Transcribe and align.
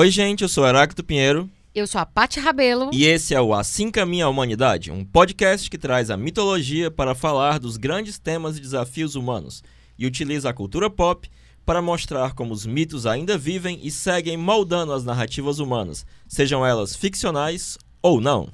Oi, 0.00 0.10
gente, 0.10 0.40
eu 0.40 0.48
sou 0.48 0.66
Heráclito 0.66 1.04
Pinheiro. 1.04 1.46
Eu 1.74 1.86
sou 1.86 2.00
a 2.00 2.06
Paty 2.06 2.40
Rabelo. 2.40 2.88
E 2.90 3.04
esse 3.04 3.34
é 3.34 3.40
o 3.42 3.52
Assim 3.52 3.90
Caminha 3.90 4.24
a 4.24 4.28
Humanidade, 4.30 4.90
um 4.90 5.04
podcast 5.04 5.68
que 5.68 5.76
traz 5.76 6.08
a 6.08 6.16
mitologia 6.16 6.90
para 6.90 7.14
falar 7.14 7.58
dos 7.58 7.76
grandes 7.76 8.18
temas 8.18 8.56
e 8.56 8.62
desafios 8.62 9.14
humanos 9.14 9.62
e 9.98 10.06
utiliza 10.06 10.48
a 10.48 10.54
cultura 10.54 10.88
pop 10.88 11.28
para 11.66 11.82
mostrar 11.82 12.32
como 12.32 12.54
os 12.54 12.64
mitos 12.64 13.04
ainda 13.04 13.36
vivem 13.36 13.78
e 13.82 13.90
seguem 13.90 14.38
moldando 14.38 14.94
as 14.94 15.04
narrativas 15.04 15.58
humanas, 15.58 16.06
sejam 16.26 16.64
elas 16.64 16.96
ficcionais 16.96 17.76
ou 18.00 18.22
não. 18.22 18.48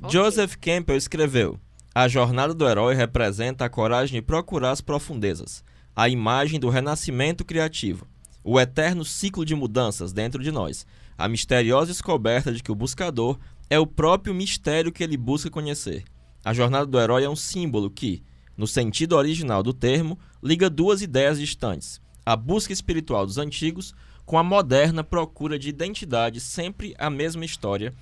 Okay. 0.00 0.10
Joseph 0.10 0.54
Campbell 0.58 0.96
escreveu: 0.96 1.60
A 1.94 2.08
jornada 2.08 2.54
do 2.54 2.66
herói 2.66 2.94
representa 2.94 3.66
a 3.66 3.68
coragem 3.68 4.20
de 4.20 4.26
procurar 4.26 4.70
as 4.70 4.80
profundezas, 4.80 5.62
a 5.94 6.08
imagem 6.08 6.58
do 6.58 6.70
renascimento 6.70 7.44
criativo, 7.44 8.06
o 8.44 8.58
eterno 8.58 9.04
ciclo 9.04 9.44
de 9.44 9.54
mudanças 9.54 10.12
dentro 10.12 10.42
de 10.42 10.50
nós, 10.50 10.86
a 11.16 11.28
misteriosa 11.28 11.92
descoberta 11.92 12.52
de 12.52 12.62
que 12.62 12.72
o 12.72 12.74
buscador 12.74 13.38
é 13.70 13.78
o 13.78 13.86
próprio 13.86 14.34
mistério 14.34 14.92
que 14.92 15.02
ele 15.02 15.16
busca 15.16 15.50
conhecer. 15.50 16.04
A 16.44 16.52
jornada 16.52 16.86
do 16.86 17.00
herói 17.00 17.24
é 17.24 17.30
um 17.30 17.36
símbolo 17.36 17.90
que, 17.90 18.22
no 18.56 18.66
sentido 18.66 19.16
original 19.16 19.62
do 19.62 19.72
termo, 19.72 20.18
liga 20.42 20.68
duas 20.68 21.00
ideias 21.00 21.38
distantes: 21.38 22.00
a 22.26 22.34
busca 22.34 22.72
espiritual 22.72 23.24
dos 23.24 23.38
antigos 23.38 23.94
com 24.24 24.38
a 24.38 24.42
moderna 24.42 25.04
procura 25.04 25.58
de 25.58 25.68
identidade, 25.68 26.40
sempre 26.40 26.94
a 26.98 27.10
mesma 27.10 27.44
história 27.44 27.92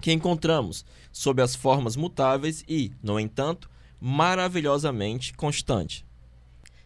que 0.00 0.12
encontramos 0.12 0.84
sob 1.12 1.42
as 1.42 1.54
formas 1.54 1.96
mutáveis 1.96 2.64
e, 2.66 2.92
no 3.02 3.20
entanto, 3.20 3.70
maravilhosamente 4.00 5.34
constante. 5.34 6.04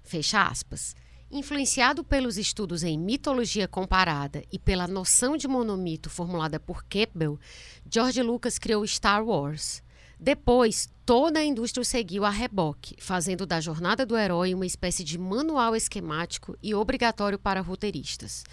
Fecha 0.02 0.42
aspas. 0.42 0.96
Influenciado 1.36 2.04
pelos 2.04 2.38
estudos 2.38 2.84
em 2.84 2.96
mitologia 2.96 3.66
comparada 3.66 4.44
e 4.52 4.56
pela 4.56 4.86
noção 4.86 5.36
de 5.36 5.48
monomito 5.48 6.08
formulada 6.08 6.60
por 6.60 6.84
Campbell, 6.84 7.40
George 7.90 8.22
Lucas 8.22 8.56
criou 8.56 8.86
Star 8.86 9.24
Wars. 9.24 9.82
Depois, 10.16 10.88
toda 11.04 11.40
a 11.40 11.44
indústria 11.44 11.82
seguiu 11.82 12.24
a 12.24 12.30
reboque, 12.30 12.94
fazendo 13.00 13.44
da 13.44 13.60
jornada 13.60 14.06
do 14.06 14.16
herói 14.16 14.54
uma 14.54 14.64
espécie 14.64 15.02
de 15.02 15.18
manual 15.18 15.74
esquemático 15.74 16.56
e 16.62 16.72
obrigatório 16.72 17.36
para 17.36 17.60
roteiristas. 17.60 18.44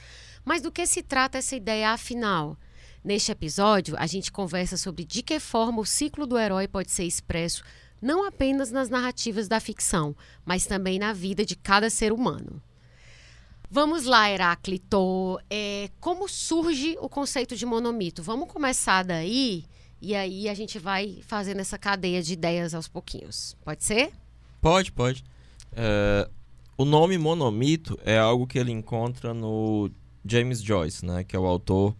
Mas 0.43 0.63
do 0.63 0.71
que 0.71 0.87
se 0.87 1.03
trata 1.03 1.37
essa 1.37 1.55
ideia 1.55 1.91
afinal? 1.91 2.57
Neste 3.03 3.31
episódio, 3.31 3.95
a 3.95 4.07
gente 4.07 4.31
conversa 4.31 4.75
sobre 4.75 5.05
de 5.05 5.21
que 5.21 5.39
forma 5.39 5.81
o 5.81 5.85
ciclo 5.85 6.25
do 6.25 6.35
herói 6.35 6.67
pode 6.67 6.89
ser 6.89 7.03
expresso 7.03 7.61
não 8.01 8.25
apenas 8.25 8.71
nas 8.71 8.89
narrativas 8.89 9.47
da 9.47 9.59
ficção, 9.59 10.15
mas 10.43 10.65
também 10.65 10.97
na 10.97 11.13
vida 11.13 11.45
de 11.45 11.55
cada 11.55 11.87
ser 11.87 12.11
humano. 12.11 12.59
Vamos 13.73 14.03
lá, 14.03 14.29
Heráclito. 14.29 15.39
É, 15.49 15.89
como 16.01 16.27
surge 16.27 16.97
o 16.99 17.07
conceito 17.07 17.55
de 17.55 17.65
monomito? 17.65 18.21
Vamos 18.21 18.51
começar 18.51 19.01
daí 19.01 19.63
e 20.01 20.13
aí 20.13 20.49
a 20.49 20.53
gente 20.53 20.77
vai 20.77 21.19
fazendo 21.25 21.61
essa 21.61 21.77
cadeia 21.77 22.21
de 22.21 22.33
ideias 22.33 22.73
aos 22.73 22.89
pouquinhos. 22.89 23.55
Pode 23.63 23.85
ser? 23.85 24.11
Pode, 24.59 24.91
pode. 24.91 25.23
É, 25.71 26.29
o 26.77 26.83
nome 26.83 27.17
monomito 27.17 27.97
é 28.03 28.19
algo 28.19 28.45
que 28.45 28.59
ele 28.59 28.73
encontra 28.73 29.33
no 29.33 29.89
James 30.25 30.61
Joyce, 30.61 31.05
né, 31.05 31.23
que 31.23 31.33
é 31.33 31.39
o 31.39 31.45
autor 31.45 31.95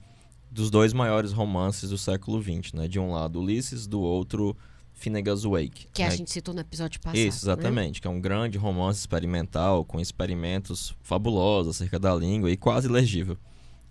dos 0.52 0.70
dois 0.70 0.92
maiores 0.92 1.32
romances 1.32 1.90
do 1.90 1.98
século 1.98 2.44
XX, 2.44 2.74
né? 2.74 2.90
De 2.90 3.00
um 3.00 3.12
lado 3.12 3.40
Ulisses, 3.40 3.88
do 3.88 4.02
outro 4.02 4.58
Finnegan's 5.02 5.44
Wake. 5.44 5.88
Que 5.92 6.04
né? 6.04 6.08
a 6.08 6.12
gente 6.12 6.32
citou 6.32 6.54
no 6.54 6.62
episódio 6.62 7.00
passado. 7.02 7.18
Isso, 7.18 7.46
né? 7.46 7.54
exatamente. 7.54 7.96
Né? 7.96 8.02
Que 8.02 8.08
é 8.08 8.10
um 8.10 8.22
grande 8.22 8.58
romance 8.58 9.00
experimental 9.00 9.84
com 9.84 10.00
experimentos 10.00 10.96
fabulosos 11.02 11.76
acerca 11.76 12.00
da 12.00 12.14
língua 12.16 12.50
e 12.52 12.56
quase 12.56 12.88
legível. 12.88 13.38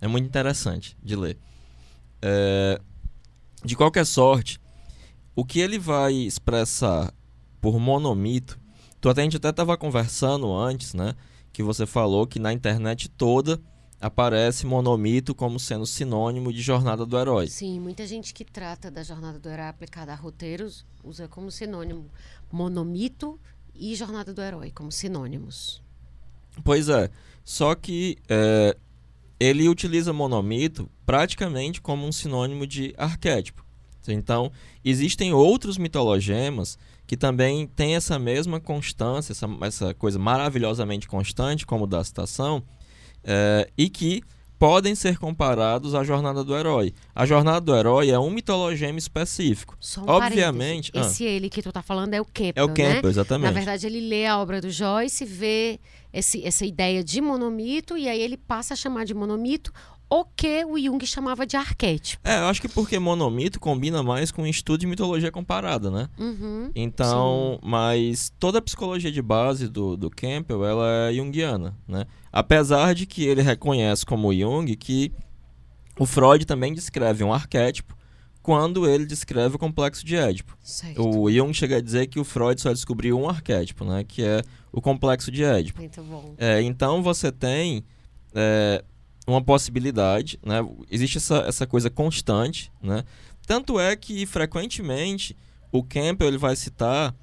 É 0.01 0.07
muito 0.07 0.27
interessante 0.27 0.97
de 1.03 1.17
ler. 1.17 1.37
É... 2.23 2.81
De 3.63 3.77
qualquer 3.77 4.07
sorte, 4.07 4.59
o 5.35 5.45
que 5.45 5.61
ele 5.61 5.79
vai 5.79 6.15
expressar 6.15 7.13
por 7.61 7.79
monomito, 7.79 8.59
tu 9.01 9.09
até, 9.09 9.21
a 9.21 9.25
gente 9.25 9.37
até 9.37 9.51
estava 9.51 9.77
conversando 9.77 10.51
antes, 10.55 10.95
né? 10.95 11.15
Que 11.53 11.63
você 11.63 11.85
falou 11.85 12.27
que 12.27 12.39
na 12.39 12.53
internet 12.53 13.11
toda 13.11 13.61
aparece 14.01 14.67
monomito 14.67 15.35
como 15.35 15.61
sendo 15.61 15.87
sinônimo 15.87 16.53
de 16.53 16.63
jornada 16.63 17.05
do 17.05 17.19
herói. 17.19 17.49
Sim, 17.49 17.79
muita 17.79 18.07
gente 18.07 18.33
que 18.33 18.45
trata 18.45 18.91
da 18.91 19.03
jornada 19.03 19.39
do 19.39 19.49
herói 19.49 19.69
aplicada 19.69 20.13
a 20.13 20.17
roteiros 20.17 20.87
usa 21.05 21.29
como 21.29 21.51
sinônimo 21.51 22.07
monomito 22.51 23.39
e 23.75 23.95
jornada 23.95 24.33
do 24.33 24.41
herói 24.41 24.71
como 24.71 24.91
sinônimos. 24.91 25.83
Pois 26.65 26.89
é, 26.89 27.11
só 27.45 27.75
que 27.75 28.17
é, 28.29 28.77
ele 29.39 29.69
utiliza 29.69 30.13
monomito 30.13 30.89
praticamente 31.05 31.81
como 31.81 32.07
um 32.07 32.13
sinônimo 32.13 32.67
de 32.67 32.95
arquétipo. 32.97 33.65
Então, 34.09 34.51
existem 34.85 35.33
outros 35.33 35.79
mitologemas 35.79 36.79
que 37.07 37.17
também 37.17 37.67
têm 37.67 37.97
essa 37.97 38.19
mesma 38.19 38.59
constância, 38.59 39.33
essa, 39.33 39.47
essa 39.63 39.95
coisa 39.95 40.19
maravilhosamente 40.19 41.07
constante, 41.07 41.67
como 41.67 41.87
da 41.87 42.03
citação, 42.03 42.63
é, 43.25 43.69
e 43.77 43.89
que 43.89 44.23
podem 44.61 44.95
ser 44.95 45.17
comparados 45.17 45.95
à 45.95 46.05
jornada 46.05 46.45
do 46.45 46.55
herói. 46.55 46.93
A 47.15 47.25
jornada 47.25 47.63
do 47.63 47.75
herói 47.75 48.11
é 48.11 48.19
um 48.19 48.31
mitologema 48.31 48.99
específico. 48.99 49.75
Só 49.81 50.03
um 50.03 50.09
Obviamente, 50.09 50.93
ah. 50.95 51.01
esse 51.01 51.27
ah, 51.27 51.31
ele 51.31 51.49
que 51.49 51.63
tu 51.63 51.73
tá 51.73 51.81
falando 51.81 52.13
é 52.13 52.21
o 52.21 52.27
Campbell, 52.27 52.53
É 52.57 52.63
o 52.63 52.69
Campbell, 52.69 53.03
né? 53.03 53.09
exatamente. 53.09 53.47
Na 53.47 53.53
verdade, 53.53 53.87
ele 53.87 54.01
lê 54.01 54.27
a 54.27 54.39
obra 54.39 54.61
do 54.61 54.71
Joyce, 54.71 55.25
vê 55.25 55.81
esse, 56.13 56.45
essa 56.45 56.67
ideia 56.67 57.03
de 57.03 57.23
monomito 57.23 57.97
e 57.97 58.07
aí 58.07 58.21
ele 58.21 58.37
passa 58.37 58.75
a 58.75 58.77
chamar 58.77 59.07
de 59.07 59.15
monomito 59.15 59.73
o 60.11 60.25
que 60.25 60.65
o 60.65 60.77
Jung 60.77 61.07
chamava 61.07 61.47
de 61.47 61.57
arquétipo. 61.57 62.21
É, 62.29 62.39
eu 62.41 62.47
acho 62.47 62.61
que 62.61 62.69
porque 62.69 62.99
monomito 62.99 63.61
combina 63.61 64.03
mais 64.03 64.33
com 64.33 64.43
o 64.43 64.47
estudo 64.47 64.81
de 64.81 64.87
mitologia 64.89 65.31
comparada, 65.31 65.89
né? 65.89 66.09
Uhum, 66.19 66.71
então, 66.75 67.61
sim. 67.63 67.69
mas 67.69 68.33
toda 68.39 68.59
a 68.59 68.63
psicologia 68.63 69.13
de 69.13 69.23
base 69.23 69.69
do, 69.69 69.97
do 69.97 70.11
Campbell, 70.11 70.65
ela 70.65 70.87
é 71.09 71.15
junguiana, 71.15 71.77
né? 71.87 72.07
Apesar 72.33 72.93
de 72.93 73.07
que 73.07 73.25
ele 73.25 73.41
reconhece 73.41 74.05
como 74.05 74.35
Jung 74.35 74.75
que 74.75 75.13
o 75.97 76.05
Freud 76.05 76.45
também 76.45 76.75
descreve 76.75 77.23
um 77.23 77.33
arquétipo 77.33 77.97
quando 78.43 78.89
ele 78.89 79.07
descreve 79.07 79.57
o 79.57 79.59
complexo 79.59 80.05
de 80.05 80.17
Édipo. 80.17 80.57
Certo. 80.61 81.07
O 81.07 81.31
Jung 81.31 81.53
chega 81.53 81.77
a 81.77 81.81
dizer 81.81 82.07
que 82.07 82.19
o 82.19 82.25
Freud 82.25 82.61
só 82.61 82.73
descobriu 82.73 83.19
um 83.19 83.29
arquétipo, 83.29 83.85
né? 83.85 84.03
Que 84.03 84.25
é 84.25 84.43
o 84.73 84.81
complexo 84.81 85.31
de 85.31 85.45
Édipo. 85.45 85.79
Muito 85.79 86.03
bom. 86.03 86.35
É, 86.37 86.61
então 86.63 87.03
você 87.03 87.31
tem... 87.31 87.85
É, 88.35 88.83
uma 89.31 89.43
possibilidade, 89.43 90.39
né? 90.45 90.67
Existe 90.91 91.19
essa, 91.19 91.39
essa 91.47 91.67
coisa 91.67 91.89
constante, 91.91 92.73
né? 92.83 93.05
Tanto 93.47 93.81
é 93.81 93.97
que, 93.97 94.27
frequentemente, 94.27 95.37
o 95.73 95.83
Campbell 95.83 96.29
ele 96.29 96.39
vai 96.39 96.55
citar 96.57 97.15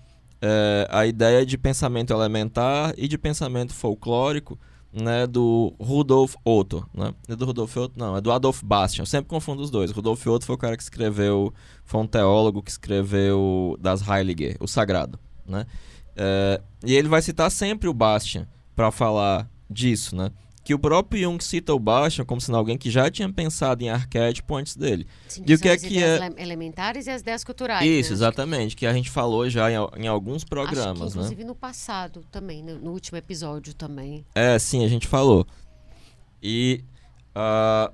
é, 0.42 0.88
a 0.92 1.06
ideia 1.06 1.46
de 1.46 1.58
pensamento 1.58 2.14
elementar 2.14 2.94
e 2.98 3.08
de 3.08 3.18
pensamento 3.18 3.74
folclórico 3.74 4.60
né, 4.92 5.28
do 5.28 5.74
Rudolf 5.80 6.36
Otto, 6.44 6.88
né? 6.94 7.14
É 7.28 7.36
do 7.36 7.46
Rudolf 7.46 7.76
Otto, 7.78 7.94
não, 7.98 8.18
é 8.18 8.22
do 8.22 8.32
Adolf 8.32 8.64
Bastian. 8.64 9.04
Eu 9.04 9.06
sempre 9.06 9.30
confundo 9.30 9.62
os 9.62 9.70
dois. 9.70 9.92
Rudolf 9.92 10.26
Otto 10.26 10.46
foi 10.46 10.56
o 10.56 10.58
cara 10.58 10.78
que 10.78 10.84
escreveu, 10.84 11.54
foi 11.84 12.02
um 12.02 12.08
teólogo 12.08 12.62
que 12.62 12.72
escreveu 12.72 13.78
das 13.80 14.08
Heiliger, 14.08 14.58
o 14.60 14.68
Sagrado, 14.68 15.20
né? 15.46 15.66
É, 16.16 16.62
e 16.84 16.96
ele 16.96 17.08
vai 17.08 17.22
citar 17.22 17.52
sempre 17.52 17.88
o 17.88 17.94
Bastian 17.94 18.48
para 18.76 18.92
falar 18.92 19.48
disso, 19.70 20.16
né? 20.16 20.32
Que 20.68 20.74
o 20.74 20.80
próprio 20.80 21.22
Jung 21.22 21.42
cita 21.42 21.74
o 21.74 21.80
Bastian 21.80 22.26
como 22.26 22.42
sendo 22.42 22.58
alguém 22.58 22.78
que 22.78 22.92
já 22.92 23.10
tinha 23.10 23.32
pensado 23.32 23.82
em 23.86 23.90
arquétipo 23.90 24.54
antes 24.54 24.76
dele. 24.76 25.08
Sim, 25.26 25.46
e 25.48 25.54
o 25.54 25.58
que 25.58 25.70
é 25.70 25.78
que 25.78 26.04
é 26.04 26.30
elementares 26.36 27.08
e 27.08 27.10
as 27.10 27.22
ideias 27.22 27.42
culturais. 27.42 27.88
Isso, 27.88 28.10
né? 28.10 28.16
exatamente, 28.16 28.76
que 28.76 28.86
a 28.86 28.92
gente 28.92 29.10
falou 29.10 29.50
já 29.50 29.72
em, 29.72 29.76
em 29.96 30.08
alguns 30.08 30.44
programas, 30.44 31.14
que, 31.14 31.20
inclusive 31.20 31.42
né? 31.44 31.48
no 31.48 31.56
passado 31.56 32.22
também, 32.30 32.62
no, 32.62 32.80
no, 32.80 32.92
último 32.92 33.18
episódio 33.18 33.74
também. 33.74 34.26
É, 34.36 34.60
sim, 34.60 34.84
a 34.84 34.90
gente 34.90 35.08
falou. 35.08 35.48
E 36.44 36.84
uh, 37.30 37.90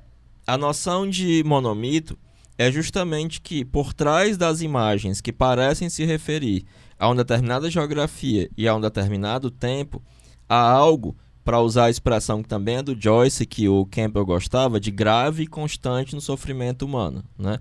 a 0.48 0.58
noção 0.58 1.08
de 1.08 1.44
monomito 1.46 2.18
é 2.58 2.72
justamente 2.72 3.40
que 3.40 3.64
por 3.64 3.94
trás 3.94 4.36
das 4.36 4.62
imagens 4.62 5.22
que 5.22 5.32
parecem 5.32 5.92
se 5.92 6.06
referir 6.06 6.66
a 6.98 7.08
uma 7.08 7.18
determinada 7.18 7.70
geografia 7.70 8.50
e 8.58 8.68
a 8.68 8.76
um 8.76 8.82
determinado 8.82 9.52
tempo, 9.52 10.02
há 10.50 10.72
algo 10.72 11.16
para 11.44 11.60
usar 11.60 11.86
a 11.86 11.90
expressão 11.90 12.42
que 12.42 12.48
também 12.48 12.78
é 12.78 12.84
do 12.84 13.00
Joyce, 13.00 13.46
que 13.46 13.68
o 13.68 13.86
Campbell 13.86 14.26
gostava, 14.26 14.80
de 14.80 14.90
grave 14.90 15.44
e 15.44 15.48
constante 15.48 16.16
no 16.16 16.22
sofrimento 16.22 16.86
humano, 16.86 17.24
né? 17.38 17.60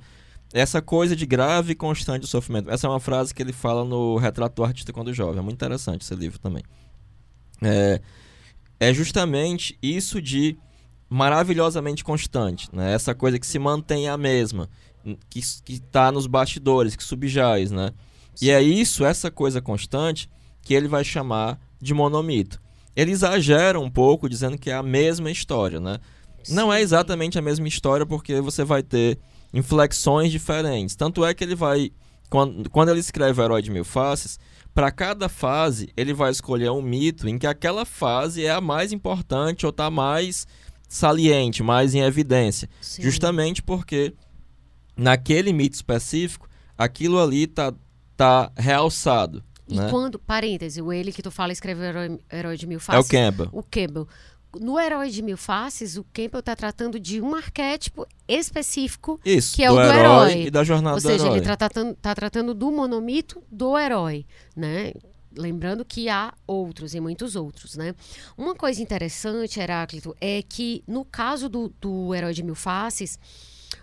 Essa 0.55 0.82
coisa 0.82 1.17
de 1.17 1.25
grave 1.25 1.73
e 1.73 1.75
constante 1.75 2.26
sofrimento. 2.26 2.70
Essa 2.70 2.87
é 2.87 2.90
uma 2.90 3.00
frase 3.00 3.34
que 3.34 3.43
ele 3.43 3.55
fala 3.55 3.84
no 3.84 4.17
Retrato 4.19 4.56
do 4.56 4.64
Artista 4.64 4.93
Quando 4.93 5.12
Jovem. 5.12 5.38
É 5.38 5.43
muito 5.43 5.56
interessante 5.56 6.02
esse 6.02 6.14
livro 6.14 6.38
também. 6.38 6.62
É, 7.62 8.02
é 8.79 8.93
justamente 8.93 9.79
isso 9.82 10.20
de 10.20 10.58
maravilhosamente 11.08 12.05
constante, 12.05 12.69
né? 12.70 12.93
Essa 12.93 13.14
coisa 13.14 13.38
que 13.38 13.46
se 13.46 13.58
mantém 13.58 14.08
a 14.08 14.17
mesma, 14.19 14.69
que 15.31 15.40
está 15.69 16.12
nos 16.12 16.26
bastidores, 16.26 16.94
que 16.94 17.02
subjaz, 17.02 17.70
né? 17.70 17.93
E 18.40 18.50
é 18.50 18.62
isso, 18.62 19.05
essa 19.05 19.31
coisa 19.31 19.61
constante, 19.61 20.29
que 20.61 20.75
ele 20.75 20.87
vai 20.87 21.02
chamar 21.02 21.58
de 21.81 21.94
monomito 21.94 22.61
ele 22.94 23.11
exagera 23.11 23.79
um 23.79 23.91
pouco 23.91 24.29
dizendo 24.29 24.59
que 24.59 24.71
é 24.71 24.75
a 24.75 24.83
mesma 24.83 25.31
história, 25.31 25.81
né? 25.81 25.99
Não 26.49 26.73
é 26.73 26.81
exatamente 26.81 27.39
a 27.39 27.43
mesma 27.43 27.69
história, 27.69 28.05
porque 28.05 28.41
você 28.41 28.65
vai 28.65 28.83
ter 28.83 29.19
inflexões 29.53 30.31
diferentes. 30.31 30.97
Tanto 30.97 31.25
é 31.25 31.33
que 31.35 31.44
ele 31.44 31.55
vai. 31.55 31.91
Quando, 32.29 32.69
quando 32.71 32.89
ele 32.89 33.00
escreve 33.00 33.41
o 33.41 33.44
Herói 33.44 33.62
de 33.62 33.71
Mil 33.71 33.85
Faces, 33.85 34.39
para 34.75 34.91
cada 34.91 35.29
fase 35.29 35.91
ele 35.97 36.15
vai 36.15 36.31
escolher 36.31 36.71
um 36.71 36.81
mito 36.81 37.29
em 37.29 37.39
que 37.39 37.47
aquela 37.47 37.85
fase 37.85 38.44
é 38.44 38.50
a 38.50 38.61
mais 38.61 38.91
importante 38.91 39.67
ou 39.67 39.71
está 39.71 39.91
mais 39.91 40.47
saliente, 40.89 41.62
mais 41.62 41.94
em 41.94 42.00
evidência. 42.00 42.69
Sim. 42.81 43.03
Justamente 43.03 43.62
porque 43.62 44.15
naquele 44.97 45.53
mito 45.53 45.75
específico, 45.75 46.49
aquilo 46.77 47.21
ali 47.21 47.47
tá, 47.47 47.73
tá 48.17 48.50
realçado. 48.56 49.43
E 49.69 49.76
né? 49.76 49.88
quando, 49.91 50.19
parêntese, 50.19 50.82
o 50.82 50.93
ele 50.93 51.12
que 51.12 51.23
tu 51.23 51.31
fala 51.31 51.53
escreveu 51.53 51.85
Herói, 51.87 52.19
Herói 52.32 52.56
de 52.56 52.67
Mil 52.67 52.76
É 52.76 52.79
o 52.79 52.81
Faces. 52.81 53.09
Campbell. 53.11 53.49
o 53.53 53.62
Campbell. 53.62 54.09
No 54.61 54.79
Herói 54.79 55.09
de 55.09 55.23
Mil 55.23 55.37
Faces, 55.38 55.97
o 55.97 56.05
Campbell 56.12 56.41
está 56.41 56.55
tratando 56.55 57.00
de 57.00 57.23
um 57.23 57.35
arquétipo 57.35 58.06
específico, 58.29 59.19
Isso, 59.25 59.55
que 59.56 59.62
é 59.64 59.69
do 59.69 59.75
o 59.75 59.76
do 59.76 59.82
herói, 59.82 60.31
herói. 60.32 60.43
e 60.47 60.50
da 60.50 60.62
jornada 60.62 60.97
ou 60.97 61.00
seja, 61.00 61.17
do 61.17 61.23
herói. 61.25 61.37
ele 61.38 61.41
está 61.41 61.56
tratando, 61.56 61.94
tá 61.94 62.14
tratando 62.14 62.53
do 62.55 62.70
monomito 62.70 63.43
do 63.50 63.79
herói, 63.79 64.26
né? 64.55 64.93
Lembrando 65.35 65.82
que 65.87 66.11
há 66.11 66.35
outros 66.47 66.94
e 66.94 67.00
muitos 67.00 67.35
outros, 67.35 67.76
né? 67.76 67.94
Uma 68.37 68.55
coisa 68.55 68.82
interessante, 68.82 69.58
Heráclito, 69.58 70.15
é 70.20 70.43
que 70.43 70.85
no 70.87 71.03
caso 71.06 71.49
do, 71.49 71.73
do 71.81 72.15
Herói 72.15 72.35
de 72.35 72.43
Mil 72.43 72.55
Faces, 72.55 73.19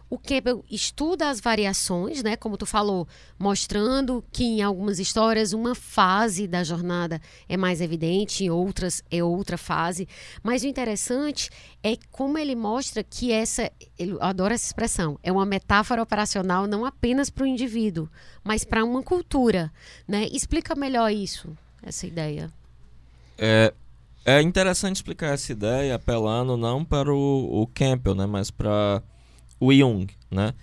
o 0.09 0.17
Campbell 0.17 0.65
estuda 0.69 1.29
as 1.29 1.39
variações, 1.39 2.23
né? 2.23 2.35
Como 2.35 2.57
tu 2.57 2.65
falou, 2.65 3.07
mostrando 3.37 4.23
que 4.31 4.43
em 4.43 4.61
algumas 4.61 4.99
histórias 4.99 5.53
uma 5.53 5.75
fase 5.75 6.47
da 6.47 6.63
jornada 6.63 7.21
é 7.47 7.55
mais 7.55 7.79
evidente, 7.79 8.43
em 8.43 8.49
outras 8.49 9.03
é 9.11 9.23
outra 9.23 9.57
fase. 9.57 10.07
Mas 10.41 10.63
o 10.63 10.67
interessante 10.67 11.49
é 11.83 11.95
como 12.11 12.37
ele 12.37 12.55
mostra 12.55 13.03
que 13.03 13.31
essa, 13.31 13.71
eu 13.97 14.17
adoro 14.21 14.53
essa 14.53 14.65
expressão, 14.65 15.19
é 15.21 15.31
uma 15.31 15.45
metáfora 15.45 16.01
operacional 16.01 16.65
não 16.65 16.85
apenas 16.85 17.29
para 17.29 17.43
o 17.43 17.47
indivíduo, 17.47 18.09
mas 18.43 18.63
para 18.63 18.83
uma 18.83 19.03
cultura, 19.03 19.71
né? 20.07 20.27
Explica 20.31 20.73
melhor 20.73 21.11
isso, 21.11 21.55
essa 21.83 22.07
ideia. 22.07 22.51
É, 23.37 23.73
é 24.25 24.41
interessante 24.41 24.97
explicar 24.97 25.33
essa 25.33 25.51
ideia 25.51 25.95
apelando 25.95 26.57
não 26.57 26.83
para 26.83 27.13
o, 27.13 27.61
o 27.61 27.67
Campbell, 27.67 28.15
né, 28.15 28.25
mas 28.25 28.49
para 28.51 29.01
o 29.59 29.73
Jung, 29.73 30.07
né? 30.31 30.53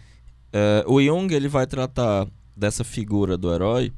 É, 0.53 0.85
o 0.87 1.03
Jung 1.03 1.33
ele 1.35 1.49
vai 1.49 1.67
tratar 1.67 2.27
dessa 2.57 2.83
figura 2.83 3.37
do 3.37 3.53
herói 3.53 3.93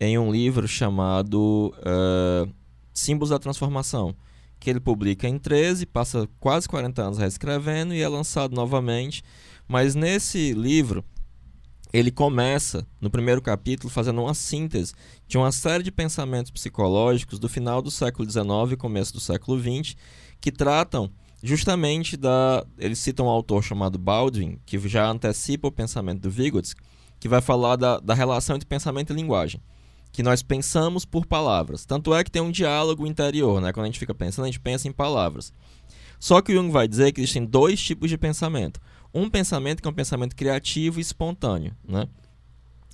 em 0.00 0.18
um 0.18 0.32
livro 0.32 0.66
chamado 0.66 1.72
é, 1.84 2.48
Símbolos 2.92 3.30
da 3.30 3.38
Transformação, 3.38 4.14
que 4.58 4.68
ele 4.68 4.80
publica 4.80 5.28
em 5.28 5.38
13, 5.38 5.86
passa 5.86 6.28
quase 6.38 6.68
40 6.68 7.02
anos 7.02 7.18
reescrevendo 7.18 7.94
e 7.94 8.00
é 8.00 8.08
lançado 8.08 8.54
novamente. 8.54 9.22
Mas 9.68 9.94
nesse 9.94 10.52
livro 10.52 11.04
ele 11.92 12.10
começa 12.10 12.86
no 13.00 13.10
primeiro 13.10 13.42
capítulo 13.42 13.90
fazendo 13.90 14.22
uma 14.22 14.34
síntese 14.34 14.94
de 15.26 15.36
uma 15.36 15.50
série 15.50 15.82
de 15.82 15.90
pensamentos 15.90 16.50
psicológicos 16.50 17.38
do 17.38 17.48
final 17.48 17.82
do 17.82 17.90
século 17.90 18.28
XIX 18.28 18.72
e 18.72 18.76
começo 18.76 19.12
do 19.12 19.20
século 19.20 19.60
XX 19.60 19.96
que 20.40 20.52
tratam 20.52 21.10
justamente 21.42 22.16
da. 22.16 22.64
Ele 22.78 22.94
cita 22.94 23.22
um 23.22 23.28
autor 23.28 23.62
chamado 23.62 23.98
Baldwin, 23.98 24.58
que 24.66 24.78
já 24.88 25.08
antecipa 25.08 25.68
o 25.68 25.72
pensamento 25.72 26.20
do 26.20 26.30
Vygotsky, 26.30 26.82
que 27.18 27.28
vai 27.28 27.40
falar 27.40 27.76
da, 27.76 27.98
da 27.98 28.14
relação 28.14 28.56
entre 28.56 28.66
pensamento 28.66 29.12
e 29.12 29.16
linguagem. 29.16 29.60
Que 30.12 30.22
nós 30.22 30.42
pensamos 30.42 31.04
por 31.04 31.24
palavras. 31.26 31.84
Tanto 31.84 32.14
é 32.14 32.24
que 32.24 32.30
tem 32.30 32.42
um 32.42 32.50
diálogo 32.50 33.06
interior, 33.06 33.60
né? 33.60 33.72
Quando 33.72 33.84
a 33.84 33.88
gente 33.88 33.98
fica 33.98 34.14
pensando, 34.14 34.44
a 34.44 34.48
gente 34.48 34.60
pensa 34.60 34.88
em 34.88 34.92
palavras. 34.92 35.52
Só 36.18 36.42
que 36.42 36.52
Jung 36.52 36.70
vai 36.70 36.88
dizer 36.88 37.12
que 37.12 37.20
existem 37.20 37.44
dois 37.44 37.80
tipos 37.80 38.10
de 38.10 38.18
pensamento. 38.18 38.80
Um 39.14 39.30
pensamento 39.30 39.80
que 39.80 39.88
é 39.88 39.90
um 39.90 39.94
pensamento 39.94 40.36
criativo 40.36 40.98
e 40.98 41.02
espontâneo, 41.02 41.74
né? 41.86 42.06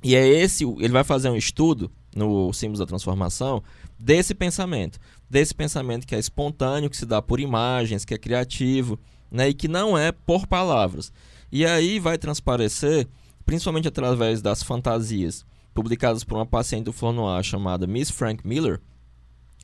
E 0.03 0.15
é 0.15 0.27
esse, 0.27 0.63
ele 0.65 0.91
vai 0.93 1.03
fazer 1.03 1.31
um 1.31 1.37
estudo 1.37 1.91
no 2.15 2.53
Símbolos 2.53 2.79
da 2.79 2.87
Transformação 2.87 3.63
desse 3.99 4.35
pensamento, 4.35 4.99
desse 5.29 5.55
pensamento 5.55 6.07
que 6.07 6.15
é 6.15 6.19
espontâneo, 6.19 6.91
que 6.91 6.97
se 6.97 7.07
dá 7.07 7.21
por 7.21 7.41
imagens, 7.41 8.05
que 8.05 8.15
é 8.15 8.19
criativo, 8.19 8.99
né, 9.31 9.49
e 9.49 9.55
que 9.55 9.69
não 9.69 9.97
é 9.97 10.13
por 10.13 10.47
palavras. 10.47 11.13
E 11.51 11.65
aí 11.67 11.99
vai 11.99 12.19
transparecer, 12.19 13.07
principalmente 13.45 13.89
através 13.89 14.41
das 14.41 14.63
fantasias 14.63 15.45
publicadas 15.75 16.25
por 16.25 16.37
uma 16.37 16.47
paciente 16.47 16.85
do 16.85 16.93
Flor 16.93 17.13
Noir 17.13 17.43
chamada 17.43 17.87
Miss 17.87 18.11
Frank 18.11 18.47
Miller, 18.47 18.81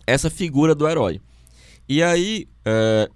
essa 0.06 0.28
figura 0.28 0.74
do 0.74 0.88
herói. 0.88 1.20
E 1.88 2.02
aí, 2.02 2.48
é, 2.64 3.08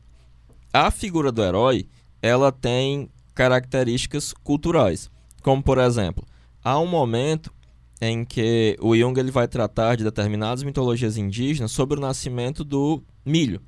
a 0.72 0.90
figura 0.90 1.30
do 1.30 1.42
herói, 1.42 1.86
ela 2.22 2.50
tem 2.50 3.10
características 3.34 4.32
culturais, 4.32 5.10
como 5.42 5.62
por 5.62 5.78
exemplo, 5.78 6.24
há 6.64 6.78
um 6.78 6.86
momento 6.86 7.52
em 8.00 8.24
que 8.24 8.76
o 8.80 8.94
Jung 8.96 9.18
ele 9.18 9.30
vai 9.30 9.48
tratar 9.48 9.96
de 9.96 10.04
determinadas 10.04 10.62
mitologias 10.62 11.16
indígenas 11.16 11.72
sobre 11.72 11.98
o 11.98 12.00
nascimento 12.00 12.62
do 12.62 13.02
milho, 13.24 13.60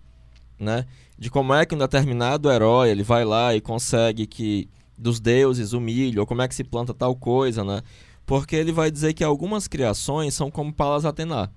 né? 0.58 0.86
De 1.18 1.30
como 1.30 1.54
é 1.54 1.64
que 1.64 1.74
um 1.74 1.78
determinado 1.78 2.50
herói 2.50 2.90
ele 2.90 3.02
vai 3.02 3.24
lá 3.24 3.54
e 3.54 3.60
consegue 3.60 4.26
que 4.26 4.68
dos 4.96 5.20
deuses 5.20 5.72
o 5.72 5.80
milho, 5.80 6.20
ou 6.20 6.26
como 6.26 6.42
é 6.42 6.48
que 6.48 6.54
se 6.54 6.64
planta 6.64 6.92
tal 6.92 7.14
coisa, 7.14 7.64
né? 7.64 7.82
Porque 8.26 8.56
ele 8.56 8.72
vai 8.72 8.90
dizer 8.90 9.14
que 9.14 9.24
algumas 9.24 9.66
criações 9.66 10.34
são 10.34 10.50
como 10.50 10.72
Palas 10.72 11.04
Atena. 11.04 11.50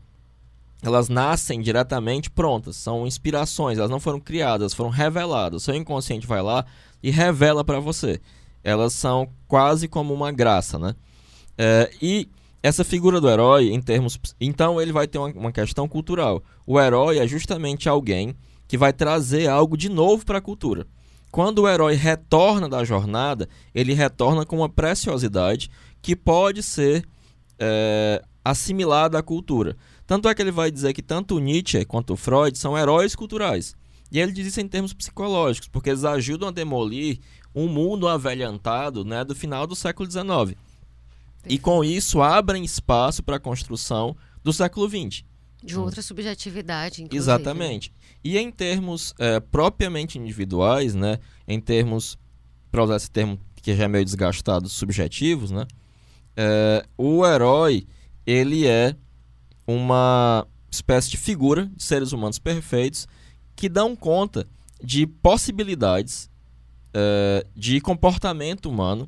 Elas 0.82 1.10
nascem 1.10 1.62
diretamente 1.62 2.30
prontas, 2.30 2.76
são 2.76 3.06
inspirações, 3.06 3.78
elas 3.78 3.92
não 3.92 4.00
foram 4.00 4.20
criadas, 4.20 4.74
foram 4.74 4.90
reveladas. 4.90 5.64
Seu 5.64 5.76
inconsciente 5.76 6.26
vai 6.26 6.42
lá 6.42 6.66
e 7.04 7.12
revela 7.12 7.64
para 7.64 7.80
você. 7.80 8.20
Elas 8.64 8.94
são 8.94 9.30
quase 9.48 9.88
como 9.88 10.14
uma 10.14 10.32
graça, 10.32 10.80
né? 10.80 10.96
É, 11.58 11.92
e 12.02 12.28
essa 12.64 12.84
figura 12.84 13.20
do 13.20 13.30
herói, 13.30 13.72
em 13.72 13.82
termos. 13.82 14.20
Então, 14.40 14.82
ele 14.82 14.92
vai 14.92 15.08
ter 15.08 15.18
uma, 15.18 15.30
uma, 15.30 15.52
questão 15.52 15.88
cultural. 15.88 16.44
O 16.66 16.80
herói 16.80 17.18
é 17.18 17.28
justamente 17.28 17.90
alguém 17.90 18.36
que 18.68 18.78
vai 18.78 18.94
trazer 18.94 19.48
algo 19.48 19.76
de 19.76 19.90
novo 19.90 20.26
para 20.26 20.38
a 20.38 20.42
cultura. 20.42 20.86
Quando 21.32 21.60
o 21.60 21.70
herói 21.70 21.96
retorna 21.96 22.68
da 22.68 22.84
jornada, 22.84 23.48
ele 23.74 23.94
retorna 23.94 24.46
com 24.46 24.58
uma 24.58 24.70
preciosidade 24.70 25.70
que 26.02 26.16
pode 26.16 26.62
ser 26.62 27.06
é, 27.58 28.22
assimilada 28.44 29.18
à 29.18 29.24
cultura. 29.24 29.76
Tanto 30.06 30.28
é 30.28 30.36
que 30.36 30.42
ele 30.42 30.52
vai 30.52 30.70
dizer 30.70 30.94
que 30.94 31.02
tanto 31.02 31.40
Nietzsche 31.40 31.86
quanto 31.86 32.18
Freud 32.18 32.58
são 32.58 32.78
heróis 32.78 33.16
culturais. 33.16 33.76
E 34.12 34.20
ele 34.20 34.34
diz 34.34 34.48
isso 34.48 34.60
em 34.60 34.68
termos 34.68 34.94
psicológicos, 34.94 35.70
porque 35.70 35.90
eles 35.90 36.04
ajudam 36.04 36.50
a 36.50 36.52
demolir 36.52 37.20
um 37.56 37.68
mundo 37.68 38.08
avelhantado 38.08 39.06
né, 39.06 39.24
do 39.24 39.34
final 39.34 39.66
do 39.66 39.76
século 39.76 40.10
XIX. 40.10 40.58
E 41.48 41.58
com 41.58 41.84
isso 41.84 42.22
abrem 42.22 42.64
espaço 42.64 43.24
para 43.24 43.38
a 43.38 43.40
construção 43.40 44.16
do 44.44 44.54
século 44.54 44.88
XX. 44.90 45.24
De 45.64 45.78
outra 45.78 46.02
subjetividade, 46.02 47.04
inclusive. 47.04 47.18
Exatamente. 47.18 47.94
E 48.24 48.38
em 48.38 48.52
termos 48.52 49.14
é, 49.20 49.40
propriamente 49.40 50.18
individuais, 50.18 50.96
né, 50.96 51.20
em 51.48 51.60
termos, 51.60 52.18
para 52.72 52.84
usar 52.84 52.96
esse 52.96 53.12
termo 53.12 53.40
que 53.56 53.76
já 53.76 53.84
é 53.84 53.88
meio 53.88 54.04
desgastado, 54.04 54.68
subjetivos, 54.68 55.52
né, 55.52 55.68
é, 56.36 56.84
o 56.98 57.26
herói 57.26 57.86
ele 58.26 58.66
é 58.66 58.96
uma 59.68 60.48
espécie 60.70 61.12
de 61.12 61.18
figura 61.18 61.70
de 61.76 61.84
seres 61.84 62.12
humanos 62.12 62.40
perfeitos 62.40 63.08
que 63.56 63.70
dão 63.70 63.96
conta 63.96 64.48
de 64.84 65.06
possibilidades 65.06 66.30
é, 66.94 67.46
de 67.56 67.80
comportamento 67.82 68.68
humano 68.68 69.08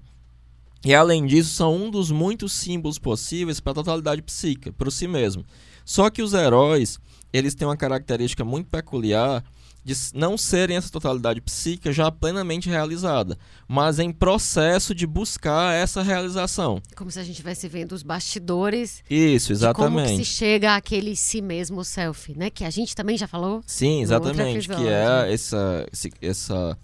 e 0.83 0.93
além 0.93 1.25
disso, 1.25 1.53
são 1.53 1.75
um 1.75 1.89
dos 1.89 2.11
muitos 2.11 2.51
símbolos 2.53 2.99
possíveis 2.99 3.59
para 3.59 3.71
a 3.71 3.75
totalidade 3.75 4.21
psíquica, 4.21 4.73
para 4.73 4.91
si 4.91 5.07
mesmo. 5.07 5.45
Só 5.85 6.09
que 6.09 6.21
os 6.21 6.33
heróis, 6.33 6.99
eles 7.31 7.55
têm 7.55 7.67
uma 7.67 7.77
característica 7.77 8.43
muito 8.43 8.69
peculiar 8.69 9.43
de 9.83 9.93
não 10.13 10.37
serem 10.37 10.77
essa 10.77 10.89
totalidade 10.89 11.41
psíquica 11.41 11.91
já 11.91 12.09
plenamente 12.09 12.69
realizada, 12.69 13.37
mas 13.67 13.99
em 13.99 14.11
processo 14.11 14.95
de 14.95 15.05
buscar 15.05 15.73
essa 15.73 16.01
realização. 16.01 16.81
Como 16.95 17.11
se 17.11 17.19
a 17.19 17.23
gente 17.23 17.33
estivesse 17.33 17.67
vendo 17.67 17.91
os 17.91 18.01
bastidores. 18.01 19.03
Isso, 19.09 19.51
exatamente. 19.51 19.93
como 19.93 20.17
que 20.17 20.25
se 20.25 20.25
chega 20.25 20.75
àquele 20.75 21.15
si 21.15 21.41
mesmo 21.41 21.83
self, 21.83 22.33
né? 22.37 22.49
Que 22.49 22.63
a 22.63 22.69
gente 22.69 22.95
também 22.95 23.17
já 23.17 23.27
falou. 23.27 23.61
Sim, 23.67 24.01
exatamente. 24.01 24.69
Que 24.69 24.87
é 24.87 25.33
essa, 25.33 25.85
essa 26.21 26.77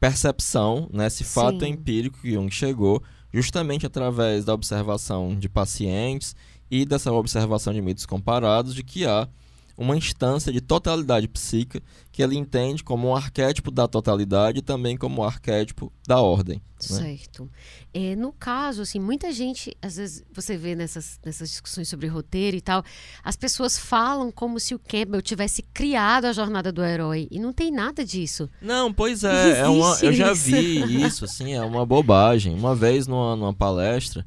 percepção, 0.00 0.88
né, 0.92 1.06
esse 1.06 1.24
fato 1.24 1.64
Sim. 1.64 1.72
empírico 1.72 2.18
que 2.20 2.32
Jung 2.32 2.50
chegou, 2.50 3.02
justamente 3.32 3.86
através 3.86 4.44
da 4.44 4.54
observação 4.54 5.36
de 5.38 5.48
pacientes 5.48 6.34
e 6.70 6.84
dessa 6.84 7.12
observação 7.12 7.72
de 7.72 7.80
mitos 7.80 8.06
comparados, 8.06 8.74
de 8.74 8.82
que 8.82 9.06
há 9.06 9.28
uma 9.76 9.96
instância 9.96 10.50
de 10.50 10.60
totalidade 10.60 11.28
psíquica 11.28 11.82
que 12.10 12.22
ele 12.22 12.34
entende 12.34 12.82
como 12.82 13.08
um 13.08 13.14
arquétipo 13.14 13.70
da 13.70 13.86
totalidade 13.86 14.60
e 14.60 14.62
também 14.62 14.96
como 14.96 15.20
um 15.20 15.24
arquétipo 15.24 15.92
da 16.08 16.18
ordem. 16.18 16.56
Né? 16.90 16.98
Certo. 16.98 17.50
É, 17.92 18.16
no 18.16 18.32
caso, 18.32 18.80
assim, 18.82 18.98
muita 18.98 19.30
gente, 19.32 19.76
às 19.82 19.96
vezes 19.96 20.24
você 20.32 20.56
vê 20.56 20.74
nessas, 20.74 21.20
nessas 21.22 21.50
discussões 21.50 21.88
sobre 21.88 22.06
roteiro 22.06 22.56
e 22.56 22.60
tal, 22.60 22.82
as 23.22 23.36
pessoas 23.36 23.76
falam 23.78 24.32
como 24.32 24.58
se 24.58 24.74
o 24.74 24.78
Campbell 24.78 25.20
tivesse 25.20 25.62
criado 25.74 26.24
a 26.24 26.32
jornada 26.32 26.72
do 26.72 26.82
herói 26.82 27.28
e 27.30 27.38
não 27.38 27.52
tem 27.52 27.70
nada 27.70 28.02
disso. 28.02 28.48
Não, 28.62 28.90
pois 28.90 29.24
é, 29.24 29.60
é 29.60 29.68
uma, 29.68 29.98
eu 30.00 30.12
já 30.12 30.32
vi 30.32 31.02
isso, 31.04 31.26
assim, 31.26 31.52
é 31.52 31.62
uma 31.62 31.84
bobagem. 31.84 32.54
Uma 32.54 32.74
vez 32.74 33.06
numa, 33.06 33.36
numa 33.36 33.52
palestra, 33.52 34.26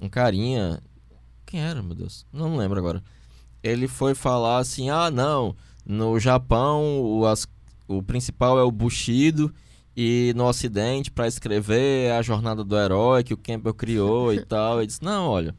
um 0.00 0.08
carinha, 0.08 0.80
quem 1.44 1.60
era, 1.60 1.82
meu 1.82 1.94
Deus? 1.94 2.24
Não 2.32 2.56
lembro 2.56 2.78
agora 2.78 3.02
ele 3.62 3.88
foi 3.88 4.14
falar 4.14 4.58
assim: 4.58 4.90
ah, 4.90 5.10
não, 5.10 5.54
no 5.84 6.18
Japão 6.18 7.00
o, 7.00 7.26
as, 7.26 7.46
o 7.86 8.02
principal 8.02 8.58
é 8.58 8.62
o 8.62 8.70
Bushido 8.70 9.52
e 9.96 10.32
no 10.36 10.44
Ocidente, 10.44 11.10
para 11.10 11.26
escrever 11.26 12.06
é 12.06 12.16
a 12.16 12.22
jornada 12.22 12.62
do 12.62 12.78
herói 12.78 13.24
que 13.24 13.34
o 13.34 13.38
Campbell 13.38 13.74
criou 13.74 14.32
e 14.32 14.40
tal. 14.46 14.78
Ele 14.78 14.86
disse: 14.86 15.02
não, 15.02 15.28
olha. 15.28 15.54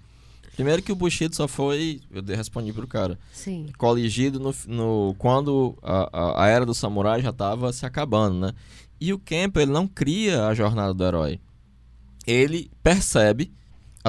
Primeiro 0.55 0.81
que 0.81 0.91
o 0.91 0.95
Bushido 0.95 1.33
só 1.37 1.47
foi, 1.47 2.01
eu 2.11 2.21
respondi 2.35 2.73
pro 2.73 2.85
cara, 2.85 3.17
Sim. 3.31 3.67
coligido 3.77 4.41
no, 4.41 4.53
no, 4.67 5.15
quando 5.17 5.77
a, 5.81 6.09
a, 6.11 6.43
a 6.43 6.47
era 6.49 6.65
do 6.65 6.73
samurai 6.73 7.21
já 7.21 7.29
estava 7.29 7.71
se 7.71 7.85
acabando, 7.85 8.39
né? 8.39 8.51
E 8.99 9.13
o 9.13 9.19
Campbell 9.19 9.63
ele 9.63 9.71
não 9.71 9.87
cria 9.87 10.47
a 10.47 10.53
jornada 10.53 10.93
do 10.93 11.01
herói. 11.01 11.39
Ele 12.27 12.69
percebe 12.83 13.53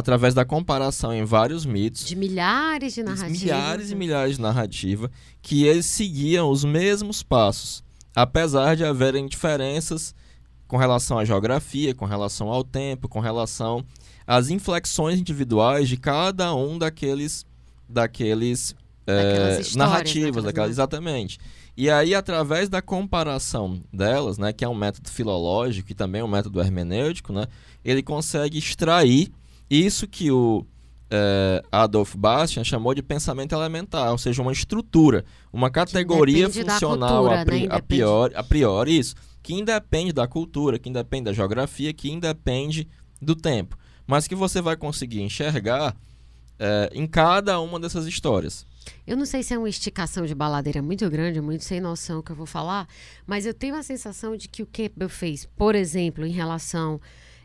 através 0.00 0.34
da 0.34 0.44
comparação 0.44 1.12
em 1.12 1.24
vários 1.24 1.64
mitos. 1.64 2.04
De 2.04 2.16
milhares 2.16 2.94
de 2.94 3.02
narrativas. 3.02 3.40
Milhares 3.42 3.90
e 3.90 3.94
milhares 3.94 4.36
de 4.36 4.42
narrativas, 4.42 5.10
que 5.40 5.64
eles 5.64 5.86
seguiam 5.86 6.50
os 6.50 6.64
mesmos 6.64 7.22
passos, 7.22 7.84
apesar 8.14 8.74
de 8.76 8.84
haverem 8.84 9.26
diferenças 9.26 10.14
com 10.66 10.76
relação 10.76 11.18
à 11.18 11.24
geografia, 11.24 11.94
com 11.94 12.04
relação 12.04 12.48
ao 12.48 12.64
tempo, 12.64 13.08
com 13.08 13.20
relação 13.20 13.84
às 14.26 14.50
inflexões 14.50 15.18
individuais 15.18 15.88
de 15.88 15.96
cada 15.96 16.54
um 16.54 16.78
daqueles 16.78 17.44
daqueles 17.88 18.76
é, 19.04 19.60
narrativas, 19.74 20.44
daquelas, 20.44 20.70
exatamente. 20.70 21.38
E 21.76 21.90
aí, 21.90 22.14
através 22.14 22.68
da 22.68 22.80
comparação 22.82 23.82
delas, 23.92 24.38
né, 24.38 24.52
que 24.52 24.64
é 24.64 24.68
um 24.68 24.74
método 24.74 25.10
filológico 25.10 25.90
e 25.90 25.94
também 25.94 26.22
um 26.22 26.28
método 26.28 26.60
hermenêutico, 26.60 27.32
né, 27.32 27.46
ele 27.84 28.02
consegue 28.02 28.58
extrair 28.58 29.32
isso 29.70 30.06
que 30.06 30.30
o 30.30 30.66
é, 31.10 31.62
Adolf 31.70 32.14
Bastian 32.14 32.64
chamou 32.64 32.94
de 32.94 33.02
pensamento 33.02 33.54
elementar, 33.54 34.10
ou 34.12 34.18
seja, 34.18 34.40
uma 34.40 34.52
estrutura, 34.52 35.24
uma 35.52 35.70
categoria 35.70 36.48
funcional 36.48 37.24
cultura, 37.24 37.42
a, 37.42 37.44
pri 37.44 37.60
né? 37.60 37.68
a, 37.70 37.82
priori, 37.82 38.34
a 38.34 38.42
priori, 38.42 38.98
isso, 38.98 39.14
que 39.42 39.54
independe 39.54 40.12
da 40.12 40.26
cultura, 40.26 40.78
que 40.78 40.88
independe 40.88 41.24
da 41.24 41.32
geografia, 41.32 41.92
que 41.92 42.10
independe 42.10 42.88
do 43.20 43.34
tempo, 43.34 43.76
mas 44.06 44.26
que 44.26 44.34
você 44.34 44.60
vai 44.60 44.76
conseguir 44.76 45.20
enxergar 45.22 45.96
é, 46.58 46.90
em 46.92 47.06
cada 47.06 47.60
uma 47.60 47.80
dessas 47.80 48.06
histórias. 48.06 48.66
Eu 49.06 49.16
não 49.16 49.26
sei 49.26 49.42
se 49.42 49.52
é 49.52 49.58
uma 49.58 49.68
esticação 49.68 50.24
de 50.24 50.34
baladeira 50.34 50.80
muito 50.80 51.08
grande, 51.10 51.40
muito 51.40 51.64
sem 51.64 51.80
noção 51.80 52.22
que 52.22 52.32
eu 52.32 52.36
vou 52.36 52.46
falar, 52.46 52.88
mas 53.26 53.44
eu 53.44 53.52
tenho 53.52 53.74
a 53.74 53.82
sensação 53.82 54.36
de 54.36 54.48
que 54.48 54.62
o 54.62 54.66
Campbell 54.66 55.08
fez, 55.08 55.46
por 55.56 55.74
exemplo, 55.74 56.24
em 56.24 56.30
relação 56.30 57.00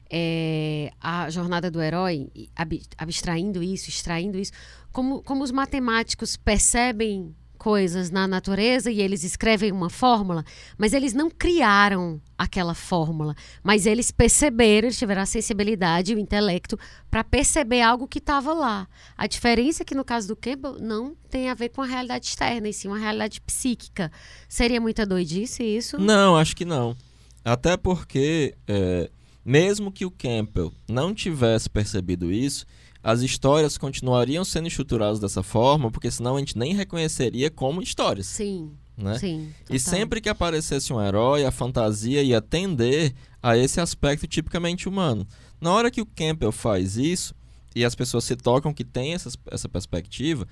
é, 0.10 0.92
a 1.02 1.30
jornada 1.30 1.70
do 1.70 1.82
herói, 1.82 2.30
ab, 2.56 2.82
abstraindo 2.98 3.64
isso, 3.64 3.90
extraindo 3.90 4.38
isso, 4.38 4.52
como, 4.92 5.22
como 5.24 5.44
os 5.44 5.52
matemáticos 5.52 6.38
percebem 6.38 7.36
coisas 7.66 8.12
na 8.12 8.28
natureza 8.28 8.92
e 8.92 9.02
eles 9.02 9.24
escrevem 9.24 9.72
uma 9.72 9.90
fórmula, 9.90 10.46
mas 10.78 10.94
eles 10.94 11.14
não 11.14 11.32
criaram 11.32 12.22
aquela 12.38 12.76
fórmula, 12.76 13.36
mas 13.64 13.88
eles 13.88 14.12
perceberam, 14.12 14.88
eles 14.88 15.00
tiveram 15.00 15.24
a 15.24 15.26
sensibilidade 15.26 16.12
e 16.12 16.16
o 16.16 16.20
intelecto 16.20 16.78
para 17.10 17.24
perceber 17.24 17.82
algo 17.82 18.08
que 18.08 18.20
estava 18.20 18.54
lá. 18.54 18.88
A 19.18 19.26
diferença 19.26 19.82
é 19.82 19.86
que 19.86 19.96
no 19.96 20.06
caso 20.06 20.28
do 20.28 20.36
Campbell 20.36 20.78
não 20.80 21.16
tem 21.28 21.50
a 21.50 21.56
ver 21.56 21.70
com 21.70 21.82
a 21.82 21.88
realidade 21.88 22.28
externa, 22.28 22.70
e 22.70 22.74
sim 22.74 22.88
uma 22.88 23.00
realidade 23.00 23.42
psíquica. 23.42 24.12
Seria 24.48 24.80
muita 24.80 25.04
doidice 25.04 25.64
isso? 25.64 25.98
Não, 25.98 26.38
acho 26.38 26.56
que 26.56 26.66
não. 26.66 26.96
Até 27.44 27.78
porque 27.78 28.56
é, 28.68 29.10
mesmo 29.46 29.92
que 29.92 30.06
o 30.06 30.12
Campbell 30.12 30.74
não 30.90 31.14
tivesse 31.14 31.70
percebido 31.70 32.32
isso, 32.32 32.66
as 33.04 33.22
histórias 33.22 33.78
continuariam 33.78 34.44
sendo 34.44 34.68
estruturadas 34.68 35.20
dessa 35.20 35.44
forma, 35.44 35.92
porque 35.92 36.10
senão 36.10 36.36
a 36.36 36.40
gente 36.40 36.58
nem 36.58 36.74
reconheceria 36.74 37.52
como 37.52 37.82
histórias. 37.82 38.26
Sim. 38.26 38.72
Né? 38.98 39.20
Sim, 39.20 39.54
e 39.70 39.78
sempre 39.78 40.22
que 40.22 40.30
aparecesse 40.30 40.94
um 40.94 41.02
herói, 41.02 41.44
a 41.44 41.52
fantasia 41.52 42.24
ia 42.24 42.42
tender 42.42 43.14
a 43.44 43.58
esse 43.58 43.82
aspecto 43.82 44.26
tipicamente 44.26 44.88
humano. 44.88 45.28
Na 45.60 45.72
hora 45.74 45.92
que 45.92 46.02
o 46.02 46.06
Campbell 46.06 46.54
faz 46.54 46.96
isso, 46.96 47.36
e 47.76 47.84
as 47.84 47.94
pessoas 47.94 48.24
se 48.24 48.38
tocam 48.38 48.74
que 48.74 48.86
tem 48.86 49.14
essa, 49.14 49.30
essa 49.52 49.68
perspectiva, 49.68 50.48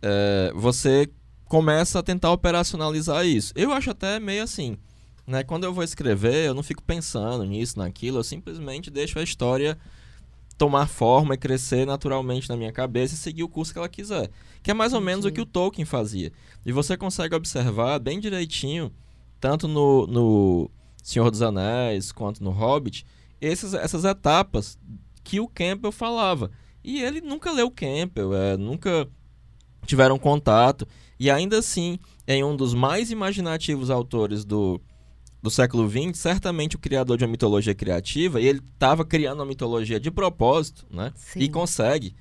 é, 0.00 0.52
você 0.54 1.10
começa 1.46 1.98
a 1.98 2.02
tentar 2.02 2.30
operacionalizar 2.30 3.26
isso. 3.26 3.52
Eu 3.56 3.72
acho 3.72 3.90
até 3.90 4.20
meio 4.20 4.44
assim. 4.44 4.78
Né? 5.30 5.44
Quando 5.44 5.62
eu 5.62 5.72
vou 5.72 5.84
escrever, 5.84 6.46
eu 6.46 6.54
não 6.54 6.62
fico 6.62 6.82
pensando 6.82 7.44
nisso, 7.44 7.78
naquilo, 7.78 8.18
eu 8.18 8.24
simplesmente 8.24 8.90
deixo 8.90 9.16
a 9.16 9.22
história 9.22 9.78
tomar 10.58 10.88
forma 10.88 11.34
e 11.34 11.38
crescer 11.38 11.86
naturalmente 11.86 12.48
na 12.48 12.56
minha 12.56 12.72
cabeça 12.72 13.14
e 13.14 13.16
seguir 13.16 13.44
o 13.44 13.48
curso 13.48 13.72
que 13.72 13.78
ela 13.78 13.88
quiser. 13.88 14.28
Que 14.60 14.72
é 14.72 14.74
mais 14.74 14.92
ou 14.92 15.00
menos 15.00 15.24
o 15.24 15.30
que 15.30 15.40
o 15.40 15.46
Tolkien 15.46 15.84
fazia. 15.84 16.32
E 16.66 16.72
você 16.72 16.96
consegue 16.96 17.34
observar 17.36 18.00
bem 18.00 18.18
direitinho, 18.18 18.92
tanto 19.38 19.68
no, 19.68 20.04
no 20.08 20.70
Senhor 21.00 21.30
dos 21.30 21.42
Anéis 21.42 22.10
quanto 22.10 22.42
no 22.42 22.50
Hobbit, 22.50 23.06
esses, 23.40 23.72
essas 23.72 24.04
etapas 24.04 24.76
que 25.22 25.38
o 25.38 25.46
Campbell 25.46 25.92
falava. 25.92 26.50
E 26.82 27.00
ele 27.02 27.20
nunca 27.20 27.52
leu 27.52 27.70
Campbell, 27.70 28.34
é, 28.34 28.56
nunca 28.56 29.08
tiveram 29.86 30.18
contato. 30.18 30.88
E 31.20 31.30
ainda 31.30 31.58
assim, 31.58 32.00
em 32.26 32.42
um 32.42 32.56
dos 32.56 32.74
mais 32.74 33.12
imaginativos 33.12 33.90
autores 33.90 34.44
do, 34.44 34.80
do 35.42 35.50
século 35.50 35.88
XX, 35.88 36.18
certamente 36.18 36.76
o 36.76 36.78
criador 36.78 37.16
de 37.16 37.24
uma 37.24 37.30
mitologia 37.30 37.74
criativa, 37.74 38.40
e 38.40 38.46
ele 38.46 38.60
estava 38.74 39.04
criando 39.04 39.40
uma 39.40 39.46
mitologia 39.46 39.98
de 39.98 40.10
propósito, 40.10 40.86
né? 40.90 41.12
Sim. 41.16 41.40
E 41.40 41.48
consegue. 41.48 42.14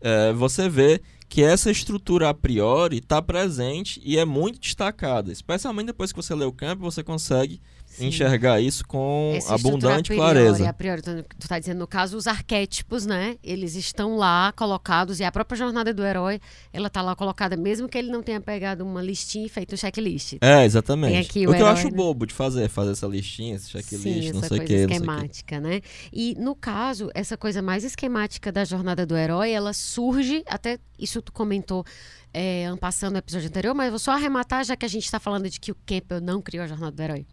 É, 0.00 0.32
você 0.32 0.68
vê 0.68 1.00
que 1.28 1.42
essa 1.42 1.70
estrutura 1.70 2.28
a 2.28 2.34
priori 2.34 2.98
está 2.98 3.22
presente 3.22 4.00
e 4.04 4.18
é 4.18 4.24
muito 4.24 4.60
destacada. 4.60 5.32
Especialmente 5.32 5.86
depois 5.86 6.12
que 6.12 6.16
você 6.16 6.34
lê 6.34 6.44
o 6.44 6.52
campo, 6.52 6.82
você 6.82 7.02
consegue 7.02 7.60
Sim. 7.94 8.06
enxergar 8.06 8.60
isso 8.60 8.84
com 8.86 9.32
Essa 9.36 9.54
abundante 9.54 10.12
a 10.12 10.14
priori, 10.14 10.16
clareza. 10.16 10.68
A 10.68 10.72
priori, 10.72 11.02
tu 11.02 11.24
está 11.40 11.58
dizendo, 11.58 11.78
no 11.78 11.86
caso, 11.86 12.16
os 12.16 12.26
arquétipos, 12.26 13.06
né? 13.06 13.36
Eles 13.42 13.76
estão 13.76 14.16
lá 14.16 14.52
colocados 14.56 15.20
e 15.20 15.24
a 15.24 15.30
própria 15.30 15.56
jornada 15.56 15.94
do 15.94 16.04
herói, 16.04 16.40
ela 16.72 16.88
está 16.88 17.00
lá 17.00 17.14
colocada, 17.14 17.56
mesmo 17.56 17.88
que 17.88 17.96
ele 17.96 18.10
não 18.10 18.22
tenha 18.22 18.40
pegado 18.40 18.84
uma 18.84 19.00
listinha 19.00 19.46
e 19.46 19.48
feito 19.48 19.74
um 19.74 19.78
checklist. 19.78 20.38
É, 20.40 20.64
exatamente. 20.64 21.18
o, 21.18 21.24
o 21.24 21.32
que 21.32 21.38
herói, 21.40 21.60
eu 21.60 21.66
acho 21.66 21.88
né? 21.88 21.96
bobo 21.96 22.26
de 22.26 22.34
fazer, 22.34 22.68
fazer 22.68 22.92
essa 22.92 23.06
listinha, 23.06 23.54
esse 23.54 23.70
checklist, 23.70 24.02
Sim, 24.02 24.32
não 24.32 24.42
sei 24.42 24.58
o 24.58 24.64
que. 24.64 24.74
esquemática, 24.74 25.60
né? 25.60 25.80
E 26.12 26.34
no 26.38 26.56
caso, 26.56 27.10
essa 27.14 27.36
coisa 27.36 27.62
mais 27.62 27.84
esquemática 27.84 28.50
da 28.50 28.64
jornada 28.64 29.06
do 29.06 29.16
herói, 29.16 29.52
ela 29.52 29.72
surge, 29.72 30.42
até 30.48 30.78
isso 30.98 31.22
tu 31.22 31.32
comentou 31.32 31.84
é, 32.32 32.74
passando 32.80 33.12
no 33.12 33.18
episódio 33.18 33.48
anterior, 33.48 33.74
mas 33.74 33.90
vou 33.90 33.98
só 34.00 34.10
arrematar, 34.10 34.64
já 34.64 34.76
que 34.76 34.84
a 34.84 34.88
gente 34.88 35.04
está 35.04 35.20
falando 35.20 35.48
de 35.48 35.60
que 35.60 35.70
o 35.70 35.76
Campbell 35.86 36.20
não 36.20 36.42
criou 36.42 36.64
a 36.64 36.66
jornada 36.66 36.90
do 36.90 37.00
herói 37.00 37.24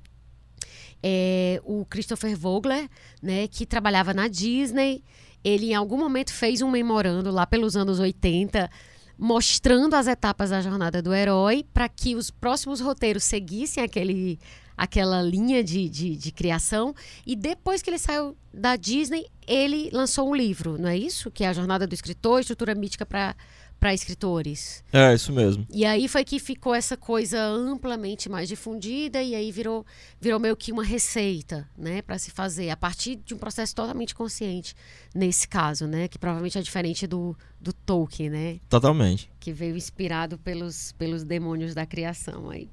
é, 1.04 1.62
o 1.64 1.86
Christopher 1.86 2.38
Vogler, 2.38 2.90
né, 3.22 3.48
que 3.48 3.66
trabalhava 3.66 4.14
na 4.14 4.28
Disney. 4.28 5.04
Ele, 5.44 5.72
em 5.72 5.76
algum 5.76 5.98
momento, 5.98 6.32
fez 6.32 6.62
um 6.62 6.70
memorando 6.70 7.32
lá 7.32 7.48
pelos 7.48 7.76
anos 7.76 8.00
80, 8.00 8.70
mostrando 9.18 9.96
as 9.96 10.08
etapas 10.08 10.52
da 10.52 10.62
jornada 10.62 11.02
do 11.02 11.14
herói 11.14 11.66
para 11.74 11.90
que 11.90 12.16
os 12.16 12.30
próximos 12.30 12.80
roteiros 12.80 13.24
seguissem 13.24 13.84
aquele, 13.84 14.40
aquela 14.78 15.22
linha 15.22 15.64
de, 15.64 15.90
de, 15.90 16.16
de, 16.16 16.32
criação. 16.32 16.94
E 17.26 17.36
depois 17.36 17.82
que 17.82 17.90
ele 17.90 17.98
saiu 17.98 18.38
da 18.54 18.76
Disney, 18.76 19.28
ele 19.48 19.90
lançou 19.92 20.30
um 20.30 20.36
livro, 20.36 20.78
não 20.78 20.90
é 20.90 20.98
isso? 20.98 21.32
Que 21.32 21.44
é 21.44 21.48
a 21.48 21.54
Jornada 21.54 21.88
do 21.88 21.94
Escritor, 21.94 22.40
Estrutura 22.40 22.76
Mítica 22.76 23.06
para 23.06 23.36
para 23.82 23.96
escritores. 23.96 24.84
É, 24.94 25.12
isso 25.12 25.34
mesmo. 25.34 25.66
E 25.68 25.84
aí 25.84 26.08
foi 26.08 26.24
que 26.24 26.38
ficou 26.38 26.76
essa 26.76 26.96
coisa 26.96 27.42
amplamente 27.42 28.30
mais 28.30 28.48
difundida 28.48 29.24
e 29.24 29.34
aí 29.34 29.52
virou, 29.52 29.84
virou 30.20 30.40
meio 30.40 30.56
que 30.56 30.72
uma 30.72 30.84
receita, 30.84 31.68
né, 31.76 32.04
para 32.04 32.20
se 32.20 32.30
fazer 32.30 32.70
a 32.70 32.78
partir 32.78 33.16
de 33.16 33.34
um 33.34 33.40
processo 33.40 33.74
totalmente 33.74 34.14
consciente 34.14 34.76
nesse 35.16 35.48
caso, 35.48 35.88
né, 35.88 36.08
que 36.08 36.20
provavelmente 36.20 36.60
é 36.60 36.62
diferente 36.62 37.08
do, 37.08 37.36
do 37.60 37.74
Tolkien, 37.74 38.30
né? 38.30 38.60
Totalmente. 38.70 39.32
Que 39.40 39.52
veio 39.52 39.76
inspirado 39.76 40.38
pelos, 40.38 40.92
pelos 40.92 41.24
demônios 41.24 41.74
da 41.74 41.84
criação 41.84 42.52
aí. 42.52 42.70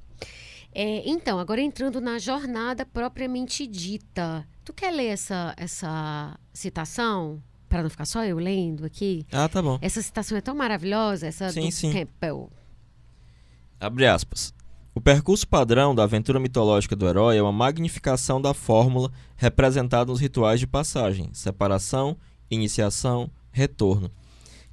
É, 0.74 1.08
então, 1.08 1.38
agora 1.38 1.62
entrando 1.62 2.02
na 2.02 2.18
jornada 2.18 2.84
propriamente 2.84 3.66
dita. 3.66 4.46
Tu 4.62 4.74
quer 4.74 4.90
ler 4.90 5.06
essa, 5.06 5.54
essa 5.56 6.38
citação? 6.52 7.42
Para 7.68 7.82
não 7.82 7.90
ficar 7.90 8.04
só 8.04 8.24
eu 8.24 8.38
lendo 8.38 8.84
aqui. 8.84 9.26
Ah, 9.30 9.48
tá 9.48 9.60
bom. 9.60 9.78
Essa 9.80 10.00
citação 10.00 10.36
é 10.38 10.40
tão 10.40 10.54
maravilhosa, 10.54 11.26
essa 11.26 11.50
sim, 11.50 11.66
do 11.66 11.72
sim. 11.72 11.92
Campbell. 11.92 12.50
Abre 13.80 14.06
aspas. 14.06 14.52
O 14.94 15.00
percurso 15.00 15.46
padrão 15.46 15.94
da 15.94 16.02
aventura 16.02 16.40
mitológica 16.40 16.96
do 16.96 17.06
herói 17.06 17.36
é 17.36 17.42
uma 17.42 17.52
magnificação 17.52 18.40
da 18.40 18.52
fórmula 18.52 19.12
representada 19.36 20.10
nos 20.10 20.20
rituais 20.20 20.58
de 20.58 20.66
passagem, 20.66 21.30
separação, 21.32 22.16
iniciação, 22.50 23.30
retorno, 23.52 24.10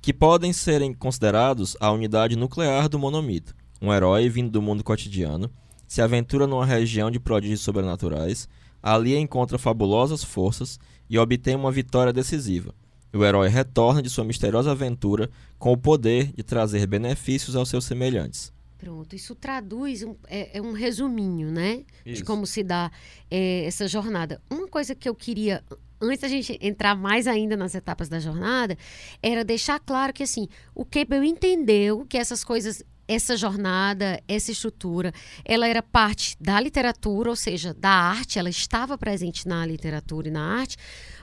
que 0.01 0.11
podem 0.11 0.51
serem 0.51 0.93
considerados 0.93 1.77
a 1.79 1.91
unidade 1.91 2.35
nuclear 2.35 2.89
do 2.89 2.97
monomito. 2.97 3.53
Um 3.79 3.93
herói 3.93 4.27
vindo 4.29 4.49
do 4.49 4.61
mundo 4.61 4.83
cotidiano 4.83 5.51
se 5.87 6.01
aventura 6.01 6.47
numa 6.47 6.65
região 6.65 7.11
de 7.11 7.19
prodígios 7.19 7.61
sobrenaturais, 7.61 8.49
ali 8.81 9.15
encontra 9.15 9.59
fabulosas 9.59 10.23
forças 10.23 10.79
e 11.09 11.19
obtém 11.19 11.55
uma 11.55 11.71
vitória 11.71 12.11
decisiva. 12.11 12.73
O 13.15 13.23
herói 13.23 13.47
retorna 13.47 14.01
de 14.01 14.09
sua 14.09 14.25
misteriosa 14.25 14.71
aventura 14.71 15.29
com 15.57 15.71
o 15.71 15.77
poder 15.77 16.33
de 16.33 16.43
trazer 16.43 16.85
benefícios 16.85 17.55
aos 17.55 17.69
seus 17.69 17.85
semelhantes. 17.85 18.53
Pronto, 18.77 19.15
isso 19.15 19.33
traduz 19.33 20.03
um, 20.03 20.15
é, 20.27 20.57
é 20.57 20.61
um 20.61 20.73
resuminho, 20.73 21.49
né? 21.49 21.85
Isso. 22.05 22.17
De 22.17 22.23
como 22.25 22.45
se 22.45 22.61
dá 22.61 22.91
é, 23.31 23.63
essa 23.63 23.87
jornada. 23.87 24.41
Uma 24.49 24.67
coisa 24.67 24.93
que 24.93 25.07
eu 25.07 25.15
queria, 25.15 25.63
antes 26.01 26.19
da 26.19 26.27
gente 26.27 26.59
entrar 26.61 26.93
mais 26.93 27.25
ainda 27.25 27.55
nas 27.55 27.73
etapas 27.73 28.09
da 28.09 28.19
jornada, 28.19 28.77
era 29.23 29.45
deixar 29.45 29.79
claro 29.79 30.11
que 30.11 30.23
assim, 30.23 30.49
o 30.75 30.83
Campbell 30.83 31.23
entendeu 31.23 32.05
que 32.05 32.17
essas 32.17 32.43
coisas 32.43 32.83
essa 33.07 33.37
jornada, 33.37 34.21
essa 34.27 34.51
estrutura, 34.51 35.13
ela 35.43 35.67
era 35.67 35.81
parte 35.83 36.35
da 36.39 36.59
literatura, 36.59 37.29
ou 37.29 37.35
seja, 37.35 37.73
da 37.73 37.89
arte, 37.89 38.39
ela 38.39 38.49
estava 38.49 38.97
presente 38.97 39.47
na 39.47 39.65
literatura 39.65 40.27
e 40.27 40.31
na 40.31 40.41
arte, 40.43 40.77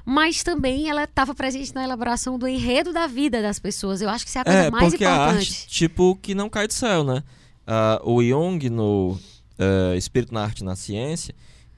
mas 0.04 0.42
também 0.42 0.88
ela 0.88 1.04
estava 1.04 1.34
presente 1.34 1.74
na 1.74 1.84
elaboração 1.84 2.38
do 2.38 2.46
enredo 2.46 2.92
da 2.92 3.06
vida 3.06 3.42
das 3.42 3.58
pessoas. 3.58 4.00
Eu 4.00 4.08
acho 4.08 4.24
que 4.24 4.28
isso 4.30 4.38
é 4.38 4.40
a 4.42 4.44
coisa 4.44 4.58
É, 4.60 4.70
mais 4.70 4.90
porque 4.90 5.04
importante. 5.04 5.28
a 5.28 5.36
arte, 5.38 5.66
tipo, 5.68 6.16
que 6.16 6.34
não 6.34 6.48
cai 6.48 6.66
do 6.66 6.72
céu, 6.72 7.04
né? 7.04 7.22
Ah, 7.66 8.00
o 8.04 8.22
Jung, 8.22 8.68
no 8.70 9.18
eh, 9.58 9.96
Espírito 9.96 10.34
na 10.34 10.42
Arte 10.42 10.60
e 10.60 10.64
na 10.64 10.74
Ciência, 10.74 11.34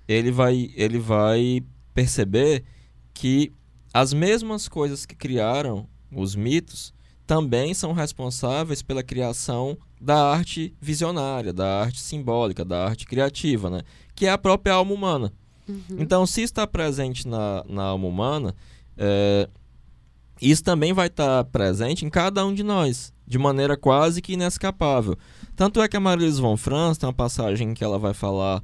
ele 0.08 0.30
vai, 0.30 0.70
ele 0.75 0.99
vai 0.99 1.62
perceber 1.92 2.64
que 3.12 3.52
as 3.92 4.12
mesmas 4.12 4.68
coisas 4.68 5.04
que 5.06 5.14
criaram 5.14 5.87
os 6.11 6.34
mitos 6.34 6.92
também 7.26 7.73
são 7.75 7.92
responsáveis 7.92 8.82
pela 8.82 9.02
criação 9.02 9.78
da 10.04 10.30
arte 10.30 10.75
visionária, 10.80 11.52
da 11.52 11.80
arte 11.80 12.00
simbólica, 12.00 12.64
da 12.64 12.84
arte 12.84 13.06
criativa, 13.06 13.70
né? 13.70 13.80
Que 14.14 14.26
é 14.26 14.30
a 14.30 14.38
própria 14.38 14.75
alma 14.75 14.92
humana. 14.92 15.32
Então, 15.99 16.26
se 16.26 16.42
está 16.42 16.66
presente 16.66 17.26
na, 17.26 17.64
na 17.66 17.84
alma 17.84 18.06
humana, 18.06 18.54
é, 18.99 19.49
isso 20.40 20.62
também 20.62 20.92
vai 20.92 21.06
estar 21.06 21.42
presente 21.44 22.04
em 22.04 22.11
cada 22.11 22.44
um 22.44 22.52
de 22.52 22.62
nós, 22.62 23.14
de 23.26 23.38
maneira 23.38 23.78
quase 23.78 24.20
que 24.20 24.34
inescapável. 24.34 25.16
Tanto 25.56 25.80
é 25.80 25.88
que 25.88 25.96
a 25.96 26.00
Marilise 26.00 26.38
von 26.40 26.58
Franz 26.58 26.99
tem 26.99 27.06
uma 27.06 27.14
passagem 27.14 27.70
em 27.70 27.75
que 27.75 27.82
ela 27.82 27.99
vai 27.99 28.12
falar 28.12 28.62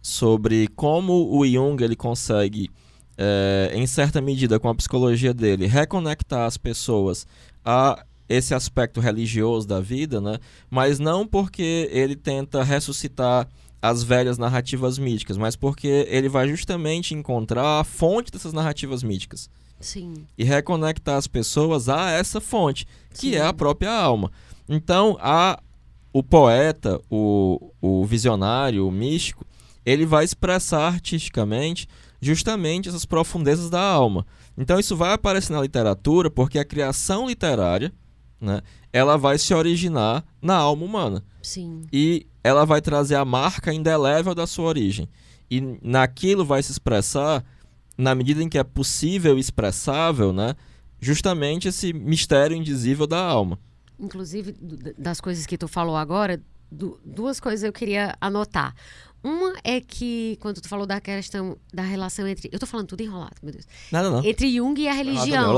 sobre 0.00 0.68
como 0.68 1.36
o 1.36 1.44
Jung 1.44 1.82
ele 1.82 1.96
consegue, 1.96 2.70
é, 3.18 3.72
em 3.74 3.88
certa 3.88 4.20
medida, 4.20 4.60
com 4.60 4.68
a 4.68 4.74
psicologia 4.74 5.34
dele, 5.34 5.66
reconectar 5.66 6.46
as 6.46 6.56
pessoas 6.56 7.26
a 7.64 8.04
esse 8.28 8.54
aspecto 8.54 9.00
religioso 9.00 9.66
da 9.66 9.80
vida, 9.80 10.20
né? 10.20 10.38
mas 10.70 10.98
não 10.98 11.26
porque 11.26 11.88
ele 11.92 12.16
tenta 12.16 12.62
ressuscitar 12.62 13.48
as 13.80 14.02
velhas 14.02 14.38
narrativas 14.38 14.98
míticas, 14.98 15.36
mas 15.36 15.54
porque 15.54 16.06
ele 16.08 16.28
vai 16.28 16.48
justamente 16.48 17.14
encontrar 17.14 17.80
a 17.80 17.84
fonte 17.84 18.32
dessas 18.32 18.52
narrativas 18.52 19.02
míticas 19.02 19.48
Sim. 19.78 20.26
e 20.36 20.44
reconectar 20.44 21.16
as 21.16 21.26
pessoas 21.26 21.88
a 21.88 22.10
essa 22.10 22.40
fonte, 22.40 22.86
que 23.10 23.30
Sim. 23.30 23.34
é 23.36 23.42
a 23.42 23.52
própria 23.52 23.92
alma. 23.92 24.32
Então, 24.68 25.16
a, 25.20 25.60
o 26.12 26.22
poeta, 26.22 27.00
o, 27.10 27.70
o 27.80 28.04
visionário, 28.04 28.86
o 28.86 28.90
místico, 28.90 29.46
ele 29.84 30.04
vai 30.04 30.24
expressar 30.24 30.88
artisticamente 30.88 31.86
justamente 32.20 32.88
essas 32.88 33.04
profundezas 33.04 33.70
da 33.70 33.80
alma. 33.80 34.26
Então, 34.58 34.80
isso 34.80 34.96
vai 34.96 35.12
aparecer 35.12 35.52
na 35.52 35.60
literatura 35.60 36.30
porque 36.30 36.58
a 36.58 36.64
criação 36.64 37.28
literária, 37.28 37.92
né, 38.40 38.60
ela 38.92 39.16
vai 39.16 39.38
se 39.38 39.52
originar 39.54 40.24
na 40.42 40.54
alma 40.56 40.84
humana 40.84 41.24
Sim. 41.42 41.82
e 41.92 42.26
ela 42.44 42.64
vai 42.64 42.80
trazer 42.80 43.14
a 43.16 43.24
marca 43.24 43.72
indelével 43.72 44.34
da 44.34 44.46
sua 44.46 44.66
origem. 44.66 45.08
E 45.50 45.60
naquilo 45.82 46.44
vai 46.44 46.62
se 46.62 46.72
expressar, 46.72 47.44
na 47.96 48.14
medida 48.14 48.42
em 48.42 48.48
que 48.48 48.58
é 48.58 48.64
possível 48.64 49.36
e 49.36 49.40
expressável, 49.40 50.32
né, 50.32 50.54
justamente 51.00 51.68
esse 51.68 51.92
mistério 51.92 52.56
indizível 52.56 53.06
da 53.06 53.18
alma. 53.22 53.58
Inclusive, 53.98 54.54
das 54.98 55.20
coisas 55.20 55.46
que 55.46 55.56
tu 55.56 55.66
falou 55.68 55.96
agora, 55.96 56.40
du- 56.70 56.98
duas 57.04 57.40
coisas 57.40 57.62
eu 57.62 57.72
queria 57.72 58.14
anotar. 58.20 58.74
Uma 59.26 59.54
é 59.64 59.80
que, 59.80 60.38
quando 60.40 60.60
tu 60.60 60.68
falou 60.68 60.86
da 60.86 61.00
questão 61.00 61.58
da 61.74 61.82
relação 61.82 62.28
entre. 62.28 62.48
Eu 62.52 62.60
tô 62.60 62.66
falando 62.66 62.86
tudo 62.86 63.02
enrolado, 63.02 63.34
meu 63.42 63.50
Deus. 63.50 63.66
Nada 63.90 64.08
não. 64.08 64.24
Entre 64.24 64.54
Jung 64.54 64.80
e 64.80 64.86
a 64.86 64.92
religião. 64.92 65.52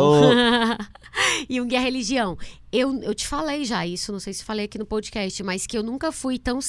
Jung 1.50 1.70
e 1.70 1.76
a 1.76 1.80
religião. 1.80 2.38
Eu, 2.72 2.98
eu 3.02 3.14
te 3.14 3.28
falei 3.28 3.66
já 3.66 3.86
isso, 3.86 4.10
não 4.10 4.20
sei 4.20 4.32
se 4.32 4.42
falei 4.42 4.64
aqui 4.64 4.78
no 4.78 4.86
podcast, 4.86 5.42
mas 5.42 5.66
que 5.66 5.76
eu 5.76 5.82
nunca 5.82 6.10
fui 6.10 6.38
tão 6.38 6.60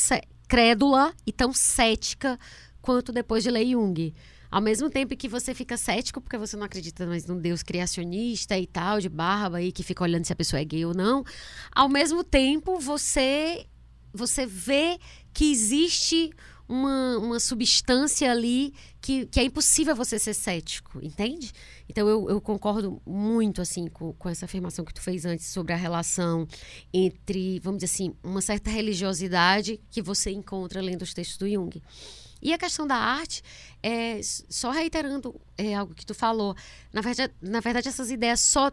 crédula 0.45 1.13
e 1.25 1.31
tão 1.31 1.53
cética 1.53 2.37
quanto 2.81 3.13
depois 3.13 3.45
de 3.45 3.49
ler 3.49 3.65
Jung. 3.65 4.13
Ao 4.51 4.59
mesmo 4.59 4.89
tempo 4.89 5.15
que 5.15 5.29
você 5.29 5.53
fica 5.53 5.77
cético 5.77 6.19
porque 6.19 6.37
você 6.37 6.57
não 6.57 6.65
acredita 6.65 7.05
mais 7.05 7.25
num 7.25 7.39
Deus 7.39 7.63
criacionista 7.63 8.59
e 8.59 8.67
tal, 8.67 8.99
de 8.99 9.07
barba 9.07 9.61
e 9.61 9.71
que 9.71 9.83
fica 9.83 10.03
olhando 10.03 10.25
se 10.25 10.33
a 10.33 10.35
pessoa 10.35 10.59
é 10.59 10.65
gay 10.65 10.83
ou 10.83 10.93
não, 10.93 11.23
ao 11.71 11.87
mesmo 11.87 12.25
tempo 12.25 12.77
você 12.77 13.65
você 14.13 14.45
vê 14.45 14.99
que 15.33 15.49
existe 15.49 16.31
uma, 16.69 17.17
uma 17.17 17.39
substância 17.39 18.31
ali 18.31 18.75
que, 19.01 19.25
que 19.25 19.39
é 19.39 19.43
impossível 19.43 19.95
você 19.95 20.19
ser 20.19 20.35
cético, 20.35 21.03
entende? 21.03 21.51
Então 21.89 22.07
eu, 22.07 22.29
eu 22.29 22.39
concordo 22.39 23.01
muito 23.03 23.59
assim 23.59 23.87
com, 23.87 24.13
com 24.13 24.29
essa 24.29 24.45
afirmação 24.45 24.85
que 24.85 24.93
tu 24.93 25.01
fez 25.01 25.25
antes 25.25 25.47
sobre 25.47 25.73
a 25.73 25.75
relação 25.75 26.47
entre, 26.93 27.59
vamos 27.59 27.79
dizer 27.79 27.91
assim, 27.91 28.13
uma 28.23 28.39
certa 28.39 28.69
religiosidade 28.69 29.81
que 29.89 29.99
você 29.99 30.29
encontra 30.29 30.79
lendo 30.79 31.01
os 31.01 31.13
textos 31.13 31.37
do 31.37 31.49
Jung. 31.49 31.81
E 32.41 32.53
a 32.53 32.57
questão 32.57 32.85
da 32.85 32.95
arte, 32.95 33.41
é, 33.81 34.21
só 34.23 34.69
reiterando 34.69 35.35
é, 35.57 35.73
algo 35.73 35.95
que 35.95 36.05
tu 36.05 36.13
falou, 36.13 36.55
na 36.93 37.01
verdade, 37.01 37.33
na 37.41 37.59
verdade 37.59 37.87
essas 37.87 38.11
ideias 38.11 38.39
só 38.41 38.71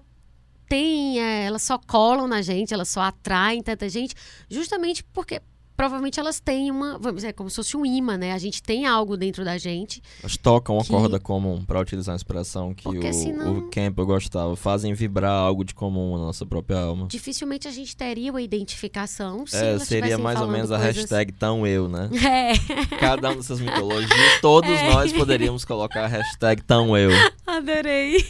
têm, 0.68 1.18
é, 1.18 1.46
elas 1.46 1.62
só 1.62 1.78
colam 1.78 2.28
na 2.28 2.42
gente, 2.42 2.74
elas 2.74 2.90
só 2.90 3.00
atraem 3.00 3.62
tanta 3.62 3.88
gente, 3.88 4.14
justamente 4.50 5.02
porque 5.02 5.40
provavelmente 5.76 6.18
elas 6.18 6.40
têm 6.40 6.70
uma, 6.70 6.98
vamos 6.98 7.16
dizer, 7.22 7.32
como 7.34 7.50
se 7.50 7.56
fosse 7.56 7.76
um 7.76 7.84
imã, 7.84 8.16
né? 8.16 8.32
A 8.32 8.38
gente 8.38 8.62
tem 8.62 8.86
algo 8.86 9.16
dentro 9.16 9.44
da 9.44 9.58
gente 9.58 10.02
Elas 10.22 10.36
tocam 10.36 10.76
uma 10.76 10.82
Que- 10.84 10.90
corda 10.90 11.20
comum, 11.20 11.62
para 11.64 11.80
utilizar 11.80 12.14
a 12.14 12.16
expressão 12.16 12.72
que 12.74 12.84
Porque 12.84 13.08
o, 13.08 13.12
senão- 13.12 13.58
o 13.58 13.70
Campbell 13.70 14.06
gostava. 14.06 14.56
Fazem 14.56 14.94
vibrar 14.94 15.32
algo 15.32 15.64
de 15.64 15.74
comum 15.74 16.16
na 16.18 16.24
nossa 16.24 16.46
própria 16.46 16.78
alma. 16.80 17.06
dificilmente 17.08 17.68
a 17.68 17.70
gente 17.70 17.94
teria 17.96 18.30
uma 18.30 18.40
identificação 18.42 19.46
se 19.46 19.56
É, 19.56 19.78
seria 19.78 20.16
mais 20.18 20.40
ou 20.40 20.48
menos 20.48 20.70
a 20.72 20.76
coisas- 20.78 20.96
hashtag 20.96 21.32
tão 21.32 21.66
eu, 21.66 21.88
né? 21.88 22.08
É, 22.24 22.96
Cada 22.98 23.28
uma 23.28 23.36
dessas 23.36 23.60
mitologias, 23.60 24.40
todos 24.40 24.70
É. 24.70 24.90
nós 24.92 25.12
poderíamos 25.12 25.64
colocar 25.64 26.04
a 26.04 26.08
hashtag 26.08 26.62
tão 26.62 26.96
eu. 26.96 27.10
adorei. 27.46 28.24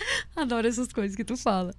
Adoro 0.34 0.66
essas 0.66 0.88
coisas 0.88 1.16
que 1.16 1.24
tu 1.24 1.36
fala. 1.36 1.74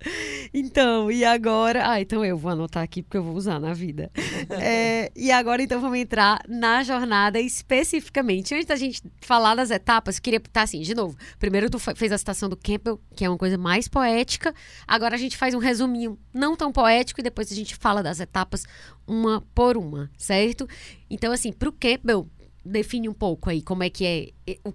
Então, 0.54 1.12
e 1.12 1.24
agora. 1.24 1.92
Ah, 1.92 2.02
então 2.02 2.24
eu 2.24 2.38
vou 2.38 2.52
anotar 2.52 2.84
aqui 2.84 3.02
porque 3.02 3.18
eu 3.18 3.24
vou 3.24 3.36
usar 3.36 3.60
na 3.60 3.74
vida. 3.74 4.12
É, 4.60 5.12
e 5.16 5.32
agora, 5.32 5.62
então, 5.62 5.80
vamos 5.80 5.98
entrar 5.98 6.42
na 6.48 6.84
jornada 6.84 7.40
especificamente. 7.40 8.54
Antes 8.54 8.66
da 8.66 8.76
gente 8.76 9.02
falar 9.22 9.56
das 9.56 9.72
etapas, 9.72 10.20
queria 10.20 10.38
estar 10.38 10.64
assim, 10.64 10.82
de 10.82 10.96
novo. 10.96 11.18
Primeiro, 11.38 11.70
tu 11.70 11.78
fez 11.80 12.12
a 12.12 12.18
citação 12.18 12.50
do 12.50 12.56
Campbell, 12.56 13.00
que 13.16 13.26
é 13.26 13.30
uma 13.30 13.38
coisa 13.38 13.58
mais 13.58 13.88
poética. 13.88 14.54
Agora 14.88 15.16
a 15.16 15.18
gente 15.18 15.38
faz 15.38 15.54
um 15.54 15.60
resuminho 15.60 16.18
não 16.34 16.56
tão 16.56 16.72
poético 16.72 17.20
e 17.20 17.24
depois 17.24 17.52
a 17.52 17.56
gente 17.56 17.76
fala 17.76 18.02
das 18.02 18.20
etapas 18.20 18.66
uma 19.06 19.42
por 19.54 19.78
uma, 19.78 20.10
certo? 20.18 20.68
Então, 21.10 21.32
assim, 21.32 21.52
pro 21.52 21.72
Campbell, 21.72 22.28
define 22.68 23.10
um 23.10 23.14
pouco 23.14 23.50
aí 23.50 23.62
como 23.62 23.84
é 23.84 23.90
que 23.90 24.06
é. 24.46 24.58
O, 24.64 24.74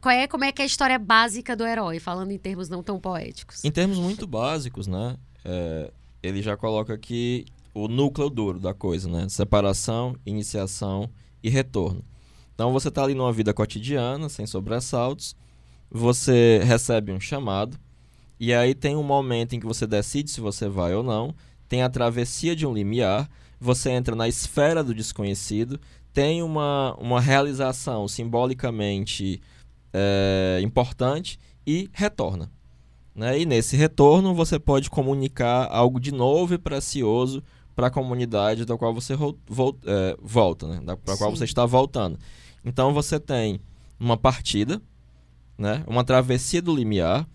qual 0.00 0.14
é 0.14 0.26
como 0.26 0.44
é 0.44 0.52
que 0.52 0.62
é 0.62 0.64
a 0.64 0.66
história 0.66 0.98
básica 0.98 1.56
do 1.56 1.66
herói, 1.66 1.98
falando 1.98 2.30
em 2.30 2.38
termos 2.38 2.68
não 2.68 2.82
tão 2.82 2.98
poéticos. 2.98 3.64
Em 3.64 3.70
termos 3.70 3.98
muito 3.98 4.26
básicos, 4.26 4.86
né? 4.86 5.16
é, 5.48 5.90
ele 6.22 6.42
já 6.42 6.56
coloca 6.56 6.92
aqui 6.92 7.46
o 7.72 7.88
núcleo 7.88 8.28
duro 8.28 8.60
da 8.60 8.74
coisa, 8.74 9.08
né? 9.08 9.28
Separação, 9.28 10.14
iniciação 10.26 11.08
e 11.42 11.48
retorno. 11.48 12.04
Então 12.54 12.72
você 12.72 12.88
está 12.88 13.02
ali 13.02 13.14
numa 13.14 13.32
vida 13.32 13.54
cotidiana, 13.54 14.28
sem 14.28 14.46
sobressaltos, 14.46 15.34
você 15.90 16.60
recebe 16.64 17.12
um 17.12 17.20
chamado, 17.20 17.78
e 18.38 18.52
aí 18.52 18.74
tem 18.74 18.94
um 18.94 19.02
momento 19.02 19.54
em 19.54 19.60
que 19.60 19.66
você 19.66 19.86
decide 19.86 20.30
se 20.30 20.40
você 20.40 20.68
vai 20.68 20.94
ou 20.94 21.02
não, 21.02 21.34
tem 21.68 21.82
a 21.82 21.88
travessia 21.88 22.54
de 22.54 22.66
um 22.66 22.74
limiar, 22.74 23.28
você 23.60 23.90
entra 23.90 24.14
na 24.14 24.28
esfera 24.28 24.82
do 24.82 24.94
desconhecido, 24.94 25.80
tem 26.18 26.42
uma, 26.42 26.96
uma 26.98 27.20
realização 27.20 28.08
simbolicamente 28.08 29.40
é, 29.92 30.58
importante 30.64 31.38
e 31.64 31.88
retorna. 31.92 32.50
Né? 33.14 33.38
E 33.38 33.46
nesse 33.46 33.76
retorno 33.76 34.34
você 34.34 34.58
pode 34.58 34.90
comunicar 34.90 35.68
algo 35.70 36.00
de 36.00 36.10
novo 36.10 36.54
e 36.54 36.58
precioso 36.58 37.40
para 37.76 37.86
a 37.86 37.90
comunidade 37.90 38.64
da 38.64 38.76
qual 38.76 38.92
você 38.92 39.14
é, 39.14 40.16
volta, 40.20 40.66
né? 40.66 40.96
Para 41.04 41.14
a 41.14 41.16
qual 41.16 41.30
você 41.30 41.44
está 41.44 41.64
voltando. 41.64 42.18
Então 42.64 42.92
você 42.92 43.20
tem 43.20 43.60
uma 44.00 44.16
partida, 44.16 44.82
né? 45.56 45.84
Uma 45.86 46.02
travessia 46.02 46.60
do 46.60 46.74
limiar, 46.74 47.28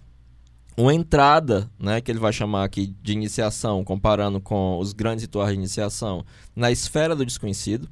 uma 0.75 0.93
entrada, 0.93 1.71
né? 1.79 2.01
Que 2.01 2.11
ele 2.11 2.19
vai 2.19 2.33
chamar 2.33 2.65
aqui 2.65 2.93
de 3.01 3.13
iniciação, 3.13 3.81
comparando 3.81 4.41
com 4.41 4.77
os 4.77 4.91
grandes 4.91 5.23
rituais 5.23 5.51
de 5.51 5.55
iniciação, 5.55 6.25
na 6.53 6.69
esfera 6.69 7.15
do 7.15 7.25
desconhecido. 7.25 7.87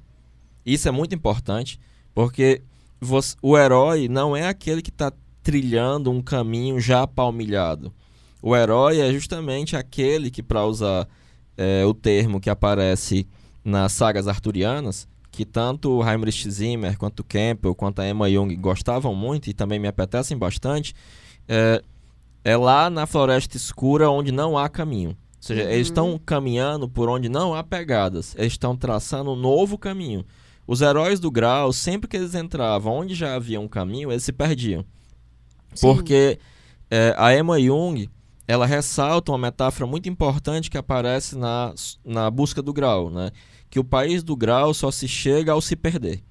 Isso 0.65 0.87
é 0.87 0.91
muito 0.91 1.15
importante, 1.15 1.79
porque 2.13 2.61
você, 2.99 3.35
o 3.41 3.57
herói 3.57 4.07
não 4.07 4.35
é 4.35 4.47
aquele 4.47 4.81
que 4.81 4.89
está 4.89 5.11
trilhando 5.41 6.11
um 6.11 6.21
caminho 6.21 6.79
já 6.79 7.07
palmilhado. 7.07 7.91
O 8.41 8.55
herói 8.55 8.99
é 8.99 9.11
justamente 9.11 9.75
aquele 9.75 10.31
que, 10.31 10.41
para 10.41 10.65
usar 10.65 11.07
é, 11.57 11.85
o 11.85 11.93
termo 11.93 12.39
que 12.39 12.49
aparece 12.49 13.27
nas 13.63 13.91
sagas 13.93 14.27
arturianas, 14.27 15.07
que 15.31 15.45
tanto 15.45 15.91
o 15.91 16.07
Heinrich 16.07 16.49
Zimmer, 16.49 16.97
quanto 16.97 17.21
o 17.21 17.23
Campbell, 17.23 17.75
quanto 17.75 17.99
a 17.99 18.09
Emma 18.09 18.29
Jung 18.29 18.53
gostavam 18.55 19.15
muito 19.15 19.49
e 19.49 19.53
também 19.53 19.79
me 19.79 19.87
apetecem 19.87 20.37
bastante, 20.37 20.93
é, 21.47 21.81
é 22.43 22.57
lá 22.57 22.89
na 22.89 23.05
floresta 23.05 23.55
escura 23.55 24.09
onde 24.09 24.31
não 24.31 24.57
há 24.57 24.67
caminho. 24.67 25.09
Ou 25.09 25.15
seja, 25.39 25.63
uhum. 25.63 25.69
eles 25.69 25.87
estão 25.87 26.19
caminhando 26.23 26.87
por 26.87 27.09
onde 27.09 27.29
não 27.29 27.53
há 27.53 27.63
pegadas. 27.63 28.35
Eles 28.37 28.53
estão 28.53 28.75
traçando 28.75 29.31
um 29.31 29.35
novo 29.35 29.77
caminho. 29.77 30.25
Os 30.71 30.79
heróis 30.79 31.19
do 31.19 31.29
grau, 31.29 31.73
sempre 31.73 32.07
que 32.07 32.15
eles 32.15 32.33
entravam 32.33 32.93
onde 32.93 33.13
já 33.13 33.35
havia 33.35 33.59
um 33.59 33.67
caminho, 33.67 34.09
eles 34.09 34.23
se 34.23 34.31
perdiam. 34.31 34.85
Sim. 35.73 35.81
Porque 35.85 36.39
é, 36.89 37.13
a 37.17 37.35
Emma 37.35 37.59
Jung, 37.59 38.09
ela 38.47 38.65
ressalta 38.65 39.33
uma 39.33 39.37
metáfora 39.37 39.85
muito 39.85 40.07
importante 40.07 40.71
que 40.71 40.77
aparece 40.77 41.37
na, 41.37 41.73
na 42.05 42.31
busca 42.31 42.61
do 42.61 42.71
grau, 42.71 43.09
né? 43.09 43.31
Que 43.69 43.81
o 43.81 43.83
país 43.83 44.23
do 44.23 44.33
grau 44.33 44.73
só 44.73 44.89
se 44.91 45.09
chega 45.09 45.51
ao 45.51 45.59
se 45.59 45.75
perder. 45.75 46.23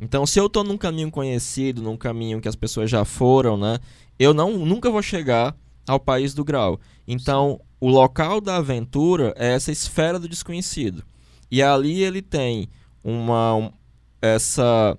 Então, 0.00 0.24
se 0.24 0.40
eu 0.40 0.46
estou 0.46 0.64
num 0.64 0.78
caminho 0.78 1.10
conhecido, 1.10 1.82
num 1.82 1.98
caminho 1.98 2.40
que 2.40 2.48
as 2.48 2.56
pessoas 2.56 2.88
já 2.88 3.04
foram, 3.04 3.58
né? 3.58 3.78
Eu 4.18 4.32
não, 4.32 4.56
nunca 4.56 4.90
vou 4.90 5.02
chegar 5.02 5.54
ao 5.86 6.00
país 6.00 6.32
do 6.32 6.46
grau. 6.46 6.80
Então, 7.06 7.60
o 7.78 7.90
local 7.90 8.40
da 8.40 8.56
aventura 8.56 9.34
é 9.36 9.52
essa 9.52 9.70
esfera 9.70 10.18
do 10.18 10.30
desconhecido. 10.30 11.04
E 11.50 11.62
ali 11.62 12.02
ele 12.02 12.22
tem 12.22 12.70
uma 13.04 13.54
um, 13.54 13.72
essa 14.20 14.98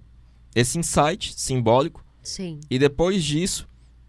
esse 0.56 0.78
insight 0.78 1.34
simbólico. 1.36 2.06
Sim. 2.24 2.62
E 2.70 2.80
depois 2.80 3.24
disso, 3.24 3.68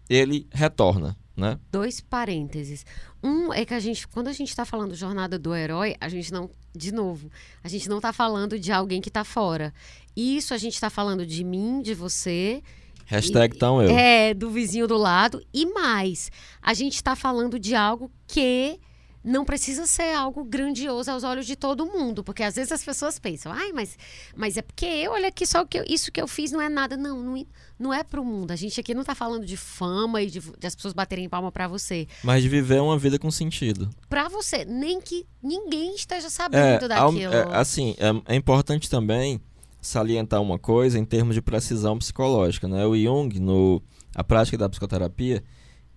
ele 0.09 0.47
retorna 0.51 1.17
né? 1.37 1.59
Dois 1.71 2.01
parênteses. 2.01 2.83
Um 3.23 3.53
é 3.53 3.63
que 3.63 3.73
a 3.75 3.79
gente, 3.79 4.07
quando 4.07 4.27
a 4.27 4.33
gente 4.33 4.49
está 4.49 4.65
falando 4.65 4.95
jornada 4.95 5.37
do 5.37 5.53
herói, 5.53 5.95
a 6.01 6.09
gente 6.09 6.33
não, 6.33 6.49
de 6.75 6.91
novo, 6.91 7.29
a 7.63 7.67
gente 7.67 7.87
não 7.87 7.97
está 7.97 8.11
falando 8.11 8.59
de 8.59 8.71
alguém 8.71 8.99
que 8.99 9.09
está 9.09 9.23
fora. 9.23 9.71
Isso 10.15 10.55
a 10.55 10.57
gente 10.57 10.73
está 10.73 10.89
falando 10.89 11.25
de 11.25 11.43
mim, 11.43 11.79
de 11.83 11.93
você. 11.93 12.63
Hashtag 13.05 13.55
e, 13.55 13.59
tão 13.59 13.81
eu. 13.81 13.95
É, 13.95 14.33
do 14.33 14.49
vizinho 14.49 14.87
do 14.87 14.97
lado. 14.97 15.45
E 15.53 15.67
mais, 15.67 16.31
a 16.59 16.73
gente 16.73 16.95
está 16.95 17.15
falando 17.15 17.59
de 17.59 17.75
algo 17.75 18.11
que 18.25 18.79
não 19.27 19.43
precisa 19.43 19.85
ser 19.85 20.15
algo 20.15 20.43
grandioso 20.43 21.11
aos 21.11 21.23
olhos 21.23 21.45
de 21.45 21.55
todo 21.55 21.85
mundo, 21.85 22.23
porque 22.23 22.41
às 22.41 22.55
vezes 22.55 22.71
as 22.71 22.83
pessoas 22.83 23.19
pensam, 23.19 23.51
ai, 23.51 23.73
mas, 23.73 23.97
mas 24.35 24.55
é 24.55 24.61
porque 24.61 24.85
eu, 24.85 25.11
olha 25.11 25.27
aqui, 25.27 25.45
só 25.45 25.65
que 25.65 25.79
eu, 25.79 25.83
isso 25.87 26.11
que 26.11 26.21
eu 26.21 26.27
fiz 26.27 26.51
não 26.51 26.61
é 26.61 26.69
nada. 26.69 26.95
Não, 26.95 27.21
não, 27.21 27.45
não 27.77 27.93
é 27.93 28.03
pro 28.03 28.23
mundo. 28.23 28.51
A 28.51 28.55
gente 28.55 28.79
aqui 28.79 28.93
não 28.93 29.03
tá 29.03 29.13
falando 29.13 29.45
de 29.45 29.57
fama 29.57 30.21
e 30.21 30.27
de, 30.27 30.39
de 30.39 30.65
as 30.65 30.73
pessoas 30.73 30.93
baterem 30.93 31.27
palma 31.27 31.51
para 31.51 31.67
você. 31.67 32.07
Mas 32.23 32.41
de 32.41 32.47
viver 32.47 32.81
uma 32.81 32.97
vida 32.97 33.19
com 33.19 33.29
sentido. 33.29 33.89
Para 34.09 34.29
você, 34.29 34.63
nem 34.63 35.01
que 35.01 35.25
ninguém 35.43 35.93
esteja 35.93 36.29
sabendo 36.29 36.85
é, 36.85 36.87
daquilo. 36.87 37.33
É, 37.33 37.47
assim, 37.51 37.95
é, 37.99 38.33
é 38.33 38.35
importante 38.35 38.89
também 38.89 39.41
salientar 39.81 40.41
uma 40.41 40.57
coisa 40.57 40.97
em 40.97 41.03
termos 41.03 41.35
de 41.35 41.41
precisão 41.41 41.97
psicológica, 41.97 42.67
né? 42.67 42.85
O 42.85 42.97
Jung, 42.97 43.39
no 43.39 43.81
A 44.15 44.23
Prática 44.23 44.57
da 44.57 44.69
Psicoterapia, 44.69 45.43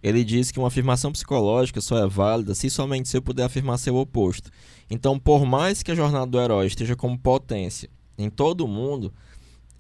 ele 0.02 0.24
diz 0.24 0.50
que 0.50 0.58
uma 0.58 0.68
afirmação 0.68 1.12
psicológica 1.12 1.80
só 1.80 1.98
é 1.98 2.06
válida 2.08 2.54
se 2.54 2.70
somente 2.70 3.08
se 3.08 3.16
eu 3.16 3.22
puder 3.22 3.44
afirmar 3.44 3.78
seu 3.78 3.96
oposto. 3.96 4.50
Então, 4.90 5.18
por 5.18 5.44
mais 5.44 5.82
que 5.82 5.90
a 5.90 5.94
jornada 5.94 6.26
do 6.26 6.40
herói 6.40 6.66
esteja 6.66 6.96
como 6.96 7.18
potência 7.18 7.88
em 8.16 8.28
todo 8.28 8.64
o 8.64 8.68
mundo, 8.68 9.12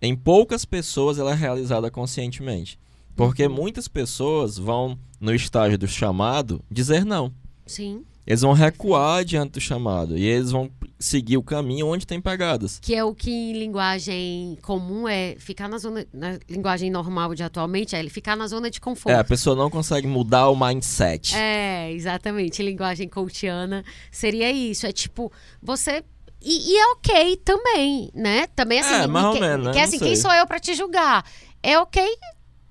em 0.00 0.14
poucas 0.14 0.64
pessoas 0.64 1.18
ela 1.18 1.32
é 1.32 1.34
realizada 1.34 1.90
conscientemente. 1.90 2.78
Porque 3.16 3.46
uhum. 3.46 3.54
muitas 3.54 3.88
pessoas 3.88 4.56
vão, 4.56 4.98
no 5.20 5.34
estágio 5.34 5.76
do 5.76 5.88
chamado, 5.88 6.62
dizer 6.70 7.04
não. 7.04 7.32
Sim. 7.66 8.04
Eles 8.26 8.42
vão 8.42 8.52
recuar 8.52 9.24
diante 9.24 9.52
do 9.52 9.60
chamado 9.60 10.16
e 10.16 10.24
eles 10.24 10.50
vão 10.50 10.70
seguir 10.98 11.38
o 11.38 11.42
caminho 11.42 11.86
onde 11.86 12.06
tem 12.06 12.20
pegadas. 12.20 12.78
Que 12.80 12.94
é 12.94 13.02
o 13.02 13.14
que 13.14 13.30
em 13.30 13.52
linguagem 13.54 14.58
comum 14.62 15.08
é 15.08 15.34
ficar 15.38 15.68
na 15.68 15.78
zona, 15.78 16.06
na 16.12 16.38
linguagem 16.48 16.90
normal 16.90 17.34
de 17.34 17.42
atualmente, 17.42 17.96
é 17.96 17.98
ele 17.98 18.10
ficar 18.10 18.36
na 18.36 18.46
zona 18.46 18.70
de 18.70 18.80
conforto. 18.80 19.14
É, 19.14 19.18
a 19.18 19.24
pessoa 19.24 19.56
não 19.56 19.70
consegue 19.70 20.06
mudar 20.06 20.48
o 20.48 20.56
mindset. 20.56 21.34
É, 21.34 21.90
exatamente. 21.92 22.62
Linguagem 22.62 23.08
coachiana 23.08 23.84
seria 24.10 24.52
isso. 24.52 24.86
É 24.86 24.92
tipo, 24.92 25.32
você 25.62 26.04
e, 26.42 26.72
e, 26.72 26.76
é 26.78 26.86
ok 26.92 27.36
também, 27.44 28.10
né? 28.14 28.46
Também 28.48 28.80
assim, 28.80 28.94
é, 28.94 29.06
mais 29.06 29.26
ou 29.26 29.40
menos, 29.40 29.66
né? 29.66 29.72
que 29.72 29.78
assim, 29.78 29.98
quem 29.98 30.16
sou 30.16 30.32
eu 30.32 30.46
para 30.46 30.58
te 30.58 30.74
julgar? 30.74 31.24
É 31.62 31.78
ok, 31.78 32.02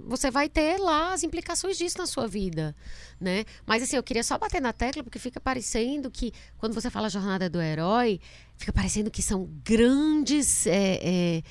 você 0.10 0.30
vai 0.30 0.50
ter 0.50 0.78
lá 0.78 1.13
as 1.13 1.24
implicações 1.24 1.78
disso 1.78 1.98
na 1.98 2.06
sua 2.06 2.28
vida 2.28 2.76
né? 3.19 3.43
Mas 3.65 3.84
assim, 3.84 3.95
eu 3.95 4.04
queria 4.04 4.24
só 4.24 4.38
bater 4.38 4.62
na 4.62 4.72
tecla 4.72 5.04
porque 5.04 5.19
fica 5.19 5.39
parecendo 5.39 6.10
que 6.10 6.32
quando 6.58 6.74
você 6.74 6.89
fala 6.89 7.10
jornada 7.10 7.50
do 7.50 7.62
herói, 7.62 8.19
fica 8.58 8.72
parecendo 8.72 9.12
que 9.12 9.22
são 9.22 9.50
grandes 9.63 10.65
é, 10.65 11.00
é, 11.02 11.43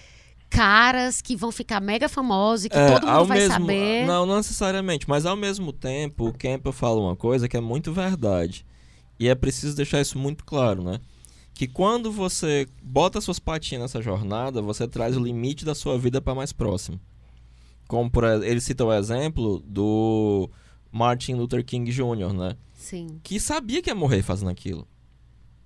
caras 0.49 1.21
que 1.21 1.37
vão 1.37 1.53
ficar 1.53 1.81
mega 1.81 2.09
famosos 2.09 2.65
e 2.65 2.69
que 2.71 2.79
é, 2.79 2.93
todo 2.93 3.07
mundo 3.07 3.25
vai 3.27 3.39
mesmo, 3.39 3.53
saber. 3.53 4.07
Não, 4.07 4.25
não 4.25 4.37
necessariamente, 4.37 5.09
mas 5.09 5.27
ao 5.27 5.37
mesmo 5.37 5.73
tempo, 5.73 6.29
o 6.29 6.33
Campbell 6.33 6.73
fala 6.73 7.01
uma 7.01 7.17
coisa 7.17 7.49
que 7.49 7.57
é 7.57 7.61
muito 7.61 7.93
verdade. 7.93 8.65
E 9.21 9.29
é 9.29 9.35
preciso 9.35 9.77
deixar 9.77 10.01
isso 10.01 10.19
muito 10.19 10.45
claro, 10.45 10.83
né? 10.83 11.01
Que 11.53 11.67
quando 11.67 12.13
você 12.13 12.69
bota 12.81 13.21
suas 13.21 13.41
patinhas 13.41 13.83
nessa 13.83 14.01
jornada, 14.01 14.63
você 14.63 14.87
traz 14.87 15.17
o 15.17 15.21
limite 15.21 15.65
da 15.65 15.75
sua 15.75 15.99
vida 15.99 16.21
para 16.21 16.35
mais 16.35 16.53
próximo. 16.53 17.01
Como 17.89 18.11
por 18.11 18.23
ele 18.25 18.61
cita 18.61 18.85
o 18.85 18.93
exemplo 18.93 19.61
do 19.67 20.49
Martin 20.93 21.35
Luther 21.35 21.65
King 21.65 21.91
Jr., 21.91 22.33
né? 22.33 22.57
Sim. 22.75 23.19
Que 23.23 23.41
sabia 23.41 23.83
que 23.83 23.91
ia 23.91 23.95
morrer 23.95 24.23
fazendo 24.23 24.51
aquilo. 24.51 24.87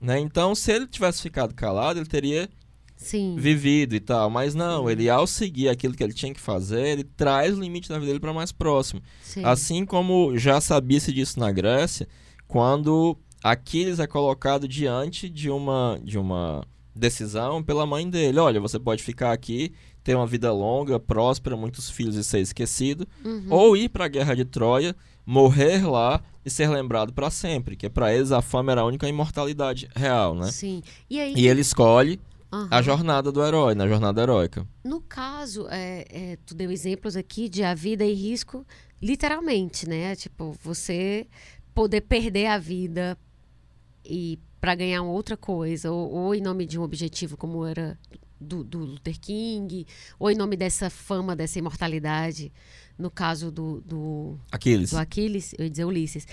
Né? 0.00 0.18
Então, 0.18 0.54
se 0.54 0.72
ele 0.72 0.86
tivesse 0.86 1.20
ficado 1.20 1.54
calado, 1.54 1.98
ele 1.98 2.06
teria 2.06 2.48
Sim. 2.96 3.36
vivido 3.36 3.94
e 3.94 4.00
tal. 4.00 4.30
Mas 4.30 4.54
não, 4.54 4.88
ele 4.88 5.10
ao 5.10 5.26
seguir 5.26 5.68
aquilo 5.68 5.94
que 5.94 6.02
ele 6.02 6.12
tinha 6.12 6.32
que 6.32 6.40
fazer, 6.40 6.86
ele 6.86 7.04
traz 7.04 7.56
o 7.56 7.60
limite 7.60 7.88
da 7.88 7.96
vida 7.98 8.06
dele 8.06 8.20
para 8.20 8.32
mais 8.32 8.50
próximo. 8.50 9.02
Sim. 9.22 9.44
Assim 9.44 9.84
como 9.84 10.36
já 10.38 10.60
sabia-se 10.60 11.12
disso 11.12 11.38
na 11.38 11.52
Grécia, 11.52 12.08
quando 12.48 13.18
Aquiles 13.42 13.98
é 13.98 14.06
colocado 14.06 14.68
diante 14.68 15.28
de 15.28 15.50
uma, 15.50 16.00
de 16.02 16.18
uma 16.18 16.64
decisão 16.94 17.62
pela 17.62 17.86
mãe 17.86 18.08
dele. 18.08 18.38
Olha, 18.38 18.60
você 18.60 18.78
pode 18.78 19.02
ficar 19.02 19.32
aqui 19.32 19.72
ter 20.02 20.16
uma 20.16 20.26
vida 20.26 20.52
longa, 20.52 20.98
próspera, 20.98 21.56
muitos 21.56 21.88
filhos 21.88 22.16
e 22.16 22.24
ser 22.24 22.40
esquecido, 22.40 23.06
uhum. 23.24 23.46
ou 23.48 23.76
ir 23.76 23.88
para 23.88 24.06
a 24.06 24.08
guerra 24.08 24.34
de 24.34 24.44
Troia, 24.44 24.96
morrer 25.24 25.86
lá 25.86 26.20
e 26.44 26.50
ser 26.50 26.68
lembrado 26.68 27.12
para 27.12 27.30
sempre, 27.30 27.76
que 27.76 27.88
para 27.88 28.12
eles 28.12 28.32
a 28.32 28.42
fama 28.42 28.72
era 28.72 28.80
a 28.80 28.84
única 28.84 29.08
imortalidade 29.08 29.88
real, 29.94 30.34
né? 30.34 30.50
Sim. 30.50 30.82
E, 31.08 31.20
aí... 31.20 31.34
e 31.36 31.46
ele 31.46 31.60
escolhe 31.60 32.18
uhum. 32.52 32.68
a 32.70 32.82
jornada 32.82 33.30
do 33.30 33.44
herói, 33.44 33.74
na 33.74 33.86
jornada 33.86 34.20
heróica. 34.20 34.66
No 34.84 35.00
caso, 35.00 35.66
é, 35.70 36.04
é, 36.10 36.38
tu 36.44 36.54
deu 36.54 36.70
exemplos 36.70 37.16
aqui 37.16 37.48
de 37.48 37.62
a 37.62 37.74
vida 37.74 38.04
em 38.04 38.14
risco, 38.14 38.66
literalmente, 39.00 39.88
né? 39.88 40.16
Tipo, 40.16 40.56
você 40.62 41.26
poder 41.74 42.02
perder 42.02 42.46
a 42.46 42.58
vida 42.58 43.16
e 44.04 44.38
para 44.60 44.74
ganhar 44.74 45.02
outra 45.02 45.36
coisa, 45.36 45.90
ou, 45.90 46.10
ou, 46.12 46.34
em 46.34 46.40
nome 46.40 46.66
de 46.66 46.78
um 46.78 46.82
objetivo 46.82 47.36
como 47.36 47.64
era 47.66 47.98
do, 48.42 48.64
do, 48.64 48.78
Luther 48.78 49.18
King, 49.18 49.86
ou 50.18 50.30
em 50.30 50.34
nome 50.34 50.56
dessa 50.56 50.90
fama, 50.90 51.34
dessa 51.36 51.58
imortalidade, 51.58 52.52
no 52.98 53.10
caso 53.10 53.50
do, 53.50 53.80
do 53.80 54.38
Aquiles. 54.50 54.90
Do 54.90 54.98
Aquiles, 54.98 55.54
eu 55.58 55.64
ia 55.64 55.70
dizer 55.70 55.84
Ulisses. 55.84 56.26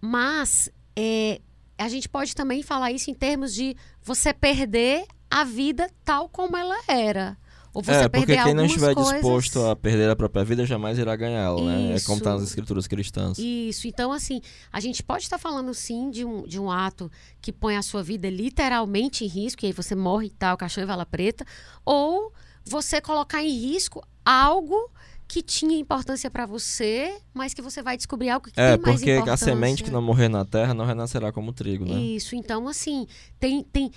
Mas 0.00 0.70
é, 0.94 1.40
a 1.78 1.88
gente 1.88 2.08
pode 2.08 2.34
também 2.34 2.62
falar 2.62 2.92
isso 2.92 3.10
em 3.10 3.14
termos 3.14 3.54
de 3.54 3.76
você 4.02 4.32
perder 4.32 5.06
a 5.30 5.44
vida 5.44 5.90
tal 6.04 6.28
como 6.28 6.56
ela 6.56 6.76
era. 6.86 7.36
Ou 7.74 7.82
você 7.82 8.04
é, 8.04 8.08
porque 8.08 8.36
quem 8.36 8.54
não 8.54 8.64
estiver 8.66 8.94
coisas... 8.94 9.14
disposto 9.14 9.66
a 9.66 9.74
perder 9.74 10.08
a 10.08 10.14
própria 10.14 10.44
vida 10.44 10.64
jamais 10.64 10.96
irá 10.96 11.16
ganhá-la, 11.16 11.60
né? 11.60 11.96
É 11.96 12.00
como 12.00 12.18
está 12.18 12.34
nas 12.34 12.44
escrituras 12.44 12.86
cristãs. 12.86 13.36
Isso. 13.36 13.88
Então, 13.88 14.12
assim, 14.12 14.40
a 14.72 14.78
gente 14.78 15.02
pode 15.02 15.24
estar 15.24 15.38
falando, 15.38 15.74
sim, 15.74 16.08
de 16.08 16.24
um, 16.24 16.46
de 16.46 16.60
um 16.60 16.70
ato 16.70 17.10
que 17.40 17.52
põe 17.52 17.76
a 17.76 17.82
sua 17.82 18.02
vida 18.02 18.30
literalmente 18.30 19.24
em 19.24 19.28
risco, 19.28 19.64
e 19.64 19.66
aí 19.66 19.72
você 19.72 19.96
morre 19.96 20.28
e 20.28 20.30
tal, 20.30 20.56
caixão 20.56 20.84
e 20.84 20.86
vala 20.86 21.04
preta, 21.04 21.44
ou 21.84 22.32
você 22.64 23.00
colocar 23.00 23.42
em 23.42 23.50
risco 23.50 24.02
algo 24.24 24.90
que 25.26 25.42
tinha 25.42 25.76
importância 25.78 26.30
para 26.30 26.46
você, 26.46 27.16
mas 27.32 27.54
que 27.54 27.62
você 27.62 27.82
vai 27.82 27.96
descobrir 27.96 28.28
algo 28.28 28.46
que 28.46 28.60
É, 28.60 28.76
tem 28.76 28.86
mais 28.86 28.96
porque 29.00 29.10
a 29.10 29.16
importância. 29.16 29.46
semente 29.46 29.82
que 29.82 29.90
não 29.90 30.02
morrer 30.02 30.28
na 30.28 30.44
terra 30.44 30.74
não 30.74 30.84
renascerá 30.84 31.32
como 31.32 31.52
trigo, 31.52 31.84
né? 31.84 31.98
Isso, 31.98 32.36
então 32.36 32.68
assim, 32.68 33.06
tem, 33.40 33.62
tem, 33.64 33.90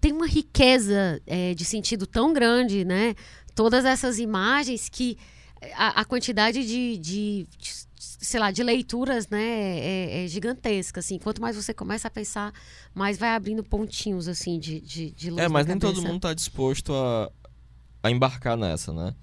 tem 0.00 0.12
uma 0.12 0.26
riqueza 0.26 1.20
é, 1.26 1.54
de 1.54 1.64
sentido 1.64 2.06
tão 2.06 2.32
grande, 2.32 2.84
né? 2.84 3.14
Todas 3.54 3.84
essas 3.84 4.18
imagens 4.18 4.88
que 4.88 5.16
a, 5.74 6.00
a 6.00 6.04
quantidade 6.04 6.66
de, 6.66 6.96
de, 6.98 7.46
de, 7.58 7.86
sei 7.98 8.40
lá, 8.40 8.50
de 8.50 8.62
leituras, 8.62 9.28
né, 9.28 9.78
é, 9.78 10.24
é 10.24 10.28
gigantesca, 10.28 11.00
assim. 11.00 11.18
Quanto 11.18 11.40
mais 11.40 11.56
você 11.56 11.72
começa 11.72 12.08
a 12.08 12.10
pensar, 12.10 12.52
mais 12.94 13.18
vai 13.18 13.30
abrindo 13.30 13.62
pontinhos, 13.62 14.28
assim, 14.28 14.58
de, 14.58 14.80
de, 14.80 15.10
de 15.10 15.30
luz 15.30 15.42
É, 15.42 15.48
mas 15.48 15.66
nem 15.66 15.78
todo 15.78 16.02
mundo 16.02 16.20
tá 16.20 16.34
disposto 16.34 16.92
a, 16.92 17.30
a 18.02 18.10
embarcar 18.10 18.56
nessa, 18.56 18.92
né? 18.92 19.14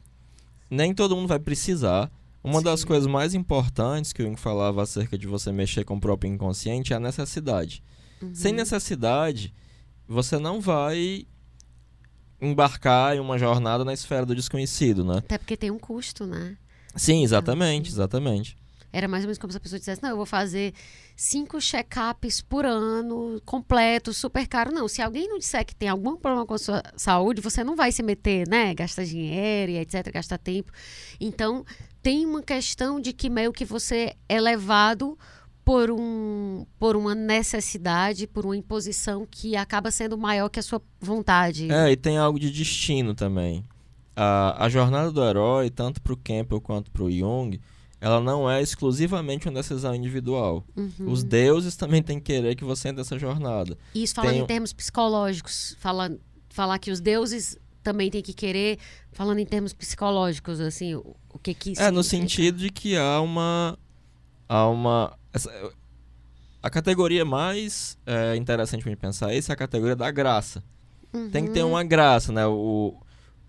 Nem 0.70 0.94
todo 0.94 1.16
mundo 1.16 1.28
vai 1.28 1.40
precisar. 1.40 2.12
Uma 2.44 2.62
das 2.62 2.82
Sim. 2.82 2.88
coisas 2.88 3.08
mais 3.08 3.34
importantes 3.34 4.12
que 4.12 4.22
o 4.22 4.26
Jung 4.26 4.36
falava 4.36 4.82
acerca 4.84 5.18
de 5.18 5.28
você 5.28 5.52
mexer 5.52 5.86
com 5.86 5.96
o 5.96 6.00
próprio 6.00 6.32
inconsciente 6.32 6.92
é 6.92 6.98
a 6.98 7.00
necessidade. 7.00 7.82
Uhum. 8.22 8.36
Sem 8.36 8.52
necessidade, 8.52 9.54
você 10.08 10.38
não 10.38 10.60
vai 10.60 11.26
embarcar 12.42 13.16
em 13.16 13.20
uma 13.20 13.38
jornada 13.38 13.86
na 13.86 13.94
esfera 13.94 14.26
do 14.26 14.36
desconhecido, 14.36 15.04
né? 15.04 15.20
Até 15.20 15.38
porque 15.38 15.56
tem 15.56 15.72
um 15.72 15.80
custo, 15.80 16.26
né? 16.26 16.58
Sim, 16.96 17.24
exatamente, 17.24 17.90
sim. 17.90 17.96
exatamente. 17.96 18.58
Era 18.92 19.08
mais 19.08 19.24
ou 19.24 19.28
menos 19.28 19.40
como 19.40 19.52
se 19.52 19.58
a 19.58 19.60
pessoa 19.60 19.80
dissesse, 19.80 20.04
não, 20.04 20.12
eu 20.12 20.16
vou 20.16 20.26
fazer 20.26 20.72
cinco 21.16 21.60
check-ups 21.60 22.42
por 22.42 22.64
ano, 22.64 23.42
completo, 23.44 24.14
super 24.14 24.48
caro. 24.48 24.72
Não, 24.72 24.88
se 24.88 25.02
alguém 25.02 25.28
não 25.28 25.40
disser 25.40 25.66
que 25.66 25.76
tem 25.76 25.90
algum 25.90 26.16
problema 26.16 26.46
com 26.46 26.54
a 26.54 26.60
sua 26.60 26.84
saúde, 26.96 27.42
você 27.42 27.64
não 27.64 27.76
vai 27.76 27.92
se 27.92 28.04
meter, 28.04 28.48
né? 28.48 28.72
Gastar 28.76 29.04
dinheiro 29.04 29.72
e 29.72 29.78
etc, 29.80 30.12
gastar 30.14 30.38
tempo. 30.38 30.72
Então, 31.20 31.66
tem 32.04 32.24
uma 32.24 32.44
questão 32.44 33.00
de 33.00 33.14
que 33.14 33.32
meio 33.32 33.52
que 33.52 33.66
você 33.66 34.16
é 34.30 34.40
levado 34.40 35.18
por, 35.66 35.90
um, 35.92 36.66
por 36.78 36.96
uma 36.96 37.16
necessidade, 37.16 38.28
por 38.28 38.46
uma 38.46 38.56
imposição 38.58 39.26
que 39.30 39.56
acaba 39.56 39.92
sendo 39.92 40.18
maior 40.18 40.50
que 40.50 40.60
a 40.60 40.64
sua 40.64 40.82
vontade. 41.00 41.72
É, 41.72 41.92
e 41.92 41.96
tem 41.96 42.18
algo 42.18 42.40
de 42.40 42.52
destino 42.52 43.14
também. 43.14 43.64
A, 44.16 44.66
a 44.66 44.70
jornada 44.70 45.12
do 45.12 45.24
herói, 45.24 45.70
tanto 45.70 46.02
para 46.02 46.14
o 46.14 46.18
Campbell 46.18 46.62
quanto 46.62 46.92
para 46.92 47.04
o 47.04 47.12
Jung, 47.12 47.60
ela 48.00 48.20
não 48.20 48.50
é 48.52 48.62
exclusivamente 48.62 49.48
uma 49.48 49.54
decisão 49.56 49.96
individual. 49.96 50.64
Uhum. 50.76 50.92
Os 51.10 51.24
deuses 51.24 51.76
também 51.76 52.04
têm 52.04 52.20
que 52.20 52.26
querer 52.34 52.56
que 52.56 52.66
você 52.66 52.90
entre 52.90 52.98
nessa 53.00 53.18
jornada. 53.18 53.78
Isso 53.96 54.14
falando 54.14 54.34
Tem- 54.34 54.42
em 54.42 54.46
termos 54.46 54.74
psicológicos, 54.74 55.76
fala, 55.80 56.12
falar 56.50 56.78
que 56.80 56.92
os 56.92 57.00
deuses 57.00 57.58
também 57.82 58.12
têm 58.12 58.22
que 58.22 58.34
querer, 58.34 58.78
falando 59.14 59.40
em 59.40 59.46
termos 59.46 59.74
psicológicos, 59.74 60.60
assim, 60.60 60.96
o, 60.96 61.16
o 61.34 61.40
que 61.40 61.54
que 61.54 61.74
É, 61.78 61.90
no 61.90 62.04
significa? 62.04 62.44
sentido 62.44 62.58
de 62.58 62.70
que 62.70 62.96
há 62.98 63.20
uma. 63.22 63.78
Há 64.48 64.68
uma. 64.68 65.18
Essa- 65.34 65.52
a 66.62 66.70
categoria 66.70 67.26
mais 67.26 67.98
é, 68.06 68.36
interessante 68.36 68.82
para 68.84 68.92
gente 68.92 69.00
pensar 69.00 69.34
isso 69.34 69.52
é 69.52 69.54
a 69.54 69.58
categoria 69.58 69.96
da 69.96 70.10
graça. 70.12 70.64
Tem 71.32 71.46
que 71.46 71.52
ter 71.52 71.62
Uhum. 71.64 71.72
uma 71.72 71.84
graça, 71.84 72.32
né? 72.32 72.46
O, 72.48 72.96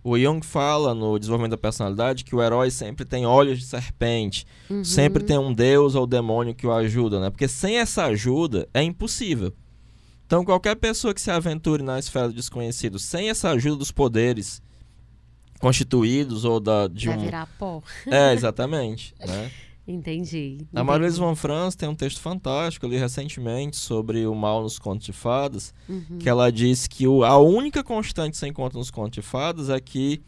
o 0.03 0.19
Jung 0.19 0.45
fala 0.45 0.95
no 0.95 1.19
desenvolvimento 1.19 1.53
da 1.53 1.57
personalidade 1.59 2.23
que 2.25 2.35
o 2.37 2.43
herói 2.43 2.71
sempre 2.71 3.05
tem 3.07 3.25
olhos 3.25 3.59
de 3.59 3.65
serpente, 3.65 4.47
Uhum. 4.69 4.85
sempre 4.85 5.23
tem 5.25 5.39
um 5.39 5.53
deus 5.55 5.95
ou 5.95 6.07
demônio 6.07 6.55
que 6.55 6.67
o 6.67 6.73
ajuda, 6.73 7.21
né? 7.21 7.31
Porque 7.31 7.49
sem 7.49 7.79
essa 7.79 8.05
ajuda 8.05 8.69
é 8.75 8.83
impossível. 8.83 9.53
Então 10.27 10.45
qualquer 10.45 10.75
pessoa 10.77 11.15
que 11.15 11.21
se 11.21 11.31
aventure 11.31 11.83
na 11.83 11.99
esfera 11.99 12.29
do 12.29 12.35
desconhecido 12.35 12.99
sem 12.99 13.31
essa 13.31 13.51
ajuda 13.51 13.77
dos 13.77 13.93
poderes 13.93 14.61
constituídos 15.61 16.45
ou 16.45 16.61
da 16.61 16.89
de 16.89 17.07
Vai 17.09 17.17
um 17.17 17.21
virar 17.21 17.49
pó. 17.59 17.83
é 18.07 18.33
exatamente, 18.35 19.15
né? 19.27 19.51
Entendi. 19.87 20.59
A 20.75 20.81
entendi. 20.81 21.19
Van 21.21 21.35
Franz 21.35 21.75
tem 21.75 21.89
um 21.89 21.95
texto 21.95 22.21
fantástico 22.21 22.87
ali 22.87 22.97
recentemente 22.97 23.77
sobre 23.77 24.27
o 24.27 24.35
mal 24.35 24.63
nos 24.63 24.79
contos 24.79 25.05
de 25.05 25.13
fadas, 25.13 25.75
Uhum. 25.89 26.19
que 26.19 26.29
ela 26.29 26.51
diz 26.51 26.87
que 26.87 27.07
o- 27.07 27.23
a 27.23 27.37
única 27.39 27.85
constante 27.85 28.33
que 28.33 28.39
você 28.39 28.47
encontra 28.49 28.79
nos 28.79 28.91
contos 28.91 29.13
de 29.17 29.23
fadas 29.23 29.69
é 29.69 29.79
que 29.81 30.23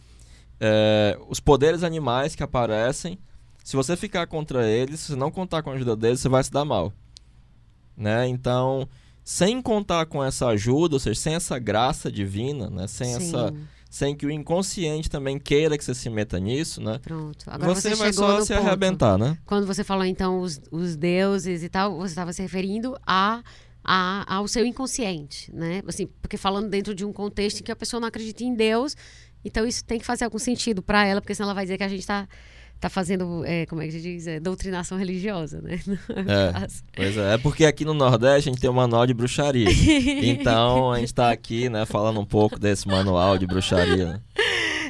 é, 0.59 1.19
os 1.29 1.39
poderes 1.39 1.83
animais 1.83 2.35
que 2.35 2.43
aparecem, 2.43 3.19
se 3.63 3.77
você 3.77 3.95
ficar 3.95 4.27
contra 4.27 4.67
eles, 4.67 5.01
se 5.01 5.09
você 5.09 5.17
não 5.17 5.31
contar 5.31 5.63
com 5.63 5.69
a 5.71 5.75
ajuda 5.75 5.95
deles, 5.95 6.21
você 6.21 6.31
vai 6.31 6.43
se 6.43 6.51
dar 6.51 6.65
mal. 6.65 6.91
Né? 7.97 8.27
Então, 8.29 8.89
sem 9.25 9.61
contar 9.61 10.07
com 10.07 10.23
essa 10.25 10.47
ajuda, 10.49 10.97
ou 10.97 11.01
seja, 11.01 11.19
sem 11.21 11.35
essa 11.35 11.59
graça 11.59 12.11
divina, 12.11 12.71
né? 12.71 12.87
sem, 12.87 13.09
Sim, 13.09 13.15
essa, 13.17 13.55
sem 13.97 14.15
que 14.15 14.27
o 14.27 14.31
inconsciente 14.31 15.09
também 15.09 15.39
queira 15.39 15.79
que 15.79 15.83
você 15.83 15.95
se 15.95 16.11
meta 16.11 16.39
nisso, 16.39 16.83
né? 16.83 16.99
Pronto. 17.03 17.47
Agora 17.49 17.75
você, 17.75 17.91
você, 17.91 17.95
vai 17.95 18.13
só 18.13 18.43
se 18.43 18.53
ponto. 18.53 18.67
arrebentar, 18.67 19.17
né? 19.17 19.39
Quando 19.47 19.67
você 19.67 19.83
falou, 19.83 20.05
então, 20.05 20.41
os, 20.41 20.61
os 20.71 20.97
deuses 20.97 21.63
e 21.63 21.69
tal, 21.71 21.97
você 21.97 22.13
estava 22.13 22.31
se 22.31 22.43
referindo 22.43 22.95
a, 23.07 23.43
a, 23.83 24.37
ao 24.37 24.47
seu 24.47 24.67
inconsciente, 24.67 25.51
né? 25.51 25.83
Assim, 25.87 26.07
porque 26.21 26.37
falando 26.37 26.69
dentro 26.69 26.95
de 26.95 27.07
um 27.07 27.13
contexto 27.13 27.61
em 27.61 27.63
que 27.63 27.73
a 27.73 27.77
pessoa 27.77 27.99
não 27.99 28.09
acredita 28.09 28.45
em 28.45 28.55
Deus, 28.55 28.95
então 29.43 29.67
isso 29.67 29.83
tem 29.83 29.99
que 29.99 30.05
fazer 30.05 30.27
algum 30.27 30.39
sentido 30.39 30.83
para 30.83 31.07
ela, 31.07 31.23
porque 31.23 31.35
senão 31.35 31.47
ela 31.47 31.55
vai 31.55 31.65
dizer 31.65 31.79
que 31.79 31.85
a 31.85 31.89
gente 31.89 32.01
está 32.01 32.29
tá 32.81 32.89
fazendo, 32.89 33.45
é, 33.45 33.67
como 33.67 33.83
é 33.83 33.87
que 33.87 33.93
se 33.93 34.01
diz? 34.01 34.27
É, 34.27 34.41
doutrinação 34.41 34.99
religiosa, 34.99 35.61
né? 35.61 35.81
É. 36.27 36.67
Pois 36.95 37.17
é, 37.17 37.35
é 37.35 37.39
porque 37.39 37.65
aqui 37.65 37.85
no 37.85 37.95
Nordeste 37.95 38.49
a 38.49 38.53
gente 38.53 38.61
tem 38.61 38.71
um 38.71 38.75
manual 38.75 39.07
de 39.07 39.15
bruxaria. 39.15 39.69
Então 40.23 40.93
a 40.93 40.99
gente 40.99 41.15
tá 41.15 41.31
aqui, 41.31 41.69
né, 41.69 41.85
falando 41.87 42.21
um 42.21 42.25
pouco 42.25 42.59
desse 42.59 42.87
manual 42.89 43.39
de 43.39 43.47
bruxaria. 43.47 44.07
né? 44.07 44.21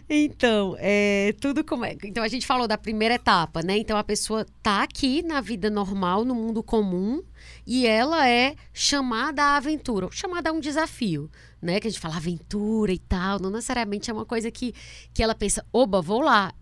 Então, 0.08 0.76
é, 0.78 1.34
tudo 1.40 1.64
como 1.64 1.84
é. 1.84 1.96
Então 2.04 2.22
a 2.22 2.28
gente 2.28 2.46
falou 2.46 2.68
da 2.68 2.78
primeira 2.78 3.14
etapa, 3.14 3.62
né? 3.62 3.76
Então 3.76 3.96
a 3.96 4.04
pessoa 4.04 4.46
tá 4.62 4.82
aqui 4.82 5.22
na 5.22 5.40
vida 5.40 5.68
normal, 5.68 6.24
no 6.24 6.34
mundo 6.34 6.62
comum, 6.62 7.22
e 7.66 7.86
ela 7.86 8.28
é 8.28 8.54
chamada 8.72 9.42
à 9.42 9.56
aventura, 9.56 10.06
ou 10.06 10.12
chamada 10.12 10.50
a 10.50 10.52
um 10.52 10.60
desafio, 10.60 11.28
né? 11.60 11.80
Que 11.80 11.88
a 11.88 11.90
gente 11.90 12.00
fala 12.00 12.16
aventura 12.16 12.92
e 12.92 12.98
tal, 12.98 13.40
não 13.40 13.50
necessariamente 13.50 14.08
é 14.10 14.14
uma 14.14 14.24
coisa 14.24 14.50
que, 14.50 14.72
que 15.12 15.22
ela 15.22 15.34
pensa, 15.34 15.64
oba, 15.72 16.00
vou 16.00 16.20
lá. 16.20 16.52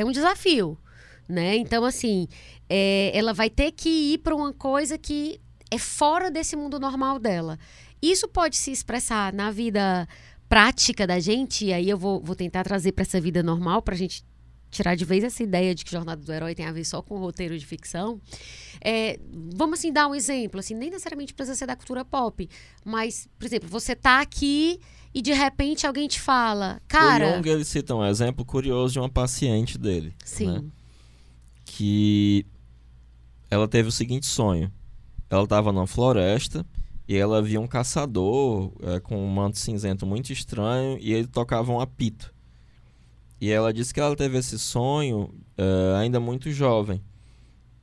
É 0.00 0.04
um 0.04 0.10
desafio, 0.10 0.78
né? 1.28 1.56
Então, 1.56 1.84
assim, 1.84 2.26
é, 2.70 3.10
ela 3.12 3.34
vai 3.34 3.50
ter 3.50 3.70
que 3.70 4.14
ir 4.14 4.18
para 4.18 4.34
uma 4.34 4.50
coisa 4.50 4.96
que 4.96 5.38
é 5.70 5.76
fora 5.76 6.30
desse 6.30 6.56
mundo 6.56 6.80
normal 6.80 7.18
dela. 7.18 7.58
Isso 8.00 8.26
pode 8.26 8.56
se 8.56 8.72
expressar 8.72 9.30
na 9.30 9.50
vida 9.50 10.08
prática 10.48 11.06
da 11.06 11.20
gente, 11.20 11.66
e 11.66 11.72
aí 11.74 11.90
eu 11.90 11.98
vou, 11.98 12.18
vou 12.18 12.34
tentar 12.34 12.64
trazer 12.64 12.92
para 12.92 13.02
essa 13.02 13.20
vida 13.20 13.42
normal, 13.42 13.82
para 13.82 13.94
a 13.94 13.98
gente 13.98 14.24
tirar 14.70 14.94
de 14.94 15.04
vez 15.04 15.24
essa 15.24 15.42
ideia 15.42 15.74
de 15.74 15.84
que 15.84 15.90
Jornada 15.90 16.22
do 16.22 16.32
Herói 16.32 16.54
tem 16.54 16.66
a 16.66 16.72
ver 16.72 16.84
só 16.84 17.02
com 17.02 17.18
roteiro 17.18 17.58
de 17.58 17.66
ficção. 17.66 18.20
É, 18.80 19.18
vamos 19.54 19.78
assim 19.78 19.92
dar 19.92 20.06
um 20.06 20.14
exemplo, 20.14 20.60
assim, 20.60 20.74
nem 20.74 20.90
necessariamente 20.90 21.34
precisa 21.34 21.56
ser 21.56 21.66
da 21.66 21.76
cultura 21.76 22.04
pop, 22.04 22.48
mas, 22.84 23.28
por 23.38 23.46
exemplo, 23.46 23.68
você 23.68 23.94
tá 23.94 24.20
aqui 24.20 24.80
e 25.12 25.20
de 25.20 25.32
repente 25.32 25.86
alguém 25.86 26.06
te 26.06 26.20
fala, 26.20 26.80
cara, 26.86 27.32
O 27.32 27.36
Jung 27.36 27.48
ele 27.48 27.64
cita 27.64 27.94
um 27.94 28.04
exemplo 28.04 28.44
curioso 28.44 28.92
de 28.92 29.00
uma 29.00 29.08
paciente 29.08 29.76
dele, 29.76 30.14
sim, 30.24 30.46
né? 30.46 30.64
que 31.64 32.46
ela 33.50 33.66
teve 33.66 33.88
o 33.88 33.92
seguinte 33.92 34.26
sonho. 34.26 34.72
Ela 35.28 35.44
estava 35.44 35.72
numa 35.72 35.86
floresta 35.86 36.64
e 37.08 37.16
ela 37.16 37.42
via 37.42 37.60
um 37.60 37.66
caçador 37.66 38.72
é, 38.82 39.00
com 39.00 39.16
um 39.16 39.28
manto 39.28 39.58
cinzento 39.58 40.06
muito 40.06 40.32
estranho 40.32 40.98
e 41.00 41.12
ele 41.12 41.26
tocava 41.26 41.72
um 41.72 41.80
apito. 41.80 42.32
E 43.40 43.50
ela 43.50 43.72
disse 43.72 43.94
que 43.94 44.00
ela 44.00 44.14
teve 44.14 44.36
esse 44.36 44.58
sonho 44.58 45.32
é, 45.56 45.96
ainda 45.98 46.20
muito 46.20 46.50
jovem. 46.50 47.02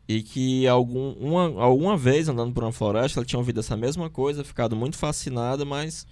E 0.07 0.21
que 0.21 0.67
algum, 0.67 1.13
uma, 1.13 1.61
alguma 1.61 1.97
vez 1.97 2.29
andando 2.29 2.53
por 2.53 2.63
uma 2.63 2.71
floresta 2.71 3.19
ela 3.19 3.25
tinha 3.25 3.39
ouvido 3.39 3.59
essa 3.59 3.75
mesma 3.75 4.09
coisa, 4.09 4.43
ficado 4.43 4.75
muito 4.75 4.97
fascinada, 4.97 5.65
mas. 5.65 6.05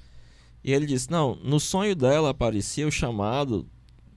E 0.63 0.73
ele 0.73 0.85
disse: 0.85 1.09
não, 1.11 1.35
no 1.43 1.59
sonho 1.59 1.95
dela 1.95 2.31
aparecia 2.31 2.87
o 2.87 2.91
chamado 2.91 3.67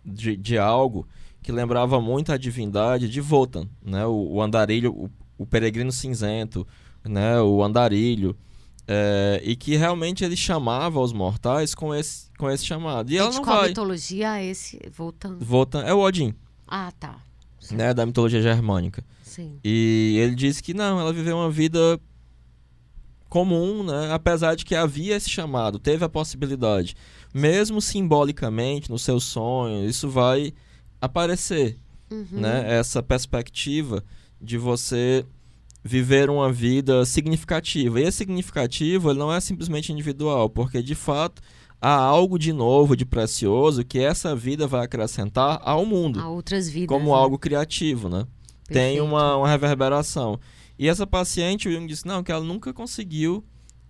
de, 0.04 0.36
de 0.36 0.58
algo 0.58 1.06
que 1.42 1.52
lembrava 1.52 2.00
muito 2.00 2.32
a 2.32 2.36
divindade 2.36 3.08
de 3.08 3.20
Votan, 3.20 3.68
né? 3.82 4.04
O, 4.06 4.32
o 4.32 4.42
andarilho, 4.42 4.92
o, 4.92 5.10
o 5.36 5.46
peregrino 5.46 5.92
cinzento, 5.92 6.66
né? 7.04 7.40
O 7.40 7.62
andarilho. 7.62 8.36
É, 8.90 9.40
e 9.44 9.54
que 9.54 9.76
realmente 9.76 10.24
ele 10.24 10.34
chamava 10.36 10.98
os 10.98 11.12
mortais 11.12 11.74
com 11.74 11.94
esse, 11.94 12.30
com 12.38 12.50
esse 12.50 12.64
chamado. 12.64 13.10
E 13.12 13.18
ela 13.18 13.30
não 13.30 13.44
qual 13.44 13.58
vai. 13.58 13.68
mitologia 13.68 14.38
é 14.40 14.46
esse? 14.46 14.80
Voltando. 14.96 15.44
Votan 15.44 15.82
é 15.82 15.92
o 15.92 15.98
Odin, 16.00 16.34
Ah, 16.66 16.90
tá. 16.98 17.18
Sim. 17.60 17.76
né? 17.76 17.92
Da 17.92 18.06
mitologia 18.06 18.40
germânica. 18.40 19.04
Sim. 19.22 19.58
E 19.62 20.16
ele 20.18 20.34
disse 20.34 20.62
que 20.62 20.72
não, 20.72 20.98
ela 20.98 21.12
viveu 21.12 21.36
uma 21.36 21.50
vida 21.50 22.00
comum, 23.28 23.82
né? 23.84 24.10
Apesar 24.12 24.54
de 24.54 24.64
que 24.64 24.74
havia 24.74 25.14
esse 25.16 25.28
chamado, 25.28 25.78
teve 25.78 26.04
a 26.04 26.08
possibilidade. 26.08 26.96
Mesmo 27.34 27.80
simbolicamente, 27.80 28.90
no 28.90 28.98
seu 28.98 29.20
sonho, 29.20 29.86
isso 29.86 30.08
vai 30.08 30.52
aparecer, 31.00 31.76
Uhum. 32.10 32.26
né? 32.32 32.64
Essa 32.78 33.02
perspectiva 33.02 34.02
de 34.40 34.56
você 34.56 35.26
viver 35.82 36.28
uma 36.30 36.52
vida 36.52 37.04
significativa. 37.04 38.00
E 38.00 38.04
esse 38.04 38.18
significativo 38.18 39.10
ele 39.10 39.18
não 39.18 39.32
é 39.32 39.40
simplesmente 39.40 39.92
individual, 39.92 40.48
porque 40.50 40.82
de 40.82 40.94
fato 40.94 41.40
há 41.80 41.94
algo 41.94 42.38
de 42.38 42.52
novo, 42.52 42.96
de 42.96 43.04
precioso 43.06 43.84
que 43.84 43.98
essa 44.00 44.34
vida 44.34 44.66
vai 44.66 44.84
acrescentar 44.84 45.60
ao 45.62 45.86
mundo. 45.86 46.20
A 46.20 46.28
outras 46.28 46.68
vidas. 46.68 46.88
Como 46.88 47.10
né? 47.10 47.16
algo 47.16 47.38
criativo, 47.38 48.08
né? 48.08 48.26
Tem 48.66 48.74
Perfeito. 48.96 49.04
uma, 49.04 49.36
uma 49.36 49.48
reverberação. 49.48 50.38
E 50.78 50.88
essa 50.88 51.06
paciente, 51.06 51.68
o 51.68 51.72
Jung 51.72 51.86
disse, 51.86 52.06
não, 52.06 52.22
que 52.22 52.30
ela 52.30 52.44
nunca 52.44 52.72
conseguiu 52.72 53.44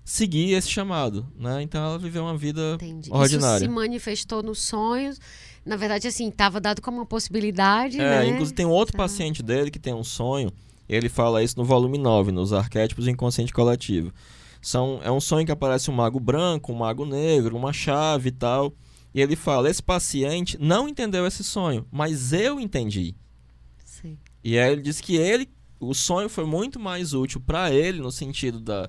seguir 0.05 0.53
esse 0.53 0.71
chamado, 0.71 1.27
né? 1.39 1.61
Então 1.63 1.85
ela 1.85 1.99
viveu 1.99 2.23
uma 2.23 2.37
vida 2.37 2.75
Entendi. 2.77 3.11
ordinária. 3.13 3.57
Isso 3.57 3.65
se 3.65 3.69
manifestou 3.71 4.43
nos 4.43 4.61
sonhos. 4.61 5.19
Na 5.67 5.77
verdade, 5.77 6.07
assim, 6.09 6.29
estava 6.29 6.61
dado 6.61 6.81
como 6.81 6.99
uma 6.99 7.05
possibilidade, 7.07 8.01
É, 8.01 8.21
né? 8.21 8.27
inclusive 8.29 8.55
tem 8.55 8.65
um 8.65 8.71
outro 8.71 8.93
Tá. 8.93 8.99
paciente 9.03 9.43
dele 9.43 9.71
que 9.71 9.79
tem 9.79 9.93
um 9.93 10.05
sonho, 10.05 10.51
ele 10.89 11.09
fala 11.09 11.43
isso 11.43 11.59
no 11.59 11.65
volume 11.65 11.99
9, 11.99 12.33
nos 12.33 12.53
arquétipos 12.53 13.05
do 13.05 13.11
inconsciente 13.11 13.53
coletivo. 13.53 14.13
São, 14.61 15.01
é 15.03 15.11
um 15.11 15.21
sonho 15.21 15.47
que 15.47 15.53
aparece 15.53 15.91
um 15.91 15.95
mago 15.95 16.19
branco, 16.19 16.73
um 16.73 16.77
mago 16.77 17.05
negro, 17.05 17.57
uma 17.57 17.73
chave 17.73 18.31
e 18.31 18.33
tal. 18.33 18.73
E 19.15 19.21
ele 19.21 19.37
fala: 19.37 19.71
esse 19.71 19.83
paciente 19.83 20.57
não 20.61 20.89
entendeu 20.89 21.27
esse 21.27 21.45
sonho, 21.45 21.87
mas 21.91 22.33
eu 22.33 22.59
entendi. 22.59 23.15
Sim. 23.85 24.19
E 24.43 24.59
aí 24.59 24.73
ele 24.73 24.83
diz 24.83 25.01
que 25.01 25.17
ele, 25.17 25.49
o 25.79 25.95
sonho 25.95 26.29
foi 26.29 26.45
muito 26.45 26.79
mais 26.79 27.15
útil 27.15 27.41
para 27.41 27.73
ele 27.73 28.01
no 28.01 28.11
sentido 28.11 28.61
da, 28.61 28.89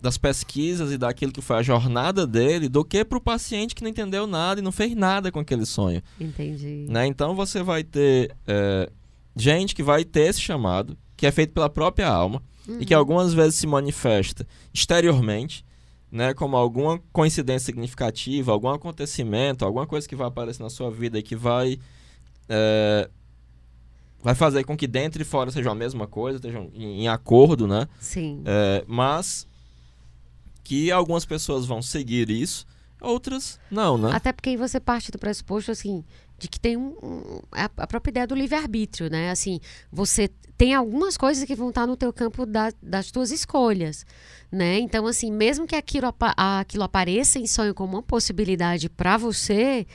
das 0.00 0.16
pesquisas 0.16 0.92
e 0.92 0.98
daquilo 0.98 1.32
que 1.32 1.40
foi 1.40 1.56
a 1.56 1.62
jornada 1.62 2.26
dele, 2.26 2.68
do 2.68 2.84
que 2.84 3.04
para 3.04 3.18
o 3.18 3.20
paciente 3.20 3.74
que 3.74 3.82
não 3.82 3.90
entendeu 3.90 4.26
nada 4.26 4.60
e 4.60 4.62
não 4.62 4.72
fez 4.72 4.94
nada 4.94 5.32
com 5.32 5.40
aquele 5.40 5.66
sonho. 5.66 6.02
Entendi. 6.20 6.86
Né? 6.88 7.06
Então 7.06 7.34
você 7.34 7.62
vai 7.62 7.82
ter 7.82 8.34
é, 8.46 8.90
gente 9.36 9.74
que 9.74 9.82
vai 9.82 10.04
ter 10.04 10.28
esse 10.28 10.40
chamado, 10.40 10.96
que 11.18 11.26
é 11.26 11.32
feito 11.32 11.52
pela 11.52 11.68
própria 11.68 12.08
alma, 12.08 12.40
e 12.78 12.86
que 12.86 12.94
algumas 12.94 13.34
vezes 13.34 13.56
se 13.56 13.66
manifesta 13.66 14.46
exteriormente, 14.72 15.64
né, 16.12 16.32
como 16.32 16.56
alguma 16.56 16.98
coincidência 17.12 17.66
significativa, 17.66 18.52
algum 18.52 18.68
acontecimento, 18.68 19.64
alguma 19.64 19.86
coisa 19.86 20.08
que 20.08 20.14
vai 20.14 20.28
aparecer 20.28 20.62
na 20.62 20.70
sua 20.70 20.90
vida 20.90 21.18
e 21.18 21.22
que 21.22 21.34
vai 21.34 21.78
é, 22.48 23.10
vai 24.22 24.34
fazer 24.34 24.64
com 24.64 24.76
que 24.76 24.86
dentro 24.86 25.20
e 25.20 25.24
fora 25.24 25.50
sejam 25.50 25.72
a 25.72 25.74
mesma 25.74 26.06
coisa, 26.06 26.36
estejam 26.36 26.70
em, 26.72 27.02
em 27.02 27.08
acordo, 27.08 27.66
né? 27.66 27.88
Sim. 28.00 28.42
É, 28.44 28.84
mas 28.86 29.46
que 30.62 30.92
algumas 30.92 31.24
pessoas 31.24 31.66
vão 31.66 31.82
seguir 31.82 32.30
isso, 32.30 32.66
outras 33.00 33.58
não, 33.70 33.96
né? 33.96 34.10
Até 34.12 34.32
porque 34.32 34.50
aí 34.50 34.56
você 34.56 34.78
parte 34.78 35.10
do 35.10 35.18
pressuposto, 35.18 35.70
assim, 35.70 36.04
de 36.38 36.48
que 36.48 36.60
tem 36.60 36.76
um, 36.76 36.96
um- 37.02 37.40
a, 37.50 37.64
a 37.78 37.86
própria 37.86 38.10
ideia 38.10 38.26
do 38.26 38.34
livre-arbítrio, 38.34 39.10
né? 39.10 39.30
Assim, 39.30 39.60
você 39.90 40.28
tem 40.56 40.74
algumas 40.74 41.16
coisas 41.16 41.44
que 41.44 41.54
vão 41.54 41.68
estar 41.70 41.86
no 41.86 41.96
teu 41.96 42.12
campo 42.12 42.44
da- 42.46 42.72
das 42.82 43.10
tuas 43.10 43.30
escolhas, 43.30 44.04
né? 44.50 44.78
Então, 44.78 45.06
assim, 45.06 45.30
mesmo 45.32 45.66
que 45.66 45.74
aquilo, 45.76 46.12
aquilo 46.36 46.84
apareça 46.84 47.38
em 47.38 47.46
sonho 47.46 47.74
como 47.74 47.96
uma 47.96 48.02
possibilidade 48.02 48.88
para 48.88 49.16
você, 49.16 49.86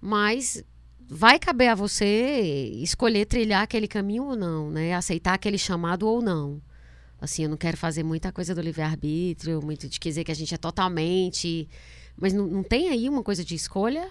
mas 0.00 0.62
vai 1.08 1.38
caber 1.38 1.68
a 1.68 1.74
você 1.74 2.70
escolher 2.82 3.26
trilhar 3.26 3.62
aquele 3.62 3.86
caminho 3.88 4.24
ou 4.24 4.36
não, 4.36 4.70
né? 4.70 4.94
Aceitar 4.94 5.34
aquele 5.34 5.58
chamado 5.58 6.06
ou 6.08 6.22
não. 6.22 6.60
Assim, 7.20 7.44
eu 7.44 7.48
não 7.48 7.56
quero 7.56 7.76
fazer 7.76 8.02
muita 8.02 8.30
coisa 8.32 8.54
do 8.54 8.60
livre-arbítrio, 8.60 9.60
muito 9.64 9.88
de 9.88 9.98
dizer 9.98 10.24
que 10.24 10.32
a 10.32 10.34
gente 10.34 10.54
é 10.54 10.58
totalmente. 10.58 11.68
Mas 12.16 12.32
não, 12.32 12.46
não 12.46 12.62
tem 12.62 12.88
aí 12.90 13.08
uma 13.08 13.22
coisa 13.22 13.44
de 13.44 13.54
escolha? 13.54 14.08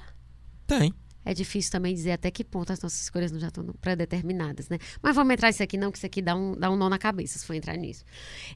Tem. 0.65 0.93
É 1.25 1.33
difícil 1.33 1.71
também 1.71 1.93
dizer 1.93 2.11
até 2.11 2.29
que 2.29 2.43
ponto 2.43 2.71
as 2.73 2.81
nossas 2.81 3.01
escolhas 3.01 3.31
não 3.31 3.39
já 3.39 3.47
estão 3.47 3.65
pré-determinadas, 3.79 4.69
né? 4.69 4.77
Mas 5.01 5.15
vamos 5.15 5.33
entrar 5.33 5.47
nisso 5.49 5.63
aqui, 5.63 5.77
não, 5.77 5.91
que 5.91 5.97
isso 5.97 6.05
aqui 6.05 6.21
dá 6.21 6.35
um, 6.35 6.53
dá 6.57 6.69
um 6.69 6.75
nó 6.75 6.89
na 6.89 6.97
cabeça 6.97 7.39
se 7.39 7.45
for 7.45 7.53
entrar 7.53 7.75
nisso. 7.77 8.03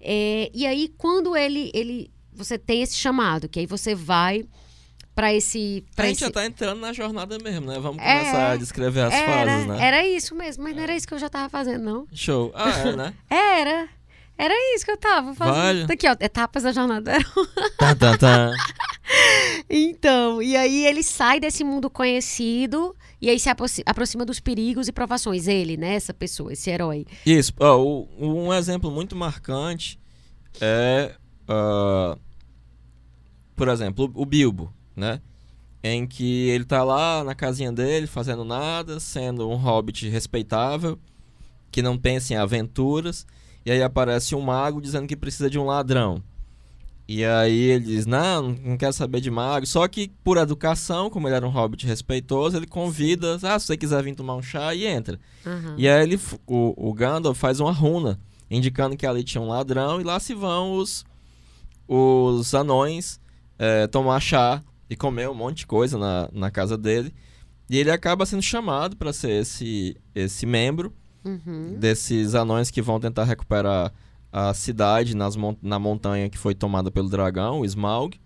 É, 0.02 0.50
e 0.54 0.66
aí, 0.66 0.94
quando 0.98 1.36
ele, 1.36 1.72
ele. 1.74 2.12
Você 2.34 2.58
tem 2.58 2.82
esse 2.84 2.96
chamado, 2.96 3.50
que 3.50 3.60
aí 3.60 3.66
você 3.66 3.96
vai 3.96 4.44
para 5.16 5.34
esse. 5.34 5.84
A 5.94 5.96
Pra 5.96 6.06
gente 6.06 6.18
esse... 6.18 6.26
já 6.26 6.32
tá 6.32 6.46
entrando 6.46 6.80
na 6.80 6.94
jornada 6.94 7.38
mesmo, 7.40 7.66
né? 7.66 7.80
Vamos 7.80 8.04
É, 8.04 8.20
começar 8.20 8.52
a 8.52 8.56
descrever 8.58 9.02
as 9.02 9.14
era, 9.14 9.26
fases, 9.52 9.68
né? 9.68 9.78
era 9.84 10.08
isso 10.08 10.36
mesmo, 10.36 10.64
mas 10.64 10.76
não 10.76 10.84
era 10.84 10.96
isso 10.96 11.08
que 11.08 11.14
eu 11.16 11.20
já 11.20 11.30
tava 11.30 11.50
fazendo, 11.50 11.84
não. 11.84 12.08
Show. 12.14 12.52
Ah, 12.54 12.70
é, 12.70 12.96
né? 12.96 13.14
Era. 13.30 13.90
Era 14.38 14.54
isso 14.76 14.86
que 14.86 14.92
eu 14.92 14.98
tava 14.98 15.34
fazendo. 15.34 15.56
Vale. 15.56 15.86
Aqui, 15.92 16.08
ó, 16.08 16.16
etapas 16.20 16.62
da 16.62 16.72
jornada. 16.72 17.14
tá, 17.80 17.96
tá, 17.96 18.16
tá. 18.18 18.52
Então, 19.70 20.42
e 20.42 20.56
aí 20.56 20.86
ele 20.86 21.04
sai 21.04 21.40
desse 21.40 21.64
mundo 21.64 21.90
conhecido 21.90 22.96
e 23.22 23.30
aí 23.30 23.40
se 23.40 23.50
aproxi- 23.50 23.84
aproxima 23.86 24.26
dos 24.26 24.40
perigos 24.40 24.88
e 24.88 24.92
provações. 24.92 25.48
Ele, 25.48 25.78
né? 25.78 25.96
Essa 25.96 26.14
pessoa, 26.14 26.54
esse 26.54 26.70
herói. 26.70 27.06
Isso. 27.26 27.54
Um 28.20 28.54
exemplo 28.54 28.92
muito 28.92 29.16
marcante 29.16 30.00
é, 30.60 31.16
ah, 31.48 32.18
por 33.56 33.68
exemplo, 33.70 34.12
o 34.14 34.26
Bilbo, 34.26 34.74
né? 34.96 35.22
Em 35.84 36.06
que 36.06 36.50
ele 36.50 36.66
tá 36.66 36.84
lá 36.84 37.24
na 37.24 37.36
casinha 37.36 37.72
dele, 37.72 38.08
fazendo 38.08 38.44
nada, 38.44 39.00
sendo 39.00 39.50
um 39.50 39.56
hobbit 39.56 40.08
respeitável, 40.10 40.98
que 41.72 41.82
não 41.82 41.98
pensa 41.98 42.34
em 42.34 42.38
aventuras, 42.38 43.26
e 43.66 43.72
aí 43.72 43.82
aparece 43.82 44.36
um 44.36 44.42
mago 44.42 44.82
dizendo 44.82 45.08
que 45.08 45.16
precisa 45.16 45.50
de 45.50 45.58
um 45.58 45.66
ladrão. 45.66 46.22
E 47.08 47.24
aí 47.24 47.58
ele 47.58 47.86
diz, 47.86 48.06
não, 48.06 48.50
não 48.64 48.78
quero 48.78 48.92
saber 48.92 49.22
de 49.22 49.32
mago. 49.32 49.66
Só 49.66 49.88
que, 49.88 50.12
por 50.24 50.36
educação, 50.38 51.10
como 51.10 51.28
ele 51.28 51.36
era 51.36 51.48
um 51.48 51.50
hobbit 51.50 51.86
respeitoso, 51.88 52.58
ele 52.58 52.68
convida, 52.68 53.38
ah, 53.44 53.58
se 53.58 53.68
você 53.68 53.78
quiser 53.78 54.04
vir 54.04 54.14
tomar 54.14 54.36
um 54.36 54.42
chá, 54.42 54.76
e 54.76 54.86
entra. 54.86 55.18
Aham. 55.46 55.76
E 55.78 55.88
aí 55.88 56.04
ele, 56.04 56.20
o, 56.46 56.90
o 56.90 56.94
Gandalf 56.94 57.40
faz 57.40 57.62
uma 57.62 57.72
runa, 57.72 58.20
indicando 58.52 58.98
que 58.98 59.06
ali 59.06 59.24
tinha 59.24 59.42
um 59.42 59.48
ladrão, 59.48 60.02
e 60.02 60.04
lá 60.04 60.20
se 60.20 60.34
vão 60.34 60.74
os, 60.74 61.06
os 61.88 62.54
anões 62.54 63.22
é, 63.58 63.88
tomar 63.88 64.20
chá 64.20 64.62
e 64.90 64.96
comer 64.96 65.30
um 65.30 65.34
monte 65.34 65.60
de 65.60 65.68
coisa 65.68 65.98
na, 65.98 66.30
na 66.34 66.52
casa 66.52 66.78
dele. 66.78 67.14
E 67.70 67.78
ele 67.78 67.92
acaba 67.92 68.26
sendo 68.26 68.42
chamado 68.42 68.96
para 68.98 69.14
ser 69.14 69.32
esse, 69.42 69.96
esse 70.14 70.46
membro 70.46 70.94
Uhum. 71.26 71.76
desses 71.78 72.36
anões 72.36 72.72
que 72.72 72.82
vão 72.82 73.02
tentar 73.02 73.26
recuperar 73.26 73.92
a 74.32 74.54
cidade 74.54 75.16
nas 75.16 75.36
mon- 75.36 75.56
na 75.62 75.80
montanha 75.80 76.30
que 76.30 76.38
foi 76.38 76.54
tomada 76.54 76.92
pelo 76.92 77.10
dragão, 77.10 77.62
o 77.62 77.66
Smaug. 77.66 78.20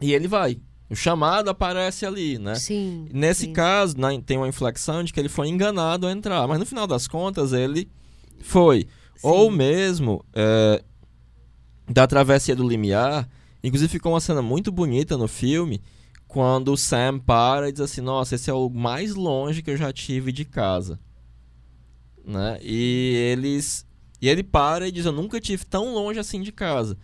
E 0.00 0.12
ele 0.12 0.26
vai. 0.26 0.58
O 0.90 0.94
chamado 0.96 1.48
aparece 1.48 2.04
ali, 2.04 2.38
né? 2.38 2.54
Sim. 2.56 3.08
Nesse 3.12 3.42
sim. 3.46 3.52
caso, 3.52 3.96
na- 3.98 4.20
tem 4.20 4.36
uma 4.36 4.48
inflexão 4.48 5.02
de 5.02 5.12
que 5.12 5.18
ele 5.20 5.28
foi 5.28 5.48
enganado 5.48 6.06
a 6.06 6.12
entrar, 6.12 6.46
mas 6.46 6.58
no 6.58 6.66
final 6.66 6.86
das 6.86 7.06
contas 7.08 7.52
ele 7.52 7.88
foi. 8.40 8.80
Sim. 9.16 9.28
Ou 9.28 9.50
mesmo 9.50 10.24
é, 10.34 10.82
da 11.88 12.06
travessia 12.06 12.54
do 12.56 12.66
limiar, 12.68 13.28
inclusive 13.62 13.90
ficou 13.90 14.12
uma 14.12 14.20
cena 14.20 14.42
muito 14.42 14.70
bonita 14.72 15.16
no 15.16 15.28
filme, 15.28 15.80
quando 16.26 16.72
o 16.72 16.76
Sam 16.76 17.18
para 17.18 17.68
e 17.68 17.72
diz 17.72 17.80
assim, 17.82 18.00
nossa, 18.00 18.34
esse 18.34 18.50
é 18.50 18.54
o 18.54 18.68
mais 18.70 19.14
longe 19.14 19.62
que 19.62 19.70
eu 19.70 19.76
já 19.76 19.92
tive 19.92 20.32
de 20.32 20.44
casa. 20.44 20.98
Né? 22.24 22.58
E 22.62 23.14
eles. 23.32 23.86
E 24.22 24.28
ele 24.28 24.42
para 24.44 24.86
e 24.86 24.92
diz, 24.92 25.04
eu 25.04 25.12
nunca 25.12 25.40
tive 25.40 25.66
tão 25.66 25.92
longe 25.92 26.18
assim 26.20 26.40
de 26.40 26.52
casa. 26.52 26.96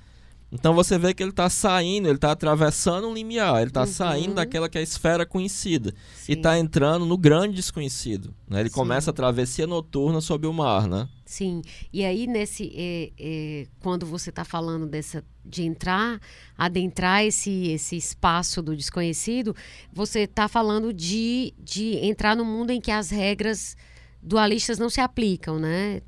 Então 0.50 0.72
você 0.72 0.98
vê 0.98 1.12
que 1.12 1.22
ele 1.22 1.28
está 1.28 1.50
saindo, 1.50 2.09
ele 2.09 2.14
está 2.14 2.33
atravessando 2.33 3.07
um 3.07 3.12
limiar, 3.12 3.59
ele 3.61 3.68
está 3.68 3.83
Uhum. 3.83 3.87
saindo 3.87 4.35
daquela 4.35 4.66
que 4.66 4.78
é 4.78 4.81
a 4.81 4.85
esfera 4.85 5.26
conhecida 5.26 5.92
e 6.22 6.24
Sim. 6.24 6.33
está 6.33 6.59
entrando 6.59 7.04
no 7.04 7.18
grande 7.18 7.57
desconhecido. 7.57 8.35
Né? 8.48 8.61
Ele 8.61 8.70
Sim. 8.70 8.74
começa 8.74 9.11
a 9.11 9.12
travessia 9.12 9.66
noturna 9.66 10.22
sob 10.22 10.46
o 10.46 10.52
mar, 10.54 10.88
né? 10.88 11.07
Sim. 11.26 11.61
E 11.92 12.02
aí, 12.02 12.26
nesse. 12.26 12.72
é, 12.74 13.11
é, 13.18 13.66
quando 13.81 14.07
você 14.07 14.31
está 14.31 14.42
falando 14.44 14.87
dessa. 14.87 15.22
De 15.44 15.62
entrar, 15.64 16.18
adentrar 16.57 17.24
esse, 17.24 17.68
esse 17.68 17.96
espaço 17.96 18.62
do 18.62 18.74
desconhecido, 18.76 19.54
você 19.92 20.20
está 20.20 20.46
falando 20.48 20.92
de, 20.94 21.52
de 21.59 21.96
entrar 22.04 22.35
no 22.37 22.44
mundo 22.44 22.70
em 22.70 22.81
que 22.81 22.90
as 22.90 23.11
regras 23.11 23.76
dualistas 24.22 24.78
não 24.78 24.88
se 24.90 25.00
aplicam, 25.00 25.59
né? 25.59 26.00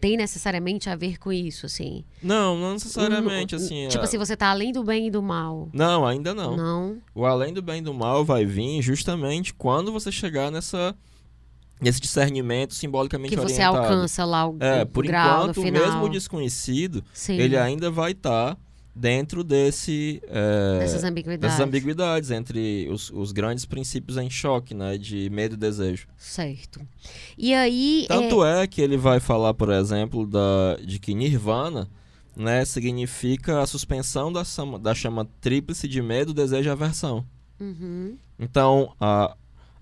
Tem 0.00 0.16
necessariamente 0.16 0.88
a 0.88 0.96
ver 0.96 1.18
com 1.18 1.30
isso, 1.30 1.66
assim. 1.66 2.04
Não, 2.22 2.58
não 2.58 2.72
necessariamente 2.72 3.54
Um- 3.54 3.58
assim. 3.58 3.86
Tipo 3.88 4.02
é- 4.02 4.04
assim, 4.06 4.16
você 4.18 4.34
tá 4.36 4.48
além 4.50 4.72
do 4.72 4.82
bem 4.82 5.08
e 5.08 5.10
do 5.10 5.20
mal. 5.22 5.68
Não, 5.72 6.06
ainda 6.06 6.32
não. 6.34 6.56
Não. 6.56 6.96
O 7.14 7.26
além 7.26 7.52
do 7.52 7.60
bem 7.60 7.80
e 7.80 7.82
do 7.82 7.92
mal 7.92 8.24
vai 8.24 8.44
vir 8.46 8.80
justamente 8.80 9.52
quando 9.52 9.92
você 9.92 10.10
chegar 10.10 10.50
nessa 10.50 10.94
nesse 11.82 11.98
discernimento 12.00 12.74
simbolicamente 12.74 13.30
Que 13.30 13.36
você 13.40 13.54
orientado. 13.54 13.78
alcança 13.78 14.24
lá 14.26 14.46
o, 14.46 14.56
É, 14.60 14.84
por 14.84 15.06
grau 15.06 15.48
enquanto, 15.48 15.62
mesmo 15.72 16.02
o 16.04 16.08
desconhecido, 16.10 17.02
Sim. 17.12 17.38
ele 17.38 17.56
ainda 17.56 17.90
vai 17.90 18.12
estar 18.12 18.54
dentro 19.00 19.42
desse 19.42 20.22
é, 20.28 20.80
Dessas 20.80 21.04
ambiguidades. 21.04 21.40
dessas 21.40 21.60
ambiguidades 21.66 22.30
entre 22.30 22.86
os, 22.90 23.10
os 23.10 23.32
grandes 23.32 23.64
princípios 23.64 24.18
em 24.18 24.28
choque, 24.28 24.74
né, 24.74 24.98
de 24.98 25.30
medo 25.30 25.54
e 25.54 25.56
desejo. 25.56 26.06
Certo. 26.18 26.80
E 27.38 27.54
aí. 27.54 28.04
Tanto 28.06 28.44
é... 28.44 28.66
que 28.66 28.82
ele 28.82 28.98
vai 28.98 29.18
falar, 29.18 29.54
por 29.54 29.70
exemplo, 29.70 30.26
da, 30.26 30.76
de 30.84 30.98
que 30.98 31.14
nirvana, 31.14 31.88
né, 32.36 32.62
significa 32.66 33.62
a 33.62 33.66
suspensão 33.66 34.30
da 34.30 34.44
chama, 34.44 34.78
da 34.78 34.94
chama 34.94 35.26
tríplice 35.40 35.88
de 35.88 36.02
medo, 36.02 36.34
desejo 36.34 36.68
e 36.68 36.70
aversão. 36.72 37.24
Uhum. 37.58 38.18
Então, 38.38 38.94
a, 39.00 39.34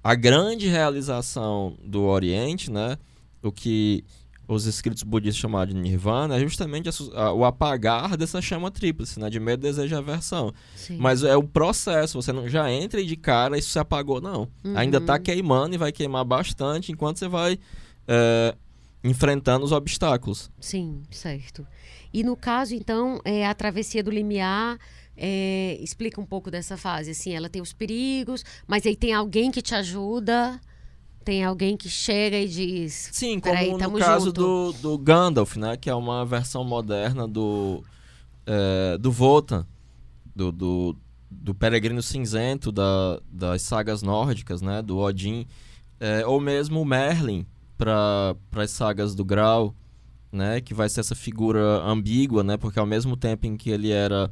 a 0.02 0.14
grande 0.14 0.68
realização 0.68 1.76
do 1.84 2.02
Oriente, 2.04 2.70
né, 2.70 2.96
o 3.42 3.50
que 3.50 4.04
os 4.48 4.64
escritos 4.64 5.02
budistas 5.02 5.38
chamados 5.38 5.74
de 5.74 5.80
nirvana 5.80 6.36
é 6.36 6.40
justamente 6.40 6.88
a, 6.88 6.92
a, 7.20 7.32
o 7.34 7.44
apagar 7.44 8.16
dessa 8.16 8.40
chama 8.40 8.70
tríplice, 8.70 9.20
né? 9.20 9.28
De 9.28 9.38
medo, 9.38 9.60
desejo 9.60 9.94
e 9.94 9.98
aversão. 9.98 10.54
Sim. 10.74 10.96
Mas 10.96 11.22
é 11.22 11.36
o 11.36 11.42
processo, 11.42 12.20
você 12.20 12.32
não 12.32 12.48
já 12.48 12.72
entra 12.72 12.98
e 12.98 13.04
de 13.04 13.14
cara 13.14 13.58
isso 13.58 13.68
se 13.68 13.78
apagou, 13.78 14.22
não. 14.22 14.48
Uhum. 14.64 14.76
Ainda 14.76 14.96
está 14.96 15.18
queimando 15.18 15.74
e 15.74 15.78
vai 15.78 15.92
queimar 15.92 16.24
bastante 16.24 16.90
enquanto 16.90 17.18
você 17.18 17.28
vai 17.28 17.58
é, 18.08 18.56
enfrentando 19.04 19.66
os 19.66 19.72
obstáculos. 19.72 20.50
Sim, 20.58 21.02
certo. 21.10 21.66
E 22.12 22.24
no 22.24 22.34
caso, 22.34 22.74
então, 22.74 23.20
é, 23.26 23.46
a 23.46 23.52
travessia 23.52 24.02
do 24.02 24.10
limiar 24.10 24.78
é, 25.14 25.76
explica 25.82 26.18
um 26.18 26.26
pouco 26.26 26.50
dessa 26.50 26.78
fase. 26.78 27.10
Assim, 27.10 27.34
ela 27.34 27.50
tem 27.50 27.60
os 27.60 27.74
perigos, 27.74 28.42
mas 28.66 28.86
aí 28.86 28.96
tem 28.96 29.12
alguém 29.12 29.50
que 29.50 29.60
te 29.60 29.74
ajuda. 29.74 30.58
Tem 31.24 31.44
alguém 31.44 31.76
que 31.76 31.88
chega 31.88 32.38
e 32.38 32.48
diz. 32.48 33.10
Sim, 33.12 33.38
como 33.40 33.78
no 33.78 33.98
caso 33.98 34.32
do, 34.32 34.72
do 34.72 34.96
Gandalf, 34.96 35.56
né? 35.56 35.76
Que 35.76 35.90
é 35.90 35.94
uma 35.94 36.24
versão 36.24 36.64
moderna 36.64 37.28
do, 37.28 37.84
é, 38.46 38.96
do 38.98 39.12
Votan, 39.12 39.66
do, 40.34 40.50
do, 40.50 40.96
do 41.30 41.54
Peregrino 41.54 42.02
Cinzento, 42.02 42.72
da, 42.72 43.20
das 43.30 43.62
sagas 43.62 44.02
nórdicas, 44.02 44.62
né? 44.62 44.80
Do 44.80 44.98
Odin. 44.98 45.46
É, 46.00 46.26
ou 46.26 46.40
mesmo 46.40 46.80
o 46.80 46.84
Merlin, 46.84 47.44
para 47.76 48.34
as 48.56 48.70
sagas 48.70 49.14
do 49.14 49.24
Grau, 49.24 49.74
né? 50.32 50.60
Que 50.60 50.72
vai 50.72 50.88
ser 50.88 51.00
essa 51.00 51.14
figura 51.14 51.82
ambígua, 51.84 52.42
né? 52.42 52.56
Porque 52.56 52.78
ao 52.78 52.86
mesmo 52.86 53.16
tempo 53.16 53.46
em 53.46 53.56
que 53.56 53.70
ele 53.70 53.90
era 53.90 54.30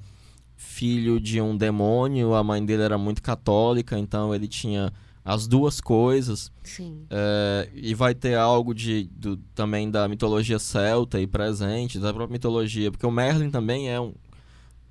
filho 0.57 1.20
de 1.20 1.41
um 1.41 1.57
demônio, 1.57 2.34
a 2.34 2.43
mãe 2.43 2.64
dele 2.64 2.82
era 2.82 2.97
muito 2.97 3.22
católica, 3.22 3.99
então 3.99 4.34
ele 4.34 4.49
tinha 4.49 4.93
as 5.27 5.49
duas 5.49 5.81
coisas. 5.81 6.53
Sim. 6.62 7.05
É, 7.11 7.68
e 7.74 7.93
vai 7.95 8.14
ter 8.14 8.37
algo 8.37 8.72
de, 8.72 9.11
do, 9.12 9.37
também 9.57 9.91
da 9.91 10.07
mitologia 10.07 10.57
celta 10.61 11.20
e 11.20 11.27
presente, 11.27 11.99
da 11.99 12.14
própria 12.14 12.33
mitologia, 12.33 12.93
porque 12.93 13.05
o 13.05 13.11
Merlin 13.11 13.51
também 13.51 13.91
é 13.91 14.01
um, 14.01 14.14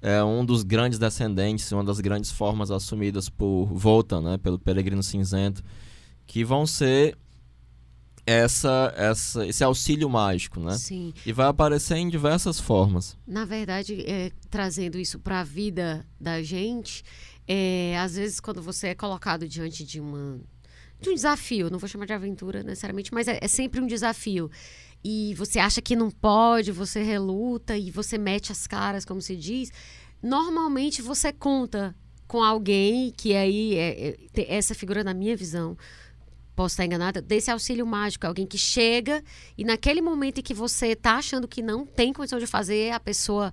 é 0.01 0.21
um 0.21 0.45
dos 0.45 0.61
grandes 0.61 0.99
descendentes, 0.99 1.71
uma 1.71 1.85
das 1.85 2.01
grandes 2.01 2.31
formas 2.31 2.69
assumidas 2.69 3.29
por 3.29 3.67
Volta, 3.67 4.19
né, 4.19 4.37
pelo 4.37 4.59
Peregrino 4.59 5.01
Cinzento, 5.01 5.63
que 6.27 6.43
vão 6.43 6.67
ser 6.67 7.17
essa, 8.25 8.93
essa, 8.97 9.47
esse 9.47 9.63
auxílio 9.63 10.09
mágico, 10.09 10.59
né? 10.59 10.77
Sim. 10.77 11.13
E 11.25 11.31
vai 11.31 11.47
aparecer 11.47 11.95
em 11.95 12.09
diversas 12.09 12.59
formas. 12.59 13.15
Na 13.25 13.45
verdade, 13.45 14.01
é, 14.01 14.31
trazendo 14.49 14.97
isso 14.97 15.19
para 15.19 15.41
a 15.41 15.43
vida 15.43 16.05
da 16.19 16.41
gente, 16.41 17.03
é, 17.47 17.97
às 17.99 18.15
vezes 18.15 18.39
quando 18.39 18.61
você 18.61 18.87
é 18.87 18.95
colocado 18.95 19.47
diante 19.47 19.83
de 19.83 19.99
uma 19.99 20.39
de 20.99 21.09
um 21.09 21.13
desafio, 21.13 21.69
não 21.69 21.77
vou 21.77 21.89
chamar 21.89 22.05
de 22.05 22.13
aventura 22.13 22.63
necessariamente, 22.63 23.13
mas 23.13 23.27
é, 23.27 23.37
é 23.41 23.47
sempre 23.47 23.81
um 23.81 23.87
desafio. 23.87 24.49
E 25.03 25.35
você 25.35 25.59
acha 25.59 25.81
que 25.81 25.95
não 25.95 26.09
pode, 26.09 26.71
você 26.71 27.03
reluta 27.03 27.77
e 27.77 27.91
você 27.91 28.17
mete 28.17 28.51
as 28.51 28.65
caras, 28.65 29.05
como 29.05 29.21
se 29.21 29.35
diz. 29.35 29.71
Normalmente 30.23 31.01
você 31.01 31.31
conta 31.33 31.93
com 32.27 32.41
alguém 32.41 33.11
que 33.11 33.35
aí 33.35 33.75
é, 33.75 34.17
é 34.35 34.55
essa 34.55 34.73
figura 34.73 35.03
na 35.03 35.13
minha 35.13 35.35
visão 35.35 35.77
posso 36.55 36.73
estar 36.73 36.85
enganada, 36.85 37.21
desse 37.21 37.51
auxílio 37.51 37.85
mágico, 37.85 38.25
alguém 38.25 38.47
que 38.47 38.57
chega 38.57 39.21
e 39.57 39.63
naquele 39.63 40.01
momento 40.01 40.39
em 40.39 40.41
que 40.41 40.53
você 40.53 40.87
está 40.87 41.17
achando 41.17 41.47
que 41.47 41.61
não 41.61 41.85
tem 41.85 42.13
condição 42.13 42.39
de 42.39 42.47
fazer, 42.47 42.91
a 42.91 42.99
pessoa 42.99 43.51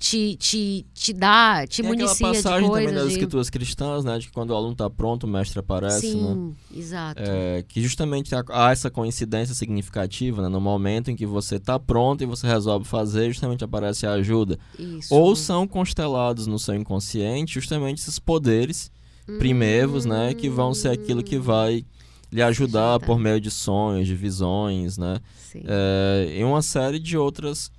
te, 0.00 0.34
te, 0.36 0.86
te 0.94 1.12
dá, 1.12 1.66
te 1.66 1.82
tem 1.82 1.90
municia 1.90 2.14
aquela 2.14 2.34
passagem 2.34 2.62
de 2.62 2.68
coisas. 2.70 2.90
também 2.90 3.04
das 3.04 3.12
escrituras 3.12 3.50
cristãs, 3.50 4.02
né? 4.02 4.18
De 4.18 4.28
que 4.28 4.32
quando 4.32 4.50
o 4.50 4.54
aluno 4.56 4.72
está 4.72 4.88
pronto, 4.88 5.24
o 5.24 5.28
mestre 5.28 5.60
aparece, 5.60 6.12
Sim, 6.12 6.22
né? 6.22 6.52
exato. 6.74 7.22
É, 7.22 7.62
que 7.68 7.82
justamente 7.82 8.34
há 8.34 8.70
essa 8.72 8.90
coincidência 8.90 9.54
significativa, 9.54 10.40
né? 10.40 10.48
No 10.48 10.58
momento 10.58 11.10
em 11.10 11.16
que 11.16 11.26
você 11.26 11.56
está 11.56 11.78
pronto 11.78 12.22
e 12.22 12.26
você 12.26 12.46
resolve 12.46 12.86
fazer, 12.86 13.28
justamente 13.28 13.62
aparece 13.62 14.06
a 14.06 14.12
ajuda. 14.12 14.58
Isso. 14.78 15.14
Ou 15.14 15.36
são 15.36 15.68
constelados 15.68 16.46
no 16.46 16.58
seu 16.58 16.74
inconsciente 16.74 17.52
justamente 17.52 17.98
esses 17.98 18.18
poderes 18.18 18.90
primevos, 19.38 20.06
hum... 20.06 20.08
né? 20.08 20.32
Que 20.32 20.48
vão 20.48 20.72
ser 20.72 20.88
aquilo 20.88 21.22
que 21.22 21.36
vai 21.36 21.84
lhe 22.32 22.40
ajudar 22.40 23.00
por 23.00 23.18
meio 23.18 23.38
de 23.38 23.50
sonhos, 23.50 24.06
de 24.06 24.14
visões, 24.14 24.96
né? 24.96 25.20
É, 25.54 26.36
e 26.38 26.42
uma 26.42 26.62
série 26.62 26.98
de 26.98 27.18
outras 27.18 27.70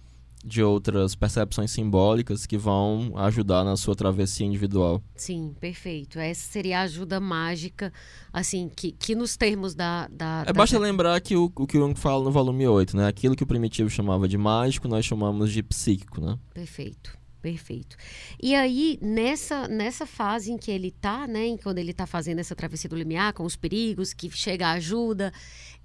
de 0.43 0.63
outras 0.63 1.15
percepções 1.15 1.71
simbólicas 1.71 2.45
que 2.45 2.57
vão 2.57 3.13
ajudar 3.17 3.63
na 3.63 3.77
sua 3.77 3.95
travessia 3.95 4.45
individual. 4.45 5.01
Sim, 5.15 5.55
perfeito. 5.59 6.19
Essa 6.19 6.51
seria 6.51 6.79
a 6.79 6.81
ajuda 6.83 7.19
mágica, 7.19 7.93
assim, 8.33 8.69
que, 8.75 8.91
que 8.91 9.15
nos 9.15 9.37
termos 9.37 9.75
da... 9.75 10.07
da 10.07 10.43
é, 10.43 10.45
da... 10.45 10.53
Basta 10.53 10.77
lembrar 10.79 11.19
que 11.21 11.35
o, 11.35 11.51
o 11.55 11.67
que 11.67 11.77
o 11.77 11.81
Jung 11.81 11.95
fala 11.95 12.23
no 12.23 12.31
volume 12.31 12.67
8, 12.67 12.97
né? 12.97 13.07
Aquilo 13.07 13.35
que 13.35 13.43
o 13.43 13.47
Primitivo 13.47 13.89
chamava 13.89 14.27
de 14.27 14.37
mágico, 14.37 14.87
nós 14.87 15.05
chamamos 15.05 15.51
de 15.51 15.61
psíquico, 15.61 16.21
né? 16.21 16.37
Perfeito. 16.53 17.20
Perfeito. 17.41 17.97
E 18.41 18.53
aí, 18.53 18.99
nessa, 19.01 19.67
nessa 19.67 20.05
fase 20.05 20.51
em 20.51 20.57
que 20.57 20.69
ele 20.69 20.89
está, 20.89 21.25
né, 21.25 21.57
quando 21.57 21.79
ele 21.79 21.89
está 21.89 22.05
fazendo 22.05 22.37
essa 22.39 22.55
travessia 22.55 22.87
do 22.87 22.95
limiar, 22.95 23.33
com 23.33 23.43
os 23.43 23.55
perigos, 23.55 24.13
que 24.13 24.29
chega 24.29 24.67
a 24.67 24.71
ajuda, 24.73 25.33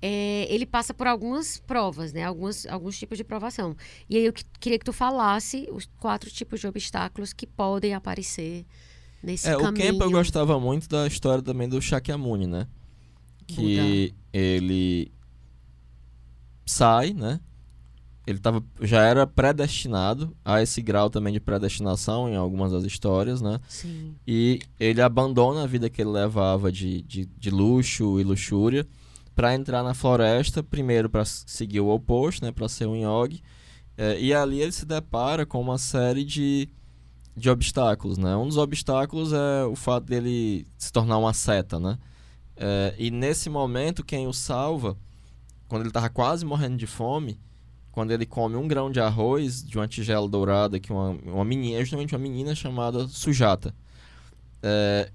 é, 0.03 0.47
ele 0.51 0.67
passa 0.67 0.93
por 0.93 1.07
algumas 1.07 1.59
provas, 1.59 2.13
né, 2.13 2.25
algumas, 2.25 2.67
alguns 2.67 2.99
tipos 2.99 3.17
de 3.17 3.25
provação. 3.25 3.75
E 4.09 4.19
aí 4.19 4.27
eu 4.27 4.35
queria 4.61 4.79
que 4.79 4.85
tu 4.85 4.93
falasse 4.93 5.67
os 5.73 5.89
quatro 5.99 6.31
tipos 6.31 6.61
de 6.61 6.67
obstáculos 6.67 7.33
que 7.33 7.47
podem 7.47 7.95
aparecer 7.95 8.67
nesse 9.23 9.49
é, 9.49 9.57
caminho. 9.57 9.71
O 9.71 9.93
Kempa 9.93 10.09
gostava 10.09 10.61
muito 10.61 10.89
da 10.91 11.07
história 11.07 11.43
também 11.43 11.69
do 11.69 11.81
Shakyamuni, 11.81 12.47
né? 12.47 12.67
Que 13.47 14.11
Buda. 14.11 14.17
ele 14.33 15.11
sai, 16.67 17.15
né? 17.15 17.41
Ele 18.27 18.41
tava, 18.41 18.63
já 18.81 19.03
era 19.05 19.25
predestinado 19.25 20.37
a 20.45 20.61
esse 20.61 20.83
grau 20.83 21.09
também 21.09 21.33
de 21.33 21.39
predestinação 21.39 22.29
em 22.29 22.35
algumas 22.35 22.73
das 22.73 22.83
histórias, 22.83 23.41
né? 23.41 23.61
Sim. 23.69 24.17
E 24.27 24.61
ele 24.81 25.01
abandona 25.01 25.63
a 25.63 25.67
vida 25.67 25.89
que 25.89 26.03
ele 26.03 26.11
levava 26.11 26.73
de, 26.73 27.03
de, 27.03 27.27
de 27.27 27.51
luxo 27.51 28.19
e 28.19 28.25
luxúria 28.25 28.85
para 29.35 29.55
entrar 29.55 29.85
na 29.85 29.95
floresta, 29.95 30.61
primeiro 30.61 31.09
para 31.09 31.25
seguir 31.25 31.81
o 31.81 31.89
oposto, 31.89 32.45
né? 32.45 32.51
Para 32.51 32.69
ser 32.69 32.87
um 32.87 32.97
yogi. 32.97 33.43
É, 33.97 34.21
e 34.21 34.35
ali 34.35 34.61
ele 34.61 34.73
se 34.73 34.85
depara 34.85 35.47
com 35.47 35.61
uma 35.61 35.79
série 35.79 36.25
de, 36.25 36.69
de 37.37 37.49
obstáculos, 37.49 38.19
né? 38.19 38.37
Um 38.37 38.49
dos 38.49 38.57
obstáculos 38.57 39.33
é 39.33 39.65
o 39.65 39.77
fato 39.77 40.05
dele 40.05 40.67
se 40.77 40.93
tornar 40.93 41.17
uma 41.19 41.33
seta, 41.33 41.79
né? 41.79 41.97
É, 42.57 42.93
e 42.99 43.09
nesse 43.09 43.49
momento, 43.49 44.05
quem 44.05 44.27
o 44.27 44.33
salva, 44.33 44.97
quando 45.69 45.83
ele 45.83 45.91
estava 45.91 46.09
quase 46.09 46.45
morrendo 46.45 46.77
de 46.77 46.87
fome, 46.89 47.39
quando 47.97 48.11
ele 48.11 48.27
come 48.27 48.57
um 48.57 48.69
grão 48.69 48.91
de 48.91 49.01
arroz 49.01 49.65
de 49.65 49.79
uma 49.79 49.89
tigela 49.89 50.29
dourada 50.29 50.79
que 50.79 50.93
uma, 50.93 51.17
uma 51.25 51.45
menina, 51.47 51.79
é 51.79 51.81
justamente 51.81 52.15
uma 52.15 52.21
menina 52.21 52.55
chamada 52.55 53.09
Sujata. 53.09 53.75
É, 54.63 55.11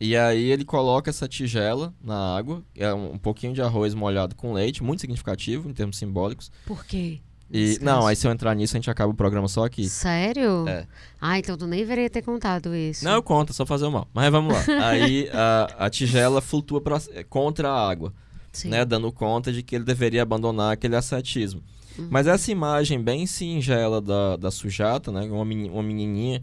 e 0.00 0.16
aí 0.16 0.52
ele 0.52 0.64
coloca 0.64 1.10
essa 1.10 1.26
tigela 1.26 1.92
na 2.00 2.36
água, 2.36 2.62
é 2.76 2.94
um, 2.94 3.14
um, 3.14 3.18
pouquinho 3.18 3.52
de 3.52 3.60
arroz 3.60 3.92
molhado 3.92 4.36
com 4.36 4.52
leite, 4.52 4.84
muito 4.84 5.00
significativo 5.00 5.68
em 5.68 5.72
termos 5.72 5.96
simbólicos. 5.98 6.52
Por 6.64 6.84
quê? 6.84 7.18
E, 7.50 7.76
não, 7.82 8.06
aí 8.06 8.14
se 8.14 8.24
eu 8.24 8.30
entrar 8.30 8.54
nisso, 8.54 8.76
a 8.76 8.78
gente 8.78 8.88
acaba 8.88 9.10
o 9.10 9.16
programa 9.16 9.48
só 9.48 9.64
aqui. 9.64 9.88
Sério? 9.88 10.68
É. 10.68 10.86
Ah, 11.20 11.40
então 11.40 11.56
tu 11.56 11.66
nem 11.66 11.80
deveria 11.80 12.08
ter 12.08 12.22
contado 12.22 12.72
isso. 12.72 13.04
Não, 13.04 13.14
eu 13.14 13.22
conto, 13.24 13.52
só 13.52 13.66
fazer 13.66 13.86
o 13.86 13.90
mal. 13.90 14.06
Mas 14.14 14.30
vamos 14.30 14.54
lá. 14.54 14.62
aí 14.88 15.28
a, 15.34 15.86
a 15.86 15.90
tigela 15.90 16.40
flutua 16.40 16.80
pra, 16.80 17.00
contra 17.28 17.68
a 17.68 17.90
água, 17.90 18.14
Sim. 18.52 18.68
né? 18.68 18.84
Dando 18.84 19.10
conta 19.10 19.52
de 19.52 19.64
que 19.64 19.74
ele 19.74 19.84
deveria 19.84 20.22
abandonar 20.22 20.72
aquele 20.72 20.94
ascetismo. 20.94 21.60
Uhum. 21.98 22.08
Mas 22.10 22.26
essa 22.26 22.50
imagem 22.50 23.00
bem 23.00 23.26
singela 23.26 24.00
da, 24.00 24.36
da 24.36 24.50
Sujata, 24.50 25.10
né? 25.10 25.22
Uma, 25.22 25.42
uma 25.44 25.82
menininha 25.82 26.42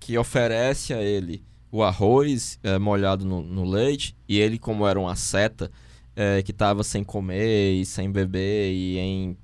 que 0.00 0.16
oferece 0.16 0.94
a 0.94 1.02
ele 1.02 1.42
o 1.70 1.82
arroz 1.82 2.58
é, 2.62 2.78
molhado 2.78 3.24
no, 3.24 3.42
no, 3.42 3.64
leite 3.64 4.16
e 4.28 4.38
ele, 4.38 4.58
como 4.58 4.86
era 4.86 4.98
uma 4.98 5.14
seta, 5.14 5.70
é, 6.16 6.42
que 6.42 6.50
estava 6.50 6.82
sem 6.82 7.04
comer 7.04 7.74
e 7.74 7.84
sem 7.84 8.10
beber 8.10 8.72
e 8.72 8.98
em 8.98 9.36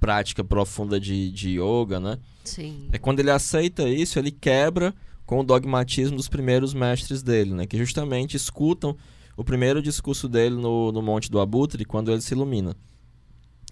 prática 0.00 0.42
profunda 0.42 0.98
de, 0.98 1.30
de 1.30 1.60
yoga, 1.60 2.00
né? 2.00 2.18
Sim. 2.44 2.88
É 2.90 2.98
quando 2.98 3.20
ele 3.20 3.30
aceita 3.30 3.88
isso, 3.88 4.18
ele 4.18 4.30
quebra 4.30 4.94
com 5.24 5.40
o 5.40 5.44
dogmatismo 5.44 6.16
dos 6.16 6.28
primeiros 6.28 6.74
mestres 6.74 7.22
dele, 7.22 7.54
né? 7.54 7.66
Que 7.66 7.78
justamente 7.78 8.36
escutam 8.36 8.96
o 9.36 9.44
primeiro 9.44 9.80
discurso 9.80 10.28
dele 10.28 10.56
no, 10.56 10.90
no 10.90 11.00
Monte 11.00 11.30
do 11.30 11.38
Abutre, 11.38 11.84
quando 11.84 12.10
ele 12.10 12.20
se 12.20 12.34
ilumina. 12.34 12.74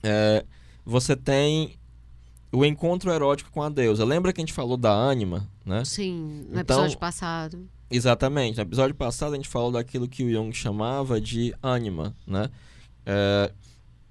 É, 0.02 0.44
você 0.88 1.14
tem 1.14 1.76
o 2.50 2.64
encontro 2.64 3.12
erótico 3.12 3.50
com 3.50 3.62
a 3.62 3.68
deusa. 3.68 4.06
Lembra 4.06 4.32
que 4.32 4.40
a 4.40 4.42
gente 4.42 4.54
falou 4.54 4.78
da 4.78 4.90
ânima, 4.90 5.46
né? 5.66 5.84
Sim, 5.84 6.46
no 6.48 6.60
então, 6.60 6.78
episódio 6.78 6.98
passado. 6.98 7.68
Exatamente. 7.90 8.56
No 8.56 8.62
episódio 8.62 8.94
passado 8.94 9.34
a 9.34 9.36
gente 9.36 9.48
falou 9.48 9.70
daquilo 9.70 10.08
que 10.08 10.24
o 10.24 10.32
Jung 10.32 10.50
chamava 10.54 11.20
de 11.20 11.54
ânima, 11.62 12.16
né? 12.26 12.48
É, 13.04 13.52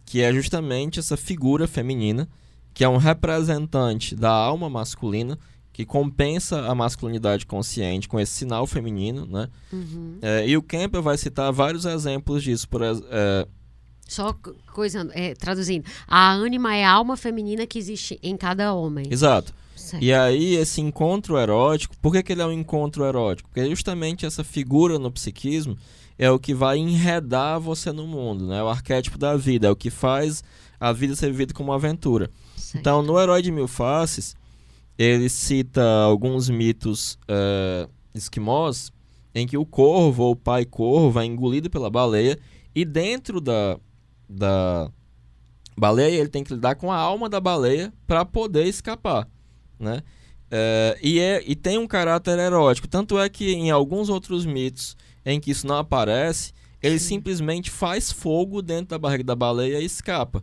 que 0.05 0.21
é 0.21 0.31
justamente 0.31 0.99
essa 0.99 1.17
figura 1.17 1.67
feminina, 1.67 2.29
que 2.75 2.83
é 2.83 2.89
um 2.89 2.97
representante 2.97 4.15
da 4.15 4.31
alma 4.31 4.69
masculina, 4.69 5.37
que 5.73 5.83
compensa 5.83 6.61
a 6.69 6.75
masculinidade 6.75 7.45
consciente 7.45 8.07
com 8.07 8.19
esse 8.19 8.33
sinal 8.33 8.67
feminino, 8.67 9.25
né? 9.25 9.49
Uhum. 9.73 10.19
É, 10.21 10.47
e 10.47 10.55
o 10.55 10.61
Campbell 10.61 11.01
vai 11.01 11.17
citar 11.17 11.51
vários 11.51 11.85
exemplos 11.85 12.43
disso. 12.43 12.69
Por, 12.69 12.83
é, 12.83 13.47
Só 14.07 14.33
coisa, 14.73 15.09
é, 15.13 15.33
traduzindo, 15.35 15.85
a 16.07 16.31
ânima 16.31 16.75
é 16.75 16.85
a 16.85 16.91
alma 16.91 17.17
feminina 17.17 17.67
que 17.67 17.77
existe 17.77 18.19
em 18.23 18.37
cada 18.37 18.73
homem. 18.73 19.05
Exato. 19.09 19.53
Certo. 19.75 20.03
E 20.03 20.13
aí, 20.13 20.55
esse 20.55 20.81
encontro 20.81 21.37
erótico, 21.37 21.95
por 22.01 22.11
que, 22.11 22.23
que 22.23 22.31
ele 22.33 22.41
é 22.41 22.45
um 22.45 22.51
encontro 22.51 23.05
erótico? 23.05 23.49
Porque 23.49 23.69
justamente 23.69 24.25
essa 24.25 24.43
figura 24.43 24.97
no 24.97 25.11
psiquismo 25.11 25.77
é 26.17 26.29
o 26.31 26.39
que 26.39 26.53
vai 26.53 26.77
enredar 26.77 27.59
você 27.59 27.91
no 27.91 28.07
mundo, 28.07 28.47
né? 28.47 28.57
É 28.57 28.63
o 28.63 28.67
arquétipo 28.67 29.17
da 29.17 29.37
vida, 29.37 29.67
é 29.67 29.69
o 29.69 29.75
que 29.75 29.89
faz 29.89 30.43
a 30.79 30.91
vida 30.91 31.15
ser 31.15 31.31
vivida 31.31 31.53
como 31.53 31.69
uma 31.69 31.75
aventura. 31.75 32.29
Certo. 32.55 32.79
Então, 32.79 33.01
no 33.01 33.19
Herói 33.19 33.41
de 33.41 33.51
Mil 33.51 33.67
Faces, 33.67 34.35
ele 34.97 35.29
cita 35.29 35.83
alguns 36.01 36.49
mitos 36.49 37.17
uh, 37.29 37.89
esquimós 38.13 38.91
em 39.33 39.45
que 39.45 39.57
o 39.57 39.65
corvo 39.65 40.23
ou 40.23 40.31
o 40.31 40.35
pai 40.35 40.65
corvo 40.65 41.19
é 41.19 41.25
engolido 41.25 41.69
pela 41.69 41.89
baleia 41.89 42.37
e 42.73 42.83
dentro 42.83 43.39
da, 43.39 43.79
da 44.27 44.91
baleia 45.77 46.19
ele 46.19 46.29
tem 46.29 46.43
que 46.43 46.53
lidar 46.53 46.75
com 46.75 46.91
a 46.91 46.97
alma 46.97 47.29
da 47.29 47.39
baleia 47.39 47.93
para 48.05 48.25
poder 48.25 48.65
escapar, 48.65 49.27
né? 49.79 50.03
É, 50.49 50.97
e, 51.01 51.19
é, 51.19 51.43
e 51.45 51.55
tem 51.55 51.77
um 51.77 51.87
caráter 51.87 52.39
erótico, 52.39 52.87
tanto 52.87 53.19
é 53.19 53.27
que 53.27 53.51
em 53.51 53.69
alguns 53.69 54.09
outros 54.09 54.45
mitos 54.45 54.95
em 55.25 55.39
que 55.39 55.51
isso 55.51 55.67
não 55.67 55.77
aparece, 55.77 56.53
ele 56.81 56.97
Sim. 56.99 57.15
simplesmente 57.15 57.69
faz 57.69 58.11
fogo 58.11 58.61
dentro 58.61 58.87
da 58.87 58.97
barriga 58.97 59.23
da 59.23 59.35
baleia 59.35 59.79
e 59.79 59.85
escapa. 59.85 60.41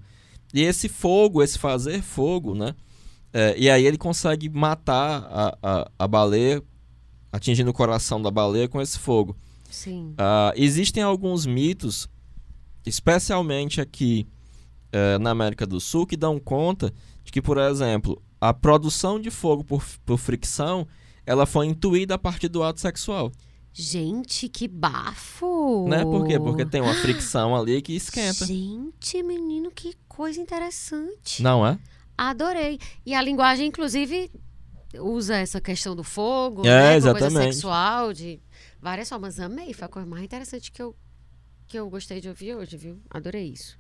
E 0.53 0.62
esse 0.62 0.89
fogo, 0.89 1.43
esse 1.43 1.59
fazer 1.59 2.03
fogo, 2.03 2.55
né? 2.55 2.74
É, 3.32 3.55
e 3.59 3.68
aí 3.68 3.85
ele 3.85 3.99
consegue 3.99 4.49
matar 4.49 5.26
a, 5.28 5.59
a, 5.61 5.91
a, 5.99 6.07
baleia, 6.07 6.62
atingindo 7.32 7.70
o 7.70 7.74
coração 7.74 8.22
da 8.22 8.30
baleia 8.30 8.68
com 8.68 8.80
esse 8.80 8.99
fogo. 8.99 9.37
Sim. 9.68 10.11
Uh, 10.12 10.53
existem 10.55 11.03
alguns 11.03 11.45
mitos, 11.45 12.09
especialmente 12.87 13.80
aqui 13.80 14.26
uh, 14.95 15.18
na 15.18 15.30
América 15.30 15.66
do 15.66 15.80
Sul, 15.80 16.07
que 16.07 16.16
dão 16.16 16.39
conta 16.39 16.93
de 17.24 17.32
que, 17.32 17.41
por 17.41 17.59
exemplo, 17.59 18.22
a 18.41 18.53
produção 18.53 19.18
de 19.20 19.30
fogo 19.30 19.64
por, 19.64 19.82
por 20.05 20.18
fricção 20.18 20.87
ela 21.26 21.47
foi 21.47 21.66
intuída 21.66 22.14
a 22.14 22.18
partir 22.18 22.49
do 22.49 22.62
ato 22.62 22.80
sexual. 22.80 23.32
Gente, 23.72 24.49
que 24.49 24.68
bafo! 24.68 25.89
Né? 25.89 26.05
Por 26.05 26.26
quê? 26.26 26.39
Porque 26.39 26.64
tem 26.64 26.80
uma 26.80 26.95
fricção 26.95 27.57
ali 27.57 27.82
que 27.82 27.95
esquenta. 27.97 28.47
Gente, 28.47 29.22
menino, 29.22 29.70
que 29.70 29.97
coisa 30.07 30.41
interessante. 30.41 31.43
Não 31.43 31.66
é? 31.66 31.78
Adorei. 32.16 32.78
E 33.05 33.14
a 33.14 33.20
linguagem, 33.20 33.66
inclusive, 33.66 34.30
usa 35.01 35.37
essa 35.37 35.61
questão 35.61 35.97
do 35.97 36.05
fogo, 36.05 36.62
é, 36.64 36.91
né? 36.91 36.97
Exatamente. 36.97 37.32
Coisa 37.32 37.53
sexual, 37.53 38.12
de 38.12 38.41
várias 38.80 39.09
formas. 39.09 39.41
Amei, 39.41 39.72
foi 39.72 39.87
a 39.87 39.89
coisa 39.89 40.07
mais 40.07 40.22
interessante 40.22 40.70
que 40.70 40.80
eu, 40.80 40.95
que 41.67 41.79
eu 41.79 41.89
gostei 41.89 42.21
de 42.21 42.29
ouvir 42.29 42.55
hoje, 42.55 42.77
viu? 42.77 42.99
Adorei 43.11 43.47
isso. 43.49 43.77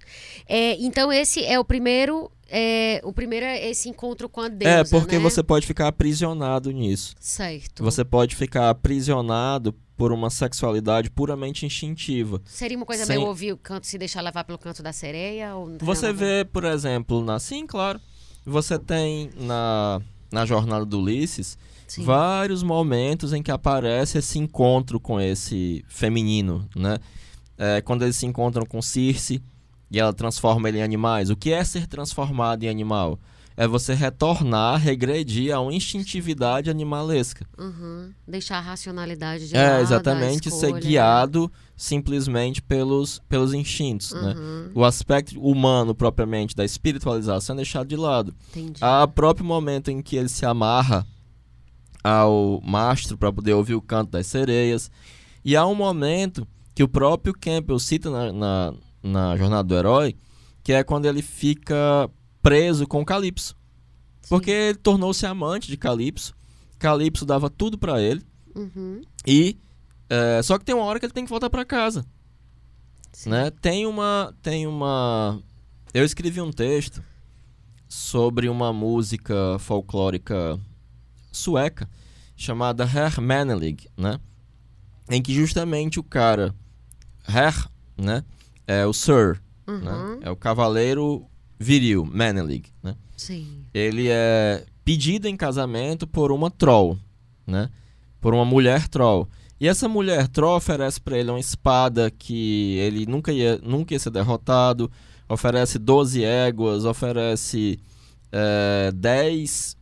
É, 0.48 0.76
então, 0.80 1.12
esse 1.12 1.44
é 1.44 1.58
o 1.58 1.64
primeiro. 1.64 2.30
É, 2.48 3.00
o 3.04 3.12
primeiro 3.12 3.46
é 3.46 3.68
esse 3.68 3.88
encontro 3.88 4.28
com 4.28 4.40
a 4.40 4.48
deusa, 4.48 4.80
É, 4.80 4.84
porque 4.84 5.16
né? 5.16 5.22
você 5.22 5.42
pode 5.42 5.66
ficar 5.66 5.88
aprisionado 5.88 6.70
nisso. 6.70 7.14
Certo. 7.18 7.82
Você 7.82 8.04
pode 8.04 8.36
ficar 8.36 8.70
aprisionado 8.70 9.74
por 9.96 10.12
uma 10.12 10.28
sexualidade 10.28 11.10
puramente 11.10 11.64
instintiva. 11.64 12.42
Seria 12.44 12.76
uma 12.76 12.86
coisa 12.86 13.04
Sem... 13.04 13.16
meio 13.16 13.28
ouvir 13.28 13.52
o 13.52 13.56
canto, 13.56 13.86
se 13.86 13.96
deixar 13.96 14.20
levar 14.20 14.44
pelo 14.44 14.58
canto 14.58 14.82
da 14.82 14.92
sereia? 14.92 15.54
Ou 15.54 15.78
você 15.80 16.12
vê, 16.12 16.44
por 16.44 16.64
exemplo, 16.64 17.24
na... 17.24 17.38
Sim, 17.38 17.66
claro. 17.66 18.00
Você 18.44 18.78
tem 18.78 19.30
na, 19.36 20.02
na 20.30 20.44
jornada 20.44 20.84
do 20.84 21.00
Ulisses 21.00 21.56
Sim. 21.86 22.04
vários 22.04 22.62
momentos 22.62 23.32
em 23.32 23.42
que 23.42 23.50
aparece 23.50 24.18
esse 24.18 24.38
encontro 24.38 24.98
com 25.00 25.20
esse 25.20 25.84
feminino, 25.88 26.68
né? 26.74 26.98
É, 27.56 27.80
quando 27.80 28.02
eles 28.02 28.16
se 28.16 28.26
encontram 28.26 28.66
com 28.66 28.82
Circe 28.82 29.42
e 29.90 29.98
ela 29.98 30.12
transforma 30.12 30.68
ele 30.68 30.78
em 30.78 30.82
animais. 30.82 31.30
O 31.30 31.36
que 31.36 31.52
é 31.52 31.62
ser 31.64 31.86
transformado 31.86 32.64
em 32.64 32.68
animal? 32.68 33.18
é 33.56 33.68
você 33.68 33.94
retornar, 33.94 34.80
regredir 34.80 35.54
a 35.54 35.60
uma 35.60 35.72
instintividade 35.72 36.68
animalesca. 36.68 37.46
Uhum. 37.56 38.12
Deixar 38.26 38.58
a 38.58 38.60
racionalidade 38.60 39.48
de 39.48 39.56
É, 39.56 39.70
lado, 39.70 39.82
exatamente, 39.82 40.48
escolha, 40.48 40.60
ser 40.60 40.74
né? 40.74 40.80
guiado 40.80 41.52
simplesmente 41.76 42.60
pelos, 42.60 43.20
pelos 43.28 43.54
instintos, 43.54 44.12
né? 44.12 44.34
uhum. 44.36 44.64
né? 44.64 44.70
O 44.74 44.84
aspecto 44.84 45.40
humano, 45.40 45.94
propriamente, 45.94 46.56
da 46.56 46.64
espiritualização 46.64 47.54
é 47.54 47.58
deixado 47.58 47.86
de 47.86 47.96
lado. 47.96 48.34
Entendi. 48.50 48.78
Há 48.80 49.06
próprio 49.06 49.46
momento 49.46 49.90
em 49.90 50.02
que 50.02 50.16
ele 50.16 50.28
se 50.28 50.44
amarra 50.44 51.06
ao 52.02 52.60
mastro 52.60 53.16
para 53.16 53.32
poder 53.32 53.54
ouvir 53.54 53.74
o 53.74 53.82
canto 53.82 54.10
das 54.10 54.26
sereias. 54.26 54.90
E 55.44 55.56
há 55.56 55.64
um 55.64 55.74
momento 55.74 56.46
que 56.74 56.82
o 56.82 56.88
próprio 56.88 57.32
Campbell 57.32 57.78
cita 57.78 58.10
na, 58.10 58.32
na, 58.32 58.74
na 59.02 59.36
Jornada 59.36 59.62
do 59.62 59.74
Herói, 59.74 60.16
que 60.62 60.72
é 60.72 60.82
quando 60.82 61.06
ele 61.06 61.22
fica 61.22 62.10
preso 62.42 62.86
com 62.86 63.04
Calypso. 63.04 63.56
Sim. 64.22 64.28
Porque 64.28 64.50
ele 64.50 64.78
tornou-se 64.78 65.24
amante 65.24 65.68
de 65.68 65.76
Calypso. 65.76 66.34
Calypso 66.78 67.24
dava 67.24 67.48
tudo 67.48 67.78
para 67.78 68.02
ele. 68.02 68.22
Uhum. 68.54 69.02
E 69.26 69.58
é, 70.08 70.42
só 70.42 70.58
que 70.58 70.64
tem 70.64 70.74
uma 70.74 70.84
hora 70.84 70.98
que 70.98 71.06
ele 71.06 71.12
tem 71.12 71.24
que 71.24 71.30
voltar 71.30 71.50
para 71.50 71.64
casa. 71.64 72.04
Né? 73.26 73.50
Tem 73.62 73.86
uma 73.86 74.34
tem 74.42 74.66
uma 74.66 75.40
eu 75.92 76.04
escrevi 76.04 76.40
um 76.40 76.50
texto 76.50 77.02
sobre 77.88 78.48
uma 78.48 78.72
música 78.72 79.56
folclórica 79.60 80.58
sueca 81.30 81.88
chamada 82.36 82.84
Hermanelig, 82.84 83.88
né? 83.96 84.18
Em 85.08 85.22
que 85.22 85.32
justamente 85.32 86.00
o 86.00 86.02
cara 86.02 86.54
Her, 87.28 87.68
né, 87.96 88.24
é 88.66 88.86
o 88.86 88.92
Sir, 88.92 89.40
né? 89.66 89.72
uhum. 89.72 89.80
né? 89.80 90.18
É 90.22 90.30
o 90.30 90.36
cavaleiro 90.36 91.26
viril, 91.58 92.04
manly, 92.04 92.64
né? 92.82 92.96
Sim. 93.16 93.64
Ele 93.72 94.08
é 94.08 94.64
pedido 94.84 95.26
em 95.26 95.36
casamento 95.36 96.06
por 96.06 96.30
uma 96.30 96.50
troll, 96.50 96.98
né? 97.46 97.70
Por 98.20 98.34
uma 98.34 98.44
mulher 98.44 98.88
troll. 98.88 99.28
E 99.60 99.68
essa 99.68 99.88
mulher 99.88 100.28
troll 100.28 100.56
oferece 100.56 101.00
para 101.00 101.16
ele 101.16 101.30
uma 101.30 101.40
espada 101.40 102.10
que 102.10 102.76
ele 102.78 103.06
nunca 103.06 103.32
ia, 103.32 103.58
nunca 103.62 103.94
ia 103.94 103.98
ser 103.98 104.10
derrotado, 104.10 104.90
oferece 105.28 105.78
12 105.78 106.22
éguas, 106.22 106.84
oferece 106.84 107.78
é, 108.32 108.92
10 108.92 109.76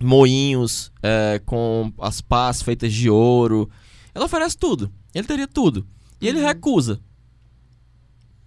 moinhos 0.00 0.92
é, 1.02 1.40
com 1.44 1.92
as 1.98 2.20
pás 2.20 2.62
feitas 2.62 2.92
de 2.92 3.10
ouro. 3.10 3.68
Ela 4.14 4.26
oferece 4.26 4.56
tudo. 4.56 4.92
Ele 5.14 5.26
teria 5.26 5.48
tudo. 5.48 5.86
E 6.20 6.24
uhum. 6.26 6.30
ele 6.30 6.40
recusa. 6.40 7.00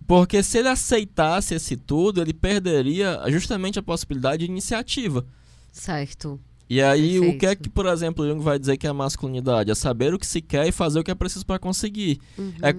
Porque 0.08 0.44
se 0.44 0.58
ele 0.58 0.68
aceitasse 0.68 1.56
esse 1.56 1.78
tudo, 1.78 2.22
ele 2.22 2.34
perderia 2.34 3.22
justamente 3.30 3.80
a 3.80 3.84
possibilidade 3.84 4.46
de 4.46 4.52
iniciativa. 4.52 5.26
Certo. 5.72 6.40
E 6.70 6.82
aí, 6.82 7.14
Perfeito. 7.14 7.36
o 7.36 7.40
que 7.40 7.46
é 7.46 7.56
que, 7.56 7.70
por 7.70 7.86
exemplo, 7.86 8.28
Jung 8.28 8.42
vai 8.42 8.58
dizer 8.58 8.78
que 8.78 8.88
é 8.88 8.90
a 8.90 8.94
masculinidade? 8.94 9.72
É 9.72 9.76
saber 9.76 10.14
o 10.14 10.20
que 10.20 10.26
se 10.26 10.42
quer 10.42 10.68
e 10.68 10.72
fazer 10.72 11.00
o 11.00 11.04
que 11.04 11.12
é 11.12 11.16
preciso 11.16 11.46
para 11.46 11.60
conseguir. 11.60 12.20
Uhum. 12.38 12.54
É 12.62 12.74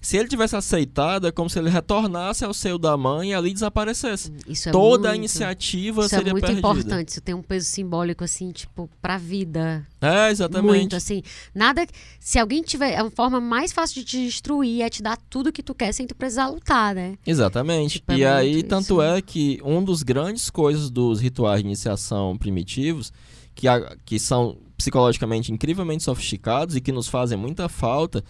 se 0.00 0.16
ele 0.16 0.28
tivesse 0.28 0.56
aceitado, 0.56 1.26
é 1.26 1.32
como 1.32 1.50
se 1.50 1.58
ele 1.58 1.68
retornasse 1.68 2.42
ao 2.42 2.54
seio 2.54 2.78
da 2.78 2.96
mãe 2.96 3.30
e 3.30 3.34
ali 3.34 3.52
desaparecesse. 3.52 4.32
Isso 4.46 4.70
é 4.70 4.72
Toda 4.72 5.08
muito, 5.08 5.12
a 5.12 5.16
iniciativa 5.16 6.00
isso 6.00 6.08
seria 6.08 6.30
é 6.30 6.32
muito 6.32 6.46
perdida. 6.46 6.66
importante. 6.66 7.08
Isso 7.08 7.20
tem 7.20 7.34
um 7.34 7.42
peso 7.42 7.66
simbólico, 7.66 8.24
assim, 8.24 8.50
tipo, 8.50 8.88
pra 9.02 9.18
vida. 9.18 9.86
É, 10.00 10.30
exatamente. 10.30 10.78
Muito, 10.78 10.96
assim. 10.96 11.22
Nada. 11.54 11.86
Se 12.18 12.38
alguém 12.38 12.62
tiver. 12.62 12.98
A 12.98 13.10
forma 13.10 13.40
mais 13.40 13.72
fácil 13.72 13.96
de 13.96 14.04
te 14.04 14.24
destruir 14.24 14.80
é 14.80 14.88
te 14.88 15.02
dar 15.02 15.18
tudo 15.28 15.52
que 15.52 15.62
tu 15.62 15.74
quer 15.74 15.92
sem 15.92 16.06
tu 16.06 16.14
precisar 16.14 16.48
lutar, 16.48 16.94
né? 16.94 17.18
Exatamente. 17.26 17.98
Tipo, 17.98 18.12
é 18.12 18.16
e 18.16 18.24
aí, 18.24 18.62
tanto 18.62 19.02
é 19.02 19.20
que 19.20 19.60
um 19.62 19.84
dos 19.84 20.02
grandes 20.02 20.48
coisas 20.48 20.88
dos 20.88 21.20
rituais 21.20 21.60
de 21.60 21.66
iniciação 21.66 22.38
primitivos, 22.38 23.12
que, 23.54 23.68
a, 23.68 23.94
que 24.06 24.18
são 24.18 24.56
psicologicamente 24.78 25.52
incrivelmente 25.52 26.02
sofisticados 26.04 26.74
e 26.74 26.80
que 26.80 26.90
nos 26.90 27.06
fazem 27.06 27.36
muita 27.36 27.68
falta 27.68 28.24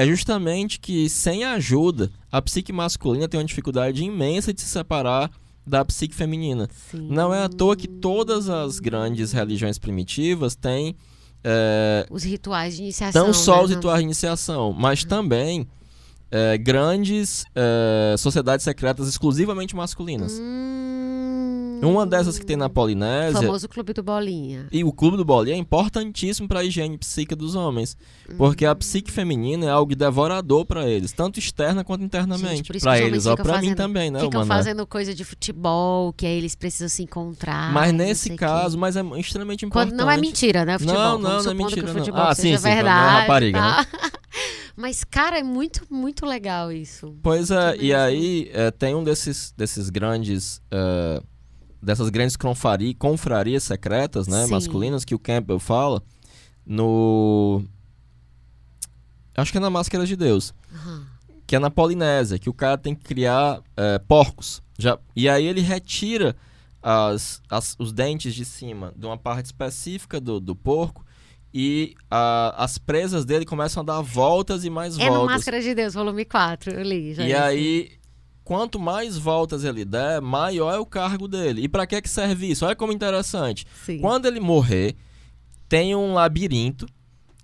é 0.00 0.06
justamente 0.06 0.80
que, 0.80 1.10
sem 1.10 1.44
ajuda, 1.44 2.10
a 2.32 2.40
psique 2.40 2.72
masculina 2.72 3.28
tem 3.28 3.38
uma 3.38 3.44
dificuldade 3.44 4.02
imensa 4.02 4.50
de 4.50 4.58
se 4.62 4.66
separar 4.66 5.30
da 5.66 5.84
psique 5.84 6.14
feminina. 6.14 6.70
Sim. 6.90 7.06
Não 7.10 7.34
é 7.34 7.42
à 7.42 7.50
toa 7.50 7.76
que 7.76 7.86
todas 7.86 8.48
as 8.48 8.78
grandes 8.78 9.30
religiões 9.32 9.78
primitivas 9.78 10.56
têm. 10.56 10.96
É, 11.44 12.06
os 12.10 12.24
rituais 12.24 12.76
de 12.76 12.82
iniciação. 12.82 13.26
Não 13.26 13.34
só 13.34 13.58
né? 13.58 13.64
os 13.64 13.70
rituais 13.72 13.98
de 13.98 14.04
iniciação, 14.04 14.72
mas 14.72 15.04
também 15.04 15.68
é, 16.30 16.56
grandes 16.56 17.44
é, 17.54 18.14
sociedades 18.16 18.64
secretas 18.64 19.06
exclusivamente 19.06 19.76
masculinas. 19.76 20.32
Hum. 20.40 20.99
Uma 21.86 22.06
dessas 22.06 22.38
que 22.38 22.46
tem 22.46 22.56
na 22.56 22.68
Polinésia. 22.68 23.38
O 23.38 23.42
famoso 23.42 23.68
Clube 23.68 23.92
do 23.92 24.02
Bolinha. 24.02 24.66
E 24.70 24.84
o 24.84 24.92
Clube 24.92 25.16
do 25.16 25.24
Bolinha 25.24 25.56
é 25.56 25.58
importantíssimo 25.58 26.48
para 26.48 26.60
a 26.60 26.64
higiene 26.64 26.98
psíquica 26.98 27.36
dos 27.36 27.54
homens. 27.54 27.96
Porque 28.36 28.64
a 28.64 28.74
psique 28.74 29.10
feminina 29.10 29.66
é 29.66 29.70
algo 29.70 29.94
devorador 29.94 30.64
para 30.64 30.88
eles, 30.88 31.12
tanto 31.12 31.38
externa 31.38 31.82
quanto 31.84 32.04
internamente. 32.04 32.72
Para 32.80 33.00
eles, 33.00 33.26
ó, 33.26 33.36
para 33.36 33.60
mim 33.60 33.74
também, 33.74 34.10
né? 34.10 34.20
Ficam 34.20 34.46
fazendo 34.46 34.86
coisa 34.86 35.14
de 35.14 35.24
futebol, 35.24 36.12
que 36.12 36.26
aí 36.26 36.36
eles 36.36 36.54
precisam 36.54 36.88
se 36.88 37.02
encontrar. 37.02 37.72
Mas 37.72 37.92
nesse 37.92 38.30
caso, 38.36 38.78
mas 38.78 38.96
é 38.96 39.02
extremamente 39.18 39.64
importante. 39.64 39.90
Quando 39.92 39.98
não 39.98 40.10
é 40.10 40.16
mentira, 40.16 40.64
né? 40.64 40.78
Futebol. 40.78 40.96
Não, 40.96 41.18
não, 41.18 41.42
não 41.42 41.50
é 41.50 41.54
mentira. 41.54 41.86
Que 41.86 42.10
não. 42.10 42.16
ah, 42.16 42.34
seja 42.34 42.58
sim, 42.58 42.62
verdade. 42.62 43.10
Sim, 43.10 43.20
rapariga, 43.20 43.58
tá? 43.58 43.76
né? 43.78 44.10
Mas, 44.76 45.04
cara, 45.04 45.38
é 45.38 45.42
muito, 45.42 45.82
muito 45.90 46.24
legal 46.24 46.72
isso. 46.72 47.14
Pois 47.22 47.50
é, 47.50 47.76
e 47.76 47.92
aí 47.92 48.50
é, 48.54 48.70
tem 48.70 48.94
um 48.94 49.04
desses, 49.04 49.52
desses 49.56 49.90
grandes. 49.90 50.62
É, 50.70 51.22
dessas 51.82 52.08
grandes 52.10 52.36
confrari, 52.36 52.94
confrarias 52.94 53.62
secretas, 53.64 54.26
né? 54.28 54.44
Sim. 54.44 54.50
Masculinas, 54.52 55.04
que 55.04 55.14
o 55.14 55.18
Campbell 55.18 55.58
fala 55.58 56.02
no. 56.66 57.62
Acho 59.36 59.52
que 59.52 59.58
é 59.58 59.60
na 59.60 59.70
Máscara 59.70 60.04
de 60.06 60.16
Deus. 60.16 60.52
Aham. 60.72 61.06
Que 61.46 61.56
é 61.56 61.58
na 61.58 61.70
Polinésia, 61.70 62.38
que 62.38 62.48
o 62.48 62.54
cara 62.54 62.78
tem 62.78 62.94
que 62.94 63.02
criar 63.02 63.60
é, 63.76 63.98
porcos. 63.98 64.62
Já, 64.78 64.98
e 65.16 65.28
aí 65.28 65.44
ele 65.46 65.60
retira 65.60 66.36
as, 66.82 67.42
as- 67.50 67.74
os 67.78 67.92
dentes 67.92 68.34
de 68.34 68.44
cima 68.44 68.92
de 68.96 69.04
uma 69.06 69.16
parte 69.18 69.46
específica 69.46 70.20
do, 70.20 70.38
do 70.40 70.54
porco 70.54 71.04
e 71.52 71.94
a- 72.10 72.54
as 72.56 72.78
presas 72.78 73.24
dele 73.24 73.44
começam 73.44 73.82
a 73.82 73.84
dar 73.84 74.00
voltas 74.00 74.64
e 74.64 74.70
mais 74.70 74.96
É 74.98 75.04
no 75.06 75.16
voltas. 75.16 75.36
Máscara 75.36 75.60
de 75.60 75.74
Deus, 75.74 75.94
volume 75.94 76.24
4, 76.24 76.72
eu 76.72 76.82
li. 76.82 77.14
Já 77.14 77.24
E 77.24 77.32
esse. 77.32 77.40
aí, 77.42 77.92
quanto 78.44 78.78
mais 78.78 79.16
voltas 79.16 79.64
ele 79.64 79.84
der, 79.84 80.20
maior 80.20 80.72
é 80.74 80.78
o 80.78 80.86
cargo 80.86 81.28
dele. 81.28 81.62
E 81.62 81.68
pra 81.68 81.86
que 81.86 82.00
que 82.02 82.08
serve 82.08 82.50
isso? 82.50 82.64
Olha 82.64 82.76
como 82.76 82.92
interessante. 82.92 83.66
Sim. 83.84 83.98
Quando 84.00 84.26
ele 84.26 84.40
morrer, 84.40 84.96
tem 85.68 85.94
um 85.94 86.14
labirinto 86.14 86.86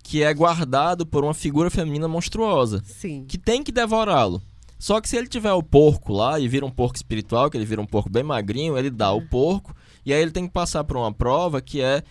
que 0.03 0.23
é 0.23 0.33
guardado 0.33 1.05
por 1.05 1.23
uma 1.23 1.33
figura 1.33 1.69
feminina 1.69 2.07
monstruosa, 2.07 2.81
Sim. 2.85 3.25
que 3.27 3.37
tem 3.37 3.61
que 3.61 3.71
devorá-lo. 3.71 4.41
Só 4.79 5.01
que 5.01 5.09
se 5.09 5.17
ele 5.17 5.27
tiver 5.27 5.51
o 5.51 5.63
porco 5.63 6.13
lá 6.13 6.39
e 6.39 6.47
vira 6.47 6.65
um 6.65 6.69
porco 6.71 6.95
espiritual, 6.95 7.49
que 7.49 7.57
ele 7.57 7.65
vira 7.65 7.81
um 7.81 7.85
porco 7.85 8.09
bem 8.09 8.23
magrinho, 8.23 8.77
ele 8.77 8.89
dá 8.89 9.11
o 9.11 9.21
porco 9.27 9.75
e 10.05 10.13
aí 10.13 10.21
ele 10.21 10.31
tem 10.31 10.45
que 10.47 10.53
passar 10.53 10.83
por 10.83 10.95
uma 10.97 11.11
prova 11.11 11.61
que 11.61 11.81
é 11.81 12.03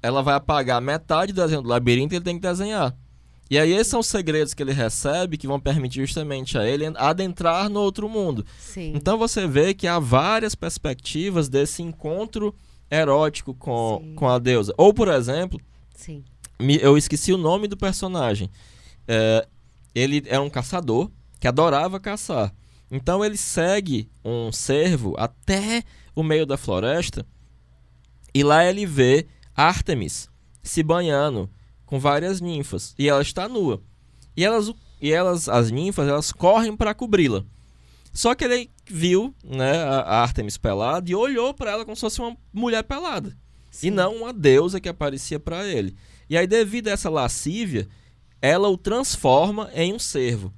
ela 0.00 0.22
vai 0.22 0.34
apagar 0.34 0.80
metade 0.80 1.32
do 1.32 1.42
desenho 1.42 1.60
do 1.60 1.68
labirinto 1.68 2.14
e 2.14 2.16
ele 2.16 2.24
tem 2.24 2.36
que 2.36 2.40
desenhar. 2.40 2.94
E 3.50 3.58
aí 3.58 3.72
esses 3.72 3.86
são 3.88 4.00
os 4.00 4.06
segredos 4.06 4.52
que 4.52 4.62
ele 4.62 4.72
recebe 4.72 5.38
que 5.38 5.46
vão 5.46 5.58
permitir 5.58 6.00
justamente 6.06 6.58
a 6.58 6.66
ele 6.68 6.84
adentrar 6.96 7.68
no 7.70 7.80
outro 7.80 8.08
mundo. 8.08 8.44
Sim. 8.58 8.92
Então 8.94 9.16
você 9.16 9.46
vê 9.46 9.72
que 9.72 9.86
há 9.86 9.98
várias 9.98 10.54
perspectivas 10.54 11.48
desse 11.48 11.82
encontro 11.82 12.54
erótico 12.90 13.54
com, 13.54 14.00
Sim. 14.02 14.14
com 14.14 14.28
a 14.28 14.38
deusa. 14.38 14.74
Ou, 14.76 14.92
por 14.92 15.08
exemplo, 15.08 15.58
Sim. 15.94 16.22
me- 16.60 16.78
eu 16.80 16.96
esqueci 16.98 17.32
o 17.32 17.38
nome 17.38 17.66
do 17.68 17.76
personagem. 17.76 18.50
É, 19.06 19.46
ele 19.94 20.22
é 20.26 20.38
um 20.38 20.50
caçador 20.50 21.10
que 21.40 21.48
adorava 21.48 21.98
caçar. 21.98 22.52
Então 22.90 23.24
ele 23.24 23.36
segue 23.36 24.10
um 24.24 24.50
cervo 24.52 25.14
até 25.18 25.82
o 26.14 26.22
meio 26.22 26.44
da 26.46 26.56
floresta 26.56 27.24
e 28.34 28.42
lá 28.42 28.64
ele 28.64 28.84
vê 28.86 29.26
Artemis 29.54 30.28
se 30.62 30.82
banhando 30.82 31.48
com 31.88 31.98
várias 31.98 32.38
ninfas 32.38 32.94
e 32.98 33.08
ela 33.08 33.22
está 33.22 33.48
nua. 33.48 33.82
E 34.36 34.44
elas, 34.44 34.70
e 35.00 35.10
elas 35.10 35.48
as 35.48 35.70
ninfas, 35.70 36.06
elas 36.06 36.30
correm 36.30 36.76
para 36.76 36.94
cobri-la. 36.94 37.44
Só 38.12 38.34
que 38.34 38.44
ele 38.44 38.70
viu, 38.86 39.34
né, 39.42 39.82
a 39.82 40.20
Artemis 40.20 40.58
pelada 40.58 41.10
e 41.10 41.14
olhou 41.14 41.54
para 41.54 41.70
ela 41.70 41.84
como 41.84 41.96
se 41.96 42.02
fosse 42.02 42.20
uma 42.20 42.36
mulher 42.52 42.82
pelada 42.84 43.34
Sim. 43.70 43.86
e 43.86 43.90
não 43.90 44.16
uma 44.16 44.34
deusa 44.34 44.80
que 44.80 44.88
aparecia 44.88 45.40
para 45.40 45.66
ele. 45.66 45.96
E 46.28 46.36
aí, 46.36 46.46
devido 46.46 46.88
a 46.88 46.90
essa 46.90 47.08
lascívia, 47.08 47.88
ela 48.42 48.68
o 48.68 48.76
transforma 48.76 49.70
em 49.74 49.94
um 49.94 49.98
cervo. 49.98 50.52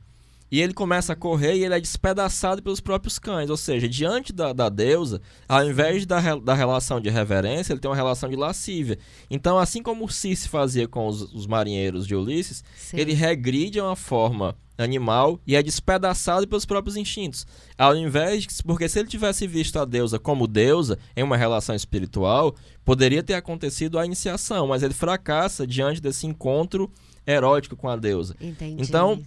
E 0.50 0.60
ele 0.60 0.74
começa 0.74 1.12
a 1.12 1.16
correr 1.16 1.56
e 1.56 1.64
ele 1.64 1.74
é 1.74 1.80
despedaçado 1.80 2.62
pelos 2.62 2.80
próprios 2.80 3.18
cães. 3.18 3.50
Ou 3.50 3.56
seja, 3.56 3.88
diante 3.88 4.32
da, 4.32 4.52
da 4.52 4.68
deusa, 4.68 5.20
ao 5.48 5.64
invés 5.64 6.04
da, 6.04 6.36
da 6.36 6.54
relação 6.54 7.00
de 7.00 7.08
reverência, 7.08 7.72
ele 7.72 7.80
tem 7.80 7.90
uma 7.90 7.96
relação 7.96 8.28
de 8.28 8.36
lascívia. 8.36 8.98
Então, 9.30 9.58
assim 9.58 9.82
como 9.82 10.04
o 10.04 10.08
Circe 10.08 10.48
fazia 10.48 10.88
com 10.88 11.06
os, 11.06 11.32
os 11.32 11.46
marinheiros 11.46 12.06
de 12.06 12.16
Ulisses, 12.16 12.64
Sim. 12.76 12.98
ele 12.98 13.12
regride 13.12 13.78
a 13.78 13.84
uma 13.84 13.96
forma 13.96 14.56
animal 14.82 15.38
e 15.46 15.54
é 15.54 15.62
despedaçado 15.62 16.48
pelos 16.48 16.64
próprios 16.64 16.96
instintos. 16.96 17.46
Ao 17.76 17.94
invés 17.94 18.44
de, 18.44 18.62
porque 18.62 18.88
se 18.88 18.98
ele 18.98 19.08
tivesse 19.08 19.46
visto 19.46 19.78
a 19.78 19.84
deusa 19.84 20.18
como 20.18 20.46
deusa 20.46 20.98
em 21.16 21.22
uma 21.22 21.36
relação 21.36 21.74
espiritual, 21.74 22.54
poderia 22.84 23.22
ter 23.22 23.34
acontecido 23.34 23.98
a 23.98 24.06
iniciação, 24.06 24.66
mas 24.66 24.82
ele 24.82 24.94
fracassa 24.94 25.66
diante 25.66 26.00
desse 26.00 26.26
encontro 26.26 26.90
erótico 27.26 27.76
com 27.76 27.88
a 27.88 27.96
deusa. 27.96 28.34
Entendi. 28.40 28.82
Então, 28.82 29.22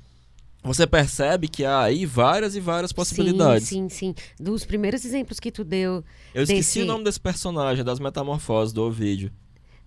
Você 0.63 0.87
percebe 0.87 1.47
que 1.47 1.65
há 1.65 1.81
aí 1.81 2.05
várias 2.05 2.55
e 2.55 2.59
várias 2.59 2.91
possibilidades. 2.93 3.67
Sim, 3.67 3.89
sim, 3.89 4.13
sim. 4.15 4.23
Dos 4.39 4.63
primeiros 4.63 5.03
exemplos 5.03 5.39
que 5.39 5.51
tu 5.51 5.63
deu, 5.63 6.03
Eu 6.33 6.43
esqueci 6.43 6.79
Desse- 6.79 6.81
o 6.81 6.85
nome 6.85 7.03
desse 7.03 7.19
personagem, 7.19 7.83
das 7.83 7.99
metamorfoses 7.99 8.73
do 8.73 8.83
Ovídio. 8.83 9.31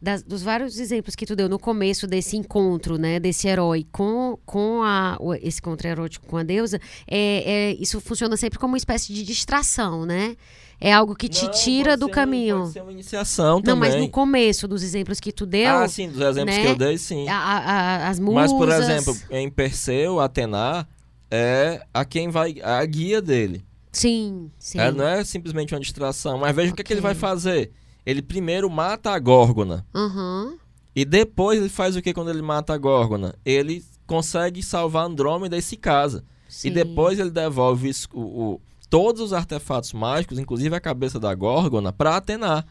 Das- 0.01 0.23
dos 0.23 0.43
vários 0.43 0.79
exemplos 0.79 1.15
que 1.15 1.25
tu 1.27 1.35
deu 1.35 1.49
no 1.49 1.59
começo 1.59 2.07
desse 2.07 2.37
encontro, 2.37 2.99
né, 2.99 3.19
desse 3.19 3.49
herói 3.49 3.87
com, 3.91 4.39
com 4.45 4.83
a, 4.83 5.19
esse 5.43 5.59
encontro 5.61 5.89
erótico 5.89 6.27
com 6.27 6.37
a 6.37 6.43
deusa, 6.43 6.79
é, 7.07 7.71
é- 7.71 7.77
isso 7.81 8.01
funciona 8.01 8.37
sempre 8.37 8.59
como 8.59 8.73
uma 8.73 8.79
espécie 8.79 9.13
de 9.13 9.23
distração, 9.23 10.05
né? 10.07 10.37
É 10.79 10.93
algo 10.93 11.15
que 11.15 11.27
te 11.27 11.45
Não, 11.47 11.51
tira 11.53 11.97
do 11.97 12.07
caminho. 12.07 12.59
Pode 12.61 12.73
ser 12.75 12.83
uma 12.83 12.93
iniciação 12.93 13.55
Não, 13.57 13.63
também. 13.63 13.91
mas 13.93 14.01
no 14.01 14.11
começo 14.11 14.69
dos 14.69 14.83
exemplos 14.83 15.19
que 15.19 15.33
tu 15.33 15.47
deu, 15.47 15.75
Ah, 15.75 15.89
sim, 15.89 16.11
dos 16.11 16.21
exemplos 16.21 16.55
né? 16.55 16.63
que 16.63 16.69
eu 16.69 16.77
dei, 16.77 16.99
sim. 16.99 17.27
a- 17.29 17.35
a- 17.39 18.09
as 18.11 18.19
musas... 18.21 18.35
Mas, 18.35 18.53
por 18.53 18.69
exemplo, 18.69 19.17
em 19.31 19.49
Perseu, 19.51 20.21
Atena 20.21 20.87
é 21.31 21.81
a 21.95 22.05
quem 22.05 22.29
vai. 22.29 22.57
a 22.63 22.85
guia 22.85 23.23
dele. 23.23 23.65
Sim, 23.91 24.51
sim. 24.59 24.79
Ela 24.79 24.93
não 24.93 25.07
é 25.09 25.25
simplesmente 25.25 25.73
uma 25.75 25.81
distração. 25.81 26.37
Mas 26.37 26.55
veja 26.55 26.73
o 26.73 26.77
que, 26.77 26.83
é 26.83 26.85
que 26.85 26.93
ele 26.93 27.01
vai 27.01 27.15
fazer. 27.15 27.73
Ele 28.07 28.23
primeiro 28.23 28.71
mata 28.71 29.11
a 29.11 29.19
Górgona. 29.19 29.85
Aham, 29.95 30.55
E 30.95 31.05
depois 31.05 31.59
ele 31.59 31.69
faz 31.69 31.97
o 31.97 32.01
que 32.03 32.15
quando 32.15 32.31
ele 32.31 32.41
mata 32.41 32.73
a 32.73 32.79
Górgona? 32.79 33.35
Ele 33.45 33.85
consegue 34.07 34.63
salvar 34.63 35.05
Andrômeda 35.05 35.59
e 35.59 35.63
se 35.63 35.77
casa. 35.77 36.25
sim. 36.49 36.69
E 36.69 36.71
depois 36.71 37.19
ele 37.19 37.31
devolve 37.31 37.91
o, 38.15 38.21
o- 38.21 38.61
todos 38.89 39.21
os 39.21 39.33
artefatos 39.33 39.93
mágicos, 39.93 40.39
inclusive 40.39 40.75
a 40.77 40.81
cabeça 40.81 41.19
da 41.19 41.35
Górgona, 41.35 41.93
para 41.93 42.17
Atena. 42.17 42.65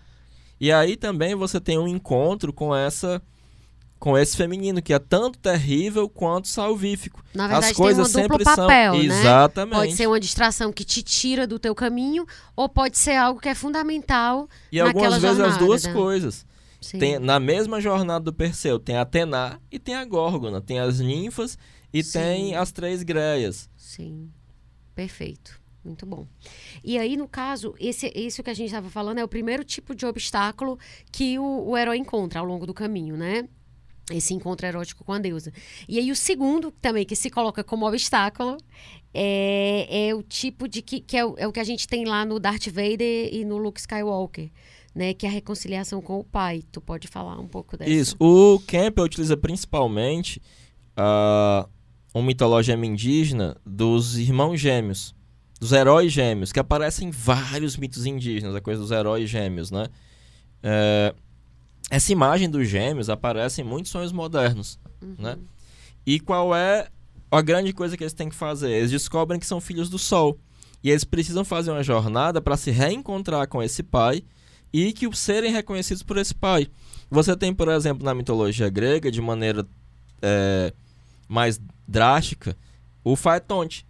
E 0.60 0.72
aí 0.72 0.96
também 0.96 1.36
você 1.36 1.60
tem 1.60 1.78
um 1.78 1.88
encontro 1.88 2.54
com 2.54 2.74
essa 2.74 3.22
com 4.06 4.16
esse 4.16 4.38
feminino 4.38 4.84
que 4.84 4.94
é 4.94 5.00
tanto 5.00 5.40
terrível 5.40 6.08
quanto 6.08 6.48
salvífico. 6.48 7.24
Na 7.34 7.48
verdade, 7.48 7.72
As 7.72 7.76
coisas 7.76 8.14
tem 8.14 8.26
um 8.26 8.28
duplo 8.28 8.46
papel, 8.46 8.94
são 8.94 9.04
né? 9.04 9.20
exatamente. 9.20 9.76
Pode 9.80 9.96
ser 9.96 10.06
uma 10.06 10.20
distração 10.20 10.72
que 10.72 10.84
te 10.84 11.02
tira 11.02 11.48
do 11.48 11.58
teu 11.58 11.74
caminho, 11.74 12.24
ou 12.56 12.70
pode 12.70 13.00
ser 13.00 13.16
algo 13.16 13.40
que 13.40 13.50
é 13.50 13.56
fundamental. 13.56 14.48
e 14.72 14.80
algumas 14.80 15.14
vezes 15.14 15.26
as 15.26 15.38
jornada, 15.38 15.66
duas 15.66 15.84
né? 15.86 15.94
coisas. 15.94 16.46
Sim. 16.80 17.00
Tem, 17.00 17.18
na 17.18 17.40
mesma 17.40 17.82
jornada 17.82 18.26
do 18.26 18.32
Perseu, 18.32 18.78
tem 18.78 18.96
a 18.96 19.02
Atena 19.02 19.60
e 19.72 19.80
tem 19.80 19.96
a 19.96 20.06
Górgona, 20.06 20.62
tem 20.62 20.78
as 20.78 21.00
ninfas 21.00 21.58
e 21.92 22.04
Sim. 22.04 22.20
tem 22.20 22.56
as 22.56 22.72
três 22.72 23.02
greias. 23.02 23.68
Sim, 23.76 24.30
perfeito. 24.94 25.60
Muito 25.84 26.06
bom. 26.06 26.28
E 26.84 27.00
aí, 27.00 27.18
no 27.18 27.28
caso, 27.28 27.74
esse, 27.80 28.12
isso 28.16 28.44
que 28.44 28.52
a 28.52 28.54
gente 28.54 28.68
estava 28.68 28.88
falando 28.88 29.18
é 29.18 29.24
o 29.24 29.28
primeiro 29.28 29.64
tipo 29.64 29.96
de 29.96 30.06
obstáculo 30.06 30.78
que 31.12 31.40
o, 31.40 31.70
o 31.70 31.76
herói 31.76 31.98
encontra 31.98 32.40
ao 32.40 32.46
longo 32.46 32.68
do 32.68 32.74
caminho, 32.74 33.18
né? 33.18 33.50
Esse 34.12 34.34
encontro 34.34 34.68
erótico 34.68 35.04
com 35.04 35.14
a 35.14 35.20
deusa. 35.20 35.52
E 35.88 35.98
aí, 35.98 36.12
o 36.12 36.16
segundo, 36.16 36.72
também, 36.72 37.06
que 37.06 37.16
se 37.16 37.30
coloca 37.30 37.64
como 37.64 37.88
obstáculo, 37.88 38.58
é, 39.14 40.10
é 40.10 40.14
o 40.14 40.22
tipo 40.22 40.68
de 40.68 40.82
que, 40.82 41.00
que 41.00 41.18
é, 41.18 41.26
o, 41.26 41.36
é 41.38 41.48
o 41.48 41.52
que 41.52 41.60
a 41.60 41.64
gente 41.64 41.88
tem 41.88 42.06
lá 42.06 42.26
no 42.26 42.40
Darth 42.40 42.68
Vader 42.68 43.34
e 43.34 43.44
no 43.46 43.58
Luke 43.58 43.80
Skywalker, 43.80 44.52
né? 44.94 45.14
Que 45.14 45.26
é 45.26 45.30
a 45.30 45.32
reconciliação 45.32 46.02
com 46.02 46.20
o 46.20 46.24
pai. 46.24 46.64
Tu 46.72 46.82
pode 46.82 47.08
falar 47.08 47.40
um 47.40 47.48
pouco 47.48 47.78
dessa? 47.78 47.90
Isso. 47.90 48.16
O 48.20 48.60
Campbell 48.68 49.06
utiliza 49.06 49.36
principalmente 49.36 50.42
ah, 50.96 51.68
uma 52.14 52.24
mitologia 52.24 52.76
indígena 52.76 53.58
dos 53.66 54.18
irmãos 54.18 54.60
gêmeos, 54.60 55.16
dos 55.60 55.72
heróis 55.72 56.12
gêmeos, 56.12 56.52
que 56.52 56.60
aparecem 56.60 57.08
em 57.10 57.12
vários 57.12 57.76
mitos 57.76 58.06
indígenas, 58.06 58.56
a 58.56 58.62
coisa 58.62 58.82
dos 58.82 58.92
heróis 58.92 59.30
gêmeos, 59.30 59.72
né? 59.72 59.88
É, 60.62 61.14
essa 61.90 62.12
imagem 62.12 62.50
dos 62.50 62.68
gêmeos 62.68 63.10
aparece 63.10 63.62
em 63.62 63.64
muitos 63.64 63.92
sonhos 63.92 64.12
modernos, 64.12 64.80
né? 65.18 65.38
E 66.06 66.20
qual 66.20 66.56
é 66.56 66.88
a 67.32 67.42
grande 67.42 67.74
coisa 67.74 67.98
que 67.98 68.04
eles 68.04 68.14
têm 68.14 68.30
que 68.30 68.36
fazer? 68.36 68.72
Eles 68.72 68.92
descobrem 68.92 69.40
que 69.40 69.46
são 69.46 69.60
filhos 69.60 69.90
do 69.90 69.98
Sol. 69.98 70.38
E 70.84 70.90
eles 70.90 71.04
precisam 71.04 71.44
fazer 71.44 71.72
uma 71.72 71.84
jornada 71.84 72.40
para 72.40 72.56
se 72.56 72.70
reencontrar 72.70 73.48
com 73.48 73.62
esse 73.62 73.82
pai 73.82 74.24
e 74.72 74.94
que 74.94 75.10
serem 75.16 75.52
reconhecidos 75.52 76.04
por 76.04 76.18
esse 76.18 76.34
pai. 76.34 76.68
Você 77.10 77.36
tem, 77.36 77.54
por 77.54 77.70
exemplo, 77.70 78.06
na 78.06 78.14
mitologia 78.14 78.70
grega, 78.70 79.12
de 79.12 79.22
maneira 79.22 79.66
é, 80.22 80.74
mais 81.28 81.60
drástica, 81.88 82.56
o 83.04 83.16
Faetonte, 83.16 83.86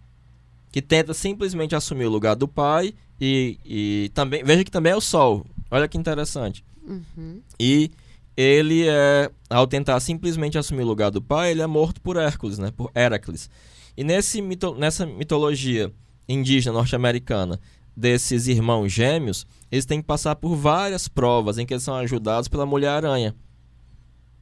que 0.70 0.80
tenta 0.80 1.12
simplesmente 1.12 1.74
assumir 1.74 2.06
o 2.06 2.10
lugar 2.10 2.34
do 2.34 2.48
pai 2.48 2.94
e, 3.20 3.58
e 3.64 4.10
também 4.14 4.42
veja 4.44 4.64
que 4.64 4.70
também 4.70 4.92
é 4.92 4.96
o 4.96 5.00
Sol. 5.00 5.44
Olha 5.70 5.88
que 5.88 5.98
interessante. 5.98 6.64
Uhum. 6.86 7.40
E 7.58 7.90
ele 8.36 8.86
é, 8.86 9.30
ao 9.48 9.66
tentar 9.66 9.98
simplesmente 10.00 10.58
assumir 10.58 10.82
o 10.82 10.86
lugar 10.86 11.10
do 11.10 11.22
pai, 11.22 11.50
ele 11.50 11.62
é 11.62 11.66
morto 11.66 12.00
por 12.00 12.16
Hércules, 12.16 12.58
né? 12.58 12.70
Por 12.70 12.90
Heracles. 12.94 13.48
E 13.96 14.04
nesse 14.04 14.42
mito, 14.42 14.74
nessa 14.74 15.06
mitologia 15.06 15.92
indígena 16.28 16.74
norte-americana 16.74 17.58
desses 17.96 18.46
irmãos 18.46 18.92
gêmeos, 18.92 19.46
eles 19.72 19.86
têm 19.86 20.00
que 20.00 20.06
passar 20.06 20.36
por 20.36 20.54
várias 20.54 21.08
provas 21.08 21.56
em 21.56 21.64
que 21.64 21.72
eles 21.72 21.82
são 21.82 21.94
ajudados 21.96 22.46
pela 22.46 22.66
mulher 22.66 22.90
aranha. 22.90 23.34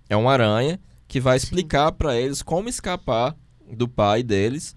É 0.09 0.17
uma 0.17 0.33
aranha 0.33 0.81
que 1.07 1.21
vai 1.21 1.37
explicar 1.37 1.93
para 1.93 2.17
eles 2.17 2.43
como 2.43 2.69
escapar 2.69 3.37
do 3.71 3.89
pai 3.89 4.23
deles 4.23 4.77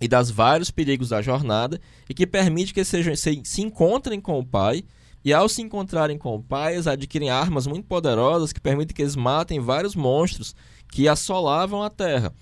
e 0.00 0.08
das 0.08 0.28
vários 0.28 0.70
perigos 0.70 1.10
da 1.10 1.22
jornada 1.22 1.80
e 2.08 2.14
que 2.14 2.26
permite 2.26 2.74
que 2.74 2.80
eles 2.80 2.88
sejam, 2.88 3.14
se, 3.14 3.40
se 3.44 3.62
encontrem 3.62 4.20
com 4.20 4.38
o 4.38 4.44
pai 4.44 4.84
e 5.24 5.32
ao 5.32 5.48
se 5.48 5.62
encontrarem 5.62 6.18
com 6.18 6.34
o 6.34 6.42
pai, 6.42 6.74
eles 6.74 6.86
adquirem 6.86 7.30
armas 7.30 7.66
muito 7.66 7.86
poderosas 7.86 8.52
que 8.52 8.60
permitem 8.60 8.94
que 8.94 9.02
eles 9.02 9.16
matem 9.16 9.58
vários 9.60 9.94
monstros 9.94 10.54
que 10.90 11.08
assolavam 11.08 11.82
a 11.82 11.88
Terra. 11.90 12.32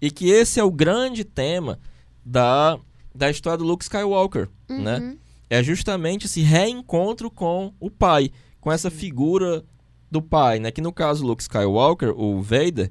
E 0.00 0.10
que 0.10 0.28
esse 0.30 0.58
é 0.58 0.64
o 0.64 0.70
grande 0.70 1.22
tema 1.24 1.78
da, 2.24 2.78
da 3.14 3.30
história 3.30 3.58
do 3.58 3.64
Luke 3.64 3.84
Skywalker, 3.84 4.48
Uhum. 4.68 4.82
né? 4.82 5.16
É 5.48 5.62
justamente 5.62 6.26
esse 6.26 6.40
reencontro 6.40 7.30
com 7.30 7.72
o 7.78 7.90
pai, 7.90 8.30
com 8.60 8.72
essa 8.72 8.90
figura 8.90 9.62
do 10.10 10.20
pai, 10.22 10.58
né? 10.58 10.70
Que 10.70 10.80
no 10.80 10.92
caso 10.92 11.24
Luke 11.26 11.42
Skywalker, 11.42 12.10
o 12.18 12.40
Vader, 12.42 12.90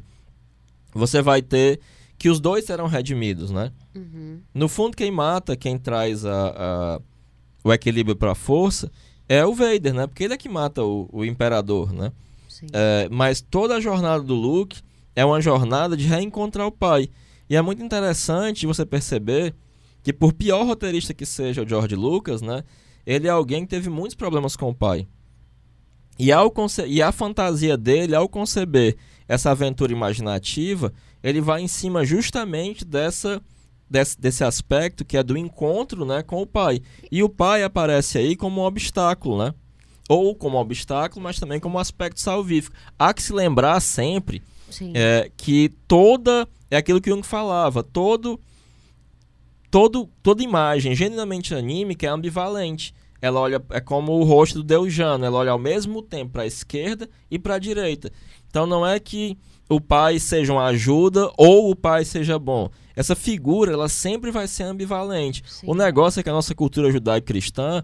você 0.93 1.22
vai 1.22 1.41
ter 1.41 1.80
que 2.18 2.30
os 2.30 2.39
dois 2.39 2.66
serão 2.66 2.86
redimidos, 2.88 3.49
né? 3.52 3.72
Uhum. 3.95 4.41
No 4.54 4.68
fundo, 4.70 4.95
quem 4.95 5.10
mata, 5.12 5.56
quem 5.58 5.78
traz 5.78 6.24
a, 6.24 6.49
a- 6.56 7.02
o 7.64 7.74
equilíbrio 7.74 8.16
para 8.16 8.32
a 8.32 8.36
força 8.36 8.91
é 9.34 9.45
o 9.45 9.53
Vader, 9.53 9.93
né? 9.93 10.07
Porque 10.07 10.25
ele 10.25 10.34
é 10.34 10.38
que 10.38 10.49
mata 10.49 10.84
o, 10.84 11.07
o 11.09 11.23
imperador, 11.23 11.93
né? 11.93 12.11
É, 12.73 13.07
mas 13.09 13.39
toda 13.39 13.77
a 13.77 13.79
jornada 13.79 14.21
do 14.21 14.36
Luke 14.36 14.82
é 15.15 15.23
uma 15.23 15.39
jornada 15.39 15.95
de 15.95 16.05
reencontrar 16.05 16.67
o 16.67 16.71
pai. 16.71 17.09
E 17.49 17.55
é 17.55 17.61
muito 17.61 17.82
interessante 17.82 18.67
você 18.67 18.86
perceber 18.86 19.55
que, 20.03 20.11
por 20.11 20.34
pior 20.34 20.65
roteirista 20.65 21.13
que 21.13 21.25
seja 21.25 21.63
o 21.63 21.67
George 21.67 21.95
Lucas, 21.95 22.41
né? 22.41 22.65
Ele 23.05 23.25
é 23.25 23.29
alguém 23.29 23.63
que 23.63 23.69
teve 23.69 23.89
muitos 23.89 24.15
problemas 24.15 24.57
com 24.57 24.69
o 24.69 24.75
pai. 24.75 25.07
E, 26.19 26.29
ao 26.29 26.53
e 26.86 27.01
a 27.01 27.13
fantasia 27.13 27.77
dele, 27.77 28.13
ao 28.13 28.27
conceber 28.27 28.97
essa 29.29 29.51
aventura 29.51 29.93
imaginativa, 29.93 30.91
ele 31.23 31.39
vai 31.39 31.61
em 31.61 31.69
cima 31.69 32.03
justamente 32.03 32.84
dessa 32.84 33.41
desse, 33.91 34.19
desse 34.19 34.43
aspecto 34.43 35.03
que 35.03 35.17
é 35.17 35.23
do 35.23 35.37
encontro 35.37 36.05
né, 36.05 36.23
com 36.23 36.41
o 36.41 36.47
pai. 36.47 36.81
E 37.11 37.21
o 37.21 37.27
pai 37.27 37.61
aparece 37.61 38.17
aí 38.17 38.37
como 38.37 38.61
um 38.61 38.63
obstáculo, 38.63 39.37
né? 39.43 39.53
Ou 40.07 40.33
como 40.33 40.57
obstáculo, 40.57 41.21
mas 41.21 41.39
também 41.39 41.59
como 41.59 41.77
um 41.77 41.79
aspecto 41.79 42.19
salvífico. 42.19 42.75
Há 42.97 43.13
que 43.13 43.21
se 43.21 43.33
lembrar 43.33 43.79
sempre 43.81 44.41
é, 44.93 45.29
que 45.35 45.69
toda. 45.87 46.47
É 46.69 46.77
aquilo 46.77 47.01
que 47.01 47.09
Jung 47.09 47.23
falava, 47.23 47.83
todo. 47.83 48.39
Todo, 49.69 50.09
toda 50.21 50.43
imagem 50.43 50.95
genuinamente 50.95 51.53
anímica 51.53 52.05
é 52.05 52.09
ambivalente. 52.09 52.93
Ela 53.21 53.39
olha, 53.39 53.63
é 53.69 53.79
como 53.79 54.13
o 54.13 54.23
rosto 54.23 54.59
do 54.59 54.63
Deus 54.63 54.93
Jano, 54.93 55.23
ela 55.23 55.37
olha 55.37 55.51
ao 55.51 55.59
mesmo 55.59 56.01
tempo 56.01 56.31
para 56.31 56.41
a 56.41 56.47
esquerda 56.47 57.09
e 57.29 57.37
para 57.37 57.55
a 57.55 57.59
direita. 57.59 58.11
Então 58.49 58.65
não 58.65 58.85
é 58.85 58.99
que 58.99 59.37
o 59.69 59.79
pai 59.79 60.19
seja 60.19 60.51
uma 60.51 60.65
ajuda 60.65 61.31
ou 61.37 61.71
o 61.71 61.75
pai 61.75 62.03
seja 62.03 62.37
bom. 62.37 62.69
Essa 62.95 63.15
figura, 63.15 63.71
ela 63.73 63.89
sempre 63.89 64.31
vai 64.31 64.47
ser 64.47 64.63
ambivalente. 64.63 65.43
Sim. 65.47 65.67
O 65.67 65.73
negócio 65.73 66.19
é 66.19 66.23
que 66.23 66.29
a 66.29 66.33
nossa 66.33 66.53
cultura 66.53 66.91
judaico-cristã, 66.91 67.83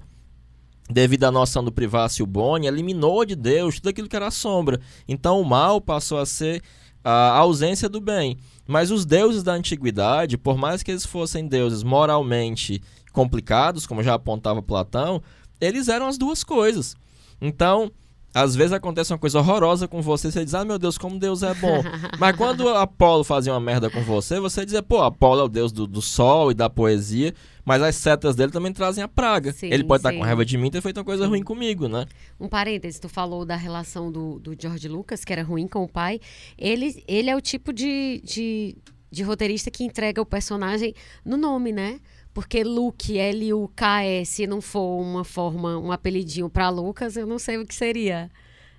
devido 0.89 1.25
à 1.25 1.31
noção 1.31 1.63
do 1.63 1.71
privácio 1.71 2.25
boni, 2.25 2.67
eliminou 2.67 3.25
de 3.25 3.35
Deus 3.35 3.75
tudo 3.75 3.89
aquilo 3.89 4.07
que 4.07 4.15
era 4.15 4.31
sombra. 4.31 4.79
Então 5.07 5.39
o 5.41 5.45
mal 5.45 5.79
passou 5.81 6.17
a 6.17 6.25
ser 6.25 6.61
a 7.03 7.37
ausência 7.37 7.87
do 7.87 8.01
bem. 8.01 8.37
Mas 8.67 8.91
os 8.91 9.05
deuses 9.05 9.43
da 9.43 9.53
antiguidade, 9.53 10.37
por 10.37 10.57
mais 10.57 10.83
que 10.83 10.91
eles 10.91 11.05
fossem 11.05 11.47
deuses 11.47 11.83
moralmente 11.83 12.81
complicados, 13.13 13.87
como 13.87 14.03
já 14.03 14.13
apontava 14.13 14.61
Platão, 14.61 15.21
eles 15.59 15.87
eram 15.87 16.07
as 16.07 16.17
duas 16.17 16.43
coisas. 16.43 16.95
Então, 17.41 17.91
às 18.33 18.55
vezes 18.55 18.73
acontece 18.73 19.11
uma 19.11 19.17
coisa 19.17 19.39
horrorosa 19.39 19.87
com 19.87 20.01
você, 20.01 20.31
você 20.31 20.43
diz, 20.43 20.53
ah, 20.53 20.63
meu 20.63 20.77
Deus, 20.77 20.97
como 20.97 21.17
Deus 21.17 21.43
é 21.43 21.53
bom. 21.55 21.81
Mas 22.19 22.35
quando 22.35 22.67
Apolo 22.69 23.23
fazia 23.23 23.53
uma 23.53 23.59
merda 23.59 23.89
com 23.89 24.01
você, 24.01 24.39
você 24.39 24.63
dizia, 24.63 24.83
pô, 24.83 25.01
Apolo 25.01 25.41
é 25.41 25.43
o 25.43 25.47
deus 25.47 25.71
do, 25.71 25.87
do 25.87 26.01
sol 26.01 26.51
e 26.51 26.53
da 26.53 26.69
poesia, 26.69 27.33
mas 27.65 27.81
as 27.81 27.95
setas 27.95 28.35
dele 28.35 28.51
também 28.51 28.71
trazem 28.71 29.03
a 29.03 29.07
praga. 29.07 29.51
Sim, 29.51 29.67
Ele 29.71 29.83
pode 29.83 29.99
estar 29.99 30.13
com 30.13 30.21
raiva 30.21 30.45
de 30.45 30.57
mim 30.57 30.67
e 30.67 30.71
ter 30.71 30.81
feito 30.81 30.97
uma 30.97 31.03
coisa 31.03 31.23
Sim. 31.23 31.29
ruim 31.29 31.43
comigo, 31.43 31.87
né? 31.87 32.05
Um 32.39 32.47
parêntese, 32.47 33.01
tu 33.01 33.09
falou 33.09 33.43
da 33.43 33.55
relação 33.55 34.11
do, 34.11 34.39
do 34.39 34.55
George 34.57 34.87
Lucas, 34.87 35.25
que 35.25 35.33
era 35.33 35.43
ruim 35.43 35.67
com 35.67 35.83
o 35.83 35.87
pai. 35.87 36.19
Ele, 36.57 37.03
ele 37.07 37.29
é 37.29 37.35
o 37.35 37.41
tipo 37.41 37.73
de, 37.73 38.21
de, 38.23 38.77
de 39.11 39.23
roteirista 39.23 39.69
que 39.69 39.83
entrega 39.83 40.21
o 40.21 40.25
personagem 40.25 40.93
no 41.25 41.35
nome, 41.35 41.71
né? 41.71 41.99
Porque 42.37 42.63
Luke, 42.63 43.17
L-U-K-E, 43.17 44.23
se 44.23 44.45
não 44.45 44.61
for 44.61 45.01
uma 45.01 45.23
forma, 45.23 45.75
um 45.79 45.91
apelidinho 45.91 46.47
pra 46.47 46.69
Lucas, 46.69 47.17
eu 47.17 47.25
não 47.25 47.39
sei 47.39 47.57
o 47.57 47.65
que 47.65 47.73
seria, 47.73 48.29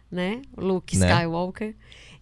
né? 0.08 0.42
Luke 0.56 0.96
Né? 0.96 1.08
Skywalker. 1.08 1.74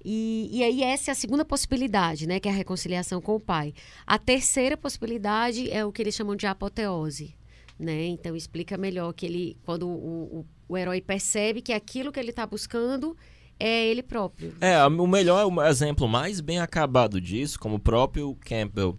E, 0.03 0.49
e 0.51 0.65
aí 0.65 0.83
essa 0.83 1.11
é 1.11 1.13
a 1.13 1.15
segunda 1.15 1.45
possibilidade, 1.45 2.27
né? 2.27 2.41
Que 2.41 2.49
é 2.49 2.51
a 2.51 2.55
reconciliação 2.55 3.21
com 3.21 3.35
o 3.35 3.39
pai. 3.39 3.75
A 4.07 4.19
terceira 4.19 4.79
possibilidade 4.79 5.71
é 5.71 5.85
o 5.85 5.93
que 5.93 6.01
eles 6.01 6.15
chamam 6.15 6.35
de 6.35 6.47
apoteose, 6.47 7.35
né? 7.79 8.07
Então 8.07 8.35
explica 8.35 8.79
melhor 8.79 9.13
que 9.13 9.27
ele, 9.27 9.59
quando 9.63 9.87
o, 9.87 10.39
o, 10.39 10.47
o 10.67 10.79
herói 10.79 11.03
percebe 11.03 11.61
que 11.61 11.75
aquilo 11.75 12.11
que 12.11 12.19
ele 12.19 12.31
está 12.31 12.47
buscando 12.47 13.15
é 13.61 13.89
ele 13.89 14.03
próprio. 14.03 14.55
É, 14.59 14.83
o 14.87 15.07
melhor 15.07 15.45
o 15.45 15.63
exemplo 15.63 16.09
mais 16.09 16.41
bem 16.41 16.61
acabado 16.61 17.21
disso, 17.21 17.61
como 17.61 17.77
o 17.77 17.79
próprio 17.79 18.35
Campbell 18.37 18.99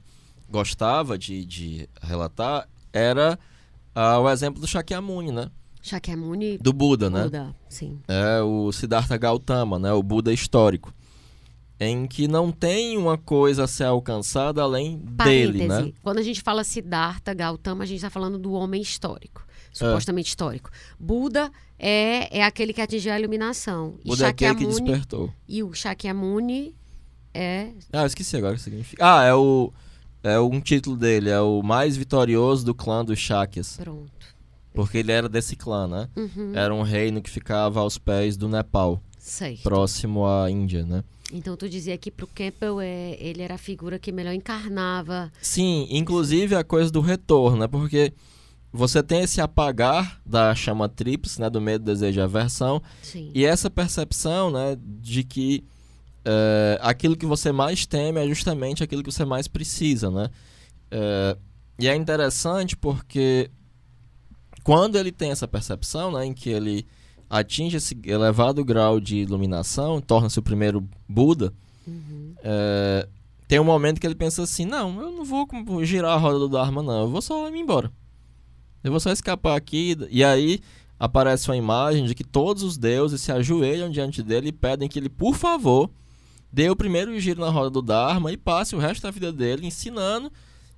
gostava 0.50 1.18
de, 1.18 1.46
de 1.46 1.90
relatar, 2.02 2.68
era 2.94 3.38
ah, 3.94 4.20
o 4.20 4.30
exemplo 4.30 4.62
do 4.62 4.68
Shakyamuni, 4.68 5.32
né? 5.32 5.50
Shakyamuni, 5.82 6.58
Do 6.58 6.74
Buda, 6.74 7.10
né? 7.10 7.24
Buda, 7.24 7.56
sim. 7.70 8.00
é 8.08 8.42
o 8.42 8.72
Siddhartha 8.72 9.16
Gautama, 9.18 9.80
né, 9.80 9.92
o 9.94 10.04
Buda 10.04 10.34
histórico, 10.34 10.94
em 11.80 12.08
que 12.08 12.28
não 12.28 12.52
tem 12.52 12.98
uma 12.98 13.18
coisa 13.18 13.64
a 13.64 13.68
ser 13.68 13.86
alcançada 13.86 14.62
além 14.62 15.00
Parêntese. 15.16 15.52
dele, 15.54 15.68
né? 15.68 15.94
Quando 16.04 16.18
a 16.18 16.24
gente 16.24 16.42
fala 16.42 16.64
Siddhartha, 16.64 17.34
Gautama, 17.34 17.84
a 17.84 17.88
gente 17.88 17.98
está 17.98 18.10
falando 18.10 18.38
do 18.38 18.52
homem 18.52 18.82
histórico, 18.82 19.46
supostamente 19.72 20.28
histórico. 20.30 20.70
Buda 21.00 21.52
é, 21.80 22.40
é 22.40 22.44
aquele 22.44 22.74
que 22.74 22.82
atingiu 22.82 23.14
a 23.14 23.20
iluminação. 23.20 23.96
E 24.04 24.10
Buda 24.10 24.26
é 24.26 24.30
aquele 24.30 24.56
que 24.56 24.64
Shakyamuni, 24.64 24.92
despertou. 24.92 25.34
e 25.48 25.64
o 25.64 25.74
Shakyamuni 25.74 26.76
é 27.34 27.70
Ah, 27.94 28.02
eu 28.02 28.08
esqueci 28.08 28.36
agora 28.36 28.54
o 28.54 28.58
que 28.58 28.64
significa. 28.64 29.04
Ah, 29.20 29.24
é 29.24 29.34
o 29.34 29.72
é 30.24 30.40
um 30.40 30.60
título 30.60 30.96
dele, 30.98 31.30
é 31.30 31.40
o 31.40 31.62
mais 31.62 31.96
vitorioso 31.98 32.66
do 32.66 32.74
clã 32.76 33.04
dos 33.04 33.20
Shakyas, 33.20 33.78
pronto. 33.78 34.12
porque 34.74 34.98
ele 35.00 35.12
era 35.12 35.28
desse 35.30 35.56
clã, 35.56 35.88
né? 35.88 36.10
Uhum, 36.16 36.52
Era 36.56 36.74
um 36.74 36.82
reino 36.82 37.22
que 37.22 37.30
ficava 37.30 37.80
aos 37.80 37.98
pés 37.98 38.36
do 38.38 38.48
Nepal, 38.50 39.02
certo. 39.18 39.64
próximo 39.64 40.26
à 40.26 40.50
Índia, 40.50 40.86
né? 40.86 41.04
Então 41.34 41.58
tu 41.58 41.68
dizia 41.68 41.98
que 41.98 42.10
pro 42.10 42.26
Campbell 42.28 42.80
é, 42.80 43.18
ele 43.20 43.42
era 43.42 43.56
a 43.56 43.58
figura 43.58 44.00
que 44.00 44.12
melhor 44.14 44.34
encarnava. 44.34 45.32
Sim, 45.42 45.86
inclusive 45.90 46.56
a 46.56 46.64
coisa 46.64 46.90
do 46.90 47.02
retorno, 47.02 47.58
né? 47.58 47.68
Porque 47.68 48.14
você 48.72 49.02
tem 49.04 49.22
esse 49.22 49.42
apagar 49.42 50.22
da 50.26 50.54
chama 50.56 50.88
tríplice, 50.88 51.40
né? 51.42 51.50
Do 51.50 51.60
medo, 51.60 51.84
desejo 51.84 52.20
e 52.20 52.24
aversão, 52.24 52.82
Sim. 53.02 53.30
E 53.34 53.44
essa 53.46 53.70
percepção, 53.70 54.52
né, 54.52 54.78
de 54.80 55.24
que 55.24 55.64
é, 56.30 56.78
aquilo 56.82 57.16
que 57.16 57.26
você 57.26 57.54
mais 57.54 57.86
teme 57.86 58.20
é 58.20 58.28
justamente 58.28 58.84
aquilo 58.84 59.02
que 59.02 59.12
você 59.12 59.24
mais 59.24 59.48
precisa, 59.48 60.12
né? 60.12 60.30
É, 60.92 61.38
e 61.80 61.88
é 61.88 61.96
interessante 61.96 62.76
porque 62.76 63.50
quando 64.64 64.98
ele 64.98 65.12
tem 65.12 65.32
essa 65.32 65.48
percepção, 65.48 66.12
né, 66.12 66.26
em 66.26 66.34
que 66.34 66.50
ele 66.50 66.86
atinge 67.30 67.78
esse 67.78 67.98
elevado 68.04 68.66
grau 68.66 69.00
de 69.00 69.18
iluminação, 69.18 70.02
torna-se 70.02 70.38
o 70.38 70.44
primeiro 70.44 70.84
Buda, 71.08 71.54
Uhum. 71.88 72.34
é, 72.44 73.08
tem 73.48 73.62
um 73.62 73.64
momento 73.64 74.02
que 74.02 74.06
ele 74.06 74.16
pensa 74.16 74.44
assim, 74.44 74.66
não, 74.66 75.00
eu 75.02 75.10
não 75.10 75.24
vou 75.24 75.48
girar 75.86 76.12
a 76.12 76.18
roda 76.18 76.40
do 76.40 76.50
Dharma, 76.50 76.84
não, 76.84 77.04
eu 77.04 77.10
vou 77.10 77.22
só 77.22 77.50
ir 77.50 77.56
embora. 77.58 77.90
Eu 78.84 78.92
vou 78.92 79.00
só 79.00 79.10
escapar 79.10 79.56
aqui. 79.56 79.98
E 80.10 80.22
aí 80.22 80.60
aparece 81.00 81.50
uma 81.50 81.56
imagem 81.56 82.06
de 82.06 82.14
que 82.14 82.26
todos 82.26 82.62
os 82.64 82.78
deuses 82.78 83.22
se 83.22 83.32
ajoelham 83.32 83.90
diante 83.90 84.22
dele 84.22 84.50
e 84.50 84.52
pedem 84.52 84.90
que 84.90 85.00
ele, 85.00 85.08
por 85.10 85.36
favor, 85.36 85.90
dê 86.58 86.72
o 86.72 86.76
primeiro 86.76 87.20
giro 87.20 87.40
na 87.40 87.52
roda 87.52 87.70
do 87.70 87.84
Dharma 87.84 88.32
e 88.32 88.36
passe 88.36 88.76
o 88.76 88.80
resto 88.80 89.04
da 89.04 89.12
vida 89.12 89.32
dele 89.32 89.68
ensinando. 89.68 90.32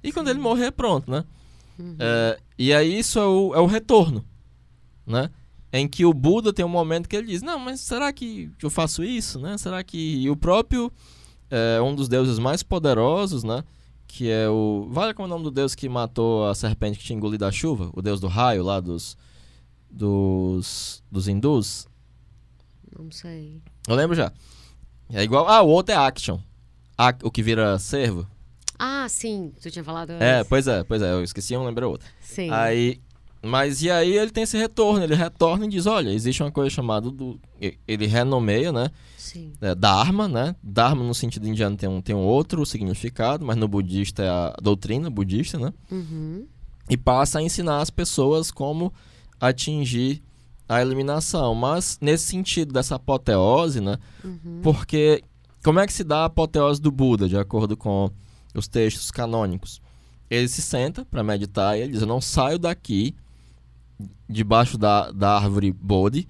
E 0.04 0.12
quando 0.12 0.30
ele 0.30 0.38
morrer, 0.38 0.72
pronto, 0.72 1.10
né? 1.10 1.24
Uhum. 1.80 1.96
É, 1.98 2.38
e 2.58 2.74
aí 2.74 3.00
isso 3.00 3.18
é 3.18 3.26
o, 3.26 3.56
é 3.56 3.60
o 3.60 3.66
retorno, 3.66 4.26
né? 5.08 5.30
Em 5.72 5.88
que 5.88 6.04
o 6.04 6.14
Buda 6.14 6.52
tem 6.52 6.66
um 6.66 6.70
momento 6.70 7.08
que 7.08 7.16
ele 7.16 7.28
diz, 7.28 7.42
não, 7.42 7.58
mas 7.58 7.80
será 7.80 8.12
que 8.12 8.52
eu 8.62 8.70
faço 8.70 9.06
isso, 9.06 9.40
né? 9.40 9.58
Será 9.58 9.82
que... 9.82 9.98
E 9.98 10.30
o 10.30 10.36
próprio, 10.36 10.92
é, 11.50 11.82
um 11.82 11.96
dos 11.96 12.10
deuses 12.10 12.40
mais 12.40 12.62
poderosos, 12.62 13.46
né? 13.46 13.64
Que 14.06 14.30
é 14.30 14.50
o... 14.50 14.86
Vale 14.92 15.14
como 15.14 15.28
é 15.28 15.30
o 15.30 15.30
nome 15.30 15.46
do 15.46 15.52
deus 15.52 15.76
que 15.76 15.88
matou 15.88 16.46
a 16.46 16.54
serpente 16.54 17.00
que 17.00 17.06
tinha 17.06 17.16
engolido 17.16 17.46
a 17.46 17.54
chuva? 17.54 17.90
O 17.94 18.02
deus 18.02 18.20
do 18.20 18.28
raio 18.28 18.64
lá 18.64 18.82
dos... 18.82 19.18
Dos... 19.90 21.02
Dos 21.10 21.30
hindus? 21.30 21.88
Não 22.98 23.10
sei. 23.12 23.62
Eu 23.88 23.96
lembro 23.96 24.14
já. 24.14 24.34
É 25.12 25.24
igual... 25.24 25.48
Ah, 25.48 25.62
o 25.62 25.68
outro 25.68 25.94
é 25.94 25.98
Action. 25.98 26.40
A- 26.98 27.16
o 27.24 27.32
que 27.32 27.42
vira 27.44 27.78
cervo. 27.80 28.28
Ah, 28.78 29.08
sim. 29.10 29.52
Tu 29.62 29.70
tinha 29.72 29.84
falado 29.84 30.12
É, 30.12 30.38
antes. 30.38 30.50
pois 30.50 30.68
é, 30.68 30.84
pois 30.84 31.02
é. 31.02 31.12
Eu 31.12 31.24
esqueci 31.24 31.56
um, 31.58 31.66
lembrei 31.66 31.88
outro. 31.88 32.08
Sim. 32.22 32.50
Aí 32.52 33.00
mas 33.42 33.82
e 33.82 33.90
aí 33.90 34.18
ele 34.18 34.32
tem 34.32 34.44
esse 34.44 34.58
retorno, 34.58 35.02
ele 35.02 35.16
retorna 35.16 35.66
e 35.66 35.70
diz, 35.70 35.86
olha, 35.86 36.10
existe 36.10 36.44
uma 36.44 36.52
coisa 36.52 36.70
chamada 36.70 37.10
do... 37.10 37.40
Ele 37.88 38.06
renomeia, 38.06 38.70
né? 38.74 38.92
Sim. 39.18 39.54
É, 39.62 39.74
Dharma, 39.74 40.28
né? 40.28 40.54
Dharma 40.62 41.06
no 41.06 41.16
sentido 41.16 41.48
indiano 41.48 41.78
tem 41.78 41.88
um, 41.88 42.02
tem 42.02 42.14
um 42.14 42.20
outro 42.26 42.66
significado, 42.66 43.46
mas 43.46 43.56
no 43.56 43.66
budista 43.66 44.24
é 44.24 44.28
a 44.30 44.54
doutrina 44.62 45.10
budista, 45.10 45.58
né? 45.58 45.74
Uhum. 45.90 46.46
E 46.90 46.98
passa 46.98 47.40
a 47.40 47.42
ensinar 47.42 47.80
as 47.80 47.90
pessoas 47.90 48.52
como 48.52 48.92
atingir 49.40 50.22
a 50.70 50.82
eliminação. 50.82 51.56
Mas 51.56 51.98
nesse 52.00 52.28
sentido 52.28 52.72
dessa 52.72 52.96
apoteose, 52.96 53.82
né? 53.82 53.98
Uhum. 54.24 54.62
Porque 54.62 55.24
como 55.64 55.80
é 55.80 55.88
que 55.88 55.92
se 55.92 56.04
dá 56.04 56.20
a 56.20 56.26
apoteose 56.26 56.80
do 56.80 56.92
Buda, 56.92 57.28
de 57.28 57.36
acordo 57.36 57.76
com 57.76 58.10
os 58.54 58.68
textos 58.68 59.10
canônicos? 59.10 59.82
Ele 60.30 60.48
se 60.48 60.62
senta 60.62 61.04
para 61.04 61.24
meditar 61.24 61.76
e 61.76 61.82
ele 61.82 61.94
diz: 61.94 62.02
Eu 62.02 62.08
não 62.08 62.22
saio 62.22 62.60
daqui, 62.60 63.16
debaixo 64.30 64.78
da, 64.78 65.12
da 65.12 65.36
árvore 65.36 65.72
Bodhi, 65.72 66.28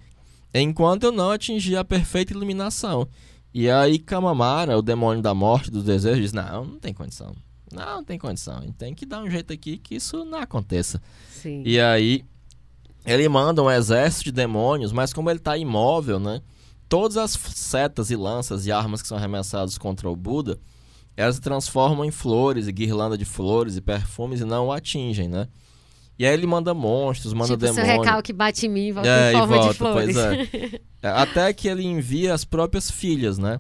enquanto 0.53 1.03
eu 1.03 1.11
não 1.11 1.31
atingir 1.31 1.75
a 1.75 1.83
perfeita 1.83 2.31
iluminação. 2.31 3.07
E 3.53 3.69
aí 3.69 3.99
Kamamara, 3.99 4.77
o 4.77 4.81
demônio 4.81 5.21
da 5.21 5.33
morte, 5.33 5.69
dos 5.69 5.83
desejos, 5.83 6.21
diz: 6.21 6.33
Não, 6.33 6.63
não 6.63 6.79
tem 6.79 6.93
condição. 6.93 7.35
Não, 7.71 7.97
não 7.97 8.03
tem 8.03 8.17
condição. 8.17 8.61
Tem 8.77 8.95
que 8.95 9.05
dar 9.05 9.21
um 9.21 9.29
jeito 9.29 9.53
aqui 9.53 9.77
que 9.77 9.95
isso 9.95 10.23
não 10.25 10.39
aconteça. 10.39 11.01
Sim. 11.29 11.61
E 11.65 11.79
aí 11.79 12.25
ele 13.05 13.27
manda 13.29 13.61
um 13.63 13.69
exército 13.71 14.25
de 14.25 14.31
demônios, 14.31 14.91
mas 14.91 15.13
como 15.13 15.29
ele 15.29 15.39
está 15.39 15.57
imóvel, 15.57 16.19
né? 16.19 16.41
Todas 16.87 17.17
as 17.17 17.31
setas 17.31 18.09
e 18.11 18.15
lanças 18.15 18.65
e 18.65 18.71
armas 18.71 19.01
que 19.01 19.07
são 19.07 19.17
arremessadas 19.17 19.77
contra 19.77 20.09
o 20.09 20.15
Buda, 20.15 20.57
elas 21.15 21.35
se 21.35 21.41
transformam 21.41 22.03
em 22.05 22.11
flores 22.11 22.67
e 22.67 22.71
guirlanda 22.71 23.17
de 23.17 23.25
flores 23.25 23.75
e 23.75 23.81
perfumes 23.81 24.41
e 24.41 24.45
não 24.45 24.67
o 24.67 24.71
atingem, 24.71 25.27
né? 25.27 25.47
E 26.17 26.25
aí 26.25 26.33
ele 26.33 26.47
manda 26.47 26.73
monstros, 26.73 27.31
manda 27.33 27.53
tipo, 27.55 27.65
seu 27.73 27.75
demônios. 27.75 28.05
recalque 28.05 28.33
bate 28.33 28.65
em 28.65 28.69
mim, 28.69 28.91
volta 28.91 29.07
É, 29.09 29.31
em 29.31 29.37
forma 29.37 29.55
volta, 29.55 29.71
de 29.71 29.77
flores. 29.77 30.15
pois 30.15 30.17
é. 30.17 30.81
É, 31.01 31.07
Até 31.07 31.53
que 31.53 31.65
ele 31.69 31.83
envia 31.85 32.33
as 32.33 32.43
próprias 32.43 32.91
filhas, 32.91 33.37
né? 33.37 33.57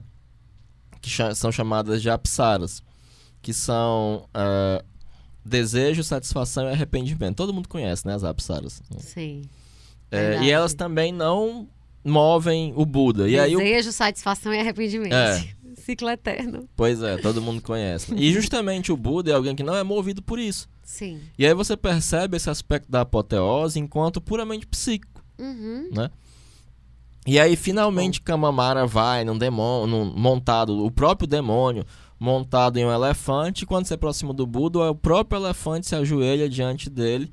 Que 1.01 1.09
são 1.33 1.51
chamadas 1.53 2.01
de 2.01 2.09
apsaras. 2.09 2.83
Que 3.41 3.53
são 3.53 4.27
é, 4.33 4.83
desejo, 5.49 6.03
satisfação 6.03 6.65
e 6.69 6.71
arrependimento. 6.71 7.35
Todo 7.35 7.53
mundo 7.53 7.67
conhece, 7.67 8.05
né? 8.07 8.13
As 8.15 8.23
apsaras. 8.23 8.81
Sim. 8.99 9.41
É, 10.11 10.41
e 10.43 10.49
elas 10.51 10.73
também 10.73 11.11
não 11.11 11.67
movem 12.03 12.73
o 12.75 12.85
Buda. 12.85 13.27
E 13.29 13.35
Desejo, 13.35 13.91
satisfação 13.91 14.53
e 14.53 14.59
arrependimento. 14.59 15.13
É. 15.13 15.49
Ciclo 15.75 16.09
eterno. 16.09 16.67
pois 16.75 17.01
é, 17.01 17.17
todo 17.17 17.41
mundo 17.41 17.61
conhece. 17.61 18.13
né? 18.13 18.21
E 18.21 18.31
justamente 18.33 18.91
o 18.91 18.97
Buda 18.97 19.31
é 19.31 19.33
alguém 19.35 19.55
que 19.55 19.63
não 19.63 19.75
é 19.75 19.83
movido 19.83 20.21
por 20.21 20.37
isso. 20.39 20.67
Sim. 20.83 21.19
E 21.37 21.45
aí 21.45 21.53
você 21.53 21.75
percebe 21.77 22.37
esse 22.37 22.49
aspecto 22.49 22.89
da 22.91 23.01
apoteose 23.01 23.79
enquanto 23.79 24.19
puramente 24.21 24.67
psíquico. 24.67 25.23
Uhum. 25.39 25.89
E 27.25 27.39
aí 27.39 27.55
finalmente 27.55 28.21
Kamamara 28.21 28.85
vai 28.85 29.23
num 29.23 29.37
demônio, 29.37 29.87
num- 29.87 30.13
montado, 30.15 30.83
o 30.83 30.89
próprio 30.91 31.27
demônio 31.27 31.85
montado 32.19 32.77
em 32.77 32.85
um 32.85 32.91
elefante. 32.91 33.63
E 33.63 33.65
quando 33.65 33.85
se 33.85 33.93
aproxima 33.93 34.33
do 34.33 34.45
Buda, 34.45 34.91
o 34.91 34.95
próprio 34.95 35.39
elefante 35.39 35.87
se 35.87 35.95
ajoelha 35.95 36.49
diante 36.49 36.89
dele. 36.89 37.31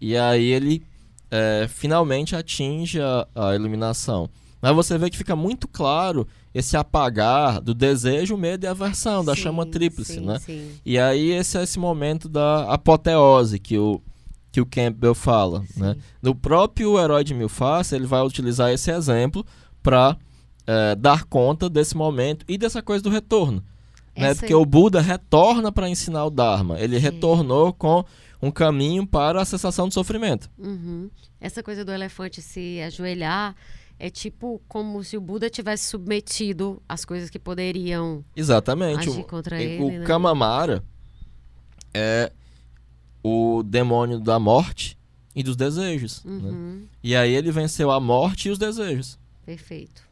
E 0.00 0.16
aí 0.16 0.44
ele 0.44 0.82
é, 1.30 1.66
finalmente 1.68 2.34
atinge 2.34 3.00
a, 3.00 3.26
a 3.34 3.54
iluminação. 3.54 4.28
Mas 4.60 4.74
você 4.74 4.96
vê 4.96 5.10
que 5.10 5.18
fica 5.18 5.36
muito 5.36 5.68
claro 5.68 6.26
esse 6.54 6.76
apagar 6.76 7.60
do 7.60 7.74
desejo, 7.74 8.36
medo 8.36 8.64
e 8.64 8.66
aversão, 8.66 9.22
da 9.22 9.34
Sim, 9.34 9.42
chama 9.42 9.66
tríplice, 9.66 10.14
sim, 10.14 10.20
né? 10.20 10.38
Sim. 10.38 10.72
E 10.84 10.98
aí 10.98 11.30
esse 11.30 11.58
é 11.58 11.62
esse 11.62 11.78
momento 11.78 12.28
da 12.28 12.72
apoteose 12.72 13.58
que 13.58 13.76
o, 13.78 14.00
que 14.50 14.60
o 14.60 14.66
Campbell 14.66 15.14
fala, 15.14 15.62
né? 15.76 15.94
No 16.22 16.34
próprio 16.34 16.98
Herói 16.98 17.22
de 17.22 17.34
Mil 17.34 17.50
Faces, 17.50 17.92
ele 17.92 18.06
vai 18.06 18.22
utilizar 18.22 18.72
esse 18.72 18.90
exemplo 18.90 19.44
para 19.82 20.16
dar 20.98 21.24
conta 21.24 21.70
desse 21.70 21.96
momento 21.96 22.44
e 22.48 22.58
dessa 22.58 22.82
coisa 22.82 23.04
do 23.04 23.10
retorno. 23.10 23.62
Né? 24.16 24.34
Porque 24.34 24.54
o 24.54 24.64
Buda 24.64 25.00
retorna 25.00 25.70
para 25.70 25.88
ensinar 25.88 26.24
o 26.24 26.30
Dharma. 26.30 26.80
Ele 26.80 26.96
Sim. 26.96 27.02
retornou 27.02 27.72
com 27.72 28.04
um 28.40 28.50
caminho 28.50 29.06
para 29.06 29.40
a 29.42 29.44
cessação 29.44 29.88
do 29.88 29.94
sofrimento. 29.94 30.50
Uhum. 30.58 31.10
Essa 31.40 31.62
coisa 31.62 31.84
do 31.84 31.92
elefante 31.92 32.40
se 32.40 32.80
ajoelhar 32.82 33.54
é 33.98 34.10
tipo 34.10 34.60
como 34.68 35.02
se 35.02 35.16
o 35.16 35.20
Buda 35.20 35.48
tivesse 35.48 35.88
submetido 35.88 36.82
às 36.88 37.04
coisas 37.04 37.30
que 37.30 37.38
poderiam 37.38 38.24
Exatamente. 38.34 39.08
agir 39.08 39.20
O, 39.20 39.24
contra 39.24 39.56
o 39.56 39.60
ele, 39.60 39.98
né? 39.98 40.06
Kamamara 40.06 40.84
é 41.94 42.30
o 43.22 43.62
demônio 43.64 44.20
da 44.20 44.38
morte 44.38 44.98
e 45.34 45.42
dos 45.42 45.56
desejos. 45.56 46.22
né? 46.24 46.32
Uhum. 46.50 46.86
E 47.02 47.16
aí 47.16 47.32
ele 47.34 47.50
venceu 47.50 47.90
a 47.90 47.98
morte 47.98 48.48
e 48.48 48.50
os 48.50 48.58
desejos. 48.58 49.18
Perfeito. 49.44 50.05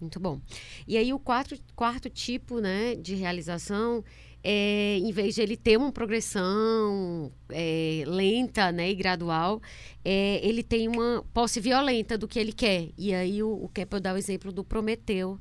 Muito 0.00 0.20
bom. 0.20 0.40
E 0.86 0.96
aí 0.96 1.12
o 1.12 1.18
quarto, 1.18 1.56
quarto 1.74 2.08
tipo 2.08 2.60
né, 2.60 2.94
de 2.94 3.14
realização 3.14 4.04
é, 4.44 4.96
em 4.98 5.10
vez 5.10 5.34
de 5.34 5.42
ele 5.42 5.56
ter 5.56 5.76
uma 5.76 5.90
progressão 5.90 7.32
é, 7.50 8.04
lenta 8.06 8.70
né, 8.70 8.90
e 8.90 8.94
gradual, 8.94 9.60
é, 10.04 10.40
ele 10.46 10.62
tem 10.62 10.86
uma 10.88 11.24
posse 11.34 11.60
violenta 11.60 12.16
do 12.16 12.28
que 12.28 12.38
ele 12.38 12.52
quer. 12.52 12.90
E 12.96 13.12
aí 13.12 13.42
o, 13.42 13.50
o 13.64 13.68
Keppel 13.68 14.00
dá 14.00 14.14
o 14.14 14.16
exemplo 14.16 14.52
do 14.52 14.62
Prometeu. 14.64 15.38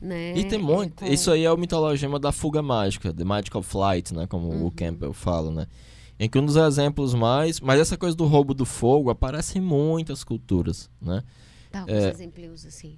Né, 0.00 0.32
E 0.36 0.44
tem 0.44 0.58
muito. 0.60 1.04
com- 1.04 1.06
Isso 1.06 1.30
aí 1.30 1.44
é 1.44 1.50
o 1.52 1.56
mitologema 1.56 2.18
da 2.20 2.30
fuga 2.30 2.62
mágica, 2.62 3.12
The 3.12 3.24
Magical 3.24 3.62
Flight, 3.62 4.14
né? 4.14 4.26
Como 4.28 4.48
Uhum. 4.48 4.66
o 4.66 4.70
Campbell 4.70 5.12
fala, 5.12 5.50
né? 5.50 5.66
Em 6.20 6.28
que 6.28 6.38
um 6.38 6.46
dos 6.46 6.54
exemplos 6.56 7.14
mais. 7.14 7.60
Mas 7.60 7.80
essa 7.80 7.96
coisa 7.96 8.16
do 8.16 8.24
roubo 8.24 8.54
do 8.54 8.64
fogo 8.64 9.10
aparece 9.10 9.58
em 9.58 9.60
muitas 9.60 10.22
culturas, 10.22 10.88
né? 11.02 11.22
Dá 11.72 11.80
alguns 11.80 11.96
é, 11.96 12.10
exemplos 12.10 12.64
assim. 12.64 12.96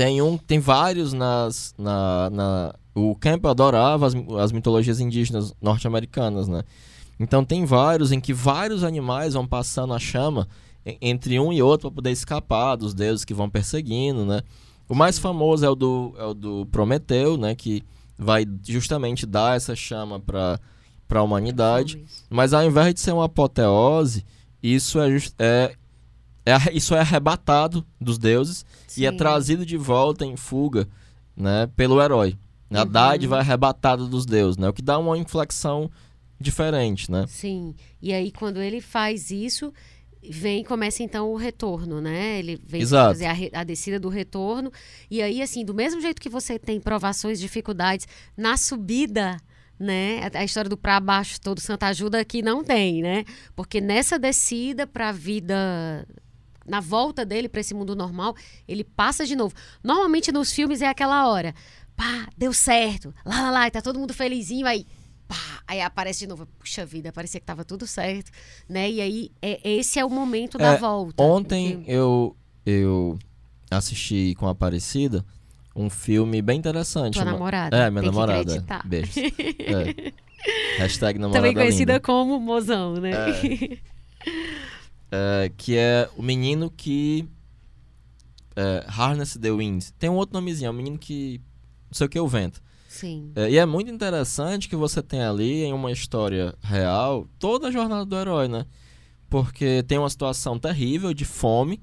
Tem 0.00 0.22
um, 0.22 0.38
tem 0.38 0.58
vários 0.58 1.12
nas. 1.12 1.74
Na, 1.76 2.30
na- 2.30 2.74
o 2.94 3.14
Campbell 3.16 3.50
adorava 3.50 4.06
as, 4.06 4.14
as 4.42 4.50
mitologias 4.50 4.98
indígenas 4.98 5.52
norte-americanas, 5.60 6.48
né? 6.48 6.62
Então 7.18 7.44
tem 7.44 7.66
vários 7.66 8.10
em 8.10 8.18
que 8.18 8.32
vários 8.32 8.82
animais 8.82 9.34
vão 9.34 9.46
passando 9.46 9.92
a 9.92 9.98
chama 9.98 10.48
entre 11.02 11.38
um 11.38 11.52
e 11.52 11.62
outro 11.62 11.90
para 11.90 11.96
poder 11.96 12.12
escapar 12.12 12.76
dos 12.76 12.94
deuses 12.94 13.26
que 13.26 13.34
vão 13.34 13.50
perseguindo, 13.50 14.24
né? 14.24 14.40
O 14.88 14.94
mais 14.94 15.18
famoso 15.18 15.66
é 15.66 15.68
o 15.68 15.74
do, 15.74 16.14
é 16.16 16.24
o 16.24 16.32
do 16.32 16.66
Prometeu, 16.72 17.36
né? 17.36 17.54
Que 17.54 17.82
vai 18.16 18.46
justamente 18.66 19.26
dar 19.26 19.54
essa 19.54 19.76
chama 19.76 20.18
para 20.18 20.58
a 21.10 21.22
humanidade. 21.22 22.02
Mas 22.30 22.54
ao 22.54 22.64
invés 22.64 22.94
de 22.94 23.00
ser 23.00 23.12
uma 23.12 23.26
apoteose, 23.26 24.24
isso 24.62 24.98
é, 24.98 25.08
é, 25.38 25.74
é 26.50 26.58
isso 26.72 26.94
é 26.94 27.00
arrebatado 27.00 27.84
dos 28.00 28.18
deuses 28.18 28.64
e 28.96 29.06
é 29.06 29.10
Sim. 29.10 29.16
trazido 29.16 29.64
de 29.66 29.76
volta 29.76 30.24
em 30.24 30.36
fuga, 30.36 30.88
né, 31.36 31.68
pelo 31.76 32.00
herói. 32.02 32.36
A 32.72 32.82
Uhum. 32.82 32.88
dádiva 32.88 33.36
é 33.36 33.40
arrebatada 33.40 34.06
dos 34.06 34.24
deuses, 34.24 34.56
né? 34.56 34.68
O 34.68 34.72
que 34.72 34.82
dá 34.82 34.96
uma 34.98 35.18
inflexão 35.18 35.90
diferente, 36.40 37.10
né? 37.10 37.24
Sim. 37.28 37.74
E 38.00 38.12
aí, 38.12 38.30
quando 38.30 38.60
ele 38.62 38.80
faz 38.80 39.30
isso, 39.30 39.72
vem 40.30 40.62
começa 40.62 41.02
então 41.02 41.30
o 41.32 41.36
retorno, 41.36 42.00
né? 42.00 42.38
Ele 42.38 42.60
vem 42.64 42.80
Exato. 42.80 43.08
fazer 43.10 43.26
a, 43.26 43.32
re- 43.32 43.50
a 43.52 43.64
descida 43.64 43.98
do 43.98 44.08
retorno. 44.08 44.70
E 45.10 45.20
aí, 45.20 45.42
assim, 45.42 45.64
do 45.64 45.74
mesmo 45.74 46.00
jeito 46.00 46.20
que 46.20 46.28
você 46.28 46.58
tem 46.58 46.80
provações, 46.80 47.40
dificuldades 47.40 48.06
na 48.36 48.56
subida. 48.56 49.36
Né? 49.78 50.20
A- 50.34 50.40
A 50.40 50.44
história 50.44 50.68
do 50.68 50.76
pra 50.76 51.00
baixo 51.00 51.40
todo 51.40 51.58
Santa 51.58 51.86
Ajuda 51.86 52.20
aqui 52.20 52.42
não 52.42 52.62
tem, 52.62 53.00
né? 53.00 53.24
Porque 53.56 53.80
nessa 53.80 54.18
descida 54.18 54.86
para 54.86 55.08
a 55.08 55.12
vida 55.12 56.06
na 56.70 56.80
volta 56.80 57.24
dele 57.26 57.48
para 57.48 57.60
esse 57.60 57.74
mundo 57.74 57.94
normal, 57.96 58.34
ele 58.68 58.84
passa 58.84 59.26
de 59.26 59.34
novo. 59.36 59.54
Normalmente 59.82 60.30
nos 60.32 60.52
filmes 60.52 60.80
é 60.80 60.86
aquela 60.88 61.28
hora, 61.28 61.54
pá, 61.96 62.28
deu 62.36 62.52
certo, 62.52 63.12
lá, 63.26 63.42
lá, 63.42 63.50
lá, 63.50 63.66
e 63.66 63.70
tá 63.70 63.82
todo 63.82 63.98
mundo 63.98 64.14
felizinho, 64.14 64.66
aí, 64.66 64.86
pá, 65.28 65.36
aí 65.66 65.80
aparece 65.82 66.20
de 66.20 66.26
novo, 66.28 66.46
puxa 66.58 66.86
vida, 66.86 67.12
parecia 67.12 67.40
que 67.40 67.46
tava 67.46 67.64
tudo 67.64 67.86
certo, 67.86 68.30
né? 68.68 68.90
E 68.90 69.00
aí, 69.00 69.30
é, 69.42 69.60
esse 69.68 69.98
é 69.98 70.04
o 70.04 70.08
momento 70.10 70.56
da 70.56 70.74
É, 70.74 70.78
volta. 70.78 71.22
Ontem 71.22 71.82
Que- 71.82 71.90
eu, 71.92 72.36
eu 72.64 73.18
assisti 73.70 74.34
com 74.38 74.46
a 74.46 74.52
Aparecida 74.52 75.24
um 75.74 75.88
filme 75.90 76.40
bem 76.42 76.58
interessante. 76.58 77.14
Tua 77.14 77.22
chama- 77.22 77.32
namorada, 77.32 77.76
É, 77.76 77.90
minha 77.90 78.02
tem 78.02 78.10
que 78.10 78.16
namorada. 78.16 78.40
acreditar. 78.40 78.86
Beijos. 78.86 79.14
É. 79.58 80.12
Hashtag 80.78 81.18
namorada 81.18 81.38
Também 81.46 81.54
conhecida 81.54 81.92
linda. 81.92 82.00
como 82.00 82.40
mozão, 82.40 82.94
né? 82.94 83.10
É, 83.12 83.78
que 85.56 85.76
é 85.76 86.08
o 86.16 86.22
menino 86.22 86.70
que 86.70 87.28
é, 88.56 88.84
harness 88.86 89.36
the 89.40 89.50
wind. 89.50 89.84
Tem 89.98 90.10
um 90.10 90.14
outro 90.14 90.34
nomezinho, 90.34 90.68
é 90.68 90.70
o 90.70 90.74
menino 90.74 90.98
que 90.98 91.40
não 91.90 91.94
sei 91.94 92.06
o 92.06 92.10
que 92.10 92.18
é 92.18 92.22
o 92.22 92.28
vento. 92.28 92.62
Sim, 92.88 93.30
É, 93.36 93.50
e 93.50 93.56
é 93.56 93.64
muito 93.64 93.90
interessante 93.90 94.68
que 94.68 94.74
você 94.74 95.00
tem 95.00 95.22
ali 95.22 95.62
em 95.62 95.72
uma 95.72 95.92
história 95.92 96.54
real 96.60 97.26
toda 97.38 97.68
a 97.68 97.70
jornada 97.70 98.04
do 98.04 98.16
herói, 98.16 98.48
né? 98.48 98.66
Porque 99.28 99.84
tem 99.84 99.96
uma 99.96 100.10
situação 100.10 100.58
terrível 100.58 101.14
de 101.14 101.24
fome 101.24 101.80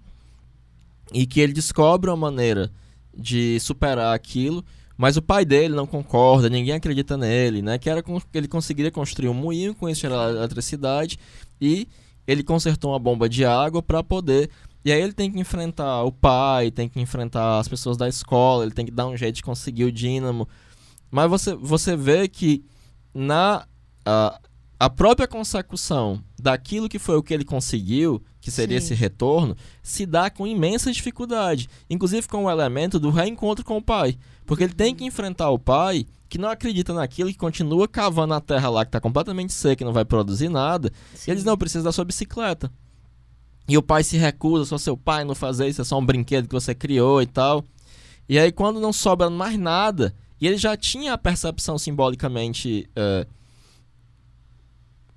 e 1.13 1.25
que 1.25 1.39
ele 1.39 1.53
descobre 1.53 2.09
uma 2.09 2.17
maneira 2.17 2.69
de 3.17 3.57
superar 3.61 4.13
aquilo, 4.13 4.63
mas 4.97 5.15
o 5.15 5.21
pai 5.21 5.45
dele 5.45 5.73
não 5.73 5.87
concorda, 5.87 6.49
ninguém 6.49 6.73
acredita 6.73 7.15
nele, 7.15 7.61
né? 7.61 7.77
Que 7.77 7.89
era 7.89 8.03
que 8.03 8.11
ele 8.33 8.47
conseguiria 8.47 8.91
construir 8.91 9.29
um 9.29 9.33
moinho, 9.33 9.73
com 9.73 9.87
isso 9.87 10.01
gerar 10.01 10.29
eletricidade 10.29 11.17
e 11.59 11.87
ele 12.27 12.43
consertou 12.43 12.91
uma 12.91 12.99
bomba 12.99 13.29
de 13.29 13.45
água 13.45 13.81
para 13.81 14.03
poder. 14.03 14.49
E 14.83 14.91
aí 14.91 15.01
ele 15.01 15.13
tem 15.13 15.31
que 15.31 15.39
enfrentar 15.39 16.03
o 16.03 16.11
pai, 16.11 16.69
tem 16.69 16.87
que 16.87 16.99
enfrentar 16.99 17.59
as 17.59 17.67
pessoas 17.67 17.97
da 17.97 18.07
escola, 18.07 18.63
ele 18.63 18.73
tem 18.73 18.85
que 18.85 18.91
dar 18.91 19.07
um 19.07 19.17
jeito 19.17 19.35
de 19.35 19.43
conseguir 19.43 19.85
o 19.85 19.91
dínamo. 19.91 20.47
Mas 21.09 21.29
você, 21.29 21.55
você 21.55 21.95
vê 21.95 22.27
que 22.27 22.63
na 23.13 23.65
a, 24.05 24.39
a 24.79 24.89
própria 24.89 25.27
consecução 25.27 26.21
daquilo 26.39 26.87
que 26.87 26.99
foi 26.99 27.17
o 27.17 27.23
que 27.23 27.33
ele 27.33 27.43
conseguiu, 27.43 28.23
que 28.47 28.51
seria 28.51 28.79
Sim. 28.79 28.85
esse 28.85 28.93
retorno, 28.93 29.57
se 29.83 30.05
dá 30.05 30.29
com 30.29 30.47
imensa 30.47 30.89
dificuldade. 30.89 31.69
Inclusive 31.89 32.29
com 32.29 32.45
o 32.45 32.49
elemento 32.49 32.97
do 32.97 33.09
reencontro 33.09 33.65
com 33.65 33.75
o 33.75 33.81
pai. 33.81 34.17
Porque 34.45 34.63
ele 34.63 34.73
tem 34.73 34.95
que 34.95 35.03
enfrentar 35.03 35.49
o 35.49 35.59
pai 35.59 36.05
que 36.29 36.37
não 36.37 36.47
acredita 36.47 36.93
naquilo, 36.93 37.29
que 37.29 37.37
continua 37.37 37.89
cavando 37.89 38.33
a 38.33 38.39
terra 38.39 38.69
lá 38.69 38.85
que 38.85 38.87
está 38.87 39.01
completamente 39.01 39.51
seca 39.51 39.83
e 39.83 39.85
não 39.85 39.91
vai 39.91 40.05
produzir 40.05 40.47
nada. 40.47 40.93
Sim. 41.13 41.29
E 41.29 41.33
eles 41.33 41.43
não 41.43 41.57
precisam 41.57 41.83
da 41.83 41.91
sua 41.91 42.05
bicicleta. 42.05 42.71
E 43.67 43.77
o 43.77 43.83
pai 43.83 44.01
se 44.01 44.15
recusa, 44.15 44.63
só 44.63 44.77
seu 44.77 44.95
pai 44.95 45.25
não 45.25 45.35
fazer 45.35 45.67
isso, 45.67 45.81
é 45.81 45.83
só 45.83 45.99
um 45.99 46.05
brinquedo 46.05 46.47
que 46.47 46.53
você 46.53 46.73
criou 46.73 47.21
e 47.21 47.25
tal. 47.25 47.65
E 48.29 48.39
aí 48.39 48.49
quando 48.49 48.79
não 48.79 48.93
sobra 48.93 49.29
mais 49.29 49.59
nada, 49.59 50.15
e 50.39 50.47
ele 50.47 50.55
já 50.55 50.77
tinha 50.77 51.11
a 51.11 51.17
percepção 51.17 51.77
simbolicamente. 51.77 52.89
Uh, 52.91 53.27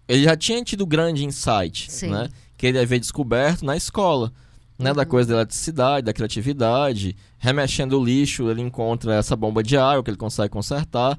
ele 0.09 0.25
já 0.25 0.37
tinha 0.37 0.65
tido 0.65 0.85
grande 0.85 1.25
insight, 1.25 1.93
Sim. 1.93 2.11
né? 2.11 2.29
Que 2.61 2.67
ele 2.67 2.79
havia 2.79 3.01
descoberto 3.01 3.65
na 3.65 3.75
escola. 3.75 4.31
Né, 4.79 4.91
uhum. 4.91 4.97
da 4.97 5.07
coisa 5.07 5.29
da 5.31 5.35
eletricidade, 5.37 6.05
da 6.05 6.13
criatividade, 6.13 7.17
remexendo 7.39 7.99
o 7.99 8.05
lixo, 8.05 8.51
ele 8.51 8.61
encontra 8.61 9.15
essa 9.15 9.35
bomba 9.35 9.63
de 9.63 9.79
água 9.79 10.03
que 10.03 10.11
ele 10.11 10.17
consegue 10.19 10.51
consertar. 10.51 11.19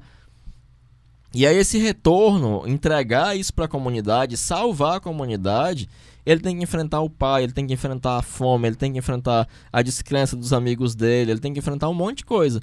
E 1.34 1.44
aí 1.44 1.56
esse 1.56 1.78
retorno, 1.78 2.62
entregar 2.66 3.36
isso 3.36 3.52
para 3.52 3.64
a 3.64 3.68
comunidade, 3.68 4.36
salvar 4.36 4.96
a 4.96 5.00
comunidade, 5.00 5.88
ele 6.24 6.40
tem 6.40 6.56
que 6.58 6.62
enfrentar 6.62 7.00
o 7.00 7.10
pai, 7.10 7.42
ele 7.42 7.52
tem 7.52 7.66
que 7.66 7.72
enfrentar 7.72 8.18
a 8.18 8.22
fome, 8.22 8.68
ele 8.68 8.76
tem 8.76 8.92
que 8.92 8.98
enfrentar 8.98 9.48
a 9.72 9.82
descrença 9.82 10.36
dos 10.36 10.52
amigos 10.52 10.94
dele, 10.94 11.32
ele 11.32 11.40
tem 11.40 11.52
que 11.52 11.58
enfrentar 11.58 11.88
um 11.88 11.94
monte 11.94 12.18
de 12.18 12.24
coisa. 12.24 12.60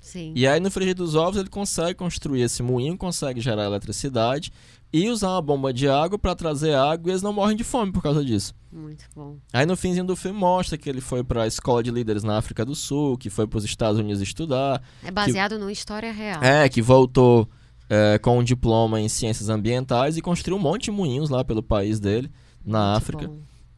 Sim. 0.00 0.32
E 0.36 0.46
aí 0.46 0.60
no 0.60 0.70
frigir 0.70 0.94
dos 0.94 1.16
ovos 1.16 1.40
ele 1.40 1.48
consegue 1.48 1.94
construir 1.94 2.42
esse 2.42 2.62
moinho, 2.62 2.96
consegue 2.96 3.40
gerar 3.40 3.64
eletricidade 3.64 4.52
e 4.96 5.10
usar 5.10 5.30
uma 5.30 5.42
bomba 5.42 5.72
de 5.72 5.88
água 5.88 6.16
para 6.16 6.36
trazer 6.36 6.72
água 6.72 7.08
e 7.08 7.10
eles 7.10 7.20
não 7.20 7.32
morrem 7.32 7.56
de 7.56 7.64
fome 7.64 7.90
por 7.90 8.00
causa 8.00 8.24
disso. 8.24 8.54
Muito 8.70 9.04
bom. 9.12 9.38
Aí 9.52 9.66
no 9.66 9.76
finzinho 9.76 10.06
do 10.06 10.14
filme 10.14 10.38
mostra 10.38 10.78
que 10.78 10.88
ele 10.88 11.00
foi 11.00 11.24
para 11.24 11.42
a 11.42 11.46
escola 11.48 11.82
de 11.82 11.90
líderes 11.90 12.22
na 12.22 12.38
África 12.38 12.64
do 12.64 12.76
Sul, 12.76 13.18
que 13.18 13.28
foi 13.28 13.44
para 13.44 13.58
os 13.58 13.64
Estados 13.64 13.98
Unidos 13.98 14.22
estudar. 14.22 14.80
É 15.02 15.10
baseado 15.10 15.54
que... 15.54 15.58
numa 15.58 15.72
história 15.72 16.12
real. 16.12 16.40
É, 16.44 16.68
que 16.68 16.80
voltou 16.80 17.48
é, 17.90 18.20
com 18.20 18.38
um 18.38 18.44
diploma 18.44 19.00
em 19.00 19.08
ciências 19.08 19.48
ambientais 19.48 20.16
e 20.16 20.22
construiu 20.22 20.56
um 20.56 20.62
monte 20.62 20.84
de 20.84 20.90
moinhos 20.92 21.28
lá 21.28 21.42
pelo 21.44 21.60
país 21.60 21.98
dele, 21.98 22.30
na 22.64 22.92
Muito 22.92 22.96
África. 22.96 23.30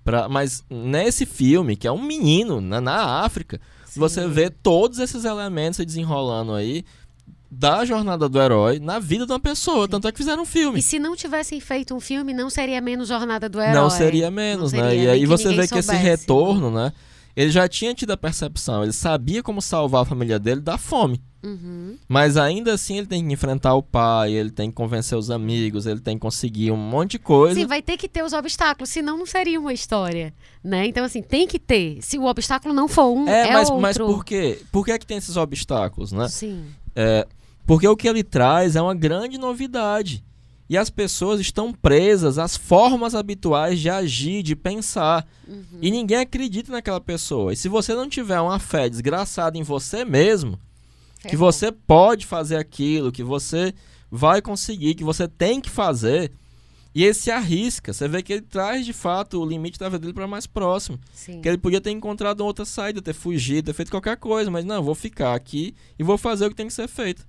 Pra... 0.05 0.29
Mas 0.29 0.67
nesse 0.69 1.25
filme, 1.25 1.77
que 1.77 1.89
é 1.89 1.93
um 1.93 2.03
menino 2.03 2.61
na, 2.61 2.79
na 2.79 3.23
África, 3.25 3.59
você 3.97 4.29
vê 4.29 4.51
todos 4.51 4.99
esses 4.99 5.25
elementos 5.25 5.79
se 5.79 5.85
desenrolando 5.87 6.53
aí 6.53 6.85
da 7.59 7.85
jornada 7.85 8.29
do 8.29 8.41
herói 8.41 8.79
na 8.79 8.99
vida 8.99 9.25
de 9.25 9.33
uma 9.33 9.41
pessoa. 9.41 9.89
Tanto 9.89 10.07
é 10.07 10.13
que 10.13 10.19
fizeram 10.19 10.43
um 10.43 10.47
filme. 10.47 10.79
E 10.79 10.83
se 10.83 10.99
não 10.99 11.17
tivessem 11.17 11.59
feito 11.59 11.95
um 11.95 12.01
filme, 12.01 12.35
não 12.35 12.51
seria 12.51 12.81
menos 12.81 13.09
jornada 13.09 13.49
do 13.49 13.61
herói. 13.61 13.75
Não 13.75 13.89
seria 13.89 14.31
menos, 14.31 14.73
não 14.73 14.83
né? 14.83 14.91
Seria, 14.91 15.05
e 15.05 15.09
aí 15.09 15.27
você 15.27 15.49
vê 15.49 15.63
que 15.63 15.69
soubesse. 15.69 15.93
esse 15.93 16.03
retorno, 16.03 16.71
né? 16.71 16.93
Ele 17.35 17.51
já 17.51 17.69
tinha 17.69 17.95
tido 17.95 18.13
a 18.13 18.17
percepção, 18.17 18.83
ele 18.83 18.95
sabia 18.95 19.43
como 19.43 19.61
salvar 19.61 20.03
a 20.03 20.05
família 20.07 20.39
dele 20.39 20.61
da 20.61 20.79
fome. 20.79 21.21
Uhum. 21.43 21.97
Mas 22.09 22.39
ainda 22.39 22.73
assim 22.73 22.97
ele 22.97 23.07
tem 23.07 23.27
que 23.27 23.33
enfrentar 23.33 23.75
o 23.75 23.83
pai, 23.83 24.33
ele 24.33 24.51
tem 24.51 24.71
que 24.71 24.75
convencer 24.75 25.17
os 25.17 25.31
amigos, 25.31 25.87
ele 25.87 26.01
tem 26.01 26.17
que 26.17 26.23
conseguir 26.23 26.71
um 26.71 26.77
monte 26.77 27.13
de 27.13 27.19
coisa. 27.19 27.61
Sim, 27.61 27.67
vai 27.67 27.83
ter 27.83 27.99
que 27.99 28.09
ter 28.09 28.25
os 28.25 28.33
obstáculos, 28.33 28.89
senão 28.89 29.19
não 29.19 29.27
seria 29.27 29.61
uma 29.61 29.73
história, 29.73 30.33
né? 30.65 30.87
Então 30.87 31.05
assim, 31.05 31.23
tem 31.23 31.47
que 31.47 31.59
ter. 31.59 31.99
Se 32.01 32.19
o 32.19 32.25
obstáculo 32.25 32.75
não 32.75 32.89
for 32.89 33.13
um, 33.13 33.29
é, 33.29 33.49
é 33.49 33.53
mas, 33.53 33.69
outro. 33.69 33.83
mas 33.83 33.99
por 33.99 34.25
quê? 34.25 34.59
Por 34.73 34.85
que 34.85 34.93
é 34.93 34.99
que 34.99 35.07
tem 35.07 35.19
esses 35.19 35.37
obstáculos, 35.37 36.13
né? 36.13 36.29
Sim. 36.29 36.65
É, 36.99 37.27
porque 37.67 37.89
o 37.89 37.97
que 37.97 38.09
ele 38.09 38.23
traz 38.23 38.77
é 38.77 38.81
uma 38.83 38.95
grande 38.95 39.37
novidade. 39.37 40.25
E 40.69 40.77
as 40.77 40.91
pessoas 40.91 41.41
estão 41.41 41.73
presas 41.73 42.39
às 42.39 42.57
formas 42.57 43.14
habituais 43.14 43.79
de 43.79 43.89
agir, 43.89 44.43
de 44.43 44.57
pensar. 44.57 45.27
Uhum. 45.47 45.79
E 45.81 45.91
ninguém 45.91 46.19
acredita 46.19 46.73
naquela 46.73 47.01
pessoa. 47.01 47.53
E 47.53 47.57
se 47.57 47.69
você 47.69 47.95
não 47.95 48.09
tiver 48.09 48.41
uma 48.41 48.59
fé 48.59 48.89
desgraçada 48.89 49.57
em 49.57 49.62
você 49.62 50.05
mesmo, 50.05 50.59
é 51.25 51.29
que 51.29 51.37
você 51.37 51.71
pode 51.71 52.27
fazer 52.27 52.57
aquilo, 52.57 53.12
que 53.12 53.23
você 53.23 53.73
vai 54.11 54.43
conseguir, 54.43 54.95
que 54.95 55.05
você 55.05 55.29
tem 55.29 55.61
que 55.61 55.71
fazer, 55.71 56.33
e 56.93 57.05
ele 57.05 57.14
se 57.14 57.31
arrisca. 57.31 57.93
Você 57.93 58.09
vê 58.09 58.21
que 58.21 58.33
ele 58.33 58.43
traz 58.43 58.85
de 58.85 58.93
fato 58.93 59.41
o 59.41 59.47
limite 59.47 59.79
da 59.79 59.89
vida 59.89 60.01
dele 60.01 60.14
para 60.14 60.27
mais 60.27 60.49
próximo. 60.49 60.99
Sim. 61.12 61.41
Que 61.41 61.49
ele 61.49 61.59
podia 61.59 61.81
ter 61.81 61.91
encontrado 61.91 62.41
outra 62.41 62.64
saída, 62.64 63.01
ter 63.01 63.12
fugido, 63.12 63.67
ter 63.67 63.73
feito 63.73 63.91
qualquer 63.91 64.17
coisa, 64.17 64.51
mas 64.51 64.64
não, 64.64 64.83
vou 64.83 64.95
ficar 64.97 65.35
aqui 65.35 65.75
e 65.97 66.03
vou 66.03 66.19
fazer 66.19 66.47
o 66.47 66.51
que 66.51 66.57
tem 66.57 66.67
que 66.67 66.73
ser 66.73 66.89
feito. 66.89 67.25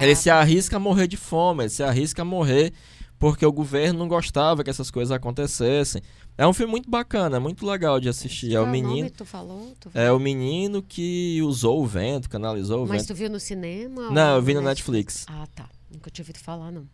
Ele 0.00 0.14
se 0.14 0.30
arrisca 0.30 0.76
a 0.76 0.80
morrer 0.80 1.06
de 1.06 1.16
fome, 1.16 1.64
ele 1.64 1.70
se 1.70 1.82
arrisca 1.82 2.22
a 2.22 2.24
morrer 2.24 2.72
porque 3.18 3.46
o 3.46 3.52
governo 3.52 3.98
não 3.98 4.08
gostava 4.08 4.62
que 4.62 4.70
essas 4.70 4.90
coisas 4.90 5.10
acontecessem. 5.10 6.02
É 6.36 6.46
um 6.46 6.52
filme 6.52 6.70
muito 6.70 6.90
bacana, 6.90 7.40
muito 7.40 7.66
legal 7.66 7.98
de 7.98 8.08
assistir. 8.08 8.54
É 8.54 8.60
o 8.60 8.66
menino. 8.66 9.08
Tu 9.10 9.24
falou, 9.24 9.74
tu 9.80 9.90
falou? 9.90 10.06
É 10.06 10.12
o 10.12 10.18
menino 10.18 10.82
que 10.82 11.40
usou 11.42 11.82
o 11.82 11.86
vento, 11.86 12.28
canalizou 12.28 12.78
o 12.78 12.80
Mas 12.82 12.90
vento. 12.90 12.98
Mas 12.98 13.06
tu 13.06 13.14
viu 13.14 13.30
no 13.30 13.40
cinema? 13.40 14.10
Não, 14.10 14.36
eu 14.36 14.42
vi 14.42 14.52
no 14.52 14.60
Netflix. 14.60 15.24
Netflix. 15.26 15.26
Ah, 15.28 15.46
tá. 15.54 15.68
Nunca 15.90 16.10
tinha 16.10 16.22
ouvido 16.22 16.38
falar, 16.38 16.70
não. 16.70 16.86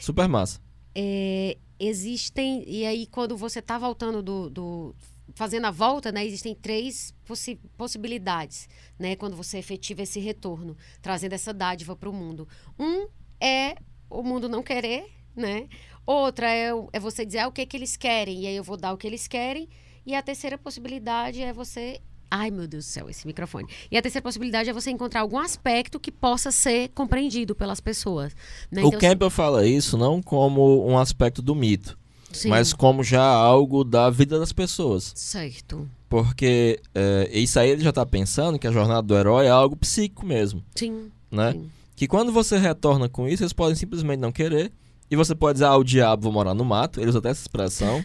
Super 0.00 0.28
massa. 0.28 0.60
É, 0.94 1.56
existem. 1.80 2.62
E 2.68 2.84
aí, 2.84 3.06
quando 3.06 3.36
você 3.36 3.62
tá 3.62 3.78
voltando 3.78 4.22
do, 4.22 4.50
do 4.50 4.94
fazendo 5.34 5.66
a 5.66 5.70
volta, 5.70 6.12
né, 6.12 6.24
existem 6.24 6.54
três 6.54 7.14
possi 7.24 7.56
possibilidades, 7.76 8.68
né, 8.98 9.16
quando 9.16 9.36
você 9.36 9.58
efetiva 9.58 10.02
esse 10.02 10.20
retorno, 10.20 10.76
trazendo 11.02 11.32
essa 11.32 11.52
dádiva 11.52 11.96
para 11.96 12.08
o 12.08 12.12
mundo. 12.12 12.48
Um 12.78 13.08
é 13.40 13.76
o 14.08 14.22
mundo 14.22 14.48
não 14.48 14.62
querer, 14.62 15.10
né? 15.34 15.68
Outra 16.06 16.48
é, 16.48 16.70
é 16.92 17.00
você 17.00 17.24
dizer 17.24 17.40
ah, 17.40 17.48
o 17.48 17.52
que, 17.52 17.66
que 17.66 17.76
eles 17.76 17.96
querem, 17.96 18.42
e 18.42 18.46
aí 18.46 18.56
eu 18.56 18.64
vou 18.64 18.76
dar 18.76 18.92
o 18.92 18.96
que 18.96 19.06
eles 19.06 19.26
querem. 19.26 19.68
E 20.06 20.14
a 20.14 20.22
terceira 20.22 20.58
possibilidade 20.58 21.40
é 21.42 21.52
você 21.52 22.00
Ai, 22.36 22.50
meu 22.50 22.66
Deus 22.66 22.84
do 22.84 22.88
céu, 22.88 23.08
esse 23.08 23.24
microfone. 23.28 23.68
E 23.88 23.96
a 23.96 24.02
terceira 24.02 24.22
possibilidade 24.22 24.68
é 24.68 24.72
você 24.72 24.90
encontrar 24.90 25.20
algum 25.20 25.38
aspecto 25.38 26.00
que 26.00 26.10
possa 26.10 26.50
ser 26.50 26.88
compreendido 26.88 27.54
pelas 27.54 27.80
pessoas. 27.80 28.34
Né? 28.72 28.82
O 28.82 28.88
então, 28.88 28.98
Campbell 28.98 29.28
assim... 29.28 29.36
fala 29.36 29.64
isso 29.64 29.96
não 29.96 30.20
como 30.20 30.84
um 30.84 30.98
aspecto 30.98 31.40
do 31.40 31.54
mito, 31.54 31.96
Sim. 32.34 32.48
mas 32.48 32.72
como 32.72 33.02
já 33.02 33.24
algo 33.24 33.84
da 33.84 34.10
vida 34.10 34.38
das 34.38 34.52
pessoas. 34.52 35.12
Certo. 35.14 35.88
Porque 36.08 36.80
é, 36.94 37.28
isso 37.32 37.58
aí 37.58 37.70
ele 37.70 37.82
já 37.82 37.90
está 37.90 38.04
pensando 38.04 38.58
que 38.58 38.66
a 38.66 38.72
jornada 38.72 39.02
do 39.02 39.16
herói 39.16 39.46
é 39.46 39.50
algo 39.50 39.76
psíquico 39.76 40.26
mesmo. 40.26 40.62
Sim. 40.74 41.10
Né? 41.30 41.52
Sim. 41.52 41.70
Que 41.96 42.06
quando 42.06 42.32
você 42.32 42.58
retorna 42.58 43.08
com 43.08 43.28
isso, 43.28 43.42
eles 43.42 43.52
podem 43.52 43.74
simplesmente 43.74 44.20
não 44.20 44.32
querer. 44.32 44.72
E 45.10 45.16
você 45.16 45.34
pode 45.34 45.54
dizer, 45.54 45.66
ah, 45.66 45.76
o 45.76 45.84
diabo 45.84 46.22
vou 46.24 46.32
morar 46.32 46.54
no 46.54 46.64
mato. 46.64 47.00
Eles 47.00 47.14
até 47.14 47.30
essa 47.30 47.42
expressão. 47.42 48.02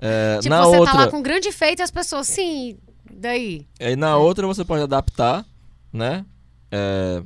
é, 0.00 0.38
tipo, 0.42 0.48
na 0.48 0.62
você 0.62 0.78
outra... 0.78 0.92
tá 0.92 0.98
lá 1.04 1.10
com 1.10 1.22
grande 1.22 1.52
feito 1.52 1.80
e 1.80 1.82
as 1.82 1.90
pessoas, 1.90 2.26
sim, 2.26 2.76
daí. 3.10 3.66
E 3.78 3.96
na 3.96 4.10
é. 4.10 4.14
outra 4.16 4.46
você 4.46 4.64
pode 4.64 4.82
adaptar, 4.82 5.44
né? 5.92 6.24
É, 6.70 7.22